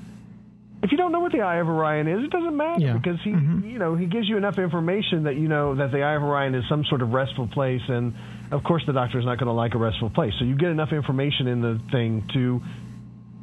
If 0.81 0.93
you 0.93 0.97
don't 0.97 1.11
know 1.11 1.19
what 1.19 1.33
the 1.33 1.41
Eye 1.41 1.57
of 1.57 1.67
Orion 1.67 2.07
is, 2.07 2.23
it 2.23 2.31
doesn't 2.31 2.55
matter 2.55 2.85
yeah. 2.85 2.93
because 2.93 3.19
he, 3.21 3.31
mm-hmm. 3.31 3.67
you 3.67 3.79
know, 3.79 3.95
he 3.95 4.05
gives 4.05 4.29
you 4.29 4.37
enough 4.37 4.57
information 4.57 5.23
that 5.23 5.35
you 5.35 5.49
know 5.49 5.75
that 5.75 5.91
the 5.91 6.01
Eye 6.03 6.15
of 6.15 6.23
Orion 6.23 6.55
is 6.55 6.63
some 6.69 6.85
sort 6.85 7.01
of 7.01 7.11
restful 7.11 7.47
place, 7.47 7.81
and 7.89 8.13
of 8.51 8.63
course 8.63 8.83
the 8.85 8.93
Doctor 8.93 9.19
is 9.19 9.25
not 9.25 9.37
going 9.37 9.47
to 9.47 9.53
like 9.53 9.73
a 9.73 9.77
restful 9.77 10.09
place. 10.09 10.33
So 10.39 10.45
you 10.45 10.55
get 10.55 10.69
enough 10.69 10.93
information 10.93 11.47
in 11.47 11.61
the 11.61 11.81
thing 11.91 12.29
to, 12.33 12.61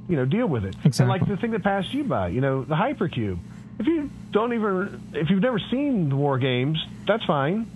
you 0.09 0.17
know, 0.17 0.25
deal 0.25 0.47
with 0.47 0.65
it. 0.65 0.75
Exactly. 0.85 1.03
And 1.03 1.09
like 1.11 1.29
the 1.29 1.37
thing 1.37 1.51
that 1.51 1.63
passed 1.63 1.93
you 1.93 2.05
by, 2.05 2.29
you 2.29 2.41
know, 2.41 2.65
the 2.65 2.75
hypercube 2.75 3.39
if 3.79 3.87
you 3.87 4.11
don't 4.31 4.53
even, 4.53 5.11
if 5.15 5.31
you've 5.31 5.43
never 5.43 5.59
seen 5.59 6.09
the 6.09 6.17
War 6.17 6.39
Games, 6.39 6.85
that's 7.07 7.25
fine. 7.25 7.67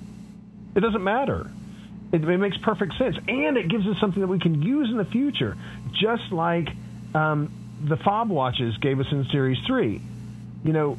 It 0.75 0.81
doesn't 0.81 1.03
matter. 1.05 1.51
It, 2.13 2.25
it 2.25 2.39
makes 2.39 2.57
perfect 2.59 2.97
sense, 2.99 3.17
and 3.29 3.57
it 3.57 3.69
gives 3.69 3.87
us 3.87 3.97
something 4.01 4.21
that 4.21 4.29
we 4.29 4.39
can 4.39 4.63
use 4.63 4.89
in 4.91 4.97
the 4.97 5.05
future, 5.05 5.57
just 5.93 6.33
like 6.33 6.69
um, 7.15 7.51
the 7.83 7.97
fob 7.97 8.31
watches 8.31 8.77
gave 8.79 8.99
us 9.01 9.07
in 9.11 9.25
Series 9.27 9.59
Three. 9.67 10.01
You 10.65 10.73
know, 10.73 10.99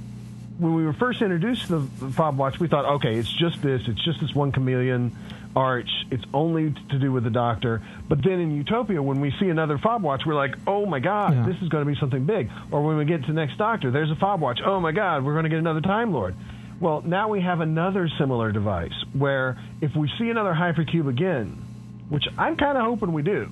when 0.58 0.76
we 0.76 0.86
were 0.86 0.94
first 0.94 1.22
introduced 1.22 1.68
to 1.68 1.80
the, 1.80 2.06
the 2.06 2.12
fob 2.12 2.38
watch, 2.38 2.60
we 2.60 2.68
thought, 2.68 2.86
okay, 2.86 3.16
it's 3.16 3.32
just 3.32 3.62
this, 3.62 3.88
it's 3.88 4.04
just 4.04 4.22
this 4.22 4.34
one 4.34 4.52
chameleon 4.52 5.16
arch. 5.56 5.90
It's 6.10 6.24
only 6.34 6.74
to 6.90 7.00
do 7.00 7.12
with 7.12 7.24
the 7.24 7.30
Doctor. 7.30 7.82
But 8.08 8.24
then 8.24 8.40
in 8.40 8.56
Utopia, 8.56 9.02
when 9.02 9.20
we 9.20 9.34
see 9.40 9.50
another 9.50 9.78
fob 9.78 10.04
watch, 10.04 10.24
we're 10.26 10.36
like, 10.36 10.56
oh 10.68 10.86
my 10.86 11.00
God, 11.00 11.34
yeah. 11.34 11.46
this 11.46 11.62
is 11.62 11.70
going 11.70 11.86
to 11.86 11.92
be 11.92 12.00
something 12.00 12.26
big. 12.26 12.50
Or 12.72 12.86
when 12.86 12.98
we 12.98 13.06
get 13.06 13.22
to 13.22 13.28
the 13.28 13.34
next 13.34 13.58
Doctor, 13.58 13.92
there's 13.92 14.12
a 14.12 14.16
fob 14.16 14.42
watch. 14.42 14.60
Oh 14.66 14.80
my 14.80 14.92
God, 14.92 15.24
we're 15.24 15.34
going 15.34 15.44
to 15.44 15.50
get 15.50 15.60
another 15.60 15.82
Time 15.82 16.14
Lord. 16.14 16.36
Well, 16.80 17.02
now 17.02 17.30
we 17.30 17.42
have 17.42 17.62
another 17.62 18.10
similar 18.18 18.52
device 18.52 18.94
where 19.14 19.58
if 19.82 19.96
we 19.96 20.12
see 20.18 20.30
another 20.30 20.54
hypercube 20.54 21.08
again, 21.08 21.64
which 22.10 22.26
I'm 22.38 22.58
kind 22.58 22.78
of 22.78 22.84
hoping 22.84 23.14
we 23.14 23.22
do. 23.22 23.52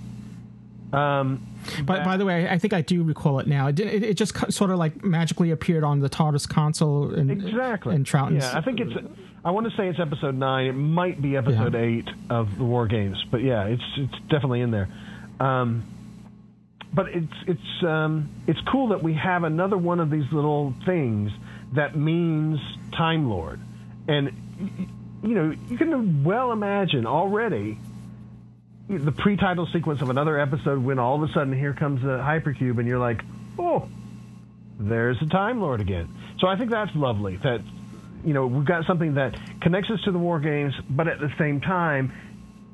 Um, 0.92 1.46
by, 1.84 2.04
by 2.04 2.18
the 2.18 2.26
way, 2.26 2.50
I 2.50 2.58
think 2.58 2.74
I 2.74 2.82
do 2.82 3.04
recall 3.04 3.40
it 3.40 3.48
now. 3.48 3.68
It, 3.68 3.80
it, 3.80 4.04
it 4.04 4.14
just 4.16 4.36
sort 4.52 4.72
of 4.72 4.80
like 4.80 5.04
magically 5.04 5.52
appeared 5.52 5.84
on 5.84 6.00
the 6.00 6.10
TARDIS 6.10 6.50
console 6.50 7.14
in, 7.14 7.30
exactly. 7.30 7.96
in 7.96 8.04
Troughton's. 8.04 8.44
Yeah, 8.44 8.58
I 8.58 8.62
think 8.62 8.80
it's 8.80 8.94
I 9.44 9.52
want 9.52 9.70
to 9.70 9.78
say 9.78 9.88
it's 9.88 10.00
episode 10.00 10.36
nine. 10.36 10.68
It 10.68 10.74
might 10.74 11.22
be 11.22 11.38
episode 11.38 11.74
yeah. 11.74 11.82
eight 11.82 12.10
of 12.30 12.58
the 12.58 12.64
War 12.66 12.88
Games, 12.88 13.24
but 13.32 13.42
yeah, 13.42 13.66
it's 13.66 13.84
it's 13.98 14.20
definitely 14.30 14.62
in 14.62 14.72
there. 14.72 14.90
Um, 15.40 15.84
but 16.94 17.08
it's 17.10 17.34
it's 17.48 17.84
um, 17.84 18.30
it's 18.48 18.60
cool 18.70 18.90
that 18.90 19.02
we 19.02 19.14
have 19.14 19.44
another 19.44 19.78
one 19.78 20.00
of 20.00 20.10
these 20.10 20.30
little 20.32 20.74
things 20.86 21.32
that 21.74 21.96
means 21.96 22.60
Time 22.98 23.30
Lord, 23.30 23.62
and 24.08 24.32
you 25.24 25.36
know 25.36 25.56
you 25.70 25.78
can 25.78 26.24
well 26.24 26.52
imagine 26.52 27.06
already 27.06 27.78
the 28.90 29.12
pre-title 29.12 29.68
sequence 29.72 30.02
of 30.02 30.10
another 30.10 30.40
episode 30.40 30.84
when 30.84 30.98
all 30.98 31.24
of 31.24 31.30
a 31.30 31.32
sudden 31.32 31.54
here 31.54 31.74
comes 31.74 32.02
the 32.02 32.18
hypercube 32.18 32.80
and 32.80 32.88
you're 32.88 32.98
like, 32.98 33.22
oh, 33.60 33.88
there's 34.80 35.20
the 35.20 35.28
Time 35.28 35.62
Lord 35.62 35.80
again. 35.80 36.10
So 36.40 36.48
I 36.48 36.58
think 36.58 36.72
that's 36.72 36.94
lovely 36.96 37.38
that 37.38 37.62
you 38.24 38.34
know, 38.34 38.48
we've 38.48 38.66
got 38.66 38.86
something 38.86 39.16
that 39.16 39.38
connects 39.62 39.90
us 39.90 40.02
to 40.04 40.12
the 40.12 40.20
war 40.20 40.40
games, 40.40 40.74
but 40.90 41.08
at 41.08 41.20
the 41.20 41.32
same 41.38 41.62
time 41.62 42.12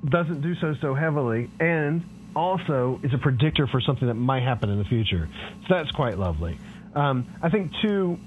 doesn't 0.08 0.42
do 0.42 0.56
so 0.56 0.76
so 0.82 0.94
heavily, 0.94 1.50
and 1.60 2.04
also 2.36 3.00
is 3.04 3.14
a 3.14 3.18
predictor 3.18 3.68
for 3.68 3.82
something 3.82 4.08
that 4.08 4.14
might 4.16 4.44
happen 4.44 4.70
in 4.70 4.78
the 4.78 4.86
future. 4.86 5.30
So 5.68 5.76
that's 5.76 5.92
quite 5.92 6.18
lovely. 6.18 6.58
Um, 6.94 7.28
I 7.42 7.50
think 7.50 7.72
too. 7.82 8.20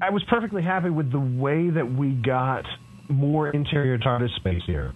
I 0.00 0.10
was 0.10 0.24
perfectly 0.24 0.62
happy 0.62 0.90
with 0.90 1.12
the 1.12 1.20
way 1.20 1.70
that 1.70 1.92
we 1.92 2.10
got 2.10 2.66
more 3.08 3.48
interior 3.48 3.98
TARDIS 3.98 4.34
space 4.36 4.62
here. 4.66 4.92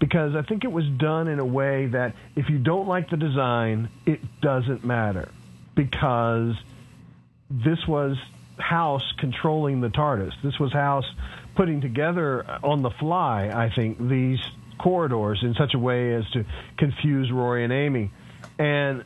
Because 0.00 0.34
I 0.34 0.42
think 0.42 0.64
it 0.64 0.72
was 0.72 0.84
done 0.98 1.28
in 1.28 1.38
a 1.38 1.44
way 1.44 1.86
that 1.86 2.14
if 2.34 2.50
you 2.50 2.58
don't 2.58 2.88
like 2.88 3.10
the 3.10 3.16
design, 3.16 3.90
it 4.06 4.20
doesn't 4.40 4.84
matter. 4.84 5.30
Because 5.76 6.54
this 7.48 7.78
was 7.86 8.16
House 8.58 9.02
controlling 9.18 9.80
the 9.80 9.88
TARDIS. 9.88 10.32
This 10.42 10.58
was 10.58 10.72
House 10.72 11.04
putting 11.56 11.80
together 11.80 12.44
on 12.62 12.82
the 12.82 12.90
fly, 12.90 13.48
I 13.48 13.70
think, 13.74 13.98
these 13.98 14.38
corridors 14.78 15.40
in 15.42 15.54
such 15.54 15.74
a 15.74 15.78
way 15.78 16.14
as 16.14 16.24
to 16.32 16.44
confuse 16.76 17.30
Rory 17.32 17.64
and 17.64 17.72
Amy. 17.72 18.10
And 18.58 19.04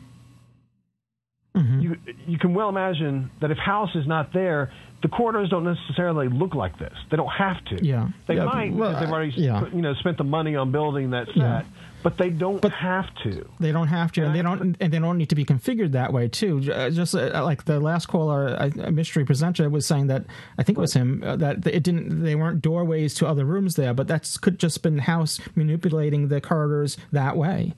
mm-hmm. 1.54 1.80
you 1.80 1.96
you 2.26 2.38
can 2.38 2.54
well 2.54 2.68
imagine 2.68 3.30
that 3.40 3.50
if 3.50 3.58
House 3.58 3.94
is 3.94 4.06
not 4.06 4.32
there, 4.32 4.72
the 5.02 5.08
corridors 5.08 5.50
don't 5.50 5.64
necessarily 5.64 6.28
look 6.28 6.54
like 6.54 6.78
this. 6.78 6.94
They 7.10 7.16
don't 7.16 7.28
have 7.28 7.64
to. 7.66 7.84
Yeah, 7.84 8.08
they 8.26 8.36
yeah, 8.36 8.44
might. 8.44 8.74
Well, 8.74 8.98
they've 8.98 9.10
already 9.10 9.32
yeah. 9.36 9.66
you 9.72 9.82
know 9.82 9.94
spent 9.94 10.18
the 10.18 10.24
money 10.24 10.56
on 10.56 10.72
building 10.72 11.10
that 11.10 11.26
set. 11.28 11.36
Yeah 11.36 11.62
but 12.02 12.16
they 12.18 12.30
don't 12.30 12.60
but 12.60 12.72
have 12.72 13.06
to. 13.24 13.48
They 13.58 13.72
don't 13.72 13.88
have 13.88 14.12
to, 14.12 14.24
and, 14.24 14.34
they 14.34 14.42
don't, 14.42 14.76
and 14.80 14.92
they 14.92 14.98
don't 14.98 15.18
need 15.18 15.30
to 15.30 15.34
be 15.34 15.44
configured 15.44 15.92
that 15.92 16.12
way 16.12 16.28
too. 16.28 16.70
Uh, 16.72 16.90
just 16.90 17.14
uh, 17.14 17.42
like 17.44 17.64
the 17.64 17.80
last 17.80 18.06
caller, 18.06 18.54
a 18.54 18.92
mystery 18.92 19.24
presenter 19.24 19.68
was 19.68 19.86
saying 19.86 20.06
that 20.08 20.24
I 20.58 20.62
think 20.62 20.78
it 20.78 20.80
was 20.80 20.94
him 20.94 21.22
uh, 21.24 21.36
that 21.36 21.66
it 21.66 21.82
didn't. 21.82 22.22
They 22.22 22.34
weren't 22.34 22.62
doorways 22.62 23.14
to 23.14 23.26
other 23.26 23.44
rooms 23.44 23.76
there, 23.76 23.94
but 23.94 24.06
that's 24.08 24.38
could 24.38 24.58
just 24.58 24.82
been 24.82 24.98
house 24.98 25.40
manipulating 25.54 26.28
the 26.28 26.40
corridors 26.40 26.96
that 27.12 27.36
way. 27.36 27.74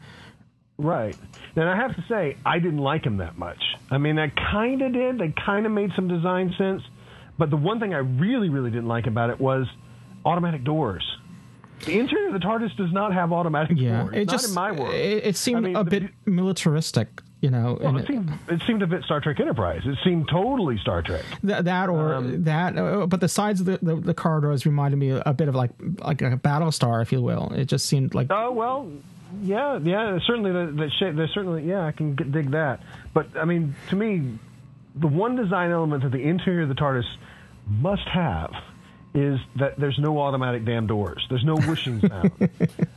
Right. 0.78 1.16
And 1.56 1.68
I 1.68 1.76
have 1.76 1.94
to 1.94 2.04
say, 2.08 2.36
I 2.46 2.58
didn't 2.58 2.78
like 2.78 3.04
him 3.04 3.18
that 3.18 3.36
much. 3.36 3.62
I 3.90 3.98
mean, 3.98 4.18
I 4.18 4.28
kind 4.28 4.80
of 4.80 4.92
did. 4.92 5.18
They 5.18 5.34
kind 5.44 5.66
of 5.66 5.72
made 5.72 5.90
some 5.94 6.08
design 6.08 6.54
sense. 6.56 6.82
But 7.38 7.50
the 7.50 7.56
one 7.56 7.80
thing 7.80 7.92
I 7.92 7.98
really, 7.98 8.48
really 8.48 8.70
didn't 8.70 8.88
like 8.88 9.06
about 9.06 9.30
it 9.30 9.38
was 9.38 9.66
automatic 10.24 10.64
doors. 10.64 11.04
The 11.84 11.98
interior 11.98 12.28
of 12.28 12.32
the 12.34 12.40
TARDIS 12.40 12.76
does 12.76 12.92
not 12.92 13.12
have 13.12 13.32
automatic 13.32 13.78
yeah, 13.78 14.02
doors. 14.02 14.14
It 14.14 14.26
not 14.26 14.32
just, 14.32 14.48
in 14.48 14.54
my 14.54 14.72
world. 14.72 14.94
It, 14.94 15.24
it 15.24 15.36
seemed 15.36 15.58
I 15.58 15.60
mean, 15.60 15.76
a 15.76 15.84
the, 15.84 15.90
bit 15.90 16.10
militaristic, 16.26 17.22
you 17.40 17.50
know. 17.50 17.78
Well, 17.80 17.96
it, 17.96 18.06
seemed, 18.06 18.30
it 18.48 18.62
seemed 18.66 18.82
a 18.82 18.86
bit 18.86 19.02
Star 19.04 19.20
Trek 19.20 19.40
Enterprise. 19.40 19.82
It 19.84 19.98
seemed 20.04 20.28
totally 20.28 20.78
Star 20.78 21.02
Trek. 21.02 21.24
Th- 21.44 21.64
that 21.64 21.88
or 21.88 22.14
um, 22.14 22.44
that, 22.44 22.76
uh, 22.76 23.06
but 23.06 23.20
the 23.20 23.28
sides 23.28 23.60
of 23.60 23.66
the, 23.66 23.78
the, 23.82 23.96
the, 23.96 24.14
corridors 24.14 24.66
reminded 24.66 24.98
me 24.98 25.10
a 25.10 25.32
bit 25.32 25.48
of 25.48 25.54
like 25.54 25.70
like 25.98 26.20
a 26.20 26.36
Battlestar, 26.36 27.02
if 27.02 27.12
you 27.12 27.22
will. 27.22 27.52
It 27.54 27.64
just 27.64 27.86
seemed 27.86 28.14
like. 28.14 28.26
Oh 28.30 28.52
well, 28.52 28.90
yeah, 29.42 29.78
yeah. 29.78 30.18
Certainly, 30.26 30.52
the, 30.52 30.72
the 30.72 30.90
shape. 30.90 31.16
There's 31.16 31.32
certainly, 31.32 31.64
yeah, 31.64 31.86
I 31.86 31.92
can 31.92 32.14
dig 32.14 32.50
that. 32.50 32.80
But 33.14 33.28
I 33.36 33.44
mean, 33.44 33.74
to 33.88 33.96
me, 33.96 34.38
the 34.94 35.06
one 35.06 35.36
design 35.36 35.70
element 35.70 36.02
that 36.02 36.12
the 36.12 36.22
interior 36.22 36.62
of 36.62 36.68
the 36.68 36.74
TARDIS 36.74 37.06
must 37.66 38.06
have 38.08 38.52
is 39.14 39.38
that 39.56 39.78
there's 39.78 39.98
no 39.98 40.20
automatic 40.20 40.64
damn 40.64 40.86
doors. 40.86 41.24
There's 41.28 41.44
no 41.44 41.56
whooshing 41.56 42.00
sound. 42.08 42.32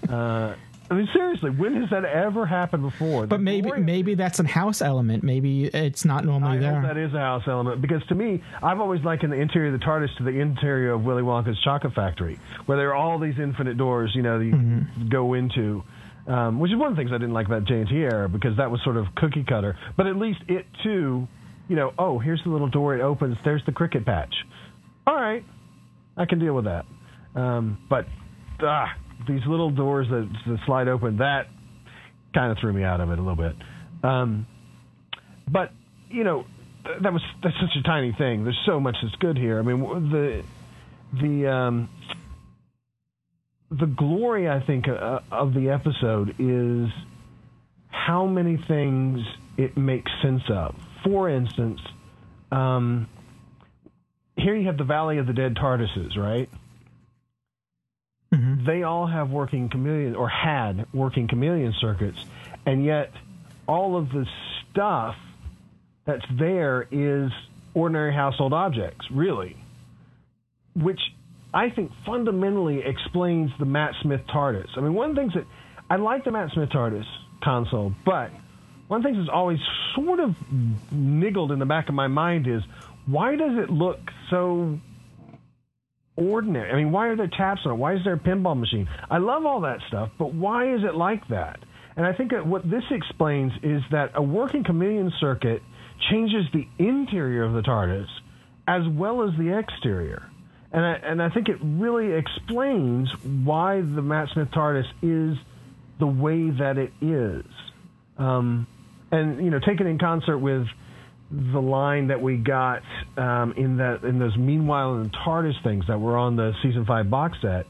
uh, 0.10 0.56
I 0.91 0.95
mean, 0.95 1.10
seriously, 1.14 1.49
when 1.49 1.81
has 1.81 1.90
that 1.90 2.06
ever 2.06 2.45
happened 2.45 2.84
before? 2.84 3.26
But 3.26 3.38
the 3.38 3.44
maybe 3.44 3.72
maybe 3.80 4.15
that's 4.15 4.40
a 4.40 4.48
house 4.48 4.81
element. 4.81 5.23
Maybe 5.23 5.65
it's 5.65 6.06
not 6.06 6.26
normally 6.26 6.57
I 6.57 6.61
there. 6.61 6.81
that 6.81 6.98
is 6.98 7.14
a 7.14 7.19
house 7.19 7.44
element 7.48 7.81
because 7.81 8.06
to 8.07 8.15
me, 8.15 8.44
I've 8.61 8.80
always 8.80 9.02
likened 9.03 9.31
the 9.31 9.38
interior 9.38 9.73
of 9.73 9.80
the 9.80 9.85
TARDIS 9.85 10.15
to 10.18 10.23
the 10.23 10.40
interior 10.40 10.91
of 10.91 11.03
Willy 11.03 11.23
Wonka's 11.23 11.60
chocolate 11.61 11.94
factory, 11.94 12.40
where 12.65 12.77
there 12.77 12.90
are 12.90 12.95
all 12.95 13.18
these 13.18 13.40
infinite 13.40 13.77
doors, 13.77 14.11
you 14.14 14.22
know, 14.22 14.38
that 14.40 14.45
you 14.45 14.53
mm-hmm. 14.53 15.10
go 15.10 15.34
into. 15.34 15.84
Um, 16.26 16.60
which 16.60 16.72
is 16.72 16.77
one 16.77 16.90
of 16.90 16.95
the 16.95 17.02
things 17.02 17.11
I 17.11 17.18
didn't 17.18 17.34
like 17.34 17.48
about 17.48 17.65
JNT 17.65 17.91
era 17.91 18.30
because 18.30 18.56
that 18.56 18.72
was 18.72 18.81
sort 18.84 18.95
of 18.95 19.14
cookie 19.15 19.44
cutter. 19.44 19.77
But 19.98 20.07
at 20.07 20.15
least 20.15 20.40
it 20.48 20.65
too, 20.81 21.27
you 21.68 21.76
know, 21.76 21.94
oh, 21.99 22.18
here's 22.19 22.41
the 22.44 22.49
little 22.49 22.69
door. 22.69 22.95
It 22.95 23.02
opens. 23.02 23.38
There's 23.44 23.65
the 23.65 23.73
cricket 23.73 24.06
patch. 24.06 24.34
All 25.06 25.15
right, 25.15 25.44
I 26.18 26.26
can 26.26 26.40
deal 26.40 26.53
with 26.53 26.65
that. 26.65 26.85
Um, 27.35 27.80
but 27.90 28.06
ah, 28.61 28.94
these 29.27 29.41
little 29.48 29.72
doors 29.72 30.07
that, 30.10 30.30
that 30.48 30.60
slide 30.65 30.88
open, 30.88 31.18
that 31.18 31.48
kind 32.34 32.52
of 32.52 32.57
threw 32.60 32.73
me 32.73 32.84
out 32.84 33.02
of 33.02 33.10
it 33.11 33.19
a 33.19 33.22
little 33.22 33.35
bit. 33.35 33.56
Um, 34.03 34.48
but 35.52 35.72
you 36.10 36.23
know, 36.23 36.45
that 37.02 37.14
was 37.14 37.22
that's 37.41 37.56
such 37.56 37.76
a 37.80 37.84
tiny 37.84 38.14
thing. 38.18 38.44
There's 38.44 38.61
so 38.65 38.80
much 38.80 38.98
that's 39.02 39.15
good 39.15 39.38
here. 39.38 39.60
I 39.60 39.61
mean, 39.61 39.80
the 40.11 40.44
the 41.19 41.52
um, 41.52 41.90
the 43.72 43.85
glory 43.85 44.49
I 44.49 44.60
think 44.60 44.88
uh, 44.88 45.19
of 45.31 45.53
the 45.53 45.69
episode 45.69 46.35
is 46.40 46.90
how 47.88 48.26
many 48.26 48.57
things 48.57 49.22
it 49.57 49.77
makes 49.77 50.11
sense 50.22 50.44
of. 50.49 50.76
For 51.03 51.30
instance, 51.30 51.80
um, 52.52 53.07
here 54.44 54.56
you 54.56 54.68
have 54.68 54.78
the 54.78 54.84
Valley 54.84 55.18
of 55.18 55.28
the 55.28 55.34
Dead 55.34 55.56
TARDISes, 55.56 56.18
right? 56.18 56.49
Mm-hmm. 58.34 58.65
They 58.65 58.84
all 58.84 59.07
have 59.07 59.30
working 59.30 59.70
chameleon 59.70 60.15
or 60.15 60.28
had 60.28 60.86
working 60.94 61.28
chameleon 61.28 61.74
circuits, 61.80 62.18
and 62.65 62.84
yet 62.84 63.11
all 63.68 63.95
of 63.95 64.10
the 64.10 64.26
stuff 64.72 65.15
that's 66.06 66.26
there 66.38 66.88
is 66.91 67.32
ordinary 67.74 68.14
household 68.14 68.53
objects, 68.53 69.06
really, 69.11 69.56
which 70.76 70.99
I 71.53 71.70
think 71.70 71.91
fundamentally 72.06 72.82
explains 72.84 73.52
the 73.60 73.65
Matt 73.65 73.94
Smith 74.02 74.22
TARDIS. 74.28 74.70
I 74.76 74.82
mean, 74.82 74.94
one 74.94 75.11
of 75.11 75.15
the 75.15 75.22
things 75.22 75.34
that 75.36 75.45
I 75.90 75.98
like 75.98 76.26
the 76.26 76.32
Matt 76.32 76.52
Smith 76.53 76.70
TARDIS 76.70 77.06
console, 77.44 77.94
but 78.06 78.32
one 78.88 78.98
of 78.99 79.03
the 79.03 79.10
things 79.10 79.18
that's 79.20 79.34
always 79.34 79.60
sort 79.95 80.20
of 80.20 80.36
niggled 80.91 81.52
in 81.52 81.60
the 81.60 81.65
back 81.65 81.88
of 81.88 81.95
my 81.95 82.07
mind 82.07 82.48
is 82.48 82.64
why 83.06 83.36
does 83.36 83.57
it 83.57 83.70
look 83.70 83.99
so 84.34 84.80
ordinary? 86.15 86.72
I 86.72 86.76
mean, 86.76 86.91
why 86.91 87.07
are 87.07 87.15
there 87.15 87.27
taps 87.27 87.61
on 87.65 87.73
it? 87.73 87.76
Why 87.76 87.93
is 87.93 88.01
there 88.03 88.14
a 88.14 88.19
pinball 88.19 88.60
machine? 88.60 88.88
I 89.10 89.19
love 89.19 89.45
all 89.45 89.61
that 89.61 89.80
stuff, 89.88 90.10
but 90.18 90.34
why 90.34 90.73
is 90.73 90.81
it 90.84 90.95
like 90.95 91.27
that? 91.30 91.60
And 91.95 92.05
I 92.05 92.14
think 92.14 92.31
that 92.31 92.45
what 92.45 92.69
this 92.69 92.84
explains 92.89 93.51
is 93.61 93.81
that 93.91 94.11
a 94.15 94.22
working 94.22 94.64
chameleon 94.64 95.11
circuit 95.19 95.61
changes 96.10 96.45
the 96.51 96.68
interior 96.80 97.43
of 97.43 97.53
the 97.53 97.61
TARDIS 97.61 98.07
as 98.68 98.81
well 98.88 99.23
as 99.23 99.38
the 99.38 99.57
exterior. 99.57 100.23
And 100.72 100.84
I, 100.84 100.93
and 100.93 101.22
I 101.22 101.30
think 101.30 101.49
it 101.49 101.57
really 101.61 102.14
explains 102.14 103.10
why 103.43 103.81
the 103.81 104.01
Matt 104.01 104.30
Smith 104.34 104.49
TARDIS 104.49 104.88
is 105.03 105.38
the 105.99 106.07
way 106.07 106.49
that 106.49 106.77
it 106.77 106.91
is. 107.01 107.45
Um, 108.18 108.65
and, 109.11 109.43
you 109.43 109.51
know, 109.51 109.60
taken 109.60 109.85
in 109.85 109.99
concert 109.99 110.39
with 110.39 110.65
the 111.34 111.60
line 111.60 112.07
that 112.07 112.22
we 112.22 112.38
got 112.38 112.84
um, 113.18 113.53
in 113.53 113.77
that 113.77 114.03
in 114.03 114.19
those 114.19 114.38
Meanwhile 114.38 114.95
in 114.97 115.03
the 115.03 115.10
TARDIS 115.10 115.64
things 115.64 115.85
that 115.88 115.99
were 115.99 116.15
on 116.15 116.35
the 116.35 116.53
season 116.61 116.85
five 116.85 117.10
box 117.10 117.39
set, 117.41 117.65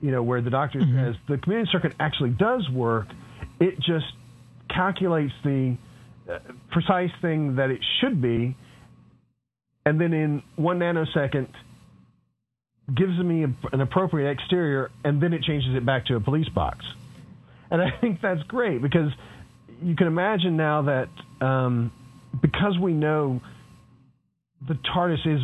you 0.00 0.12
know, 0.12 0.22
where 0.22 0.40
the 0.40 0.50
doctor 0.50 0.78
mm-hmm. 0.78 1.06
says 1.06 1.16
the 1.28 1.38
chameleon 1.38 1.66
circuit 1.72 1.94
actually 1.98 2.30
does 2.30 2.68
work. 2.70 3.08
It 3.58 3.80
just 3.80 4.06
calculates 4.68 5.32
the 5.42 5.76
uh, 6.30 6.38
precise 6.70 7.10
thing 7.20 7.56
that 7.56 7.70
it 7.70 7.80
should 8.00 8.22
be, 8.22 8.56
and 9.84 10.00
then 10.00 10.12
in 10.12 10.42
one 10.54 10.78
nanosecond 10.78 11.48
gives 12.94 13.18
me 13.18 13.44
a, 13.44 13.52
an 13.72 13.80
appropriate 13.80 14.30
exterior, 14.30 14.90
and 15.04 15.20
then 15.20 15.32
it 15.32 15.42
changes 15.42 15.74
it 15.74 15.84
back 15.84 16.06
to 16.06 16.14
a 16.14 16.20
police 16.20 16.48
box. 16.48 16.84
And 17.72 17.82
I 17.82 17.90
think 17.90 18.20
that's 18.20 18.42
great 18.44 18.82
because 18.82 19.10
you 19.82 19.96
can 19.96 20.06
imagine 20.06 20.56
now 20.56 20.82
that 20.82 21.08
um, 21.40 21.92
because 22.40 22.78
we 22.80 22.92
know 22.92 23.40
the 24.68 24.74
TARDIS 24.94 25.26
is, 25.26 25.40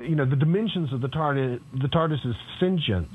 you 0.00 0.14
know, 0.14 0.28
the 0.28 0.36
dimensions 0.36 0.92
of 0.92 1.00
the 1.00 1.08
TARDIS, 1.08 1.60
the 1.80 1.88
TARDIS 1.88 2.24
is 2.26 2.34
sentience. 2.60 3.12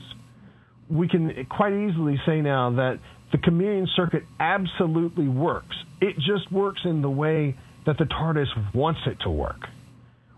We 0.89 1.07
can 1.07 1.45
quite 1.49 1.73
easily 1.73 2.19
say 2.25 2.41
now 2.41 2.71
that 2.71 2.99
the 3.31 3.37
chameleon 3.37 3.87
circuit 3.95 4.23
absolutely 4.39 5.27
works. 5.27 5.75
It 6.01 6.15
just 6.15 6.51
works 6.51 6.81
in 6.83 7.01
the 7.01 7.09
way 7.09 7.55
that 7.85 7.97
the 7.97 8.05
TARDIS 8.05 8.73
wants 8.73 9.01
it 9.05 9.17
to 9.23 9.29
work, 9.29 9.59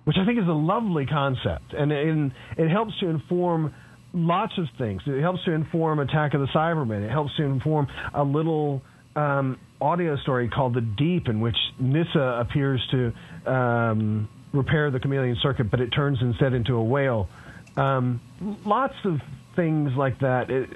which 0.03 0.17
I 0.21 0.25
think 0.25 0.39
is 0.39 0.47
a 0.47 0.53
lovely 0.53 1.05
concept, 1.05 1.73
and, 1.73 1.91
and 1.91 2.31
it 2.57 2.69
helps 2.69 2.93
to 2.99 3.07
inform 3.07 3.73
lots 4.13 4.53
of 4.57 4.65
things. 4.77 5.01
It 5.05 5.21
helps 5.21 5.43
to 5.45 5.51
inform 5.51 5.99
Attack 5.99 6.33
of 6.33 6.41
the 6.41 6.47
Cybermen. 6.47 7.05
It 7.05 7.11
helps 7.11 7.35
to 7.37 7.43
inform 7.43 7.87
a 8.13 8.23
little 8.23 8.81
um, 9.15 9.57
audio 9.81 10.15
story 10.17 10.47
called 10.47 10.75
The 10.75 10.81
Deep, 10.81 11.27
in 11.27 11.41
which 11.41 11.57
Nyssa 11.79 12.45
appears 12.45 12.85
to 12.91 13.51
um, 13.51 14.29
repair 14.53 14.91
the 14.91 14.99
chameleon 14.99 15.37
circuit, 15.41 15.71
but 15.71 15.81
it 15.81 15.89
turns 15.89 16.19
instead 16.21 16.53
into 16.53 16.75
a 16.75 16.83
whale. 16.83 17.27
Um, 17.75 18.21
lots 18.65 18.95
of 19.05 19.19
things 19.55 19.91
like 19.97 20.19
that. 20.19 20.49
It, 20.49 20.69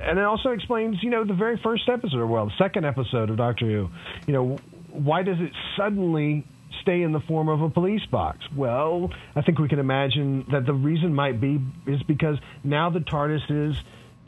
and 0.00 0.18
it 0.18 0.24
also 0.24 0.50
explains, 0.50 1.02
you 1.02 1.10
know, 1.10 1.24
the 1.24 1.34
very 1.34 1.60
first 1.62 1.88
episode, 1.88 2.18
or 2.18 2.26
well, 2.26 2.46
the 2.46 2.52
second 2.58 2.84
episode 2.84 3.30
of 3.30 3.36
Doctor 3.36 3.66
Who. 3.66 3.88
You 4.26 4.32
know, 4.32 4.58
why 4.92 5.22
does 5.22 5.38
it 5.40 5.52
suddenly 5.76 6.46
stay 6.82 7.02
in 7.02 7.12
the 7.12 7.20
form 7.20 7.48
of 7.48 7.62
a 7.62 7.70
police 7.70 8.04
box? 8.06 8.38
Well, 8.54 9.10
I 9.34 9.42
think 9.42 9.58
we 9.58 9.68
can 9.68 9.78
imagine 9.78 10.46
that 10.52 10.66
the 10.66 10.74
reason 10.74 11.14
might 11.14 11.40
be 11.40 11.60
is 11.86 12.02
because 12.04 12.38
now 12.62 12.90
the 12.90 13.00
TARDIS 13.00 13.72
is 13.72 13.82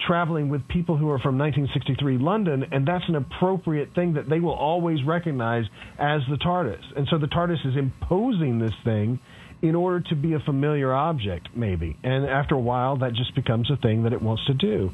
traveling 0.06 0.48
with 0.48 0.66
people 0.68 0.96
who 0.96 1.08
are 1.10 1.18
from 1.18 1.38
1963 1.38 2.18
London, 2.18 2.66
and 2.72 2.86
that's 2.86 3.04
an 3.08 3.16
appropriate 3.16 3.94
thing 3.94 4.14
that 4.14 4.28
they 4.28 4.40
will 4.40 4.54
always 4.54 5.02
recognize 5.04 5.64
as 5.98 6.20
the 6.30 6.36
TARDIS. 6.36 6.82
And 6.96 7.06
so 7.10 7.18
the 7.18 7.26
TARDIS 7.26 7.66
is 7.66 7.76
imposing 7.76 8.58
this 8.58 8.72
thing 8.84 9.20
in 9.62 9.74
order 9.74 10.00
to 10.08 10.16
be 10.16 10.32
a 10.32 10.40
familiar 10.40 10.92
object, 10.92 11.48
maybe. 11.54 11.96
And 12.02 12.24
after 12.26 12.54
a 12.54 12.60
while, 12.60 12.96
that 12.98 13.12
just 13.12 13.34
becomes 13.34 13.70
a 13.70 13.76
thing 13.76 14.04
that 14.04 14.12
it 14.12 14.22
wants 14.22 14.44
to 14.46 14.54
do. 14.54 14.90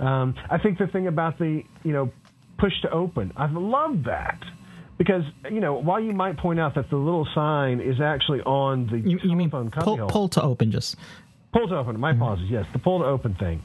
Um, 0.00 0.34
I 0.50 0.58
think 0.58 0.78
the 0.78 0.86
thing 0.86 1.06
about 1.06 1.38
the, 1.38 1.62
you 1.82 1.92
know, 1.92 2.10
push 2.58 2.72
to 2.82 2.90
open, 2.90 3.32
I 3.36 3.46
love 3.50 4.04
that. 4.04 4.40
Because 4.98 5.24
you 5.50 5.60
know, 5.60 5.74
while 5.74 6.00
you 6.00 6.12
might 6.12 6.38
point 6.38 6.58
out 6.58 6.74
that 6.76 6.88
the 6.88 6.96
little 6.96 7.28
sign 7.34 7.80
is 7.80 8.00
actually 8.00 8.40
on 8.40 8.86
the 8.86 8.98
you, 8.98 9.18
you 9.22 9.36
mean 9.36 9.50
pull, 9.50 9.68
pull, 10.08 10.28
to 10.30 10.42
open, 10.42 10.72
just 10.72 10.96
pull 11.52 11.68
to 11.68 11.76
open. 11.76 12.00
My 12.00 12.12
mm-hmm. 12.12 12.22
apologies. 12.22 12.50
Yes, 12.50 12.64
the 12.72 12.78
pull 12.78 13.00
to 13.00 13.04
open 13.04 13.34
thing. 13.34 13.62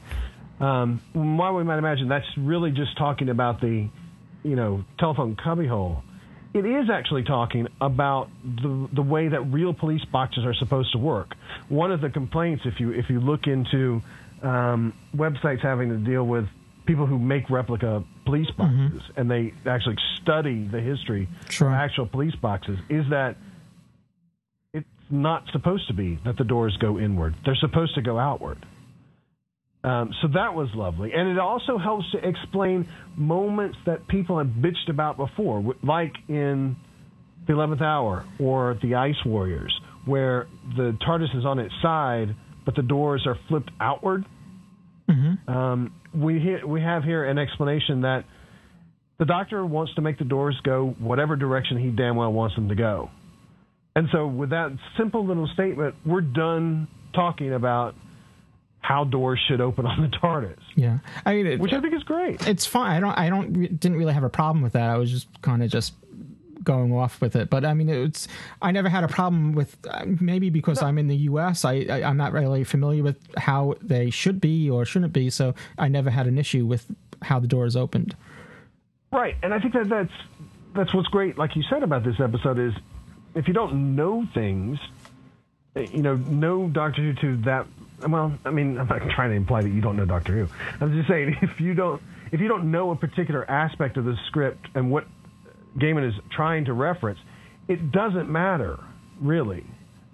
Um, 0.60 1.00
while 1.12 1.54
we 1.54 1.64
might 1.64 1.78
imagine 1.78 2.08
that's 2.08 2.26
really 2.36 2.70
just 2.70 2.96
talking 2.96 3.28
about 3.28 3.60
the, 3.60 3.88
you 4.44 4.56
know, 4.56 4.84
telephone 4.98 5.36
cubbyhole 5.36 6.02
it 6.54 6.66
is 6.66 6.90
actually 6.90 7.24
talking 7.24 7.66
about 7.80 8.28
the 8.44 8.88
the 8.92 9.02
way 9.02 9.28
that 9.28 9.40
real 9.40 9.72
police 9.72 10.04
boxes 10.04 10.44
are 10.44 10.54
supposed 10.54 10.92
to 10.92 10.98
work. 10.98 11.34
One 11.68 11.92
of 11.92 12.00
the 12.00 12.10
complaints, 12.10 12.64
if 12.66 12.78
you 12.78 12.92
if 12.92 13.08
you 13.08 13.20
look 13.20 13.46
into 13.46 14.02
um, 14.42 14.92
websites 15.16 15.62
having 15.62 15.88
to 15.88 15.96
deal 15.96 16.24
with 16.24 16.46
people 16.84 17.06
who 17.06 17.18
make 17.18 17.48
replica 17.48 18.04
police 18.26 18.48
mm-hmm. 18.50 18.88
boxes 18.88 19.02
mm-hmm. 19.02 19.20
and 19.20 19.30
they 19.30 19.54
actually 19.70 19.96
study 20.20 20.68
the 20.70 20.80
history 20.80 21.28
sure. 21.48 21.68
of 21.68 21.74
actual 21.74 22.06
police 22.06 22.34
boxes, 22.34 22.78
is 22.90 23.04
that 23.10 23.36
it's 24.74 24.86
not 25.10 25.44
supposed 25.52 25.86
to 25.88 25.94
be 25.94 26.18
that 26.24 26.36
the 26.36 26.44
doors 26.44 26.76
go 26.80 26.98
inward; 26.98 27.34
they're 27.46 27.56
supposed 27.56 27.94
to 27.94 28.02
go 28.02 28.18
outward. 28.18 28.58
Um, 29.84 30.12
so 30.22 30.28
that 30.34 30.54
was 30.54 30.68
lovely. 30.74 31.12
And 31.12 31.28
it 31.28 31.38
also 31.38 31.76
helps 31.76 32.04
to 32.12 32.18
explain 32.26 32.88
moments 33.16 33.78
that 33.86 34.06
people 34.06 34.38
have 34.38 34.46
bitched 34.46 34.88
about 34.88 35.16
before, 35.16 35.74
like 35.82 36.12
in 36.28 36.76
The 37.48 37.52
11th 37.52 37.82
Hour 37.82 38.24
or 38.38 38.78
The 38.80 38.94
Ice 38.94 39.16
Warriors, 39.26 39.76
where 40.04 40.46
the 40.76 40.96
TARDIS 41.04 41.36
is 41.36 41.44
on 41.44 41.58
its 41.58 41.74
side, 41.82 42.36
but 42.64 42.76
the 42.76 42.82
doors 42.82 43.24
are 43.26 43.36
flipped 43.48 43.70
outward. 43.80 44.24
Mm-hmm. 45.10 45.50
Um, 45.50 45.92
we, 46.14 46.38
he- 46.38 46.64
we 46.64 46.80
have 46.80 47.02
here 47.02 47.24
an 47.24 47.38
explanation 47.38 48.02
that 48.02 48.24
the 49.18 49.24
doctor 49.24 49.66
wants 49.66 49.94
to 49.96 50.00
make 50.00 50.18
the 50.18 50.24
doors 50.24 50.58
go 50.62 50.94
whatever 50.98 51.34
direction 51.36 51.78
he 51.78 51.90
damn 51.90 52.16
well 52.16 52.32
wants 52.32 52.54
them 52.54 52.68
to 52.68 52.74
go. 52.76 53.10
And 53.94 54.08
so, 54.10 54.26
with 54.26 54.50
that 54.50 54.70
simple 54.96 55.26
little 55.26 55.48
statement, 55.52 55.94
we're 56.06 56.22
done 56.22 56.88
talking 57.14 57.52
about 57.52 57.94
how 58.82 59.04
doors 59.04 59.40
should 59.48 59.60
open 59.60 59.86
on 59.86 60.02
the 60.02 60.08
TARDIS. 60.08 60.58
Yeah, 60.76 60.98
I 61.24 61.34
mean, 61.34 61.46
it, 61.46 61.60
which 61.60 61.72
I 61.72 61.80
think 61.80 61.94
is 61.94 62.02
great. 62.02 62.46
It's 62.46 62.66
fine. 62.66 62.96
I 62.96 63.00
don't. 63.00 63.18
I 63.18 63.30
don't. 63.30 63.80
Didn't 63.80 63.96
really 63.96 64.12
have 64.12 64.24
a 64.24 64.28
problem 64.28 64.62
with 64.62 64.74
that. 64.74 64.90
I 64.90 64.98
was 64.98 65.10
just 65.10 65.28
kind 65.40 65.62
of 65.62 65.70
just 65.70 65.94
going 66.62 66.92
off 66.92 67.20
with 67.20 67.34
it. 67.36 67.48
But 67.48 67.64
I 67.64 67.74
mean, 67.74 67.88
it's. 67.88 68.28
I 68.60 68.72
never 68.72 68.88
had 68.88 69.04
a 69.04 69.08
problem 69.08 69.52
with. 69.52 69.76
Uh, 69.88 70.04
maybe 70.20 70.50
because 70.50 70.82
no. 70.82 70.88
I'm 70.88 70.98
in 70.98 71.06
the 71.06 71.16
U.S., 71.16 71.64
I, 71.64 71.86
I 71.88 72.00
am 72.00 72.16
not 72.16 72.32
really 72.32 72.64
familiar 72.64 73.02
with 73.02 73.18
how 73.36 73.76
they 73.80 74.10
should 74.10 74.40
be 74.40 74.68
or 74.68 74.84
shouldn't 74.84 75.12
be. 75.12 75.30
So 75.30 75.54
I 75.78 75.88
never 75.88 76.10
had 76.10 76.26
an 76.26 76.36
issue 76.36 76.66
with 76.66 76.86
how 77.22 77.38
the 77.38 77.48
doors 77.48 77.76
opened. 77.76 78.16
Right, 79.12 79.36
and 79.42 79.54
I 79.54 79.60
think 79.60 79.74
that 79.74 79.88
that's 79.88 80.12
that's 80.74 80.92
what's 80.92 81.08
great. 81.08 81.38
Like 81.38 81.54
you 81.54 81.62
said 81.70 81.82
about 81.82 82.02
this 82.02 82.18
episode 82.18 82.58
is, 82.58 82.72
if 83.34 83.46
you 83.46 83.54
don't 83.54 83.94
know 83.94 84.26
things, 84.34 84.78
eh, 85.76 85.86
you 85.92 86.02
know, 86.02 86.16
know 86.16 86.68
Doctor 86.68 87.02
Who 87.02 87.12
to 87.14 87.36
that 87.42 87.66
well, 88.08 88.32
I 88.44 88.50
mean, 88.50 88.78
I'm 88.78 88.88
not 88.88 89.02
trying 89.14 89.30
to 89.30 89.36
imply 89.36 89.62
that 89.62 89.70
you 89.70 89.80
don't 89.80 89.96
know 89.96 90.04
Doctor 90.04 90.32
Who. 90.32 90.48
I'm 90.80 90.94
just 90.94 91.08
saying 91.08 91.36
if 91.42 91.60
you 91.60 91.74
don't 91.74 92.02
if 92.32 92.40
you 92.40 92.48
don't 92.48 92.70
know 92.70 92.90
a 92.90 92.96
particular 92.96 93.48
aspect 93.48 93.96
of 93.96 94.04
the 94.04 94.16
script 94.26 94.66
and 94.74 94.90
what 94.90 95.06
Gaiman 95.76 96.08
is 96.08 96.14
trying 96.30 96.64
to 96.64 96.72
reference, 96.72 97.18
it 97.68 97.92
doesn't 97.92 98.28
matter 98.28 98.78
really, 99.20 99.64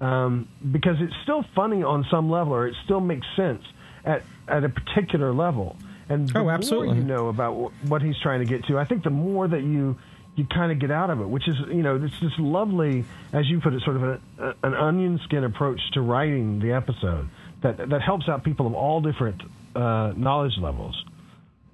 um, 0.01 0.49
because 0.71 0.97
it's 1.01 1.15
still 1.23 1.45
funny 1.55 1.83
on 1.83 2.05
some 2.11 2.31
level, 2.31 2.55
or 2.55 2.67
it 2.67 2.75
still 2.85 3.01
makes 3.01 3.27
sense 3.37 3.63
at 4.05 4.23
at 4.47 4.65
a 4.65 4.69
particular 4.69 5.33
level. 5.33 5.77
And 6.09 6.29
the 6.29 6.41
oh, 6.41 6.51
absolutely. 6.51 6.89
more 6.89 6.97
you 6.97 7.05
know 7.05 7.29
about 7.29 7.73
what 7.85 8.03
he's 8.03 8.19
trying 8.23 8.41
to 8.41 8.47
get 8.47 8.65
to, 8.67 8.79
I 8.79 8.85
think 8.85 9.05
the 9.05 9.11
more 9.11 9.47
that 9.47 9.63
you 9.63 9.97
you 10.37 10.47
kind 10.47 10.71
of 10.71 10.79
get 10.79 10.91
out 10.91 11.11
of 11.11 11.21
it, 11.21 11.29
which 11.29 11.49
is 11.49 11.57
you 11.69 11.83
know 11.83 11.97
it's 11.97 12.21
this 12.21 12.33
lovely, 12.39 13.05
as 13.33 13.49
you 13.49 13.61
put 13.61 13.75
it, 13.75 13.83
sort 13.83 13.97
of 13.97 14.03
a, 14.03 14.21
a, 14.39 14.55
an 14.63 14.75
onion 14.75 15.21
skin 15.25 15.45
approach 15.45 15.81
to 15.93 16.01
writing 16.01 16.61
the 16.61 16.73
episode 16.73 17.29
that 17.63 17.79
that 17.79 18.03
helps 18.03 18.29
out 18.29 18.45
people 18.45 18.67
of 18.67 18.75
all 18.75 19.01
different 19.01 19.43
uh, 19.75 20.13
knowledge 20.17 20.55
levels. 20.61 20.95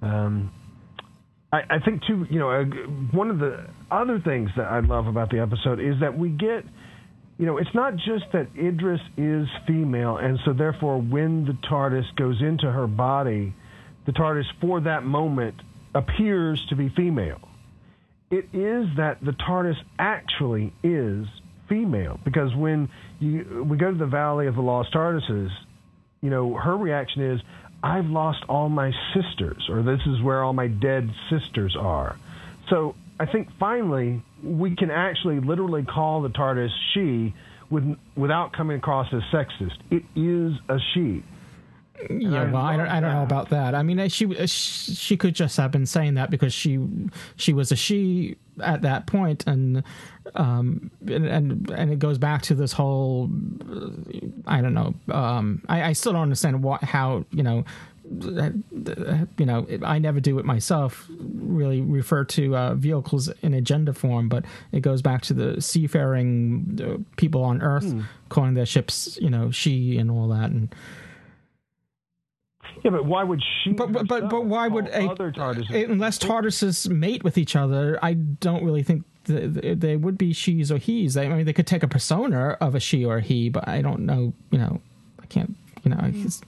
Um, 0.01 0.51
I, 1.51 1.61
I, 1.69 1.79
think 1.83 2.01
too, 2.05 2.25
you 2.29 2.39
know, 2.39 2.49
uh, 2.51 2.65
one 3.11 3.29
of 3.29 3.39
the 3.39 3.67
other 3.89 4.19
things 4.19 4.49
that 4.57 4.65
I 4.65 4.81
love 4.81 5.07
about 5.07 5.29
the 5.29 5.39
episode 5.39 5.79
is 5.79 5.95
that 6.01 6.17
we 6.17 6.29
get 6.29 6.65
you 7.37 7.45
know, 7.45 7.57
it's 7.57 7.73
not 7.73 7.95
just 7.97 8.25
that 8.31 8.47
Idris 8.57 9.01
is 9.17 9.47
female, 9.67 10.17
and 10.17 10.39
so 10.45 10.53
therefore, 10.53 11.01
when 11.01 11.45
the 11.45 11.57
TARDIS 11.69 12.15
goes 12.15 12.41
into 12.41 12.71
her 12.71 12.87
body, 12.87 13.53
the 14.05 14.13
TARDIS 14.13 14.45
for 14.61 14.79
that 14.81 15.03
moment 15.03 15.55
appears 15.93 16.65
to 16.69 16.75
be 16.77 16.89
female. 16.95 17.41
It 18.31 18.45
is 18.53 18.87
that 18.97 19.17
the 19.21 19.33
TARDIS 19.33 19.75
actually 19.99 20.73
is 20.81 21.27
female 21.67 22.19
because 22.23 22.55
when 22.55 22.89
you 23.19 23.65
we 23.69 23.77
go 23.77 23.91
to 23.91 23.97
the 23.97 24.05
Valley 24.05 24.47
of 24.47 24.55
the 24.55 24.61
Lost 24.61 24.93
TARDISes, 24.93 25.49
you 26.25 26.31
know, 26.31 26.55
her 26.55 26.75
reaction 26.75 27.21
is, 27.21 27.41
"I've 27.83 28.07
lost 28.07 28.43
all 28.49 28.67
my 28.67 28.91
sisters," 29.13 29.69
or 29.69 29.83
"This 29.83 30.01
is 30.07 30.21
where 30.21 30.43
all 30.43 30.53
my 30.53 30.67
dead 30.67 31.11
sisters 31.29 31.75
are." 31.75 32.15
So 32.67 32.95
I 33.19 33.27
think 33.27 33.51
finally 33.59 34.21
we 34.43 34.75
can 34.75 34.89
actually 34.89 35.39
literally 35.39 35.83
call 35.83 36.21
the 36.21 36.29
TARDIS 36.29 36.71
she 36.93 37.33
with, 37.69 37.97
without 38.15 38.53
coming 38.53 38.77
across 38.77 39.13
as 39.13 39.21
sexist. 39.31 39.77
It 39.91 40.03
is 40.15 40.53
a 40.67 40.79
she. 40.93 41.23
Yeah, 42.09 42.51
well, 42.51 42.61
I 42.61 42.77
don't, 42.77 42.87
I 42.87 42.99
don't 42.99 43.11
know 43.13 43.23
about 43.23 43.49
that. 43.49 43.73
I 43.73 43.83
mean, 43.83 44.07
she 44.09 44.33
she 44.47 45.17
could 45.17 45.33
just 45.33 45.57
have 45.57 45.71
been 45.71 45.85
saying 45.85 46.15
that 46.15 46.29
because 46.29 46.53
she 46.53 46.79
she 47.35 47.53
was 47.53 47.71
a 47.71 47.75
she 47.75 48.37
at 48.61 48.81
that 48.81 49.07
point, 49.07 49.45
and 49.47 49.83
um 50.35 50.91
and 51.07 51.25
and, 51.25 51.69
and 51.69 51.91
it 51.91 51.99
goes 51.99 52.17
back 52.17 52.41
to 52.43 52.55
this 52.55 52.73
whole 52.73 53.29
I 54.45 54.61
don't 54.61 54.73
know. 54.73 54.93
Um, 55.09 55.61
I, 55.69 55.83
I 55.83 55.93
still 55.93 56.13
don't 56.13 56.23
understand 56.23 56.63
what 56.63 56.83
how 56.83 57.25
you 57.31 57.43
know 57.43 57.63
you 58.11 59.45
know, 59.45 59.65
I 59.83 59.99
never 59.99 60.19
do 60.19 60.37
it 60.37 60.45
myself, 60.45 61.09
really 61.19 61.81
refer 61.81 62.23
to 62.25 62.55
uh, 62.55 62.75
vehicles 62.75 63.29
in 63.41 63.53
a 63.53 63.61
gender 63.61 63.93
form, 63.93 64.29
but 64.29 64.45
it 64.71 64.81
goes 64.81 65.01
back 65.01 65.23
to 65.23 65.33
the 65.33 65.61
seafaring 65.61 66.79
uh, 66.83 67.01
people 67.17 67.43
on 67.43 67.61
Earth 67.61 67.91
hmm. 67.91 68.01
calling 68.29 68.53
their 68.53 68.65
ships, 68.65 69.17
you 69.21 69.29
know, 69.29 69.49
she 69.49 69.97
and 69.97 70.11
all 70.11 70.27
that. 70.27 70.51
And 70.51 70.73
yeah, 72.85 72.91
but 72.91 73.03
why 73.03 73.23
would 73.23 73.41
she? 73.63 73.71
But 73.71 73.91
but 73.91 74.07
but, 74.07 74.29
but 74.29 74.45
why 74.45 74.67
would 74.67 74.89
a, 74.89 75.09
other 75.09 75.31
TARDISes? 75.31 75.89
unless 75.89 76.19
TARDISes 76.19 76.87
mate 76.87 77.23
with 77.23 77.35
each 77.35 77.55
other? 77.55 77.97
I 78.03 78.13
don't 78.13 78.63
really 78.63 78.83
think 78.83 79.05
they 79.23 79.95
would 79.95 80.19
be 80.19 80.33
she's 80.33 80.71
or 80.71 80.77
he's. 80.77 81.17
I 81.17 81.27
mean, 81.27 81.47
they 81.47 81.53
could 81.53 81.65
take 81.65 81.81
a 81.81 81.87
persona 81.87 82.49
of 82.61 82.75
a 82.75 82.79
she 82.79 83.03
or 83.03 83.17
a 83.17 83.21
he, 83.21 83.49
but 83.49 83.67
I 83.67 83.81
don't 83.81 84.01
know. 84.01 84.33
You 84.51 84.59
know, 84.59 84.81
I 85.19 85.25
can't. 85.25 85.55
You 85.83 85.95
know, 85.95 85.97
I 85.99 86.11
guess. 86.11 86.43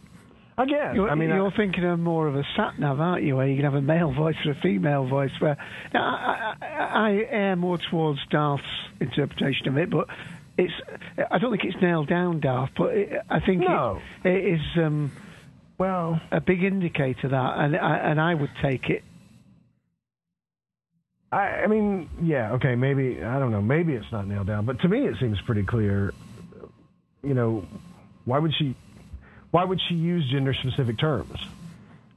You're, 0.93 1.09
I 1.09 1.15
mean, 1.15 1.29
you're 1.29 1.51
I, 1.51 1.55
thinking 1.55 1.83
of 1.85 1.97
more 1.97 2.27
of 2.27 2.35
a 2.35 2.43
sat 2.55 2.77
nav, 2.77 2.99
aren't 2.99 3.23
you? 3.23 3.35
Where 3.35 3.47
you 3.47 3.55
can 3.55 3.65
have 3.65 3.73
a 3.73 3.81
male 3.81 4.13
voice 4.13 4.35
or 4.45 4.51
a 4.51 4.61
female 4.61 5.07
voice. 5.07 5.31
Where 5.39 5.57
now, 5.91 6.03
I, 6.03 6.53
I, 6.61 7.09
I 7.09 7.11
err 7.31 7.55
more 7.55 7.79
towards 7.79 8.19
Darth's 8.29 8.63
interpretation 8.99 9.69
of 9.69 9.77
it, 9.79 9.89
but 9.89 10.05
it's. 10.55 10.73
I 11.31 11.39
don't 11.39 11.49
think 11.49 11.63
it's 11.63 11.81
nailed 11.81 12.09
down, 12.09 12.41
Darth, 12.41 12.69
but 12.77 12.93
it, 12.93 13.21
I 13.27 13.39
think 13.39 13.61
no. 13.61 13.99
it, 14.23 14.29
it 14.29 14.53
is. 14.53 14.61
Um, 14.75 15.11
well, 15.77 16.19
a 16.31 16.41
big 16.41 16.63
indicator 16.63 17.29
that, 17.29 17.53
and 17.57 17.75
I, 17.75 17.97
and 17.97 18.21
I 18.21 18.33
would 18.33 18.51
take 18.61 18.89
it. 18.89 19.03
I, 21.31 21.63
I 21.63 21.67
mean, 21.67 22.09
yeah, 22.21 22.53
okay, 22.53 22.75
maybe 22.75 23.21
I 23.23 23.37
don't 23.39 23.51
know, 23.51 23.61
maybe 23.61 23.93
it's 23.93 24.11
not 24.11 24.27
nailed 24.27 24.47
down, 24.47 24.65
but 24.65 24.79
to 24.81 24.87
me 24.87 25.05
it 25.07 25.15
seems 25.19 25.39
pretty 25.41 25.63
clear. 25.63 26.13
You 27.23 27.33
know, 27.33 27.65
why 28.25 28.39
would 28.39 28.53
she? 28.57 28.75
why 29.51 29.63
would 29.63 29.79
she 29.87 29.95
use 29.95 30.29
gender 30.29 30.53
specific 30.53 30.97
terms? 30.97 31.39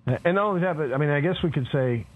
And 0.07 0.35
not 0.35 0.45
only 0.45 0.61
that, 0.63 0.77
but 0.77 0.93
I 0.93 0.97
mean, 0.97 1.11
I 1.11 1.21
guess 1.21 1.37
we 1.43 1.51
could 1.51 1.69
say, 1.73 2.07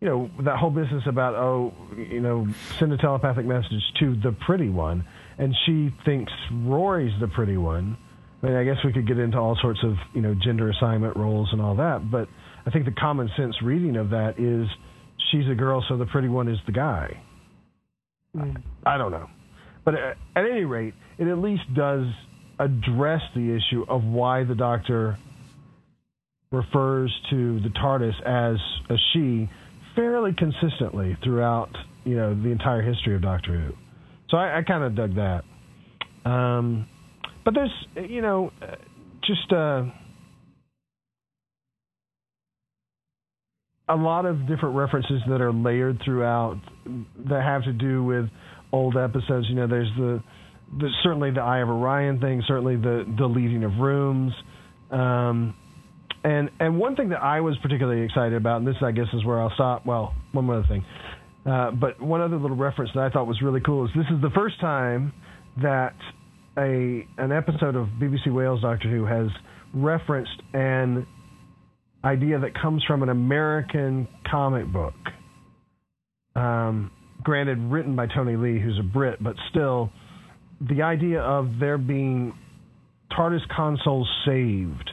you 0.00 0.08
know, 0.08 0.30
that 0.40 0.58
whole 0.58 0.70
business 0.70 1.04
about, 1.06 1.34
oh, 1.34 1.72
you 1.96 2.20
know, 2.20 2.46
send 2.78 2.92
a 2.92 2.96
telepathic 2.96 3.46
message 3.46 3.82
to 4.00 4.14
the 4.16 4.32
pretty 4.32 4.68
one, 4.68 5.04
and 5.38 5.54
she 5.64 5.92
thinks 6.04 6.32
Rory's 6.52 7.18
the 7.20 7.28
pretty 7.28 7.56
one. 7.56 7.96
I 8.42 8.46
mean, 8.46 8.56
I 8.56 8.64
guess 8.64 8.76
we 8.84 8.92
could 8.92 9.06
get 9.06 9.18
into 9.18 9.38
all 9.38 9.56
sorts 9.60 9.80
of, 9.84 9.94
you 10.14 10.20
know, 10.20 10.34
gender 10.34 10.70
assignment 10.70 11.16
roles 11.16 11.48
and 11.52 11.60
all 11.60 11.76
that, 11.76 12.10
but 12.10 12.28
I 12.66 12.70
think 12.70 12.84
the 12.84 12.92
common 12.92 13.30
sense 13.36 13.54
reading 13.62 13.96
of 13.96 14.10
that 14.10 14.34
is 14.38 14.68
she's 15.30 15.48
a 15.50 15.54
girl, 15.54 15.84
so 15.88 15.96
the 15.96 16.06
pretty 16.06 16.28
one 16.28 16.48
is 16.48 16.58
the 16.66 16.72
guy. 16.72 17.22
Mm. 18.36 18.62
I 18.84 18.98
don't 18.98 19.12
know. 19.12 19.28
But 19.84 19.94
at 19.94 20.16
any 20.36 20.64
rate, 20.64 20.94
it 21.18 21.28
at 21.28 21.38
least 21.38 21.62
does 21.74 22.06
address 22.58 23.20
the 23.34 23.56
issue 23.56 23.84
of 23.88 24.04
why 24.04 24.44
the 24.44 24.54
Doctor 24.54 25.18
refers 26.50 27.12
to 27.30 27.60
the 27.60 27.70
TARDIS 27.70 28.14
as 28.26 28.56
a 28.90 28.96
she 29.12 29.48
fairly 29.96 30.32
consistently 30.36 31.16
throughout 31.24 31.70
you 32.04 32.16
know 32.16 32.34
the 32.34 32.50
entire 32.50 32.82
history 32.82 33.14
of 33.14 33.22
Doctor 33.22 33.58
Who. 33.58 33.72
So 34.30 34.36
I, 34.36 34.58
I 34.58 34.62
kind 34.62 34.84
of 34.84 34.94
dug 34.94 35.14
that. 35.16 35.44
Um, 36.30 36.86
but 37.44 37.54
there's 37.54 38.08
you 38.08 38.22
know 38.22 38.50
just 39.24 39.52
uh, 39.52 39.84
a 43.88 43.96
lot 43.96 44.26
of 44.26 44.46
different 44.48 44.76
references 44.76 45.20
that 45.28 45.40
are 45.40 45.52
layered 45.52 46.00
throughout 46.04 46.60
that 47.28 47.42
have 47.42 47.64
to 47.64 47.72
do 47.72 48.02
with 48.04 48.26
old 48.72 48.96
episodes. 48.96 49.46
You 49.48 49.56
know, 49.56 49.66
there's 49.66 49.90
the 49.96 50.22
the, 50.78 50.88
certainly 51.02 51.30
the 51.30 51.40
Eye 51.40 51.60
of 51.60 51.68
Orion 51.68 52.20
thing, 52.20 52.42
certainly 52.46 52.76
the 52.76 53.04
the 53.18 53.26
leading 53.26 53.64
of 53.64 53.72
rooms, 53.78 54.32
um, 54.90 55.54
and 56.24 56.50
and 56.60 56.78
one 56.78 56.96
thing 56.96 57.10
that 57.10 57.22
I 57.22 57.40
was 57.40 57.56
particularly 57.62 58.02
excited 58.02 58.34
about, 58.34 58.58
and 58.58 58.66
this 58.66 58.76
I 58.82 58.92
guess 58.92 59.06
is 59.12 59.24
where 59.24 59.40
I'll 59.40 59.54
stop. 59.54 59.84
Well, 59.84 60.14
one 60.32 60.48
other 60.48 60.66
thing, 60.68 60.84
uh, 61.44 61.72
but 61.72 62.00
one 62.00 62.20
other 62.20 62.38
little 62.38 62.56
reference 62.56 62.90
that 62.94 63.02
I 63.02 63.10
thought 63.10 63.26
was 63.26 63.42
really 63.42 63.60
cool 63.60 63.84
is 63.84 63.90
this 63.94 64.06
is 64.14 64.22
the 64.22 64.30
first 64.34 64.60
time 64.60 65.12
that 65.60 65.94
a 66.56 67.06
an 67.18 67.32
episode 67.32 67.76
of 67.76 67.88
BBC 68.00 68.32
Wales 68.32 68.62
Doctor 68.62 68.88
Who 68.88 69.04
has 69.04 69.28
referenced 69.72 70.42
an 70.52 71.06
idea 72.04 72.38
that 72.40 72.54
comes 72.54 72.84
from 72.84 73.02
an 73.02 73.08
American 73.08 74.08
comic 74.28 74.66
book. 74.66 74.94
Um, 76.34 76.90
granted, 77.22 77.58
written 77.58 77.94
by 77.94 78.06
Tony 78.06 78.36
Lee, 78.36 78.58
who's 78.58 78.78
a 78.78 78.82
Brit, 78.82 79.22
but 79.22 79.36
still 79.50 79.92
the 80.60 80.82
idea 80.82 81.20
of 81.20 81.58
there 81.58 81.78
being 81.78 82.36
TARDIS 83.10 83.48
consoles 83.54 84.08
saved 84.24 84.90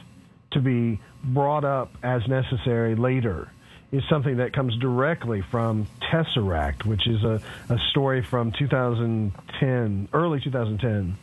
to 0.52 0.60
be 0.60 1.00
brought 1.22 1.64
up 1.64 1.92
as 2.02 2.26
necessary 2.28 2.94
later 2.94 3.50
is 3.92 4.02
something 4.08 4.36
that 4.36 4.52
comes 4.52 4.76
directly 4.76 5.42
from 5.50 5.86
Tesseract, 6.12 6.84
which 6.84 7.06
is 7.08 7.22
a, 7.24 7.40
a 7.68 7.78
story 7.90 8.22
from 8.22 8.52
2010, 8.52 10.08
early 10.12 10.40
2010, 10.40 11.16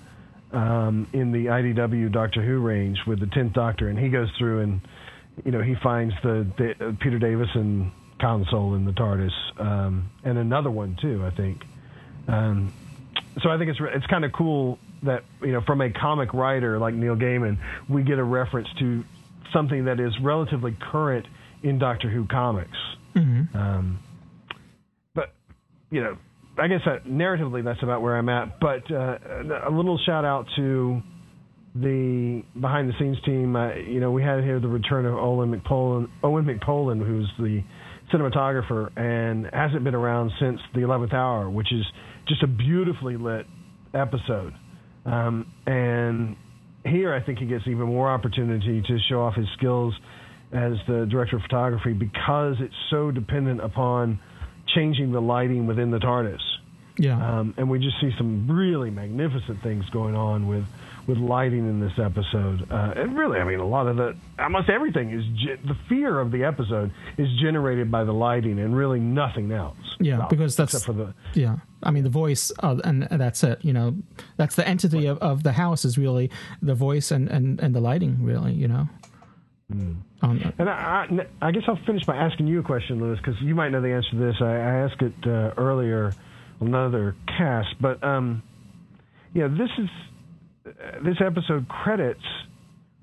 um, 0.51 1.07
in 1.13 1.31
the 1.31 1.45
IDW 1.45 2.11
Doctor 2.11 2.41
Who 2.41 2.59
range 2.59 2.99
with 3.05 3.19
the 3.19 3.25
10th 3.25 3.53
Doctor, 3.53 3.89
and 3.89 3.97
he 3.99 4.09
goes 4.09 4.29
through 4.37 4.61
and 4.61 4.81
you 5.45 5.51
know 5.51 5.61
he 5.61 5.75
finds 5.83 6.13
the, 6.23 6.47
the 6.57 6.87
uh, 6.87 6.91
Peter 6.99 7.19
Davison 7.19 7.91
console 8.19 8.75
in 8.75 8.85
the 8.85 8.91
TARDIS, 8.91 9.31
um, 9.59 10.09
and 10.23 10.37
another 10.37 10.71
one 10.71 10.97
too, 10.99 11.23
I 11.25 11.29
think. 11.31 11.63
Um, 12.27 12.73
so 13.41 13.49
I 13.49 13.57
think 13.57 13.69
it's 13.69 13.79
it's 13.81 14.07
kind 14.07 14.25
of 14.25 14.31
cool 14.33 14.79
that 15.03 15.23
you 15.41 15.51
know 15.51 15.61
from 15.61 15.81
a 15.81 15.91
comic 15.91 16.33
writer 16.33 16.79
like 16.79 16.95
Neil 16.95 17.15
Gaiman, 17.15 17.57
we 17.87 18.03
get 18.03 18.17
a 18.17 18.23
reference 18.23 18.67
to 18.79 19.03
something 19.53 19.85
that 19.85 19.99
is 19.99 20.13
relatively 20.21 20.75
current 20.91 21.25
in 21.63 21.77
Doctor 21.77 22.09
Who 22.09 22.25
comics. 22.25 22.77
Mm-hmm. 23.15 23.57
Um, 23.57 23.99
but 25.13 25.33
you 25.91 26.01
know, 26.01 26.17
I 26.59 26.67
guess 26.67 26.81
that 26.85 27.05
narratively 27.05 27.63
that's 27.63 27.81
about 27.83 28.01
where 28.01 28.15
I'm 28.15 28.29
at. 28.29 28.59
But 28.59 28.91
uh, 28.91 29.17
a 29.67 29.71
little 29.71 29.99
shout 30.05 30.25
out 30.25 30.45
to 30.55 31.01
the 31.75 32.43
behind 32.59 32.89
the 32.89 32.93
scenes 32.99 33.17
team. 33.25 33.55
Uh, 33.55 33.75
you 33.75 33.99
know, 33.99 34.11
we 34.11 34.23
had 34.23 34.43
here 34.43 34.59
the 34.59 34.67
return 34.67 35.05
of 35.05 35.13
Owen 35.13 35.53
McPolin, 35.53 36.07
Owen 36.23 36.45
McPolin, 36.45 37.05
who's 37.05 37.31
the 37.37 37.63
cinematographer 38.13 38.89
and 38.97 39.49
hasn't 39.53 39.83
been 39.83 39.95
around 39.95 40.31
since 40.39 40.59
the 40.73 40.81
11th 40.81 41.13
hour, 41.13 41.49
which 41.49 41.71
is 41.71 41.85
just 42.27 42.41
a 42.43 42.47
beautifully 42.47 43.17
lit 43.17 43.45
episode. 43.93 44.53
Um, 45.05 45.51
and 45.65 46.35
here, 46.85 47.13
I 47.13 47.23
think 47.25 47.39
he 47.39 47.45
gets 47.45 47.63
even 47.67 47.87
more 47.87 48.09
opportunity 48.09 48.81
to 48.81 48.97
show 49.09 49.21
off 49.21 49.35
his 49.35 49.47
skills 49.57 49.93
as 50.53 50.73
the 50.87 51.05
director 51.09 51.35
of 51.35 51.41
photography 51.41 51.93
because 51.93 52.55
it's 52.59 52.73
so 52.89 53.11
dependent 53.11 53.61
upon 53.61 54.19
changing 54.77 55.11
the 55.11 55.21
lighting 55.21 55.65
within 55.65 55.89
the 55.89 55.99
TARDIS. 55.99 56.41
Yeah. 56.99 57.39
Um, 57.39 57.53
and 57.57 57.69
we 57.69 57.79
just 57.79 57.99
see 57.99 58.11
some 58.17 58.47
really 58.47 58.91
magnificent 58.91 59.61
things 59.63 59.89
going 59.89 60.15
on 60.15 60.47
with 60.47 60.65
with 61.07 61.17
lighting 61.17 61.59
in 61.59 61.79
this 61.79 61.97
episode. 61.97 62.69
Uh, 62.69 62.93
and 62.97 63.17
really, 63.17 63.39
I 63.39 63.45
mean, 63.45 63.59
a 63.59 63.65
lot 63.65 63.87
of 63.87 63.95
the, 63.95 64.13
almost 64.37 64.69
everything 64.69 65.11
is, 65.11 65.23
ge- 65.37 65.65
the 65.65 65.77
fear 65.87 66.19
of 66.19 66.31
the 66.31 66.43
episode 66.43 66.91
is 67.17 67.29
generated 67.39 67.89
by 67.89 68.03
the 68.03 68.11
lighting 68.11 68.59
and 68.59 68.75
really 68.75 68.99
nothing 68.99 69.53
else. 69.53 69.77
Yeah, 70.01 70.17
well, 70.17 70.27
because 70.27 70.57
that's, 70.57 70.83
for 70.83 70.91
the, 70.91 71.13
yeah. 71.33 71.59
I 71.81 71.91
mean, 71.91 72.03
the 72.03 72.09
voice, 72.09 72.51
uh, 72.59 72.81
and 72.83 73.03
that's 73.03 73.41
it. 73.41 73.63
You 73.63 73.71
know, 73.71 73.95
that's 74.35 74.55
the 74.55 74.67
entity 74.67 75.05
of, 75.05 75.17
of 75.19 75.43
the 75.43 75.53
house 75.53 75.85
is 75.85 75.97
really 75.97 76.29
the 76.61 76.75
voice 76.75 77.09
and, 77.09 77.29
and, 77.29 77.57
and 77.61 77.73
the 77.73 77.79
lighting, 77.79 78.21
really, 78.21 78.51
you 78.51 78.67
know. 78.67 78.89
Mm. 79.71 79.97
Um, 80.21 80.53
and 80.57 80.69
I, 80.69 81.07
I, 81.41 81.47
I, 81.47 81.51
guess 81.51 81.63
I'll 81.67 81.79
finish 81.85 82.05
by 82.05 82.15
asking 82.15 82.47
you 82.47 82.59
a 82.59 82.63
question, 82.63 83.01
Louis, 83.01 83.17
because 83.17 83.35
you 83.41 83.53
might 83.53 83.69
know 83.69 83.81
the 83.81 83.91
answer 83.91 84.11
to 84.11 84.17
this. 84.17 84.35
I, 84.39 84.45
I 84.45 84.73
asked 84.85 85.01
it 85.01 85.13
uh, 85.25 85.51
earlier 85.57 86.13
on 86.61 86.67
another 86.69 87.15
cast, 87.37 87.75
but 87.81 88.01
um, 88.01 88.43
yeah, 89.33 89.49
this 89.49 89.69
is 89.77 89.89
uh, 90.67 91.03
this 91.03 91.17
episode 91.25 91.67
credits 91.67 92.23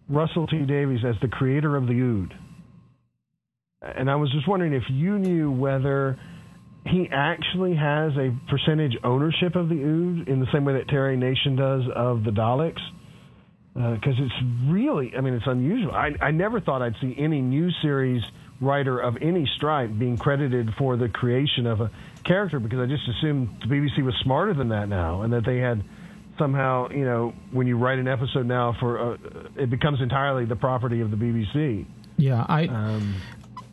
Russell 0.09 0.47
T 0.47 0.65
Davies 0.65 1.01
as 1.07 1.17
the 1.21 1.29
creator 1.29 1.77
of 1.77 1.87
the 1.87 2.01
Ood, 2.01 2.35
and 3.83 4.11
I 4.11 4.17
was 4.17 4.33
just 4.33 4.49
wondering 4.49 4.73
if 4.73 4.85
you 4.89 5.19
knew 5.19 5.51
whether 5.51 6.19
he 6.87 7.09
actually 7.13 7.77
has 7.77 8.13
a 8.17 8.35
percentage 8.49 8.97
ownership 9.05 9.55
of 9.55 9.69
the 9.69 9.77
Ood 9.77 10.29
in 10.29 10.41
the 10.41 10.47
same 10.51 10.65
way 10.65 10.75
that 10.75 10.89
Terry 10.89 11.17
Nation 11.17 11.57
does 11.57 11.83
of 11.95 12.25
the 12.25 12.31
Daleks. 12.31 12.81
Because 13.75 14.15
uh, 14.21 14.25
it's 14.25 14.35
really, 14.67 15.13
I 15.17 15.21
mean, 15.21 15.35
it's 15.35 15.47
unusual. 15.47 15.93
I, 15.93 16.13
I 16.21 16.31
never 16.31 16.61
thought 16.61 16.81
I'd 16.81 16.95
see 17.01 17.15
any 17.19 17.41
new 17.41 17.71
series 17.83 18.23
writer 18.61 19.01
of 19.01 19.17
any 19.21 19.51
stripe 19.57 19.91
being 19.99 20.17
credited 20.17 20.71
for 20.79 20.97
the 20.97 21.09
creation 21.09 21.67
of 21.67 21.81
a 21.81 21.91
character 22.25 22.61
because 22.61 22.79
I 22.79 22.87
just 22.87 23.03
assumed 23.09 23.49
the 23.61 23.67
BBC 23.67 24.05
was 24.05 24.15
smarter 24.23 24.55
than 24.55 24.69
that 24.69 24.89
now 24.89 25.23
and 25.23 25.33
that 25.33 25.45
they 25.45 25.59
had 25.59 25.83
somehow, 26.39 26.89
you 26.91 27.05
know, 27.05 27.35
when 27.51 27.67
you 27.67 27.77
write 27.77 27.99
an 27.99 28.09
episode 28.09 28.47
now 28.47 28.77
for 28.79 29.15
uh, 29.15 29.17
it 29.57 29.71
becomes 29.71 30.01
entirely 30.01 30.45
the 30.45 30.57
property 30.57 31.01
of 31.01 31.11
the 31.11 31.17
BBC. 31.17 31.87
Yeah, 32.17 32.45
I 32.49 32.67
um, 32.67 33.15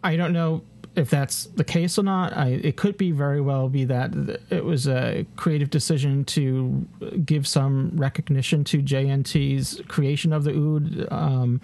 I 0.04 0.16
don't 0.16 0.34
know 0.34 0.64
if 0.96 1.10
that's 1.10 1.46
the 1.46 1.64
case 1.64 1.98
or 1.98 2.04
not. 2.04 2.36
I, 2.36 2.60
it 2.64 2.76
could 2.76 2.98
be 2.98 3.12
very 3.12 3.42
well 3.42 3.70
be 3.70 3.86
that 3.86 4.12
it 4.50 4.66
was 4.66 4.88
a 4.88 5.26
creative 5.36 5.70
decision 5.70 6.26
to 6.26 6.86
give 7.24 7.48
some 7.48 7.92
recognition 7.96 8.64
to 8.66 8.82
JNT's 8.82 9.82
creation 9.88 10.34
of 10.34 10.44
the 10.44 10.52
Ood. 10.52 11.08
Um, 11.12 11.62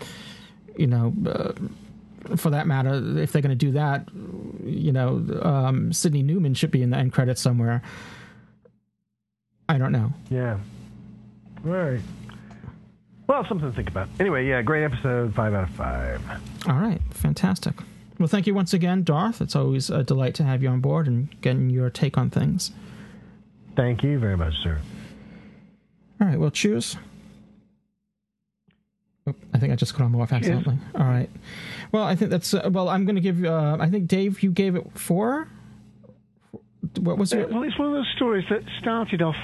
you 0.77 0.87
know. 0.87 1.13
Uh, 1.25 1.53
for 2.35 2.49
that 2.49 2.67
matter, 2.67 3.19
if 3.19 3.31
they're 3.31 3.41
going 3.41 3.57
to 3.57 3.65
do 3.65 3.71
that, 3.71 4.09
you 4.65 4.91
know, 4.91 5.23
um, 5.43 5.93
Sydney 5.93 6.23
Newman 6.23 6.53
should 6.55 6.71
be 6.71 6.81
in 6.81 6.89
the 6.89 6.97
end 6.97 7.13
credits 7.13 7.41
somewhere. 7.41 7.81
I 9.69 9.77
don't 9.77 9.93
know. 9.93 10.11
Yeah. 10.29 10.57
Right. 11.63 12.01
Well, 13.27 13.45
something 13.47 13.69
to 13.69 13.75
think 13.75 13.89
about. 13.89 14.07
Anyway, 14.19 14.45
yeah, 14.47 14.61
great 14.61 14.83
episode. 14.83 15.33
Five 15.35 15.53
out 15.53 15.63
of 15.63 15.69
five. 15.71 16.21
All 16.67 16.75
right. 16.75 17.01
Fantastic. 17.11 17.75
Well, 18.19 18.27
thank 18.27 18.47
you 18.47 18.55
once 18.55 18.73
again, 18.73 19.03
Darth. 19.03 19.41
It's 19.41 19.55
always 19.55 19.89
a 19.89 20.03
delight 20.03 20.33
to 20.35 20.43
have 20.43 20.63
you 20.63 20.69
on 20.69 20.81
board 20.81 21.07
and 21.07 21.29
getting 21.41 21.69
your 21.69 21.89
take 21.89 22.17
on 22.17 22.29
things. 22.29 22.71
Thank 23.75 24.03
you 24.03 24.17
very 24.17 24.35
much, 24.35 24.55
sir. 24.63 24.79
All 26.19 26.27
right. 26.27 26.39
Well, 26.39 26.49
cheers. 26.49 26.97
Oh, 29.27 29.35
I 29.53 29.59
think 29.59 29.71
I 29.71 29.75
just 29.75 29.93
cut 29.93 30.03
on 30.03 30.15
off 30.15 30.33
accidentally. 30.33 30.79
All 30.95 31.05
right. 31.05 31.29
Well, 31.91 32.03
I 32.03 32.15
think 32.15 32.31
that's 32.31 32.53
uh, 32.53 32.69
well. 32.71 32.89
I'm 32.89 33.05
going 33.05 33.15
to 33.15 33.21
give. 33.21 33.43
Uh, 33.45 33.77
I 33.79 33.89
think 33.89 34.07
Dave, 34.07 34.41
you 34.41 34.51
gave 34.51 34.75
it 34.75 34.97
four. 34.97 35.47
What 36.99 37.19
was 37.19 37.33
it? 37.33 37.45
Uh, 37.45 37.53
well, 37.53 37.63
it's 37.63 37.77
one 37.77 37.89
of 37.89 37.93
those 37.93 38.11
stories 38.15 38.45
that 38.49 38.63
started 38.79 39.21
off 39.21 39.35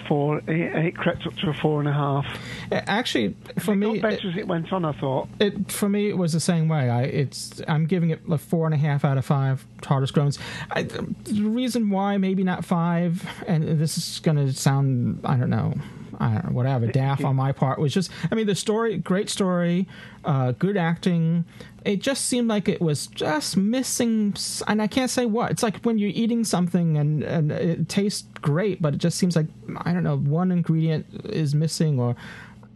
four, 0.00 0.38
it, 0.38 0.48
it 0.48 0.96
crept 0.96 1.26
up 1.26 1.34
to 1.36 1.50
a 1.50 1.54
four 1.54 1.80
and 1.80 1.88
a 1.88 1.92
half. 1.92 2.26
Uh, 2.70 2.80
actually, 2.86 3.36
for 3.58 3.74
me, 3.74 3.98
got 3.98 4.10
better 4.10 4.28
it, 4.28 4.32
as 4.32 4.36
it 4.36 4.46
went 4.46 4.72
on. 4.72 4.84
I 4.84 4.92
thought 4.92 5.28
it 5.40 5.70
for 5.70 5.88
me 5.88 6.08
it 6.08 6.16
was 6.16 6.32
the 6.32 6.40
same 6.40 6.68
way. 6.68 6.90
I 6.90 7.02
it's 7.02 7.60
I'm 7.68 7.86
giving 7.86 8.10
it 8.10 8.20
a 8.30 8.38
four 8.38 8.66
and 8.66 8.74
a 8.74 8.78
half 8.78 9.04
out 9.04 9.18
of 9.18 9.24
five 9.24 9.66
TARDIS 9.82 10.12
groans. 10.12 10.38
I, 10.70 10.82
the 10.82 11.42
reason 11.42 11.90
why 11.90 12.16
maybe 12.16 12.44
not 12.44 12.64
five, 12.64 13.26
and 13.46 13.80
this 13.80 13.98
is 13.98 14.20
going 14.20 14.36
to 14.36 14.52
sound 14.52 15.20
I 15.24 15.36
don't 15.36 15.50
know 15.50 15.74
I 16.22 16.34
don't 16.34 16.44
know, 16.46 16.52
whatever, 16.52 16.86
daft 16.86 17.24
on 17.24 17.36
my 17.36 17.52
part 17.52 17.78
was 17.78 17.92
just, 17.92 18.10
I 18.30 18.34
mean, 18.34 18.46
the 18.46 18.54
story, 18.54 18.96
great 18.96 19.28
story, 19.28 19.88
uh, 20.24 20.52
good 20.52 20.76
acting. 20.76 21.44
It 21.84 22.00
just 22.00 22.26
seemed 22.26 22.46
like 22.46 22.68
it 22.68 22.80
was 22.80 23.08
just 23.08 23.56
missing, 23.56 24.34
and 24.68 24.80
I 24.80 24.86
can't 24.86 25.10
say 25.10 25.26
what. 25.26 25.50
It's 25.50 25.64
like 25.64 25.78
when 25.78 25.98
you're 25.98 26.12
eating 26.14 26.44
something 26.44 26.96
and, 26.96 27.24
and 27.24 27.50
it 27.50 27.88
tastes 27.88 28.28
great, 28.40 28.80
but 28.80 28.94
it 28.94 28.98
just 28.98 29.18
seems 29.18 29.34
like, 29.34 29.46
I 29.78 29.92
don't 29.92 30.04
know, 30.04 30.16
one 30.16 30.52
ingredient 30.52 31.06
is 31.24 31.54
missing 31.54 31.98
or, 31.98 32.14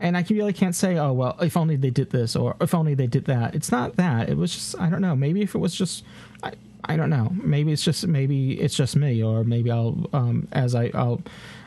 and 0.00 0.16
I 0.16 0.26
really 0.28 0.52
can't 0.52 0.74
say, 0.74 0.98
oh, 0.98 1.12
well, 1.12 1.36
if 1.40 1.56
only 1.56 1.76
they 1.76 1.90
did 1.90 2.10
this 2.10 2.34
or 2.36 2.56
if 2.60 2.74
only 2.74 2.94
they 2.94 3.06
did 3.06 3.26
that. 3.26 3.54
It's 3.54 3.70
not 3.70 3.96
that. 3.96 4.28
It 4.28 4.36
was 4.36 4.52
just, 4.52 4.78
I 4.78 4.90
don't 4.90 5.00
know. 5.00 5.16
Maybe 5.16 5.40
if 5.40 5.54
it 5.54 5.58
was 5.58 5.74
just, 5.74 6.04
I, 6.42 6.52
I 6.86 6.96
don't 6.96 7.10
know. 7.10 7.30
Maybe 7.34 7.72
it's 7.72 7.82
just, 7.82 8.06
maybe 8.06 8.60
it's 8.60 8.74
just 8.74 8.96
me 8.96 9.22
or 9.22 9.44
maybe 9.44 9.70
I'll, 9.70 10.08
um, 10.12 10.48
as 10.52 10.74
I, 10.74 10.90
I'll, 10.94 11.20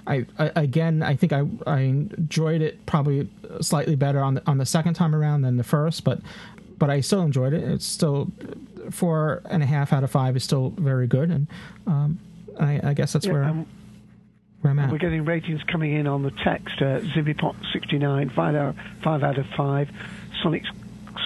I, 0.08 0.26
I, 0.38 0.52
again, 0.56 1.04
I 1.04 1.16
think 1.16 1.34
I, 1.34 1.44
I 1.68 1.82
enjoyed 1.82 2.62
it 2.62 2.86
probably 2.86 3.30
slightly 3.62 3.96
better 3.96 4.22
on 4.22 4.36
the, 4.36 4.48
on 4.48 4.58
the 4.58 4.66
second 4.66 4.96
time 4.96 5.14
around 5.14 5.42
than 5.42 5.58
the 5.58 5.64
first, 5.64 6.04
but 6.04 6.20
but 6.80 6.90
I 6.90 7.02
still 7.02 7.22
enjoyed 7.22 7.54
it. 7.54 7.64
It's 7.64 7.86
still 7.86 8.32
four 8.90 9.42
and 9.46 9.62
a 9.62 9.66
half 9.66 9.94
out 9.94 10.04
of 10.04 10.10
five 10.10 10.36
is 10.36 10.44
still 10.44 10.70
very 10.78 11.08
good, 11.08 11.30
and 11.30 11.48
um, 11.86 12.20
I, 12.60 12.80
I, 12.84 12.94
guess 12.94 13.14
that's 13.14 13.26
yeah, 13.26 13.34
where. 13.34 13.44
Um, 13.44 13.68
where 14.62 14.72
I'm 14.72 14.80
at. 14.80 14.92
We're 14.92 14.98
getting 14.98 15.24
ratings 15.26 15.62
coming 15.64 15.94
in 15.94 16.08
on 16.08 16.24
the 16.24 16.32
text. 16.32 16.82
Uh, 16.82 17.00
Zippypot 17.00 17.56
69, 17.72 18.30
5 18.30 18.56
out, 18.56 18.76
5 19.04 19.24
out 19.24 19.38
of 19.38 19.46
5. 19.56 19.90
Sonic 20.42 20.64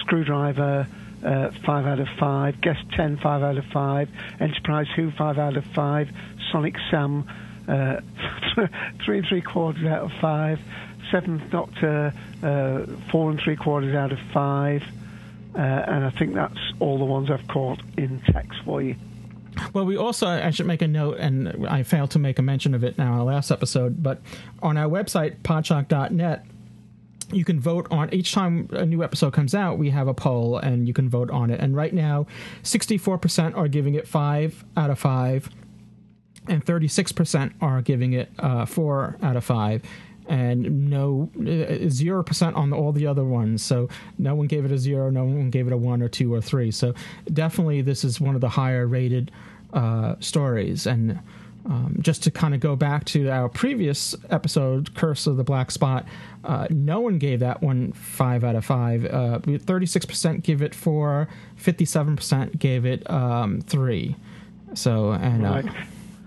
Screwdriver, 0.02 0.86
uh, 1.24 1.50
5 1.64 1.86
out 1.86 2.00
of 2.00 2.08
5. 2.18 2.60
Guest 2.60 2.80
10, 2.96 3.18
5 3.18 3.42
out 3.42 3.56
of 3.56 3.64
5. 3.72 4.08
Enterprise 4.40 4.86
Who, 4.96 5.10
5 5.10 5.38
out 5.38 5.56
of 5.56 5.64
5. 5.74 6.08
Sonic 6.52 6.76
Sam, 6.90 7.28
uh, 7.68 8.00
three 9.04 9.18
and 9.18 9.26
three 9.26 9.40
quarters 9.42 9.84
out 9.84 10.04
of 10.04 10.12
five. 10.20 10.60
Seventh 11.10 11.50
Doctor, 11.50 12.12
uh, 12.42 12.86
four 13.10 13.30
and 13.30 13.40
three 13.40 13.56
quarters 13.56 13.94
out 13.94 14.12
of 14.12 14.18
five. 14.32 14.82
Uh, 15.54 15.58
and 15.58 16.04
I 16.04 16.10
think 16.10 16.34
that's 16.34 16.58
all 16.80 16.98
the 16.98 17.04
ones 17.04 17.30
I've 17.30 17.46
caught 17.48 17.80
in 17.96 18.20
text 18.20 18.58
for 18.64 18.82
you. 18.82 18.96
Well, 19.72 19.84
we 19.84 19.96
also, 19.96 20.26
I 20.26 20.50
should 20.50 20.66
make 20.66 20.82
a 20.82 20.88
note, 20.88 21.18
and 21.18 21.66
I 21.68 21.84
failed 21.84 22.10
to 22.12 22.18
make 22.18 22.40
a 22.40 22.42
mention 22.42 22.74
of 22.74 22.82
it 22.82 22.98
now 22.98 23.12
in 23.12 23.18
our 23.20 23.24
last 23.24 23.52
episode, 23.52 24.02
but 24.02 24.20
on 24.62 24.76
our 24.76 24.88
website, 24.88 25.42
podshock.net, 25.42 26.44
you 27.34 27.44
can 27.44 27.60
vote 27.60 27.86
on 27.90 28.12
each 28.12 28.32
time 28.32 28.68
a 28.72 28.86
new 28.86 29.02
episode 29.02 29.32
comes 29.32 29.54
out 29.54 29.78
we 29.78 29.90
have 29.90 30.08
a 30.08 30.14
poll 30.14 30.58
and 30.58 30.86
you 30.86 30.94
can 30.94 31.08
vote 31.08 31.30
on 31.30 31.50
it. 31.50 31.60
And 31.60 31.76
right 31.76 31.92
now 31.92 32.26
64% 32.62 33.56
are 33.56 33.68
giving 33.68 33.94
it 33.94 34.06
5 34.06 34.64
out 34.76 34.90
of 34.90 34.98
5 34.98 35.50
and 36.48 36.64
36% 36.64 37.52
are 37.60 37.82
giving 37.82 38.12
it 38.12 38.30
uh, 38.38 38.66
4 38.66 39.16
out 39.22 39.36
of 39.36 39.44
5 39.44 39.82
and 40.26 40.88
no 40.88 41.30
0% 41.36 42.56
on 42.56 42.72
all 42.72 42.92
the 42.92 43.06
other 43.06 43.24
ones. 43.24 43.62
So 43.62 43.88
no 44.16 44.34
one 44.34 44.46
gave 44.46 44.64
it 44.64 44.72
a 44.72 44.78
0 44.78 45.10
no 45.10 45.24
one 45.24 45.50
gave 45.50 45.66
it 45.66 45.72
a 45.72 45.76
1 45.76 46.02
or 46.02 46.08
2 46.08 46.32
or 46.32 46.40
3 46.40 46.70
so 46.70 46.94
definitely 47.32 47.82
this 47.82 48.04
is 48.04 48.20
one 48.20 48.34
of 48.34 48.40
the 48.40 48.48
higher 48.48 48.86
rated 48.86 49.30
uh, 49.74 50.14
stories. 50.20 50.86
And 50.86 51.20
um, 51.66 51.96
just 52.00 52.22
to 52.24 52.30
kind 52.30 52.54
of 52.54 52.60
go 52.60 52.76
back 52.76 53.04
to 53.06 53.30
our 53.30 53.48
previous 53.48 54.14
episode, 54.30 54.94
Curse 54.94 55.26
of 55.26 55.36
the 55.36 55.44
Black 55.44 55.70
Spot, 55.70 56.06
uh, 56.44 56.66
no 56.70 57.00
one 57.00 57.18
gave 57.18 57.40
that 57.40 57.62
one 57.62 57.92
five 57.92 58.44
out 58.44 58.54
of 58.54 58.64
five. 58.64 59.04
Uh, 59.06 59.38
36% 59.38 60.42
give 60.42 60.60
it 60.60 60.74
four, 60.74 61.28
57% 61.58 62.58
gave 62.58 62.84
it 62.84 63.08
um, 63.10 63.60
three. 63.62 64.16
So, 64.74 65.12
and 65.12 65.46
uh, 65.46 65.50
right. 65.50 65.64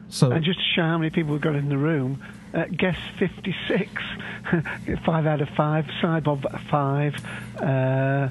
So, 0.09 0.31
and 0.31 0.43
just 0.43 0.59
to 0.59 0.65
show 0.75 0.81
how 0.81 0.97
many 0.97 1.09
people 1.09 1.33
we've 1.33 1.41
got 1.41 1.55
in 1.55 1.69
the 1.69 1.77
room, 1.77 2.23
uh, 2.53 2.65
guess 2.75 2.97
56, 3.19 3.91
5 5.05 5.25
out 5.27 5.41
of 5.41 5.49
5, 5.49 5.85
Cybob 6.01 6.69
5, 6.69 7.25
uh, 7.61 8.29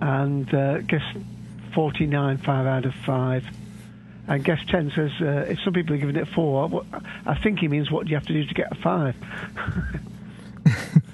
and 0.00 0.54
uh, 0.54 0.78
guess 0.78 1.02
49, 1.74 2.38
5 2.38 2.66
out 2.66 2.84
of 2.86 2.94
5. 2.94 3.44
And 4.30 4.44
guess 4.44 4.60
10 4.68 4.92
says, 4.94 5.10
uh, 5.20 5.50
if 5.50 5.58
some 5.64 5.72
people 5.72 5.96
are 5.96 5.98
giving 5.98 6.14
it 6.14 6.28
4, 6.28 6.84
I 7.26 7.34
think 7.42 7.58
he 7.58 7.66
means 7.66 7.90
what 7.90 8.06
do 8.06 8.10
you 8.10 8.16
have 8.16 8.26
to 8.28 8.32
do 8.32 8.44
to 8.44 8.54
get 8.54 8.70
a 8.70 8.76
5? 8.76 9.16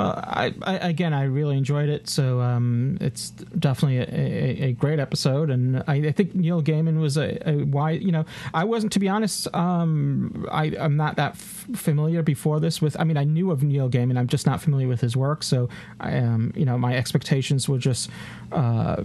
Well, 0.00 0.14
I, 0.16 0.54
I, 0.62 0.74
again, 0.76 1.12
I 1.12 1.24
really 1.24 1.56
enjoyed 1.56 1.88
it. 1.88 2.08
So 2.08 2.40
um, 2.40 2.98
it's 3.00 3.30
definitely 3.30 3.98
a, 3.98 4.02
a, 4.02 4.68
a, 4.68 4.72
great 4.72 4.98
episode, 4.98 5.50
and 5.50 5.82
I, 5.86 5.94
I, 5.94 6.12
think 6.12 6.34
Neil 6.34 6.62
Gaiman 6.62 7.00
was 7.00 7.16
a, 7.16 7.48
a 7.48 7.64
why. 7.64 7.92
You 7.92 8.12
know, 8.12 8.24
I 8.54 8.64
wasn't 8.64 8.92
to 8.92 8.98
be 8.98 9.08
honest. 9.08 9.52
Um, 9.54 10.46
I, 10.50 10.66
am 10.66 10.96
not 10.96 11.16
that 11.16 11.32
f- 11.32 11.66
familiar 11.74 12.22
before 12.22 12.60
this 12.60 12.80
with. 12.80 12.98
I 12.98 13.04
mean, 13.04 13.16
I 13.16 13.24
knew 13.24 13.50
of 13.50 13.62
Neil 13.62 13.90
Gaiman. 13.90 14.18
I'm 14.18 14.28
just 14.28 14.46
not 14.46 14.60
familiar 14.60 14.88
with 14.88 15.00
his 15.00 15.16
work. 15.16 15.42
So, 15.42 15.68
I 16.00 16.16
um, 16.18 16.52
you 16.56 16.64
know, 16.64 16.78
my 16.78 16.96
expectations 16.96 17.68
were 17.68 17.78
just 17.78 18.10
uh, 18.52 18.96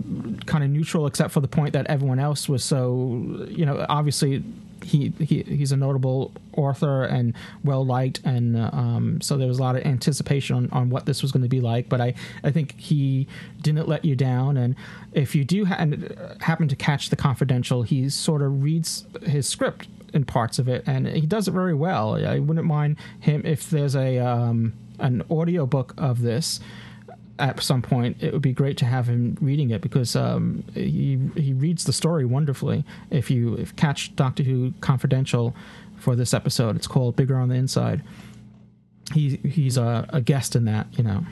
kind 0.46 0.64
of 0.64 0.70
neutral, 0.70 1.08
except 1.08 1.32
for 1.32 1.42
the 1.42 1.48
point 1.48 1.74
that 1.74 1.88
everyone 1.88 2.20
else 2.20 2.48
was 2.48 2.64
so. 2.64 3.46
You 3.50 3.66
know, 3.66 3.86
obviously 3.90 4.44
he, 4.86 5.10
he 5.20 5.44
he's 5.44 5.72
a 5.72 5.78
notable 5.78 6.32
author 6.56 7.04
and 7.04 7.34
well 7.64 7.86
liked, 7.86 8.22
and 8.24 8.58
um, 8.58 9.20
so 9.22 9.38
there 9.38 9.48
was 9.48 9.60
a 9.60 9.62
lot 9.62 9.76
of 9.76 9.86
anticipation 9.86 10.56
on, 10.56 10.70
on 10.72 10.90
what 10.90 11.06
this 11.06 11.22
was 11.22 11.32
going 11.32 11.44
to 11.44 11.50
be 11.50 11.62
like. 11.62 11.90
But 11.90 12.02
I, 12.02 12.14
I 12.44 12.52
think 12.52 12.80
he 12.80 13.28
didn't 13.62 13.88
let 13.88 14.06
you 14.06 14.16
down, 14.16 14.58
and 14.58 14.76
if 15.14 15.36
you 15.36 15.44
do 15.44 15.66
ha- 15.66 15.86
happen 16.42 16.68
to 16.68 16.76
catch 16.76 17.10
the 17.10 17.16
confidential, 17.16 17.84
he 17.84 18.10
sort 18.10 18.42
of 18.42 18.62
reads 18.62 19.06
his 19.24 19.48
script 19.50 19.88
in 20.14 20.24
parts 20.24 20.60
of 20.60 20.68
it, 20.68 20.84
and 20.86 21.08
he 21.08 21.26
does 21.26 21.48
it 21.48 21.52
very 21.52 21.74
well. 21.74 22.16
I 22.16 22.40
wouldn't 22.40 22.68
mind 22.68 22.98
him 23.20 23.42
if 23.44 23.70
there's 23.70 23.96
a 23.96 24.20
um, 24.20 24.74
an 25.00 25.24
audio 25.30 25.66
book 25.66 25.94
of 25.98 26.22
this 26.22 26.60
at 27.38 27.62
some 27.62 27.82
point 27.82 28.18
it 28.22 28.32
would 28.32 28.42
be 28.42 28.54
great 28.54 28.78
to 28.78 28.86
have 28.86 29.08
him 29.08 29.38
reading 29.42 29.72
it 29.72 29.82
because 29.82 30.16
um, 30.16 30.64
he 30.74 31.20
he 31.36 31.54
reads 31.54 31.84
the 31.84 31.94
story 31.94 32.26
wonderfully. 32.26 32.86
If 33.10 33.30
you 33.30 33.56
if 33.56 33.76
catch 33.76 34.16
Doctor 34.16 34.44
Who 34.44 34.74
Confidential 34.82 35.56
for 35.98 36.16
this 36.16 36.34
episode, 36.34 36.76
it's 36.76 36.88
called 36.88 37.16
Bigger 37.16 37.38
on 37.38 37.50
the 37.50 37.56
Inside. 37.56 38.04
he 39.14 39.38
he's 39.38 39.78
a, 39.78 40.06
a 40.10 40.22
guest 40.22 40.56
in 40.56 40.66
that. 40.66 40.88
You 40.98 41.04
know. 41.04 41.26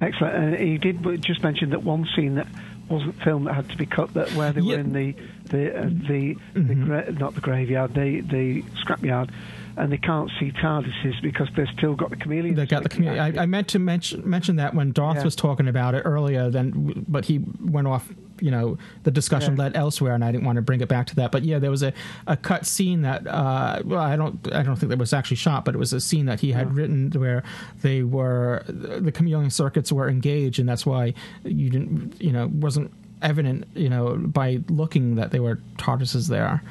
Excellent. 0.00 0.34
And 0.34 0.56
he 0.56 0.78
did 0.78 1.22
just 1.22 1.42
mention 1.42 1.70
that 1.70 1.82
one 1.82 2.06
scene 2.14 2.36
that 2.36 2.46
wasn't 2.88 3.20
filmed 3.22 3.46
that 3.46 3.54
had 3.54 3.68
to 3.70 3.76
be 3.76 3.86
cut 3.86 4.14
that 4.14 4.30
where 4.32 4.52
they 4.52 4.60
yeah. 4.60 4.74
were 4.74 4.80
in 4.80 4.92
the 4.92 5.14
the 5.48 5.76
uh, 5.76 5.82
the, 5.84 6.36
mm-hmm. 6.54 6.68
the 6.68 6.74
gra- 6.74 7.12
not 7.12 7.34
the 7.34 7.40
graveyard 7.40 7.94
the 7.94 8.20
the 8.20 8.62
scrapyard 8.84 9.30
and 9.78 9.92
they 9.92 9.98
can't 9.98 10.30
see 10.40 10.50
TARDISes 10.50 11.22
because 11.22 11.48
they've 11.56 11.68
still 11.76 11.94
got 11.94 12.10
the 12.10 12.16
chameleon. 12.16 12.56
They 12.56 12.66
got 12.66 12.82
the 12.82 12.88
chameleon. 12.88 13.38
I, 13.38 13.42
I, 13.42 13.46
meant 13.46 13.68
to 13.68 13.78
mention 13.78 14.28
mention 14.28 14.56
that 14.56 14.74
when 14.74 14.90
Darth 14.90 15.18
yeah. 15.18 15.24
was 15.24 15.36
talking 15.36 15.68
about 15.68 15.94
it 15.94 16.00
earlier, 16.00 16.50
then 16.50 17.04
but 17.06 17.24
he 17.24 17.38
went 17.60 17.86
off. 17.86 18.08
You 18.40 18.52
know, 18.52 18.78
the 19.02 19.10
discussion 19.10 19.56
yeah. 19.56 19.64
led 19.64 19.76
elsewhere, 19.76 20.14
and 20.14 20.24
I 20.24 20.30
didn't 20.30 20.44
want 20.44 20.56
to 20.56 20.62
bring 20.62 20.80
it 20.80 20.88
back 20.88 21.08
to 21.08 21.16
that. 21.16 21.32
But 21.32 21.44
yeah, 21.44 21.58
there 21.58 21.72
was 21.72 21.82
a, 21.82 21.92
a 22.26 22.36
cut 22.36 22.66
scene 22.66 23.02
that 23.02 23.26
uh, 23.26 23.82
well, 23.84 24.00
I 24.00 24.16
don't 24.16 24.52
I 24.52 24.62
don't 24.62 24.76
think 24.76 24.90
that 24.90 24.98
was 24.98 25.12
actually 25.12 25.38
shot, 25.38 25.64
but 25.64 25.74
it 25.74 25.78
was 25.78 25.92
a 25.92 26.00
scene 26.00 26.26
that 26.26 26.40
he 26.40 26.52
had 26.52 26.68
yeah. 26.68 26.74
written 26.74 27.10
where 27.10 27.42
they 27.82 28.02
were 28.02 28.64
the 28.66 29.12
chameleon 29.12 29.50
circuits 29.50 29.92
were 29.92 30.08
engaged, 30.08 30.58
and 30.58 30.68
that's 30.68 30.86
why 30.86 31.14
you 31.44 31.70
didn't 31.70 32.20
you 32.20 32.32
know 32.32 32.48
wasn't 32.52 32.92
evident 33.22 33.66
you 33.74 33.88
know 33.88 34.16
by 34.16 34.58
looking 34.68 35.16
that 35.16 35.30
they 35.30 35.40
were 35.40 35.56
TARDISes 35.76 36.28
there 36.28 36.62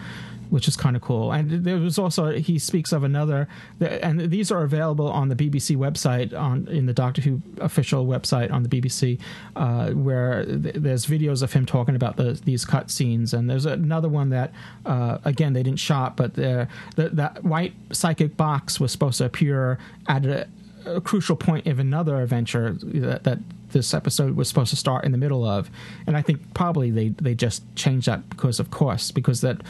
which 0.49 0.67
is 0.67 0.75
kind 0.75 0.95
of 0.95 1.01
cool. 1.01 1.31
And 1.31 1.63
there 1.63 1.77
was 1.77 1.97
also 1.97 2.31
he 2.31 2.59
speaks 2.59 2.91
of 2.91 3.03
another, 3.03 3.47
and 3.79 4.31
these 4.31 4.51
are 4.51 4.63
available 4.63 5.09
on 5.09 5.29
the 5.29 5.35
BBC 5.35 5.75
website 5.75 6.37
on 6.37 6.67
in 6.67 6.85
the 6.85 6.93
Doctor 6.93 7.21
Who 7.21 7.41
official 7.59 8.05
website 8.05 8.51
on 8.51 8.63
the 8.63 8.69
BBC, 8.69 9.19
uh, 9.55 9.91
where 9.91 10.45
th- 10.45 10.75
there's 10.75 11.05
videos 11.05 11.43
of 11.43 11.53
him 11.53 11.65
talking 11.65 11.95
about 11.95 12.17
the, 12.17 12.39
these 12.45 12.65
cut 12.65 12.89
scenes. 12.89 13.33
And 13.33 13.49
there's 13.49 13.65
another 13.65 14.09
one 14.09 14.29
that 14.29 14.53
uh, 14.85 15.17
again 15.25 15.53
they 15.53 15.63
didn't 15.63 15.79
shot, 15.79 16.15
but 16.15 16.35
the, 16.35 16.67
that 16.95 17.43
white 17.43 17.73
psychic 17.91 18.37
box 18.37 18.79
was 18.79 18.91
supposed 18.91 19.17
to 19.19 19.25
appear 19.25 19.77
at 20.07 20.25
a, 20.25 20.47
a 20.85 21.01
crucial 21.01 21.35
point 21.35 21.67
of 21.67 21.79
another 21.79 22.21
adventure 22.21 22.77
that, 22.81 23.23
that 23.23 23.39
this 23.72 23.94
episode 23.94 24.35
was 24.35 24.48
supposed 24.48 24.69
to 24.69 24.76
start 24.76 25.06
in 25.06 25.11
the 25.11 25.18
middle 25.18 25.45
of, 25.45 25.69
and 26.06 26.15
I 26.15 26.22
think 26.22 26.53
probably 26.53 26.91
they 26.91 27.10
they 27.10 27.35
just 27.35 27.64
changed 27.76 28.07
that 28.07 28.30
because 28.30 28.60
of 28.60 28.72
course 28.72 29.11
because 29.11 29.41
that 29.41 29.61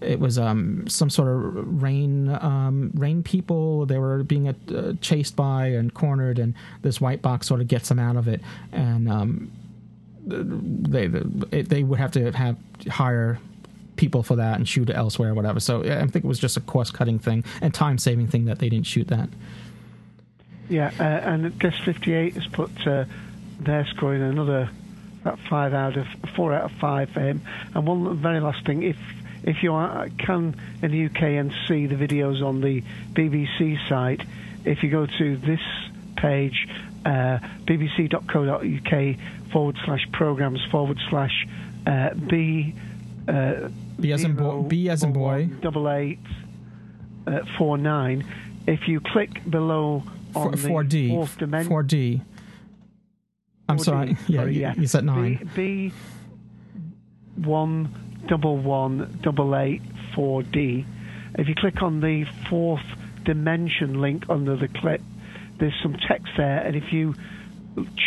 it 0.00 0.20
was 0.20 0.38
um, 0.38 0.86
some 0.88 1.10
sort 1.10 1.28
of 1.28 1.82
rain 1.82 2.28
um, 2.28 2.90
rain 2.94 3.22
people 3.22 3.86
they 3.86 3.98
were 3.98 4.22
being 4.22 4.48
uh, 4.48 4.92
chased 5.00 5.36
by 5.36 5.68
and 5.68 5.92
cornered, 5.94 6.38
and 6.38 6.54
this 6.82 7.00
white 7.00 7.22
box 7.22 7.46
sort 7.46 7.60
of 7.60 7.68
gets 7.68 7.88
them 7.88 7.98
out 7.98 8.16
of 8.16 8.28
it, 8.28 8.40
and 8.72 9.10
um, 9.10 9.50
they 10.26 11.06
they 11.06 11.82
would 11.82 11.98
have 11.98 12.12
to 12.12 12.30
have 12.32 12.56
hire 12.88 13.38
people 13.96 14.22
for 14.22 14.36
that 14.36 14.56
and 14.56 14.68
shoot 14.68 14.90
elsewhere 14.90 15.30
or 15.30 15.34
whatever. 15.34 15.60
So 15.60 15.82
I 15.82 16.06
think 16.06 16.24
it 16.24 16.24
was 16.24 16.38
just 16.38 16.56
a 16.56 16.60
cost 16.60 16.94
cutting 16.94 17.18
thing 17.18 17.44
and 17.60 17.72
time 17.72 17.98
saving 17.98 18.28
thing 18.28 18.44
that 18.44 18.58
they 18.58 18.68
didn't 18.68 18.86
shoot 18.86 19.08
that. 19.08 19.28
Yeah, 20.68 20.90
uh, 20.98 21.02
and 21.02 21.58
Guest 21.58 21.82
58 21.84 22.34
has 22.34 22.46
put 22.48 22.86
uh, 22.86 23.04
they're 23.60 23.86
scoring 23.86 24.22
another 24.22 24.70
about 25.22 25.38
five 25.50 25.74
out 25.74 25.96
of 25.96 26.06
four 26.34 26.52
out 26.52 26.70
of 26.70 26.78
five 26.78 27.10
for 27.10 27.20
him. 27.20 27.42
And 27.74 27.86
one 27.86 28.16
very 28.18 28.40
last 28.40 28.64
thing, 28.64 28.82
if 28.82 28.96
if 29.42 29.62
you 29.62 29.74
are, 29.74 30.08
can 30.18 30.58
in 30.82 30.90
the 30.90 31.06
UK 31.06 31.22
and 31.22 31.52
see 31.68 31.86
the 31.86 31.94
videos 31.94 32.42
on 32.42 32.60
the 32.60 32.82
BBC 33.12 33.88
site, 33.88 34.22
if 34.64 34.82
you 34.82 34.90
go 34.90 35.06
to 35.06 35.36
this 35.36 35.60
page, 36.16 36.68
uh, 37.04 37.38
bbc.co.uk 37.64 39.16
forward 39.52 39.76
slash 39.84 40.06
programs 40.12 40.64
forward 40.70 40.98
slash 41.08 41.46
uh, 41.86 42.14
B. 42.14 42.74
Uh, 43.28 43.68
B 43.98 44.12
as 44.12 44.24
in 44.24 44.34
boy. 44.34 44.62
B 44.62 44.88
as 44.88 45.02
in 45.02 45.12
boy. 45.12 45.48
Double 45.60 45.90
eight 45.90 46.18
uh, 47.26 47.40
four 47.58 47.78
nine. 47.78 48.24
If 48.66 48.88
you 48.88 49.00
click 49.00 49.48
below 49.48 50.02
on 50.34 50.56
4, 50.56 50.84
d 50.84 51.08
4D. 51.08 51.10
fourth 51.10 51.38
dimension. 51.38 51.72
4D. 51.72 52.20
I'm 53.68 53.78
sorry. 53.78 54.16
Yeah, 54.26 54.40
sorry, 54.40 54.60
yeah. 54.60 54.74
You 54.76 54.86
said 54.86 55.04
nine. 55.04 55.50
B, 55.54 55.90
B 55.90 55.92
one 57.36 58.22
double 58.28 58.56
one 58.56 59.18
double 59.22 59.56
eight 59.56 59.82
four 60.14 60.42
D. 60.42 60.84
If 61.38 61.48
you 61.48 61.54
click 61.54 61.82
on 61.82 62.00
the 62.00 62.24
fourth 62.48 62.84
dimension 63.24 64.00
link 64.00 64.24
under 64.28 64.56
the 64.56 64.68
clip, 64.68 65.02
there's 65.58 65.74
some 65.82 65.96
text 66.08 66.32
there, 66.36 66.58
and 66.58 66.76
if 66.76 66.92
you 66.92 67.14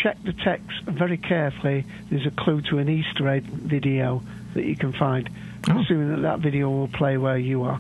check 0.04 0.18
the 0.24 0.34
text 0.34 0.82
very 0.86 1.18
carefully, 1.18 1.86
there's 2.10 2.26
a 2.26 2.32
clue 2.32 2.62
to 2.62 2.80
an 2.80 2.90
Easter 2.90 3.28
egg 3.28 3.44
video 3.44 4.24
that 4.56 4.66
you 4.66 4.76
can 4.76 4.94
find. 4.94 5.30
Oh. 5.70 5.80
Assuming 5.80 6.10
that 6.10 6.22
that 6.22 6.40
video 6.40 6.70
will 6.70 6.88
play 6.88 7.18
where 7.18 7.38
you 7.38 7.64
are. 7.64 7.80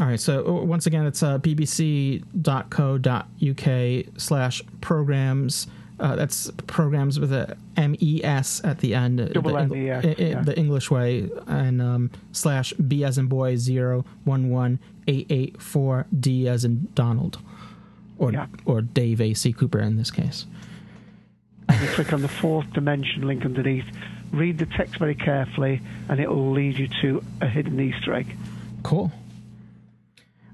All 0.00 0.06
right. 0.06 0.20
So 0.20 0.62
once 0.62 0.86
again, 0.86 1.06
it's 1.06 1.22
uh, 1.22 1.38
bbc.co.uk 1.38 2.24
slash 4.20 4.62
programs 4.80 5.66
uh, 6.02 6.16
that's 6.16 6.50
programs 6.66 7.18
with 7.18 7.32
a 7.32 7.56
M 7.76 7.94
E 8.00 8.20
S 8.22 8.60
at 8.64 8.78
the 8.80 8.94
end. 8.94 9.32
Double 9.32 9.52
the, 9.68 9.78
yeah. 9.78 10.00
the 10.42 10.54
English 10.58 10.90
way, 10.90 11.30
and 11.46 11.80
um, 11.80 12.10
slash 12.32 12.74
B 12.74 13.04
as 13.04 13.16
in 13.16 13.26
boy 13.26 13.56
zero 13.56 14.04
one 14.24 14.50
one 14.50 14.80
eight 15.06 15.26
eight 15.30 15.62
four 15.62 16.06
D 16.18 16.48
as 16.48 16.64
in 16.64 16.88
Donald, 16.94 17.38
or 18.18 18.32
yeah. 18.32 18.46
or 18.66 18.82
Dave 18.82 19.20
A 19.20 19.32
C 19.32 19.52
Cooper 19.52 19.78
in 19.78 19.96
this 19.96 20.10
case. 20.10 20.44
And 21.68 21.80
you 21.80 21.88
click 21.88 22.12
on 22.12 22.20
the 22.20 22.28
fourth 22.28 22.70
dimension 22.72 23.26
link 23.26 23.44
underneath. 23.44 23.86
Read 24.32 24.58
the 24.58 24.66
text 24.66 24.96
very 24.96 25.14
carefully, 25.14 25.80
and 26.08 26.18
it 26.18 26.28
will 26.28 26.50
lead 26.52 26.78
you 26.78 26.88
to 27.02 27.22
a 27.40 27.46
hidden 27.46 27.78
Easter 27.78 28.12
egg. 28.14 28.36
Cool. 28.82 29.12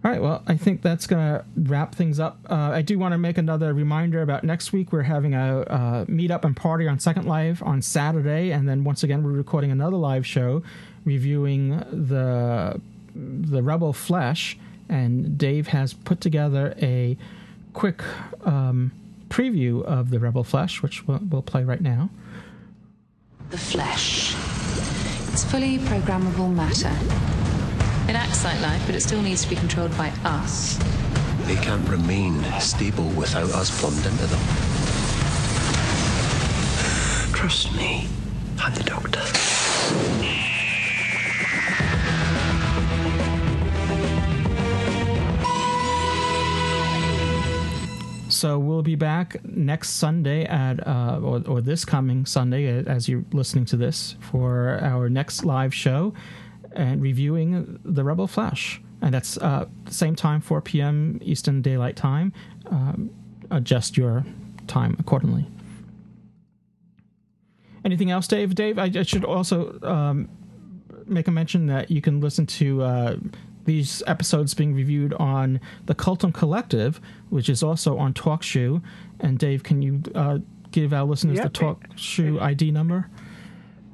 All 0.04 0.12
right, 0.12 0.22
well, 0.22 0.44
I 0.46 0.56
think 0.56 0.82
that's 0.82 1.08
going 1.08 1.20
to 1.20 1.44
wrap 1.56 1.92
things 1.92 2.20
up. 2.20 2.38
Uh, 2.48 2.54
I 2.54 2.82
do 2.82 3.00
want 3.00 3.12
to 3.12 3.18
make 3.18 3.36
another 3.36 3.74
reminder 3.74 4.22
about 4.22 4.44
next 4.44 4.72
week. 4.72 4.92
We're 4.92 5.02
having 5.02 5.34
a 5.34 5.62
uh, 5.62 6.04
meetup 6.04 6.44
and 6.44 6.56
party 6.56 6.86
on 6.86 7.00
Second 7.00 7.26
Life 7.26 7.60
on 7.64 7.82
Saturday, 7.82 8.52
and 8.52 8.68
then 8.68 8.84
once 8.84 9.02
again, 9.02 9.24
we're 9.24 9.32
recording 9.32 9.72
another 9.72 9.96
live 9.96 10.24
show 10.24 10.62
reviewing 11.04 11.78
the 11.90 12.80
the 13.14 13.62
Rebel 13.62 13.92
Flesh. 13.92 14.56
And 14.88 15.36
Dave 15.36 15.66
has 15.68 15.94
put 15.94 16.20
together 16.20 16.74
a 16.80 17.16
quick 17.72 18.02
um, 18.44 18.92
preview 19.28 19.82
of 19.82 20.10
the 20.10 20.20
Rebel 20.20 20.44
Flesh, 20.44 20.80
which 20.80 21.06
we'll, 21.08 21.20
we'll 21.28 21.42
play 21.42 21.64
right 21.64 21.80
now. 21.80 22.08
The 23.50 23.58
Flesh. 23.58 24.34
It's 25.32 25.44
fully 25.44 25.78
programmable 25.78 26.54
matter 26.54 27.37
it 28.08 28.14
acts 28.14 28.42
like 28.42 28.58
life, 28.62 28.82
but 28.86 28.94
it 28.94 29.00
still 29.00 29.20
needs 29.20 29.42
to 29.44 29.50
be 29.50 29.56
controlled 29.56 29.96
by 29.98 30.08
us. 30.24 30.78
They 31.42 31.56
can't 31.56 31.86
remain 31.88 32.42
stable 32.58 33.08
without 33.10 33.50
us 33.50 33.70
plumbed 33.80 34.04
into 34.06 34.26
them. 34.26 34.40
Trust 37.34 37.74
me. 37.76 38.08
I'm 38.58 38.74
the 38.74 38.82
doctor. 38.82 39.20
So 48.30 48.58
we'll 48.58 48.82
be 48.82 48.94
back 48.94 49.44
next 49.44 49.90
Sunday 49.90 50.44
at, 50.44 50.86
uh, 50.86 51.18
or, 51.22 51.42
or, 51.48 51.60
this 51.60 51.84
coming 51.84 52.24
Sunday, 52.24 52.84
as 52.84 53.08
you're 53.08 53.24
listening 53.32 53.64
to 53.66 53.76
this, 53.76 54.14
for 54.20 54.78
our 54.80 55.08
next 55.10 55.44
live 55.44 55.74
show 55.74 56.14
and 56.72 57.02
reviewing 57.02 57.78
the 57.84 58.04
Rebel 58.04 58.26
Flesh. 58.26 58.80
And 59.00 59.14
that's 59.14 59.36
uh, 59.38 59.66
same 59.88 60.16
time, 60.16 60.40
4 60.40 60.60
p.m. 60.60 61.20
Eastern 61.22 61.62
Daylight 61.62 61.96
Time. 61.96 62.32
Um, 62.66 63.10
adjust 63.50 63.96
your 63.96 64.24
time 64.66 64.96
accordingly. 64.98 65.46
Anything 67.84 68.10
else, 68.10 68.26
Dave? 68.26 68.54
Dave, 68.54 68.78
I, 68.78 68.90
I 68.94 69.02
should 69.02 69.24
also 69.24 69.78
um, 69.82 70.28
make 71.06 71.28
a 71.28 71.30
mention 71.30 71.66
that 71.66 71.90
you 71.90 72.00
can 72.00 72.20
listen 72.20 72.44
to 72.46 72.82
uh, 72.82 73.16
these 73.64 74.02
episodes 74.06 74.54
being 74.54 74.74
reviewed 74.74 75.14
on 75.14 75.60
the 75.86 75.94
Cultum 75.94 76.32
Collective, 76.32 77.00
which 77.30 77.48
is 77.48 77.62
also 77.62 77.96
on 77.98 78.14
TalkShoe. 78.14 78.82
And 79.20 79.38
Dave, 79.38 79.62
can 79.62 79.80
you 79.80 80.02
uh, 80.14 80.38
give 80.70 80.92
our 80.92 81.04
listeners 81.04 81.36
yep. 81.36 81.52
the 81.52 81.58
TalkShoe 81.58 82.40
ID 82.40 82.72
number? 82.72 83.08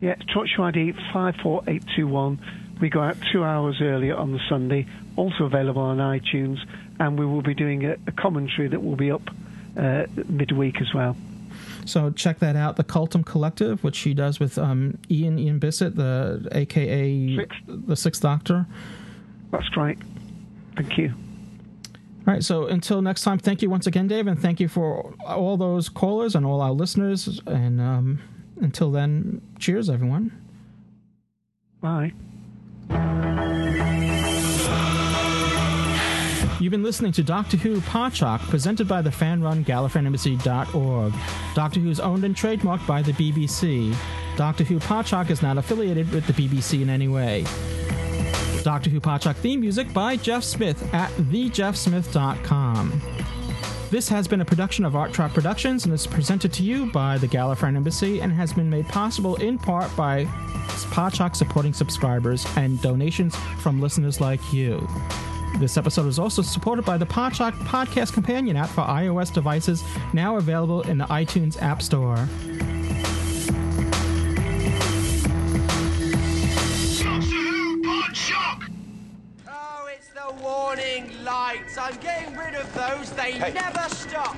Yeah, 0.01 0.17
TalkShoe 0.35 0.61
ID 0.61 0.93
54821 1.13 2.64
we 2.85 2.91
go 2.91 3.01
out 3.01 3.17
two 3.33 3.43
hours 3.43 3.81
earlier 3.81 4.15
on 4.15 4.33
the 4.33 4.41
Sunday, 4.47 4.87
also 5.17 5.45
available 5.45 5.81
on 5.81 5.97
iTunes, 5.97 6.59
and 7.01 7.19
we 7.19 7.25
will 7.25 7.41
be 7.41 7.55
doing 7.55 7.83
a, 7.87 7.97
a 8.07 8.13
commentary 8.13 8.69
that 8.69 8.85
will 8.85 8.95
be 8.95 9.11
up 9.11 9.23
uh, 9.79 10.05
midweek 10.29 10.83
as 10.83 10.93
well. 10.93 11.17
So 11.87 12.11
check 12.11 12.41
that 12.41 12.57
out, 12.57 12.77
the 12.77 12.85
Cultum 12.85 13.25
Collective, 13.25 13.83
which 13.83 13.97
she 13.97 14.13
does 14.13 14.39
with 14.39 14.59
um, 14.59 14.99
Ian 15.11 15.39
Ian 15.39 15.59
Bissett, 15.61 15.97
the 15.97 16.47
AKA 16.53 17.37
Sixth. 17.39 17.59
the 17.67 17.97
Sixth 17.97 18.21
Doctor. 18.21 18.67
That's 19.51 19.69
great. 19.71 19.97
Thank 20.77 20.99
you. 20.99 21.15
All 22.27 22.35
right, 22.35 22.45
so 22.45 22.67
until 22.67 23.01
next 23.01 23.23
time, 23.23 23.39
thank 23.39 23.63
you 23.63 23.71
once 23.71 23.87
again, 23.87 24.09
Dave, 24.09 24.27
and 24.27 24.39
thank 24.39 24.61
you 24.61 24.69
for 24.69 25.15
all 25.27 25.57
those 25.57 25.89
callers 25.89 26.35
and 26.35 26.45
all 26.45 26.61
our 26.61 26.73
listeners. 26.73 27.41
And 27.47 27.81
um, 27.81 28.19
until 28.61 28.91
then, 28.91 29.41
cheers, 29.59 29.89
everyone. 29.89 30.33
Bye. 31.81 32.13
You've 36.61 36.71
been 36.71 36.83
listening 36.83 37.13
to 37.13 37.23
Doctor 37.23 37.59
Who 37.59 37.81
Podshock, 37.83 38.41
presented 38.49 38.89
by 38.89 39.03
the 39.03 39.13
fan-run 39.13 39.67
gallifreyanembassy.org. 39.67 41.13
Doctor 41.55 41.81
Who 41.81 41.91
is 41.91 42.01
owned 42.01 42.25
and 42.25 42.35
trademarked 42.35 42.87
by 42.87 43.03
the 43.03 43.13
BBC. 43.13 43.95
Doctor 44.37 44.65
Who 44.65 44.79
Podshock 44.79 45.29
is 45.29 45.43
not 45.43 45.59
affiliated 45.59 46.11
with 46.11 46.27
the 46.27 46.33
BBC 46.33 46.81
in 46.81 46.89
any 46.89 47.09
way. 47.09 47.45
Doctor 48.63 48.89
Who 48.89 48.99
Podshock 48.99 49.37
theme 49.37 49.61
music 49.61 49.93
by 49.93 50.17
Jeff 50.17 50.43
Smith 50.43 50.83
at 50.95 51.11
thejeffsmith.com. 51.11 53.14
This 53.95 54.09
has 54.09 54.27
been 54.27 54.41
a 54.41 54.45
production 54.45 54.85
of 54.85 54.97
Art 54.97 55.13
Trap 55.13 55.35
Productions 55.35 55.85
and 55.85 55.95
is 55.95 56.05
presented 56.05 56.53
to 56.55 56.65
you 56.65 56.87
by 56.87 57.17
the 57.17 57.29
Gallifreyan 57.29 57.77
Embassy 57.77 58.21
and 58.21 58.33
has 58.33 58.53
been 58.53 58.69
made 58.69 58.89
possible 58.89 59.37
in 59.37 59.57
part 59.57 59.95
by 59.95 60.25
Podshock 60.91 61.37
supporting 61.37 61.73
subscribers 61.73 62.45
and 62.57 62.83
donations 62.83 63.37
from 63.61 63.81
listeners 63.81 64.21
like 64.21 64.53
you. 64.53 64.85
This 65.61 65.77
episode 65.77 66.09
is 66.09 66.19
also 66.19 66.43
supported 66.43 66.85
by 66.85 66.99
the 66.99 67.07
Podshock 67.07 67.53
Podcast 67.69 68.15
Companion 68.15 68.57
app 68.57 68.71
for 68.71 68.81
iOS 68.81 69.33
devices, 69.33 69.85
now 70.13 70.39
available 70.39 70.83
in 70.83 70.99
the 70.99 71.05
iTunes 71.05 71.63
App 71.63 71.81
Store. 71.81 72.29
Warning 80.75 81.23
lights. 81.23 81.79
I'm 81.79 81.97
getting 81.99 82.37
rid 82.37 82.55
of 82.55 82.73
those. 82.75 83.11
They 83.11 83.33
Hey. 83.33 83.53
never 83.53 83.89
stop. 83.95 84.37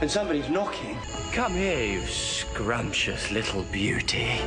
And 0.00 0.10
somebody's 0.10 0.48
knocking. 0.48 0.98
Come 1.32 1.52
here, 1.52 1.84
you 1.84 2.06
scrumptious 2.06 3.30
little 3.30 3.62
beauty. 3.72 4.40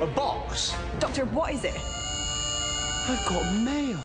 A 0.00 0.06
box? 0.06 0.74
Doctor, 0.98 1.24
what 1.26 1.52
is 1.52 1.64
it? 1.64 1.74
I've 3.08 3.24
got 3.26 3.44
mail. 3.54 3.98